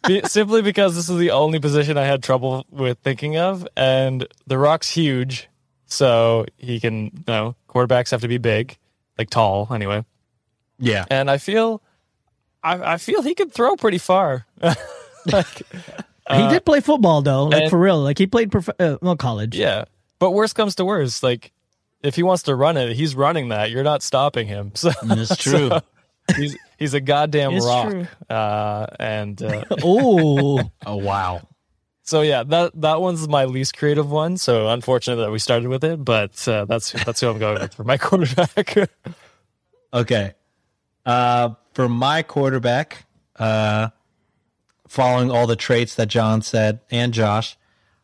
be- 0.07 0.21
simply 0.25 0.61
because 0.61 0.95
this 0.95 1.09
is 1.09 1.17
the 1.17 1.31
only 1.31 1.59
position 1.59 1.97
I 1.97 2.05
had 2.05 2.23
trouble 2.23 2.65
with 2.69 2.99
thinking 2.99 3.37
of, 3.37 3.67
and 3.75 4.27
the 4.47 4.57
Rock's 4.57 4.89
huge, 4.89 5.47
so 5.85 6.45
he 6.57 6.79
can. 6.79 7.05
You 7.05 7.23
know, 7.27 7.55
quarterbacks 7.71 8.11
have 8.11 8.21
to 8.21 8.27
be 8.27 8.37
big, 8.37 8.77
like 9.17 9.29
tall, 9.29 9.67
anyway. 9.73 10.03
Yeah. 10.77 11.05
And 11.09 11.29
I 11.31 11.37
feel, 11.37 11.81
I, 12.63 12.93
I 12.93 12.97
feel 12.97 13.21
he 13.21 13.33
could 13.35 13.51
throw 13.53 13.75
pretty 13.75 13.97
far. 13.97 14.45
like, 14.61 15.61
he 16.29 16.47
did 16.49 16.65
play 16.65 16.79
football 16.81 17.21
though, 17.21 17.45
like 17.45 17.63
and- 17.63 17.69
for 17.69 17.79
real. 17.79 17.99
Like 17.99 18.17
he 18.17 18.27
played 18.27 18.51
prof- 18.51 18.69
uh, 18.79 18.97
well 19.01 19.15
college. 19.15 19.55
Yeah. 19.55 19.85
But 20.19 20.31
worst 20.31 20.55
comes 20.55 20.75
to 20.75 20.85
worst, 20.85 21.23
like 21.23 21.51
if 22.03 22.15
he 22.15 22.23
wants 22.23 22.43
to 22.43 22.55
run 22.55 22.77
it, 22.77 22.95
he's 22.95 23.15
running 23.15 23.49
that. 23.49 23.71
You're 23.71 23.83
not 23.83 24.01
stopping 24.03 24.47
him. 24.47 24.71
So 24.75 24.91
That's 25.03 25.35
true. 25.37 25.69
so 25.69 25.81
he's 26.35 26.57
he's 26.77 26.93
a 26.93 27.01
goddamn 27.01 27.53
It's 27.53 27.65
rock. 27.65 27.89
true. 27.89 28.07
Uh, 28.29 28.85
and 28.99 29.41
uh, 29.41 29.65
Oh, 29.83 30.61
oh 30.85 30.95
wow. 30.97 31.41
So 32.03 32.21
yeah, 32.21 32.43
that 32.43 32.79
that 32.81 33.01
one's 33.01 33.27
my 33.27 33.45
least 33.45 33.77
creative 33.77 34.09
one. 34.09 34.37
So 34.37 34.67
unfortunate 34.69 35.17
that 35.17 35.31
we 35.31 35.39
started 35.39 35.67
with 35.67 35.83
it, 35.83 36.03
but 36.03 36.47
uh, 36.47 36.65
that's 36.65 36.91
that's 36.91 37.21
who 37.21 37.29
I'm 37.29 37.39
going 37.39 37.59
with 37.59 37.73
for 37.73 37.83
my 37.83 37.97
quarterback. 37.99 38.75
Okay. 39.93 40.33
Uh, 41.05 41.55
for 41.73 41.89
my 41.89 42.23
quarterback, 42.23 43.05
uh, 43.37 43.89
following 44.87 45.31
all 45.31 45.47
the 45.47 45.55
traits 45.55 45.95
that 45.95 46.07
John 46.07 46.41
said 46.41 46.79
and 46.89 47.13
Josh, 47.13 47.57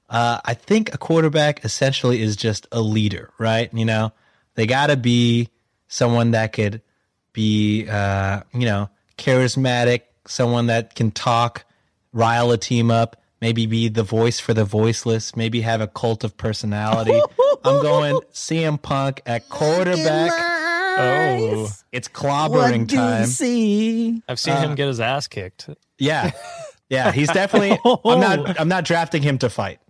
uh, 0.09 0.39
I 0.43 0.53
think 0.53 0.93
a 0.93 0.97
quarterback 0.97 1.63
essentially 1.63 2.21
is 2.21 2.35
just 2.35 2.67
a 2.71 2.81
leader, 2.81 3.31
right? 3.37 3.73
You 3.73 3.85
know, 3.85 4.11
they 4.55 4.65
got 4.65 4.87
to 4.87 4.97
be 4.97 5.49
someone 5.87 6.31
that 6.31 6.53
could 6.53 6.81
be, 7.33 7.87
uh, 7.87 8.41
you 8.53 8.65
know, 8.65 8.89
charismatic, 9.17 10.01
someone 10.25 10.67
that 10.67 10.95
can 10.95 11.11
talk, 11.11 11.65
rile 12.13 12.51
a 12.51 12.57
team 12.57 12.89
up, 12.91 13.21
maybe 13.41 13.65
be 13.65 13.87
the 13.89 14.03
voice 14.03 14.39
for 14.39 14.53
the 14.53 14.65
voiceless, 14.65 15.35
maybe 15.35 15.61
have 15.61 15.81
a 15.81 15.87
cult 15.87 16.23
of 16.23 16.35
personality. 16.37 17.19
I'm 17.63 17.81
going 17.81 18.19
CM 18.33 18.81
Punk 18.81 19.21
at 19.25 19.47
quarterback. 19.49 20.31
oh, 20.99 21.69
It's 21.91 22.07
what 22.07 22.13
clobbering 22.13 22.87
do 22.87 22.95
you 22.95 23.01
time. 23.01 23.25
see? 23.25 24.21
I've 24.27 24.39
seen 24.39 24.57
him 24.57 24.75
get 24.75 24.87
his 24.87 24.99
ass 24.99 25.27
kicked. 25.27 25.69
Yeah. 25.97 26.31
Yeah, 26.89 27.11
he's 27.11 27.27
definitely 27.29 27.77
I'm 28.05 28.19
not 28.21 28.57
I'm 28.61 28.69
not 28.69 28.85
drafting 28.85 29.21
him 29.21 29.39
to 29.39 29.49
fight. 29.49 29.81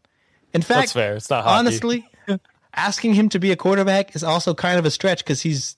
In 0.52 0.64
fact, 0.64 0.80
That's 0.80 0.94
fair. 0.94 1.16
It's 1.16 1.30
not 1.30 1.44
hockey. 1.44 1.60
honestly, 1.60 2.10
asking 2.74 3.14
him 3.14 3.30
to 3.30 3.40
be 3.40 3.52
a 3.52 3.56
quarterback 3.56 4.16
is 4.16 4.24
also 4.24 4.56
kind 4.56 4.80
of 4.80 4.86
a 4.88 4.90
stretch 4.90 5.24
cuz 5.24 5.42
he's 5.44 5.78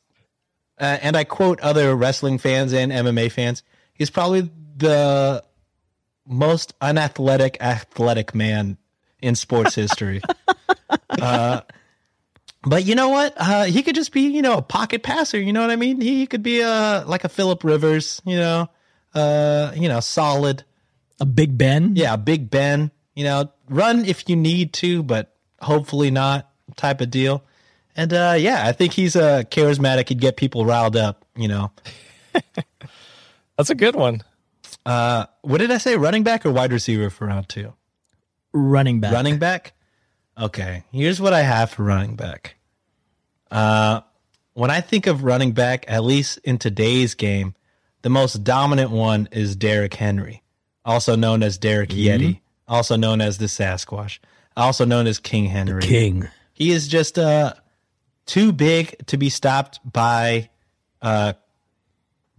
uh, 0.80 0.98
and 1.02 1.18
I 1.18 1.26
quote 1.26 1.60
other 1.60 1.94
wrestling 1.94 2.38
fans 2.38 2.72
and 2.72 2.90
MMA 2.94 3.34
fans, 3.34 3.64
he's 3.94 4.10
probably 4.10 4.50
the 4.78 5.44
most 6.30 6.74
unathletic 6.80 7.58
athletic 7.60 8.34
man 8.34 8.78
in 9.22 9.36
sports 9.36 9.76
history. 9.76 10.22
uh, 11.10 11.62
but 12.64 12.86
you 12.86 12.96
know 12.96 13.10
what? 13.10 13.34
Uh, 13.36 13.66
he 13.66 13.84
could 13.84 13.96
just 13.96 14.14
be, 14.14 14.22
you 14.22 14.42
know, 14.42 14.58
a 14.58 14.62
pocket 14.62 15.04
passer. 15.04 15.40
You 15.40 15.52
know 15.52 15.62
what 15.62 15.72
I 15.72 15.76
mean? 15.76 16.00
He 16.00 16.28
could 16.28 16.44
be 16.44 16.62
a 16.62 17.04
like 17.06 17.24
a 17.24 17.30
Philip 17.30 17.64
Rivers. 17.64 18.22
You 18.26 18.38
know, 18.38 18.70
uh, 19.14 19.72
you 19.76 19.90
know, 19.90 20.00
solid. 20.00 20.64
A 21.20 21.26
Big 21.26 21.58
Ben? 21.58 21.96
Yeah, 21.96 22.16
Big 22.16 22.50
Ben. 22.50 22.92
You 23.16 23.26
know, 23.26 23.52
run 23.68 24.06
if 24.06 24.30
you 24.30 24.36
need 24.38 24.72
to, 24.74 25.04
but 25.04 25.36
hopefully 25.62 26.12
not 26.12 26.50
type 26.78 27.02
of 27.02 27.10
deal. 27.10 27.44
And 27.96 28.14
uh, 28.14 28.36
yeah, 28.38 28.66
I 28.66 28.72
think 28.72 28.94
he's 28.94 29.16
a 29.16 29.24
uh, 29.24 29.44
charismatic. 29.44 30.08
He'd 30.10 30.22
get 30.22 30.38
people 30.38 30.66
riled 30.66 30.96
up. 30.96 31.26
You 31.36 31.48
know, 31.48 31.72
That's 33.58 33.70
a 33.70 33.76
good 33.76 33.96
one. 33.96 34.22
Uh, 34.90 35.26
what 35.42 35.60
did 35.60 35.70
I 35.70 35.78
say? 35.78 35.96
Running 35.96 36.24
back 36.24 36.46
or 36.48 36.52
wide 36.52 36.72
receiver 36.72 37.12
for 37.12 37.28
round 37.28 37.48
two? 37.48 37.74
Running 38.54 39.00
back. 39.00 39.14
Running 39.14 39.38
back. 39.38 39.74
Okay, 40.36 40.84
here's 40.92 41.22
what 41.22 41.32
I 41.32 41.42
have 41.42 41.70
for 41.70 41.84
running 41.84 42.16
back. 42.16 42.56
Uh, 43.52 44.02
when 44.54 44.72
I 44.72 44.82
think 44.82 45.06
of 45.06 45.24
running 45.24 45.52
back, 45.52 45.86
at 45.88 46.04
least 46.04 46.40
in 46.40 46.58
today's 46.58 47.14
game, 47.14 47.54
the 48.02 48.10
most 48.10 48.44
dominant 48.44 48.90
one 48.90 49.30
is 49.32 49.56
Derrick 49.56 49.94
Henry, 49.94 50.42
also 50.84 51.16
known 51.16 51.44
as 51.44 51.60
Derrick 51.60 51.90
Yeti, 51.90 52.40
also 52.68 52.96
known 52.96 53.22
as 53.22 53.38
the 53.38 53.46
Sasquatch, 53.46 54.18
also 54.58 54.86
known 54.86 55.06
as 55.06 55.20
King 55.20 55.46
Henry. 55.46 55.82
King. 55.84 56.28
He 56.54 56.72
is 56.72 56.88
just 56.88 57.20
uh, 57.20 57.54
too 58.26 58.52
big 58.54 58.96
to 59.08 59.18
be 59.18 59.30
stopped 59.30 59.80
by 59.84 60.50
uh, 61.02 61.34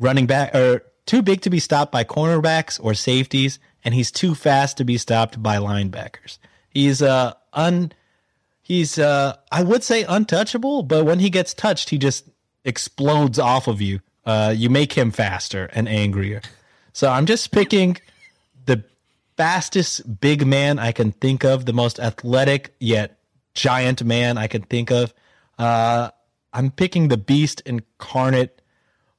running 0.01 0.27
back, 0.27 0.55
or 0.55 0.83
too 1.11 1.23
big 1.23 1.41
to 1.41 1.51
be 1.51 1.59
stopped 1.59 1.91
by 1.91 2.05
cornerbacks 2.05 2.79
or 2.81 2.95
safeties, 2.95 3.59
and 3.85 3.95
he's 3.95 4.13
too 4.13 4.33
fast 4.33 4.77
to 4.77 4.85
be 4.85 4.97
stopped 4.97 5.43
by 5.43 5.57
linebackers. 5.57 6.39
He's 6.69 7.03
uh 7.03 7.35
un, 7.53 7.91
he's 8.63 8.97
uh 8.97 9.37
I 9.51 9.65
would 9.65 9.83
say 9.83 10.05
untouchable, 10.05 10.85
but 10.85 11.05
when 11.05 11.19
he 11.19 11.29
gets 11.29 11.53
touched, 11.53 11.91
he 11.91 11.99
just 11.99 12.27
explodes 12.65 13.41
off 13.41 13.67
of 13.67 13.81
you. 13.81 13.99
Uh, 14.25 14.55
you 14.57 14.71
make 14.71 14.93
him 14.93 15.11
faster 15.11 15.69
and 15.73 15.89
angrier. 15.89 16.43
So 16.93 17.11
I'm 17.11 17.27
just 17.27 17.51
picking 17.51 17.97
the 18.67 18.85
fastest 19.37 20.21
big 20.21 20.47
man 20.47 20.79
I 20.79 20.93
can 20.93 21.11
think 21.11 21.43
of, 21.43 21.67
the 21.67 21.73
most 21.73 21.99
athletic 21.99 22.73
yet 22.79 23.19
giant 23.55 24.05
man 24.05 24.39
I 24.39 24.47
can 24.47 24.63
think 24.63 24.93
of. 24.93 25.13
Uh, 25.59 26.11
I'm 26.53 26.71
picking 26.71 27.09
the 27.09 27.17
beast 27.17 27.63
incarnate, 27.67 28.60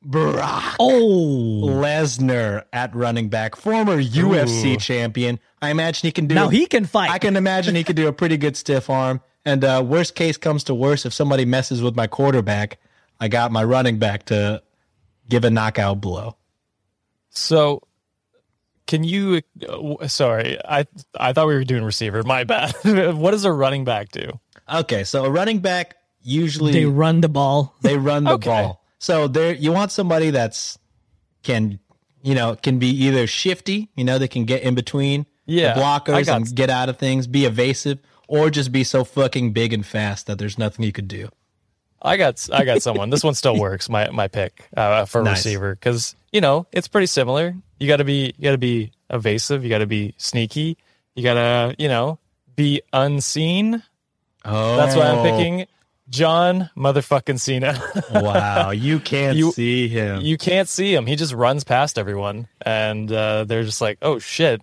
Brock 0.04 0.76
Oh. 0.80 1.62
Lesnar 1.64 2.64
at 2.74 2.96
running 2.96 3.30
back, 3.30 3.56
former 3.56 4.02
UFC 4.02 4.80
champion. 4.80 5.40
I 5.62 5.70
imagine 5.70 6.08
he 6.08 6.12
can 6.12 6.26
do. 6.28 6.36
Now 6.36 6.50
he 6.50 6.66
can 6.66 6.86
fight. 6.86 7.12
I 7.12 7.20
can 7.20 7.36
imagine 7.36 7.76
he 7.76 7.84
could 7.84 7.96
do 7.96 8.08
a 8.08 8.14
pretty 8.14 8.38
good 8.38 8.58
stiff 8.58 8.90
arm. 8.90 9.22
And 9.46 9.64
uh, 9.64 9.84
worst 9.86 10.16
case 10.16 10.38
comes 10.38 10.64
to 10.66 10.76
worst, 10.76 11.06
if 11.06 11.14
somebody 11.14 11.46
messes 11.46 11.82
with 11.82 11.96
my 11.96 12.08
quarterback, 12.08 12.80
I 13.20 13.28
got 13.28 13.52
my 13.52 13.64
running 13.64 13.98
back 14.00 14.26
to 14.28 14.62
give 15.30 15.44
a 15.44 15.50
knockout 15.50 16.02
blow. 16.02 16.36
So, 17.30 17.82
can 18.88 19.04
you? 19.04 19.42
Uh, 19.68 20.08
sorry, 20.08 20.58
I 20.66 20.86
I 21.20 21.34
thought 21.34 21.48
we 21.48 21.54
were 21.56 21.64
doing 21.64 21.84
receiver. 21.84 22.24
My 22.24 22.44
bad. 22.44 22.74
what 23.16 23.32
does 23.32 23.46
a 23.46 23.52
running 23.52 23.86
back 23.86 24.12
do? 24.12 24.40
Okay, 24.72 25.04
so 25.04 25.26
a 25.26 25.30
running 25.30 25.60
back 25.60 25.96
usually 26.22 26.72
They 26.74 26.86
run 26.86 27.22
the 27.22 27.30
ball. 27.30 27.76
they 27.82 27.98
run 27.98 28.24
the 28.26 28.32
Okay. 28.34 28.50
ball. 28.50 28.81
So 29.02 29.28
there 29.28 29.52
you 29.56 29.72
want 29.72 29.92
somebody 29.92 30.30
that's 30.30 30.78
can 31.42 31.80
you 32.22 32.36
know 32.36 32.56
can 32.56 32.78
be 32.78 32.88
either 33.06 33.26
shifty, 33.26 33.90
you 33.96 34.04
know, 34.04 34.20
they 34.20 34.28
can 34.28 34.46
get 34.46 34.62
in 34.62 34.76
between 34.76 35.26
Yeah, 35.48 35.74
the 35.74 35.82
blockers 35.82 36.28
and 36.34 36.56
get 36.56 36.70
out 36.70 36.88
of 36.88 36.98
things, 36.98 37.26
be 37.26 37.46
evasive, 37.46 37.98
or 38.28 38.52
just 38.52 38.72
be 38.72 38.84
so 38.84 39.04
fucking 39.04 39.54
big 39.54 39.74
and 39.74 39.84
fast 39.84 40.28
that 40.28 40.38
there's 40.38 40.60
nothing 40.60 40.86
you 40.86 40.92
could 40.92 41.08
do. 41.08 41.30
I 42.00 42.18
got 42.18 42.48
I 42.54 42.64
got 42.64 42.84
someone. 42.84 43.10
this 43.10 43.24
one 43.24 43.34
still 43.34 43.58
works. 43.58 43.90
My 43.90 44.10
my 44.12 44.28
pick 44.28 44.68
uh, 44.78 45.06
for 45.06 45.24
Nice. 45.24 45.38
receiver 45.46 45.74
because 45.74 46.16
you 46.32 46.40
know 46.42 46.68
it's 46.72 46.88
pretty 46.88 47.08
similar. 47.08 47.56
You 47.80 47.88
got 47.88 47.98
to 47.98 48.04
be 48.06 48.36
you 48.38 48.44
got 48.44 48.52
to 48.52 48.58
be 48.60 48.92
evasive. 49.10 49.64
You 49.64 49.70
got 49.70 49.80
to 49.80 49.88
be 49.88 50.14
sneaky. 50.18 50.78
You 51.16 51.24
got 51.24 51.34
to 51.36 51.76
you 51.80 51.88
know 51.88 52.20
be 52.56 52.82
unseen. 52.94 53.82
Oh, 54.46 54.78
That's 54.78 54.96
why 54.96 55.08
I'm 55.10 55.24
picking 55.24 55.66
John 56.12 56.70
motherfucking 56.78 57.40
Cena. 57.40 57.82
wow, 58.14 58.70
you 58.70 59.00
can't 59.00 59.36
You- 59.38 59.52
see 59.52 59.88
him. 59.88 60.22
you 60.22 60.38
can't 60.38 60.70
see 60.70 60.94
him. 60.94 61.08
He 61.08 61.16
just 61.16 61.34
runs 61.34 61.64
past 61.64 61.98
everyone, 61.98 62.48
and 62.62 63.12
uh, 63.12 63.46
they're 63.46 63.64
just 63.64 63.82
like, 63.82 63.98
"Oh 64.04 64.20
shit, 64.20 64.62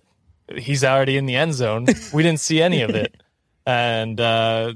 he's 0.55 0.83
already 0.85 1.17
in 1.17 1.25
the 1.25 1.35
end 1.35 1.53
zone. 1.55 1.87
We 2.13 2.23
didn't 2.23 2.39
see 2.39 2.61
any 2.61 2.81
of 2.83 2.91
it." 2.91 3.13
And 3.65 4.19
uh, 4.19 4.73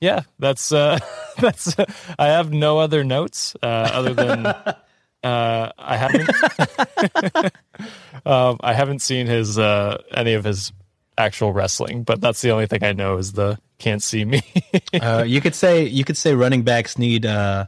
yeah, 0.00 0.20
that's 0.38 0.70
uh, 0.70 1.00
that's. 1.40 1.74
I 2.16 2.26
have 2.28 2.52
no 2.52 2.78
other 2.78 3.02
notes 3.02 3.56
uh, 3.60 3.66
other 3.66 4.14
than 4.14 4.46
uh, 4.46 5.72
I 5.76 5.96
haven't. 5.96 6.30
um, 8.24 8.58
I 8.60 8.72
haven't 8.72 9.00
seen 9.00 9.26
his 9.26 9.58
uh, 9.58 10.00
any 10.12 10.34
of 10.34 10.44
his 10.44 10.72
actual 11.18 11.52
wrestling, 11.52 12.04
but 12.04 12.20
that's 12.20 12.40
the 12.40 12.50
only 12.50 12.66
thing 12.66 12.84
I 12.84 12.92
know 12.92 13.16
is 13.16 13.32
the 13.32 13.58
can't 13.78 14.02
see 14.02 14.24
me. 14.24 14.42
uh, 15.00 15.24
you 15.26 15.40
could 15.40 15.54
say 15.54 15.84
you 15.84 16.04
could 16.04 16.16
say 16.16 16.34
running 16.34 16.62
backs 16.62 16.98
need 16.98 17.26
uh, 17.26 17.66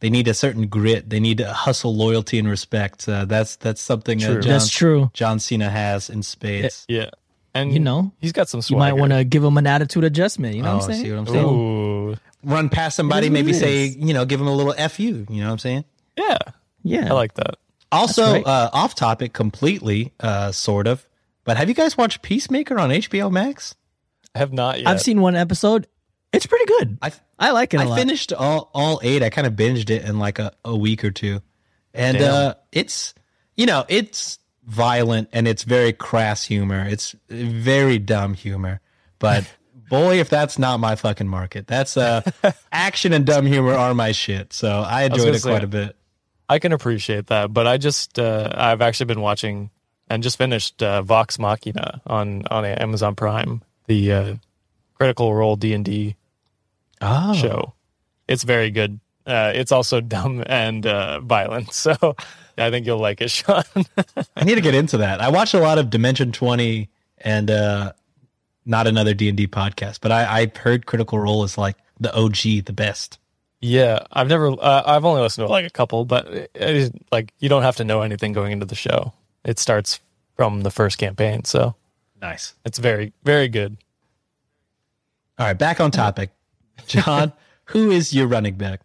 they 0.00 0.10
need 0.10 0.28
a 0.28 0.34
certain 0.34 0.66
grit. 0.66 1.08
They 1.08 1.20
need 1.20 1.38
to 1.38 1.52
hustle, 1.52 1.94
loyalty, 1.94 2.38
and 2.38 2.48
respect. 2.48 3.08
Uh, 3.08 3.24
that's 3.24 3.56
that's 3.56 3.80
something 3.80 4.22
uh, 4.22 4.26
True. 4.26 4.42
John, 4.42 4.52
That's 4.52 4.70
true. 4.70 5.10
John 5.14 5.38
Cena 5.38 5.70
has 5.70 6.10
in 6.10 6.22
spades. 6.22 6.84
yeah, 6.88 7.10
and 7.54 7.72
You 7.72 7.80
know, 7.80 8.12
he's 8.20 8.32
got 8.32 8.48
some. 8.48 8.60
You 8.68 8.76
might 8.76 8.92
want 8.92 9.12
to 9.12 9.24
give 9.24 9.42
him 9.42 9.56
an 9.56 9.66
attitude 9.66 10.04
adjustment. 10.04 10.54
You 10.54 10.62
know 10.62 10.72
oh, 10.72 10.76
what 10.76 10.84
I'm 10.84 10.92
saying? 10.92 11.04
see 11.04 11.12
what 11.12 11.18
I'm 11.18 11.26
saying? 11.26 11.46
Ooh, 11.46 12.16
Run 12.44 12.68
past 12.68 12.96
somebody, 12.96 13.26
It 13.26 13.30
is 13.30 13.30
what 13.30 13.34
maybe 13.34 13.50
it 13.52 13.60
say 13.60 13.86
you 13.86 14.14
know, 14.14 14.24
give 14.24 14.40
him 14.40 14.46
a 14.46 14.54
little 14.54 14.74
fu. 14.88 15.02
You 15.02 15.26
know 15.28 15.46
what 15.46 15.52
I'm 15.52 15.58
saying? 15.58 15.84
yeah, 16.16 16.38
Yeah. 16.82 17.10
I 17.10 17.14
like 17.14 17.34
that. 17.34 17.56
Also, 17.90 18.42
uh, 18.42 18.70
off 18.72 18.94
topic 18.94 19.32
completely, 19.32 20.12
uh, 20.20 20.52
sort 20.52 20.86
of. 20.86 21.06
But 21.44 21.56
have 21.56 21.68
you 21.68 21.74
guys 21.74 21.96
watched 21.96 22.22
Peacemaker 22.22 22.78
on 22.78 22.90
HBO 22.90 23.30
Max? 23.30 23.74
I 24.36 24.38
have 24.38 24.52
not 24.52 24.78
yet. 24.78 24.86
I've 24.86 25.00
seen 25.00 25.20
one 25.20 25.34
episode. 25.34 25.86
It's 26.32 26.46
pretty 26.46 26.66
good. 26.66 26.98
I 27.00 27.12
I 27.38 27.50
like 27.52 27.72
it 27.72 27.78
a 27.78 27.82
I 27.82 27.86
lot. 27.86 27.98
I 27.98 28.02
finished 28.02 28.32
all 28.32 28.70
all 28.74 29.00
eight. 29.02 29.22
I 29.22 29.30
kind 29.30 29.46
of 29.46 29.54
binged 29.54 29.88
it 29.90 30.04
in 30.04 30.18
like 30.18 30.38
a, 30.38 30.52
a 30.64 30.76
week 30.76 31.04
or 31.04 31.10
two, 31.10 31.40
and 31.94 32.18
Damn. 32.18 32.34
uh, 32.34 32.54
it's 32.72 33.14
you 33.56 33.64
know 33.66 33.84
it's 33.88 34.38
violent 34.66 35.30
and 35.32 35.48
it's 35.48 35.62
very 35.62 35.92
crass 35.92 36.44
humor. 36.44 36.84
It's 36.86 37.14
very 37.30 37.98
dumb 37.98 38.34
humor, 38.34 38.80
but 39.18 39.50
boy, 39.88 40.20
if 40.20 40.28
that's 40.28 40.58
not 40.58 40.78
my 40.80 40.96
fucking 40.96 41.28
market, 41.28 41.66
that's 41.66 41.96
uh, 41.96 42.22
action 42.72 43.12
and 43.14 43.24
dumb 43.24 43.46
humor 43.46 43.72
are 43.72 43.94
my 43.94 44.12
shit. 44.12 44.52
So 44.52 44.68
I 44.68 45.04
enjoyed 45.04 45.20
gonna 45.20 45.30
it 45.32 45.40
say- 45.40 45.50
quite 45.50 45.64
a 45.64 45.68
bit. 45.68 45.96
I 46.48 46.58
can 46.60 46.72
appreciate 46.72 47.26
that, 47.28 47.52
but 47.52 47.66
I 47.66 47.76
just 47.76 48.18
uh, 48.18 48.52
I've 48.54 48.80
actually 48.82 49.06
been 49.06 49.20
watching 49.20 49.70
and 50.08 50.22
just 50.22 50.38
finished 50.38 50.80
uh, 50.82 51.02
Vox 51.02 51.38
Machina 51.38 52.00
on 52.06 52.46
on 52.48 52.64
Amazon 52.64 53.14
Prime, 53.16 53.62
the 53.86 54.12
uh, 54.12 54.34
Critical 54.94 55.34
Role 55.34 55.56
D 55.56 55.72
and 55.74 55.84
D 55.84 56.16
Oh, 57.00 57.34
show. 57.34 57.74
It's 58.28 58.42
very 58.42 58.70
good. 58.70 59.00
Uh, 59.26 59.52
it's 59.54 59.72
also 59.72 60.00
dumb 60.14 60.42
and 60.46 60.86
uh, 60.86 61.20
violent, 61.20 61.72
so 61.72 61.94
I 62.58 62.70
think 62.70 62.86
you'll 62.86 62.98
like 62.98 63.20
it, 63.20 63.30
Sean. 63.30 63.62
I 64.36 64.44
need 64.44 64.54
to 64.54 64.60
get 64.60 64.74
into 64.74 64.98
that. 64.98 65.20
I 65.20 65.28
watched 65.28 65.54
a 65.54 65.60
lot 65.60 65.78
of 65.78 65.90
Dimension 65.90 66.32
Twenty 66.32 66.88
and 67.18 67.50
uh, 67.50 67.92
not 68.64 68.86
another 68.86 69.14
D 69.14 69.28
and 69.28 69.36
D 69.36 69.46
podcast, 69.46 69.98
but 70.00 70.10
I 70.12 70.40
I've 70.40 70.56
heard 70.56 70.86
Critical 70.86 71.18
Role 71.18 71.44
is 71.44 71.58
like 71.58 71.76
the 72.00 72.14
OG, 72.14 72.64
the 72.66 72.72
best. 72.74 73.18
yeah, 73.60 74.00
I've 74.12 74.28
never. 74.28 74.48
Uh, 74.52 74.82
I've 74.86 75.04
only 75.04 75.20
listened 75.22 75.46
to 75.46 75.50
like 75.52 75.66
a 75.66 75.70
couple, 75.70 76.04
but 76.04 76.26
it 76.28 76.50
is, 76.54 76.90
like 77.12 77.32
you 77.38 77.48
don't 77.48 77.62
have 77.62 77.76
to 77.76 77.84
know 77.84 78.02
anything 78.02 78.32
going 78.32 78.52
into 78.52 78.66
the 78.66 78.74
show. 78.74 79.12
It 79.44 79.58
starts 79.58 80.00
from 80.36 80.62
the 80.62 80.70
first 80.70 80.98
campaign, 80.98 81.44
so 81.44 81.74
Nice. 82.20 82.54
it's 82.64 82.78
very 82.78 83.12
very 83.24 83.48
good. 83.48 83.76
All 85.38 85.46
right, 85.46 85.58
back 85.58 85.80
on 85.80 85.90
topic. 85.90 86.30
John, 86.86 87.32
who 87.66 87.90
is 87.90 88.14
your 88.14 88.26
running 88.26 88.54
back? 88.54 88.80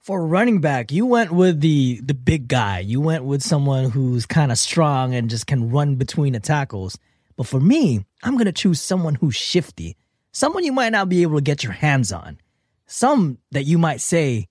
For 0.00 0.26
running 0.26 0.62
back, 0.62 0.90
you 0.90 1.04
went 1.04 1.32
with 1.32 1.60
the 1.60 2.00
the 2.02 2.14
big 2.14 2.48
guy. 2.48 2.78
You 2.78 3.00
went 3.00 3.24
with 3.24 3.42
someone 3.42 3.90
who's 3.90 4.24
kind 4.24 4.50
of 4.50 4.58
strong 4.58 5.14
and 5.14 5.28
just 5.28 5.46
can 5.46 5.70
run 5.70 5.96
between 5.96 6.32
the 6.32 6.40
tackles. 6.40 6.98
But 7.36 7.46
for 7.46 7.60
me, 7.60 8.06
I'm 8.22 8.38
gonna 8.38 8.52
choose 8.52 8.80
someone 8.80 9.16
who's 9.16 9.36
shifty, 9.36 9.96
someone 10.32 10.64
you 10.64 10.72
might 10.72 10.92
not 10.92 11.10
be 11.10 11.22
able 11.22 11.36
to 11.36 11.42
get 11.42 11.62
your 11.62 11.74
hands 11.74 12.10
on, 12.10 12.38
some 12.86 13.36
that 13.50 13.64
you 13.64 13.76
might 13.76 14.00
say 14.00 14.48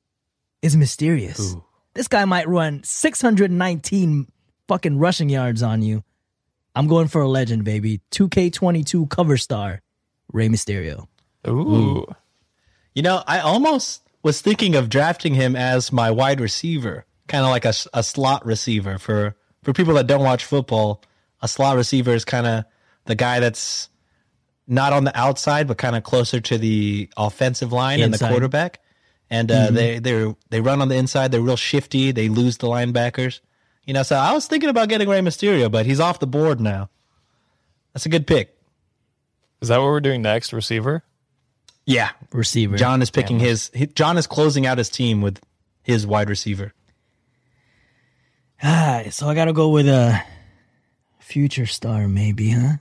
is 0.61 0.77
mysterious. 0.77 1.55
This 1.95 2.07
guy 2.07 2.25
might 2.25 2.47
run 2.47 2.83
619 2.83 4.27
fucking 4.67 4.99
rushing 4.99 5.29
yards 5.29 5.63
on 5.63 5.81
you. 5.81 6.03
I'm 6.77 6.85
going 6.87 7.07
for 7.07 7.21
a 7.21 7.27
legend, 7.27 7.63
baby. 7.63 8.01
2K22 8.11 9.09
cover 9.09 9.35
star, 9.35 9.81
Rey 10.31 10.47
Mysterio. 10.47 11.07
Ooh. 11.47 12.05
You 12.93 13.01
know, 13.01 13.23
I 13.25 13.39
almost 13.39 14.03
was 14.21 14.41
thinking 14.41 14.75
of 14.75 14.87
drafting 14.87 15.33
him 15.33 15.55
as 15.55 15.91
my 15.91 16.11
wide 16.11 16.39
receiver, 16.39 17.05
kind 17.27 17.43
of 17.43 17.49
like 17.49 17.65
a, 17.65 17.73
a 17.95 18.03
slot 18.03 18.45
receiver. 18.45 18.99
For 18.99 19.35
for 19.63 19.73
people 19.73 19.95
that 19.95 20.05
don't 20.05 20.23
watch 20.23 20.45
football, 20.45 21.01
a 21.41 21.47
slot 21.47 21.77
receiver 21.77 22.11
is 22.11 22.23
kind 22.23 22.45
of 22.45 22.65
the 23.05 23.15
guy 23.15 23.39
that's 23.39 23.89
not 24.67 24.93
on 24.93 25.03
the 25.03 25.17
outside, 25.17 25.67
but 25.67 25.79
kind 25.79 25.95
of 25.95 26.03
closer 26.03 26.39
to 26.41 26.59
the 26.59 27.09
offensive 27.17 27.71
line 27.71 28.01
and 28.01 28.13
the 28.13 28.19
quarterback. 28.19 28.81
And 29.31 29.51
uh, 29.51 29.71
they 29.71 29.97
they 29.97 30.35
they 30.51 30.61
run 30.61 30.81
on 30.83 30.89
the 30.89 30.95
inside. 30.95 31.31
They're 31.31 31.41
real 31.41 31.55
shifty. 31.55 32.11
They 32.11 32.29
lose 32.29 32.57
the 32.57 32.67
linebackers. 32.67 33.39
You 33.88 33.93
know, 33.93 34.03
so 34.03 34.15
I 34.18 34.34
was 34.34 34.45
thinking 34.47 34.69
about 34.69 34.89
getting 34.89 35.07
Rey 35.09 35.19
Mysterio, 35.22 35.72
but 35.72 35.85
he's 35.88 35.99
off 35.99 36.19
the 36.19 36.27
board 36.27 36.59
now. 36.59 36.89
That's 37.93 38.05
a 38.05 38.09
good 38.09 38.27
pick. 38.27 38.55
Is 39.61 39.69
that 39.69 39.77
what 39.77 39.85
we're 39.88 40.01
doing 40.01 40.22
next? 40.22 40.53
Receiver? 40.53 41.03
Yeah, 41.85 42.09
Receiver. 42.34 42.76
John 42.77 43.01
is 43.01 43.09
picking 43.09 43.39
his. 43.39 43.72
he- 43.73 43.88
John 43.88 44.18
is 44.18 44.27
closing 44.27 44.68
out 44.68 44.77
his 44.77 44.89
team 44.89 45.22
with 45.22 45.39
his 45.84 46.05
wide 46.05 46.30
receiver. 46.30 46.73
Ah, 48.61 49.03
so 49.09 49.27
I 49.30 49.35
gotta 49.35 49.53
go 49.53 49.69
with 49.69 49.88
a 49.88 50.22
future 51.19 51.65
star, 51.65 52.07
maybe, 52.07 52.49
huh? 52.49 52.73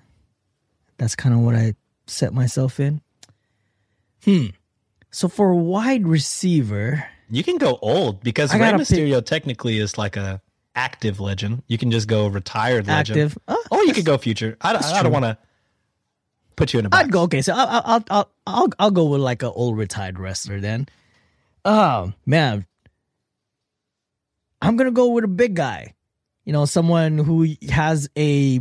That's 0.98 1.14
kind 1.14 1.34
of 1.34 1.40
what 1.42 1.54
I 1.54 1.74
set 2.06 2.32
myself 2.32 2.80
in. 2.80 3.00
Hmm. 4.24 4.46
So 5.10 5.28
for 5.28 5.50
a 5.50 5.56
wide 5.56 6.06
receiver, 6.06 7.06
You 7.30 7.42
can 7.44 7.58
go 7.58 7.78
old 7.82 8.22
because 8.22 8.50
I 8.52 8.54
Rey 8.58 8.70
gotta 8.72 8.78
pick- 8.78 8.88
Mysterio 8.88 9.24
technically 9.24 9.78
is 9.78 9.96
like 9.98 10.16
a 10.16 10.40
active 10.76 11.18
legend. 11.18 11.62
You 11.66 11.78
can 11.78 11.90
just 11.90 12.06
go 12.06 12.28
retired 12.28 12.86
legend, 12.86 13.18
active. 13.18 13.38
Oh, 13.48 13.62
or 13.70 13.82
you 13.84 13.92
could 13.92 14.04
go 14.04 14.16
future. 14.18 14.56
I, 14.60 14.72
don't- 14.74 14.84
I 14.84 15.02
don't 15.02 15.10
want 15.12 15.24
to 15.24 15.38
put 16.54 16.72
you 16.72 16.78
in 16.78 16.86
a 16.86 16.88
box. 16.90 17.04
I'd 17.04 17.10
go. 17.12 17.22
Okay, 17.22 17.42
so 17.42 17.52
I'll 17.54 17.66
I'll 17.68 17.82
I'll 17.84 18.04
I'll, 18.10 18.30
I'll, 18.46 18.68
I'll 18.78 18.90
go 18.90 19.06
with 19.06 19.20
like 19.20 19.42
an 19.42 19.50
old 19.54 19.76
retired 19.76 20.18
wrestler 20.18 20.60
then. 20.60 20.86
Oh 21.64 22.12
man, 22.24 22.66
I'm 24.62 24.76
gonna 24.76 24.90
go 24.90 25.08
with 25.10 25.24
a 25.24 25.28
big 25.28 25.54
guy. 25.54 25.94
You 26.44 26.52
know, 26.52 26.64
someone 26.64 27.18
who 27.18 27.48
has 27.70 28.08
a 28.16 28.60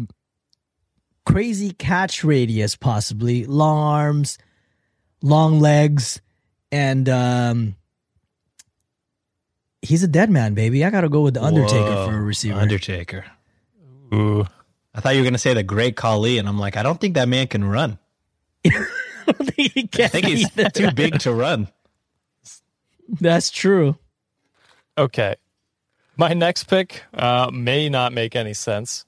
crazy 1.25 1.71
catch 1.71 2.23
radius, 2.23 2.75
possibly 2.75 3.45
long 3.45 3.77
arms, 3.77 4.37
long 5.21 5.59
legs, 5.59 6.19
and 6.71 7.07
um, 7.09 7.75
he's 9.85 10.03
a 10.03 10.07
dead 10.07 10.29
man, 10.29 10.53
baby. 10.53 10.83
I 10.83 10.89
gotta 10.89 11.09
go 11.09 11.21
with 11.21 11.33
the 11.35 11.43
Undertaker 11.43 11.83
Whoa, 11.83 12.07
for 12.07 12.15
a 12.17 12.21
receiver. 12.21 12.59
Undertaker. 12.59 13.25
Ooh. 14.13 14.45
I 14.93 15.01
thought 15.01 15.13
you 15.15 15.19
were 15.19 15.25
going 15.25 15.33
to 15.33 15.39
say 15.39 15.53
the 15.53 15.61
Great 15.63 15.97
Khali, 15.97 16.37
and 16.37 16.47
I'm 16.47 16.57
like, 16.57 16.77
I 16.77 16.83
don't 16.83 17.01
think 17.01 17.15
that 17.15 17.27
man 17.27 17.47
can 17.47 17.65
run. 17.65 17.99
he 18.63 18.69
can't 19.87 19.99
I 19.99 20.07
think 20.07 20.25
he's 20.27 20.45
either. 20.57 20.69
too 20.69 20.91
big 20.91 21.19
to 21.19 21.33
run. 21.33 21.67
That's 23.19 23.49
true. 23.51 23.97
Okay. 24.97 25.35
My 26.15 26.33
next 26.33 26.65
pick 26.65 27.03
uh, 27.13 27.49
may 27.51 27.89
not 27.89 28.13
make 28.13 28.35
any 28.37 28.53
sense. 28.53 29.05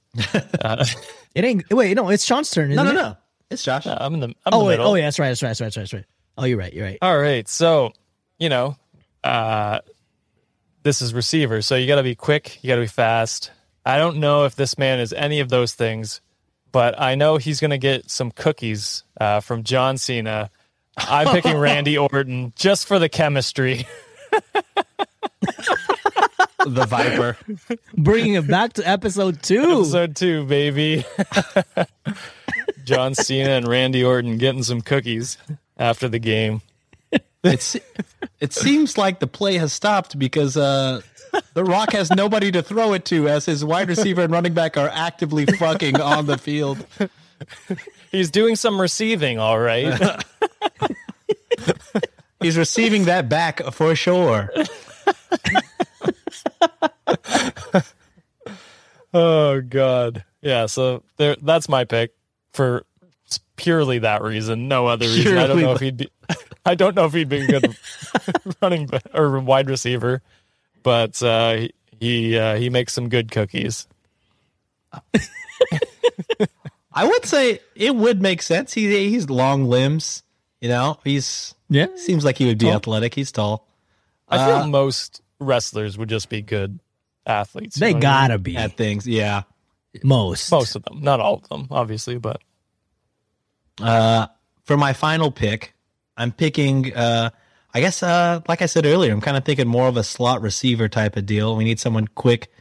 Uh, 0.61 0.83
It 1.35 1.45
ain't. 1.45 1.71
Wait, 1.71 1.95
no, 1.95 2.09
it's 2.09 2.25
Sean's 2.25 2.49
turn. 2.49 2.69
No, 2.73 2.81
isn't 2.83 2.95
no, 2.95 2.99
it? 2.99 3.03
no. 3.03 3.17
It's 3.51 3.63
Josh. 3.63 3.85
I'm 3.85 4.15
in 4.15 4.19
the. 4.21 4.27
I'm 4.27 4.33
Oh 4.53 4.53
in 4.53 4.59
the 4.59 4.65
wait. 4.65 4.71
middle. 4.77 4.91
Oh 4.91 4.95
yeah. 4.95 5.03
That's 5.05 5.19
right. 5.19 5.27
That's 5.29 5.43
right. 5.43 5.49
That's 5.49 5.61
right. 5.61 5.67
That's 5.67 5.77
right. 5.77 5.81
That's 5.83 5.93
right. 5.93 6.05
Oh, 6.39 6.45
you're 6.45 6.57
right. 6.57 6.73
You're 6.73 6.85
right. 6.85 6.97
All 6.99 7.17
right. 7.19 7.47
So, 7.47 7.93
you 8.39 8.49
know, 8.49 8.75
uh, 9.23 9.79
this 10.83 11.01
is 11.01 11.13
receiver. 11.13 11.61
So 11.61 11.75
you 11.75 11.87
got 11.87 11.95
to 11.95 12.03
be 12.03 12.15
quick. 12.15 12.59
You 12.63 12.69
got 12.69 12.75
to 12.75 12.81
be 12.81 12.87
fast. 12.87 13.51
I 13.85 13.97
don't 13.97 14.17
know 14.17 14.45
if 14.45 14.55
this 14.55 14.77
man 14.77 14.99
is 14.99 15.13
any 15.13 15.39
of 15.39 15.49
those 15.49 15.73
things, 15.73 16.21
but 16.71 16.99
I 16.99 17.15
know 17.15 17.37
he's 17.37 17.59
going 17.59 17.71
to 17.71 17.77
get 17.77 18.09
some 18.09 18.31
cookies 18.31 19.03
uh, 19.19 19.39
from 19.39 19.63
John 19.63 19.97
Cena. 19.97 20.49
I'm 20.97 21.27
picking 21.27 21.57
Randy 21.59 21.97
Orton 21.97 22.53
just 22.55 22.87
for 22.87 22.99
the 22.99 23.09
chemistry. 23.09 23.87
the 26.65 26.85
Viper. 26.85 27.37
Bringing 27.97 28.33
it 28.33 28.47
back 28.47 28.73
to 28.73 28.87
episode 28.87 29.41
two. 29.41 29.61
Episode 29.79 30.15
two, 30.15 30.45
baby. 30.45 31.05
John 32.83 33.15
Cena 33.15 33.51
and 33.51 33.67
Randy 33.67 34.03
Orton 34.03 34.37
getting 34.37 34.63
some 34.63 34.81
cookies 34.81 35.37
after 35.77 36.07
the 36.09 36.19
game. 36.19 36.61
It's 37.43 37.77
it 38.39 38.53
seems 38.53 38.97
like 38.97 39.19
the 39.19 39.27
play 39.27 39.57
has 39.57 39.71
stopped 39.73 40.17
because 40.17 40.57
uh, 40.57 41.01
the 41.53 41.63
Rock 41.63 41.91
has 41.93 42.09
nobody 42.11 42.51
to 42.51 42.61
throw 42.61 42.93
it 42.93 43.05
to, 43.05 43.27
as 43.27 43.45
his 43.45 43.63
wide 43.63 43.89
receiver 43.89 44.21
and 44.21 44.31
running 44.31 44.53
back 44.53 44.77
are 44.77 44.89
actively 44.91 45.45
fucking 45.45 45.99
on 46.01 46.25
the 46.25 46.37
field. 46.37 46.85
He's 48.11 48.31
doing 48.31 48.55
some 48.55 48.79
receiving, 48.81 49.37
all 49.39 49.59
right. 49.59 50.23
He's 52.41 52.57
receiving 52.57 53.05
that 53.05 53.29
back 53.29 53.61
for 53.73 53.95
sure. 53.95 54.51
oh 59.13 59.61
God, 59.61 60.23
yeah. 60.41 60.65
So 60.67 61.03
there, 61.17 61.35
that's 61.41 61.69
my 61.69 61.83
pick 61.83 62.13
for 62.53 62.85
purely 63.57 63.99
that 63.99 64.21
reason, 64.21 64.67
no 64.69 64.87
other 64.87 65.05
reason. 65.05 65.37
I 65.37 65.47
don't 65.47 65.57
Purely 65.57 65.63
know 65.63 65.71
if 65.73 65.81
he'd 65.81 65.97
be. 65.97 66.09
I 66.65 66.75
don't 66.75 66.95
know 66.95 67.05
if 67.05 67.13
he'd 67.13 67.29
be 67.29 67.41
a 67.41 67.47
good 67.47 67.77
running 68.61 68.85
back 68.87 69.03
or 69.13 69.39
wide 69.39 69.69
receiver, 69.69 70.21
but 70.83 71.21
uh, 71.21 71.55
he 71.55 71.73
he, 71.99 72.37
uh, 72.37 72.55
he 72.55 72.69
makes 72.69 72.93
some 72.93 73.09
good 73.09 73.31
cookies. 73.31 73.87
I 76.93 77.05
would 77.05 77.25
say 77.25 77.59
it 77.75 77.95
would 77.95 78.21
make 78.21 78.41
sense. 78.41 78.73
He 78.73 79.09
he's 79.09 79.29
long 79.29 79.65
limbs, 79.65 80.23
you 80.61 80.69
know. 80.69 80.99
He's 81.03 81.53
Yeah. 81.69 81.87
seems 81.95 82.25
like 82.25 82.37
he 82.37 82.45
would 82.47 82.57
be 82.57 82.65
Tall. 82.67 82.75
athletic. 82.75 83.13
He's 83.13 83.31
tall 83.31 83.67
I 84.27 84.37
feel 84.45 84.55
Uh, 84.57 84.67
most 84.67 85.21
wrestlers 85.39 85.97
would 85.97 86.09
just 86.09 86.29
be 86.29 86.41
good 86.41 86.79
athletes. 87.25 87.75
They 87.77 87.93
know 87.93 87.97
what 87.99 88.05
I 88.05 88.09
mean? 88.09 88.27
gotta 88.29 88.37
be. 88.39 88.57
at 88.57 88.77
things. 88.77 89.05
Yeah. 89.07 89.43
most. 90.03 90.51
most 90.51 90.75
of 90.75 90.83
them, 90.83 91.01
not 91.01 91.19
all 91.19 91.35
of 91.35 91.47
them, 91.49 91.67
obviously, 91.71 92.17
but 92.17 92.41
Uh, 93.81 94.27
for 94.63 94.77
my 94.77 94.93
final 94.93 95.31
pick, 95.31 95.73
I'm 96.15 96.31
picking. 96.31 96.93
Uh, 96.93 97.29
I 97.73 97.79
guess, 97.79 98.01
uh, 98.01 98.41
like 98.47 98.61
I 98.61 98.65
said 98.65 98.85
earlier, 98.85 99.11
I'm 99.11 99.21
kind 99.21 99.37
of 99.37 99.45
thinking 99.45 99.67
more 99.67 99.87
of 99.87 99.97
a 99.97 100.03
slot 100.03 100.41
receiver 100.41 100.87
type 100.87 101.15
of 101.15 101.25
deal. 101.25 101.55
We 101.55 101.63
need 101.63 101.79
someone 101.79 102.07
quick, 102.07 102.51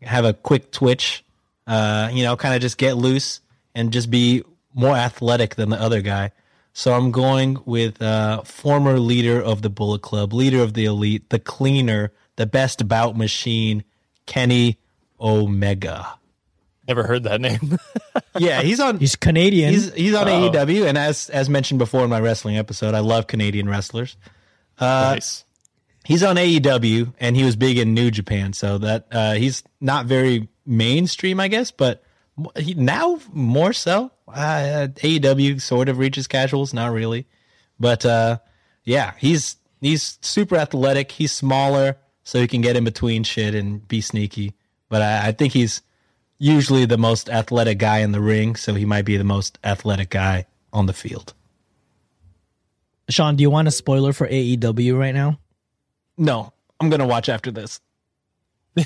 have 0.00 0.24
a 0.24 0.32
quick 0.32 0.70
twitch. 0.72 1.24
Uh, 1.66 2.10
you 2.12 2.24
know, 2.24 2.36
kind 2.36 2.54
of 2.54 2.60
just 2.60 2.78
get 2.78 2.96
loose 2.96 3.40
and 3.74 3.92
just 3.92 4.10
be 4.10 4.42
more 4.74 4.96
athletic 4.96 5.56
than 5.56 5.70
the 5.70 5.80
other 5.80 6.00
guy. 6.00 6.30
So 6.72 6.94
I'm 6.94 7.10
going 7.10 7.58
with 7.66 8.00
uh, 8.00 8.42
former 8.42 8.98
leader 8.98 9.40
of 9.40 9.62
the 9.62 9.68
Bullet 9.68 10.00
Club, 10.00 10.32
leader 10.32 10.62
of 10.62 10.74
the 10.74 10.86
elite, 10.86 11.28
the 11.28 11.38
cleaner, 11.38 12.12
the 12.36 12.46
best 12.46 12.88
bout 12.88 13.16
machine, 13.16 13.84
Kenny 14.26 14.78
Omega. 15.20 16.14
Never 16.88 17.04
heard 17.04 17.24
that 17.24 17.40
name. 17.40 17.78
Yeah, 18.38 18.62
he's 18.62 18.80
on. 18.80 18.98
He's 18.98 19.14
Canadian. 19.14 19.74
He's 19.74 19.92
he's 19.92 20.14
on 20.14 20.26
Oh. 20.26 20.50
AEW, 20.50 20.86
and 20.86 20.96
as 20.96 21.28
as 21.28 21.50
mentioned 21.50 21.78
before 21.78 22.02
in 22.02 22.08
my 22.08 22.18
wrestling 22.18 22.56
episode, 22.56 22.94
I 22.94 23.00
love 23.00 23.26
Canadian 23.26 23.68
wrestlers. 23.68 24.16
Uh, 24.78 25.12
nice. 25.14 25.44
He's 26.06 26.22
on 26.22 26.36
AEW, 26.36 27.12
and 27.20 27.36
he 27.36 27.44
was 27.44 27.56
big 27.56 27.76
in 27.76 27.92
New 27.92 28.10
Japan, 28.10 28.54
so 28.54 28.78
that 28.78 29.06
uh, 29.12 29.32
he's 29.34 29.62
not 29.82 30.06
very 30.06 30.48
mainstream, 30.64 31.40
I 31.40 31.48
guess, 31.48 31.70
but 31.70 32.02
he, 32.56 32.72
now 32.72 33.20
more 33.34 33.74
so. 33.74 34.10
Uh, 34.26 34.88
AEW 34.96 35.60
sort 35.60 35.90
of 35.90 35.98
reaches 35.98 36.26
casuals, 36.26 36.72
not 36.72 36.90
really, 36.90 37.26
but 37.78 38.06
uh, 38.06 38.38
yeah, 38.84 39.12
he's 39.18 39.56
he's 39.82 40.18
super 40.22 40.56
athletic. 40.56 41.12
He's 41.12 41.32
smaller, 41.32 41.98
so 42.24 42.40
he 42.40 42.48
can 42.48 42.62
get 42.62 42.76
in 42.76 42.84
between 42.84 43.24
shit 43.24 43.54
and 43.54 43.86
be 43.86 44.00
sneaky. 44.00 44.54
But 44.88 45.02
I, 45.02 45.28
I 45.28 45.32
think 45.32 45.52
he's 45.52 45.82
usually 46.42 46.84
the 46.86 46.98
most 46.98 47.30
athletic 47.30 47.78
guy 47.78 47.98
in 48.00 48.10
the 48.10 48.20
ring, 48.20 48.56
so 48.56 48.74
he 48.74 48.84
might 48.84 49.04
be 49.04 49.16
the 49.16 49.22
most 49.24 49.58
athletic 49.62 50.10
guy 50.10 50.46
on 50.72 50.86
the 50.86 50.92
field. 50.92 51.34
Sean, 53.08 53.36
do 53.36 53.42
you 53.42 53.50
want 53.50 53.68
a 53.68 53.70
spoiler 53.70 54.12
for 54.12 54.26
AEW 54.26 54.98
right 54.98 55.14
now? 55.14 55.38
No, 56.18 56.52
I'm 56.80 56.90
gonna 56.90 57.06
watch 57.06 57.28
after 57.28 57.50
this. 57.50 57.80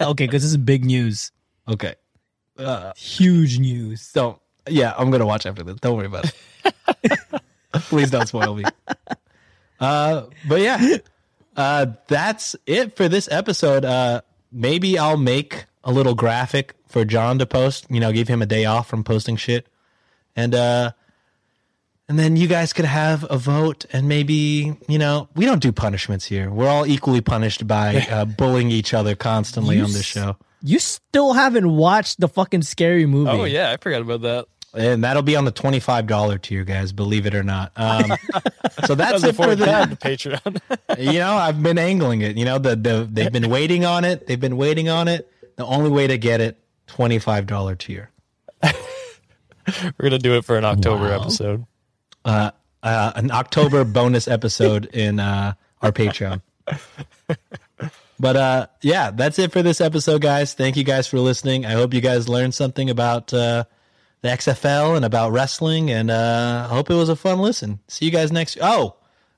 Okay, 0.00 0.26
because 0.26 0.42
this 0.42 0.50
is 0.50 0.56
big 0.56 0.84
news. 0.84 1.30
Okay. 1.68 1.94
Uh, 2.58 2.92
Huge 2.96 3.58
news. 3.58 4.10
don't. 4.12 4.38
Yeah, 4.68 4.92
I'm 4.98 5.10
gonna 5.10 5.26
watch 5.26 5.46
after 5.46 5.62
this. 5.62 5.76
Don't 5.76 5.96
worry 5.96 6.06
about 6.06 6.26
it. 6.64 7.18
Please 7.72 8.10
don't 8.10 8.26
spoil 8.26 8.54
me. 8.56 8.64
Uh, 9.78 10.26
but 10.48 10.60
yeah, 10.60 10.96
uh, 11.56 11.86
that's 12.08 12.56
it 12.66 12.96
for 12.96 13.08
this 13.08 13.28
episode. 13.30 13.84
Uh, 13.84 14.20
maybe 14.52 14.98
I'll 14.98 15.16
make 15.16 15.66
a 15.84 15.92
little 15.92 16.14
graphic 16.14 16.74
for 16.88 17.04
John 17.04 17.38
to 17.38 17.46
post. 17.46 17.86
You 17.90 18.00
know, 18.00 18.12
give 18.12 18.28
him 18.28 18.42
a 18.42 18.46
day 18.46 18.64
off 18.64 18.88
from 18.88 19.04
posting 19.04 19.36
shit, 19.36 19.66
and 20.36 20.54
uh, 20.54 20.92
and 22.08 22.18
then 22.18 22.36
you 22.36 22.48
guys 22.48 22.72
could 22.72 22.84
have 22.84 23.24
a 23.30 23.38
vote, 23.38 23.84
and 23.92 24.08
maybe 24.08 24.76
you 24.88 24.98
know 24.98 25.28
we 25.34 25.44
don't 25.44 25.62
do 25.62 25.72
punishments 25.72 26.24
here. 26.26 26.50
We're 26.50 26.68
all 26.68 26.86
equally 26.86 27.20
punished 27.20 27.66
by 27.66 27.96
uh, 28.10 28.24
bullying 28.24 28.70
each 28.70 28.92
other 28.94 29.14
constantly 29.14 29.76
You 29.76 29.84
on 29.84 29.88
this 29.92 30.00
s- 30.00 30.04
show. 30.06 30.36
You 30.62 30.78
still 30.78 31.32
haven't 31.32 31.70
watched 31.74 32.20
the 32.20 32.28
fucking 32.28 32.62
scary 32.62 33.06
movie. 33.06 33.30
Oh 33.30 33.44
yeah, 33.44 33.70
I 33.70 33.76
forgot 33.78 34.02
about 34.02 34.20
that. 34.22 34.46
and 34.74 35.02
that'll 35.02 35.22
be 35.22 35.34
on 35.36 35.44
the 35.46 35.50
twenty-five 35.52 36.06
dollar 36.06 36.36
tier, 36.36 36.64
guys. 36.64 36.92
Believe 36.92 37.24
it 37.26 37.34
or 37.34 37.42
not. 37.42 37.72
Um, 37.76 38.12
so 38.84 38.94
that's 38.94 39.22
it 39.24 39.34
for 39.36 39.46
Before 39.46 39.54
the. 39.54 39.96
Patreon. 39.96 40.60
You 40.98 41.20
know, 41.20 41.32
I've 41.34 41.62
been 41.62 41.78
angling 41.78 42.20
it. 42.22 42.36
You 42.36 42.44
know, 42.44 42.58
the, 42.58 42.74
the 42.76 43.08
they've 43.10 43.32
been 43.32 43.48
waiting 43.48 43.84
on 43.86 44.04
it. 44.04 44.26
They've 44.26 44.40
been 44.40 44.56
waiting 44.58 44.88
on 44.90 45.06
it. 45.08 45.32
The 45.60 45.66
only 45.66 45.90
way 45.90 46.06
to 46.06 46.16
get 46.16 46.40
it, 46.40 46.56
twenty-five 46.86 47.46
dollar 47.46 47.74
tier. 47.76 48.10
We're 48.62 48.72
gonna 50.00 50.18
do 50.18 50.34
it 50.36 50.44
for 50.46 50.56
an 50.56 50.64
October 50.64 51.10
Wow. 51.10 51.20
episode. 51.20 51.66
Uh, 52.24 52.50
uh, 52.82 53.12
an 53.14 53.30
October 53.30 53.84
bonus 53.84 54.26
episode 54.26 54.86
in 54.86 55.20
uh, 55.20 55.52
our 55.82 55.92
Patreon. 55.92 56.40
But 58.18 58.36
uh, 58.36 58.66
yeah, 58.82 59.10
that's 59.10 59.38
it 59.38 59.50
for 59.52 59.62
this 59.62 59.80
episode, 59.80 60.20
guys. 60.22 60.52
Thank 60.54 60.76
you 60.76 60.84
guys 60.84 61.06
for 61.06 61.18
listening. 61.20 61.64
I 61.64 61.70
hope 61.72 61.94
you 61.94 62.00
guys 62.02 62.28
learned 62.28 62.54
something 62.54 62.90
about 62.90 63.32
uh, 63.32 63.64
the 64.22 64.28
XFL 64.28 64.96
and 64.96 65.04
about 65.06 65.32
wrestling, 65.32 65.90
and 65.90 66.10
uh, 66.10 66.68
I 66.70 66.74
hope 66.74 66.90
it 66.90 66.94
was 66.94 67.08
a 67.08 67.16
fun 67.16 67.38
listen. 67.38 67.80
See 67.88 68.04
you 68.06 68.10
guys 68.10 68.30
next. 68.32 68.58
Oh, 68.60 68.96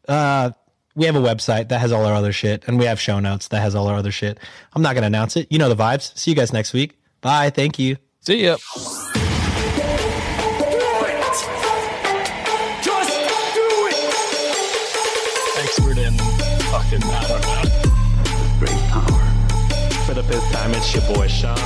uh, 0.09 0.51
we 0.94 1.06
have 1.06 1.16
a 1.16 1.20
website 1.20 1.69
that 1.69 1.81
has 1.81 1.93
all 1.93 2.05
our 2.05 2.14
other 2.14 2.32
shit, 2.32 2.64
and 2.66 2.78
we 2.78 2.85
have 2.85 3.01
show 3.01 3.19
notes 3.20 3.48
that 3.48 3.60
has 3.60 3.74
all 3.74 3.86
our 3.89 3.97
other 3.97 4.12
shit. 4.12 4.39
I'm 4.74 4.82
not 4.82 4.94
gonna 4.94 5.06
announce 5.06 5.36
it. 5.36 5.47
You 5.51 5.59
know 5.59 5.69
the 5.69 5.77
vibes. 5.77 6.16
See 6.16 6.31
you 6.31 6.36
guys 6.36 6.52
next 6.52 6.73
week. 6.73 6.98
Bye. 7.20 7.51
Thank 7.51 7.78
you. 7.78 7.97
See 8.20 8.44
ya. 8.44 8.56
Expert 15.59 15.98
in 15.98 16.16
fucking 16.70 17.02
I 17.05 17.27
don't. 17.28 18.59
Great 18.59 18.81
power. 18.90 19.23
For 20.06 20.14
the 20.14 20.23
fifth 20.24 20.51
time, 20.52 20.73
it's 20.73 20.94
your 20.94 21.14
boy 21.14 21.28
Sean. 21.28 21.56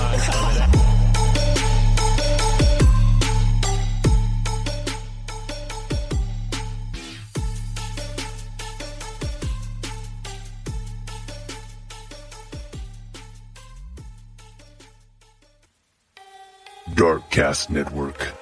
Darkcast 16.97 17.69
Network. 17.69 18.33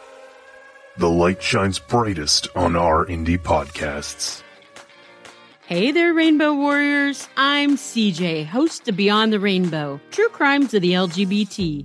The 0.97 1.11
light 1.11 1.43
shines 1.43 1.81
brightest 1.81 2.47
on 2.55 2.77
our 2.77 3.05
indie 3.05 3.37
podcasts. 3.37 4.45
Hey 5.67 5.91
there, 5.91 6.15
Rainbow 6.15 6.55
Warriors. 6.55 7.29
I'm 7.37 7.77
CJ, 7.77 8.47
host 8.47 8.87
of 8.87 8.95
Beyond 8.95 9.33
the 9.33 9.41
Rainbow 9.41 9.99
True 10.13 10.29
Crimes 10.29 10.73
of 10.73 10.83
the 10.83 10.93
LGBT. 10.93 11.85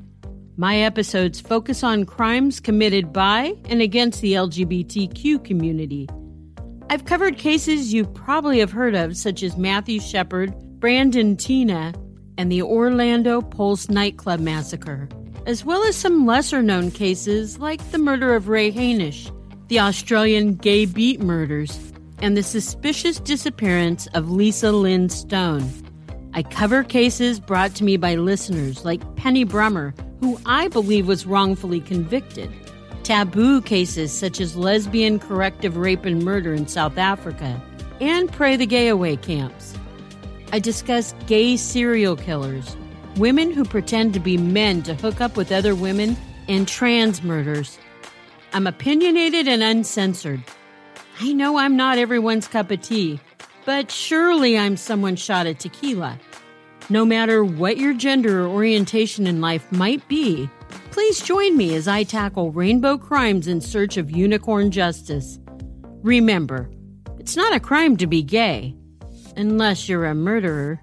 My 0.57 0.77
episodes 0.77 1.41
focus 1.41 1.83
on 1.83 2.05
crimes 2.05 2.59
committed 2.59 3.11
by 3.11 3.55
and 3.65 3.81
against 3.81 4.21
the 4.21 4.33
LGBTQ 4.33 5.43
community. 5.43 6.07
I've 6.91 7.05
covered 7.05 7.39
cases 7.39 7.93
you 7.93 8.05
probably 8.05 8.59
have 8.59 8.71
heard 8.71 8.93
of, 8.93 9.17
such 9.17 9.41
as 9.41 9.57
Matthew 9.57 9.99
Shepard, 9.99 10.53
Brandon 10.79 11.35
Teena, 11.35 11.95
and 12.37 12.51
the 12.51 12.61
Orlando 12.61 13.41
Pulse 13.41 13.89
nightclub 13.89 14.39
massacre, 14.39 15.09
as 15.49 15.65
well 15.65 15.84
as 15.84 15.95
some 15.95 16.27
lesser 16.27 16.61
known 16.61 16.91
cases 16.91 17.57
like 17.57 17.81
the 17.89 17.97
murder 17.97 18.35
of 18.35 18.49
Ray 18.49 18.71
Hainish, 18.71 19.35
the 19.67 19.80
Australian 19.80 20.53
gay 20.53 20.85
beat 20.85 21.21
murders, 21.21 21.91
and 22.19 22.38
the 22.38 22.43
suspicious 22.43 23.19
disappearance 23.19 24.05
of 24.13 24.30
Lisa 24.30 24.71
Lynn 24.71 25.09
Stone. 25.09 25.67
I 26.35 26.43
cover 26.43 26.84
cases 26.84 27.39
brought 27.39 27.73
to 27.76 27.84
me 27.84 27.97
by 27.97 28.13
listeners 28.13 28.85
like 28.85 29.15
Penny 29.15 29.43
Brummer, 29.43 29.91
who 30.19 30.39
I 30.45 30.67
believe 30.67 31.07
was 31.07 31.26
wrongfully 31.26 31.80
convicted, 31.80 32.51
taboo 33.01 33.59
cases 33.63 34.15
such 34.15 34.39
as 34.39 34.55
lesbian 34.55 35.17
corrective 35.17 35.77
rape 35.77 36.05
and 36.05 36.23
murder 36.23 36.53
in 36.53 36.67
South 36.67 36.99
Africa, 36.99 37.59
and 37.99 38.31
Pray 38.31 38.55
the 38.55 38.67
Gay 38.67 38.88
Away 38.88 39.17
camps. 39.17 39.73
I 40.53 40.59
discuss 40.59 41.15
gay 41.26 41.57
serial 41.57 42.15
killers, 42.15 42.77
women 43.18 43.52
who 43.52 43.65
pretend 43.65 44.14
to 44.14 44.19
be 44.19 44.38
men 44.38 44.81
to 44.84 44.94
hook 44.94 45.22
up 45.22 45.38
with 45.38 45.52
other 45.52 45.76
women, 45.76 46.18
and 46.48 46.68
trans 46.68 47.23
murders. 47.23 47.77
I'm 48.53 48.68
opinionated 48.68 49.48
and 49.48 49.61
uncensored. 49.61 50.44
I 51.19 51.31
know 51.34 51.57
I'm 51.57 51.77
not 51.77 51.98
everyone's 51.98 52.48
cup 52.48 52.72
of 52.72 52.81
tea, 52.81 53.19
but 53.65 53.91
surely 53.91 54.57
I'm 54.57 54.76
someone 54.76 55.15
shot 55.15 55.45
at 55.45 55.60
tequila. 55.60 56.19
No 56.90 57.06
matter 57.06 57.44
what 57.44 57.77
your 57.77 57.94
gender 57.94 58.44
or 58.44 58.48
orientation 58.48 59.27
in 59.27 59.41
life 59.41 59.72
might 59.72 60.06
be, 60.07 60.49
please 60.90 61.22
join 61.22 61.56
me 61.56 61.76
as 61.76 61.88
I 61.88 62.03
tackle 62.03 62.52
rainbow 62.52 62.98
crimes 62.98 63.48
in 63.48 63.61
search 63.61 63.95
of 63.98 64.10
unicorn 64.10 64.72
justice. 64.72 65.40
Remember, 66.02 66.68
it's 67.19 67.36
not 67.36 67.53
a 67.53 67.60
crime 67.60 67.95
to 67.98 68.07
be 68.07 68.23
gay, 68.23 68.76
unless 69.38 69.88
you're 69.88 70.06
a 70.06 70.15
murderer. 70.15 70.81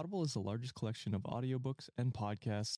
Audible 0.00 0.24
is 0.24 0.32
the 0.32 0.40
largest 0.40 0.74
collection 0.74 1.14
of 1.14 1.20
audiobooks 1.24 1.90
and 1.98 2.14
podcasts 2.14 2.68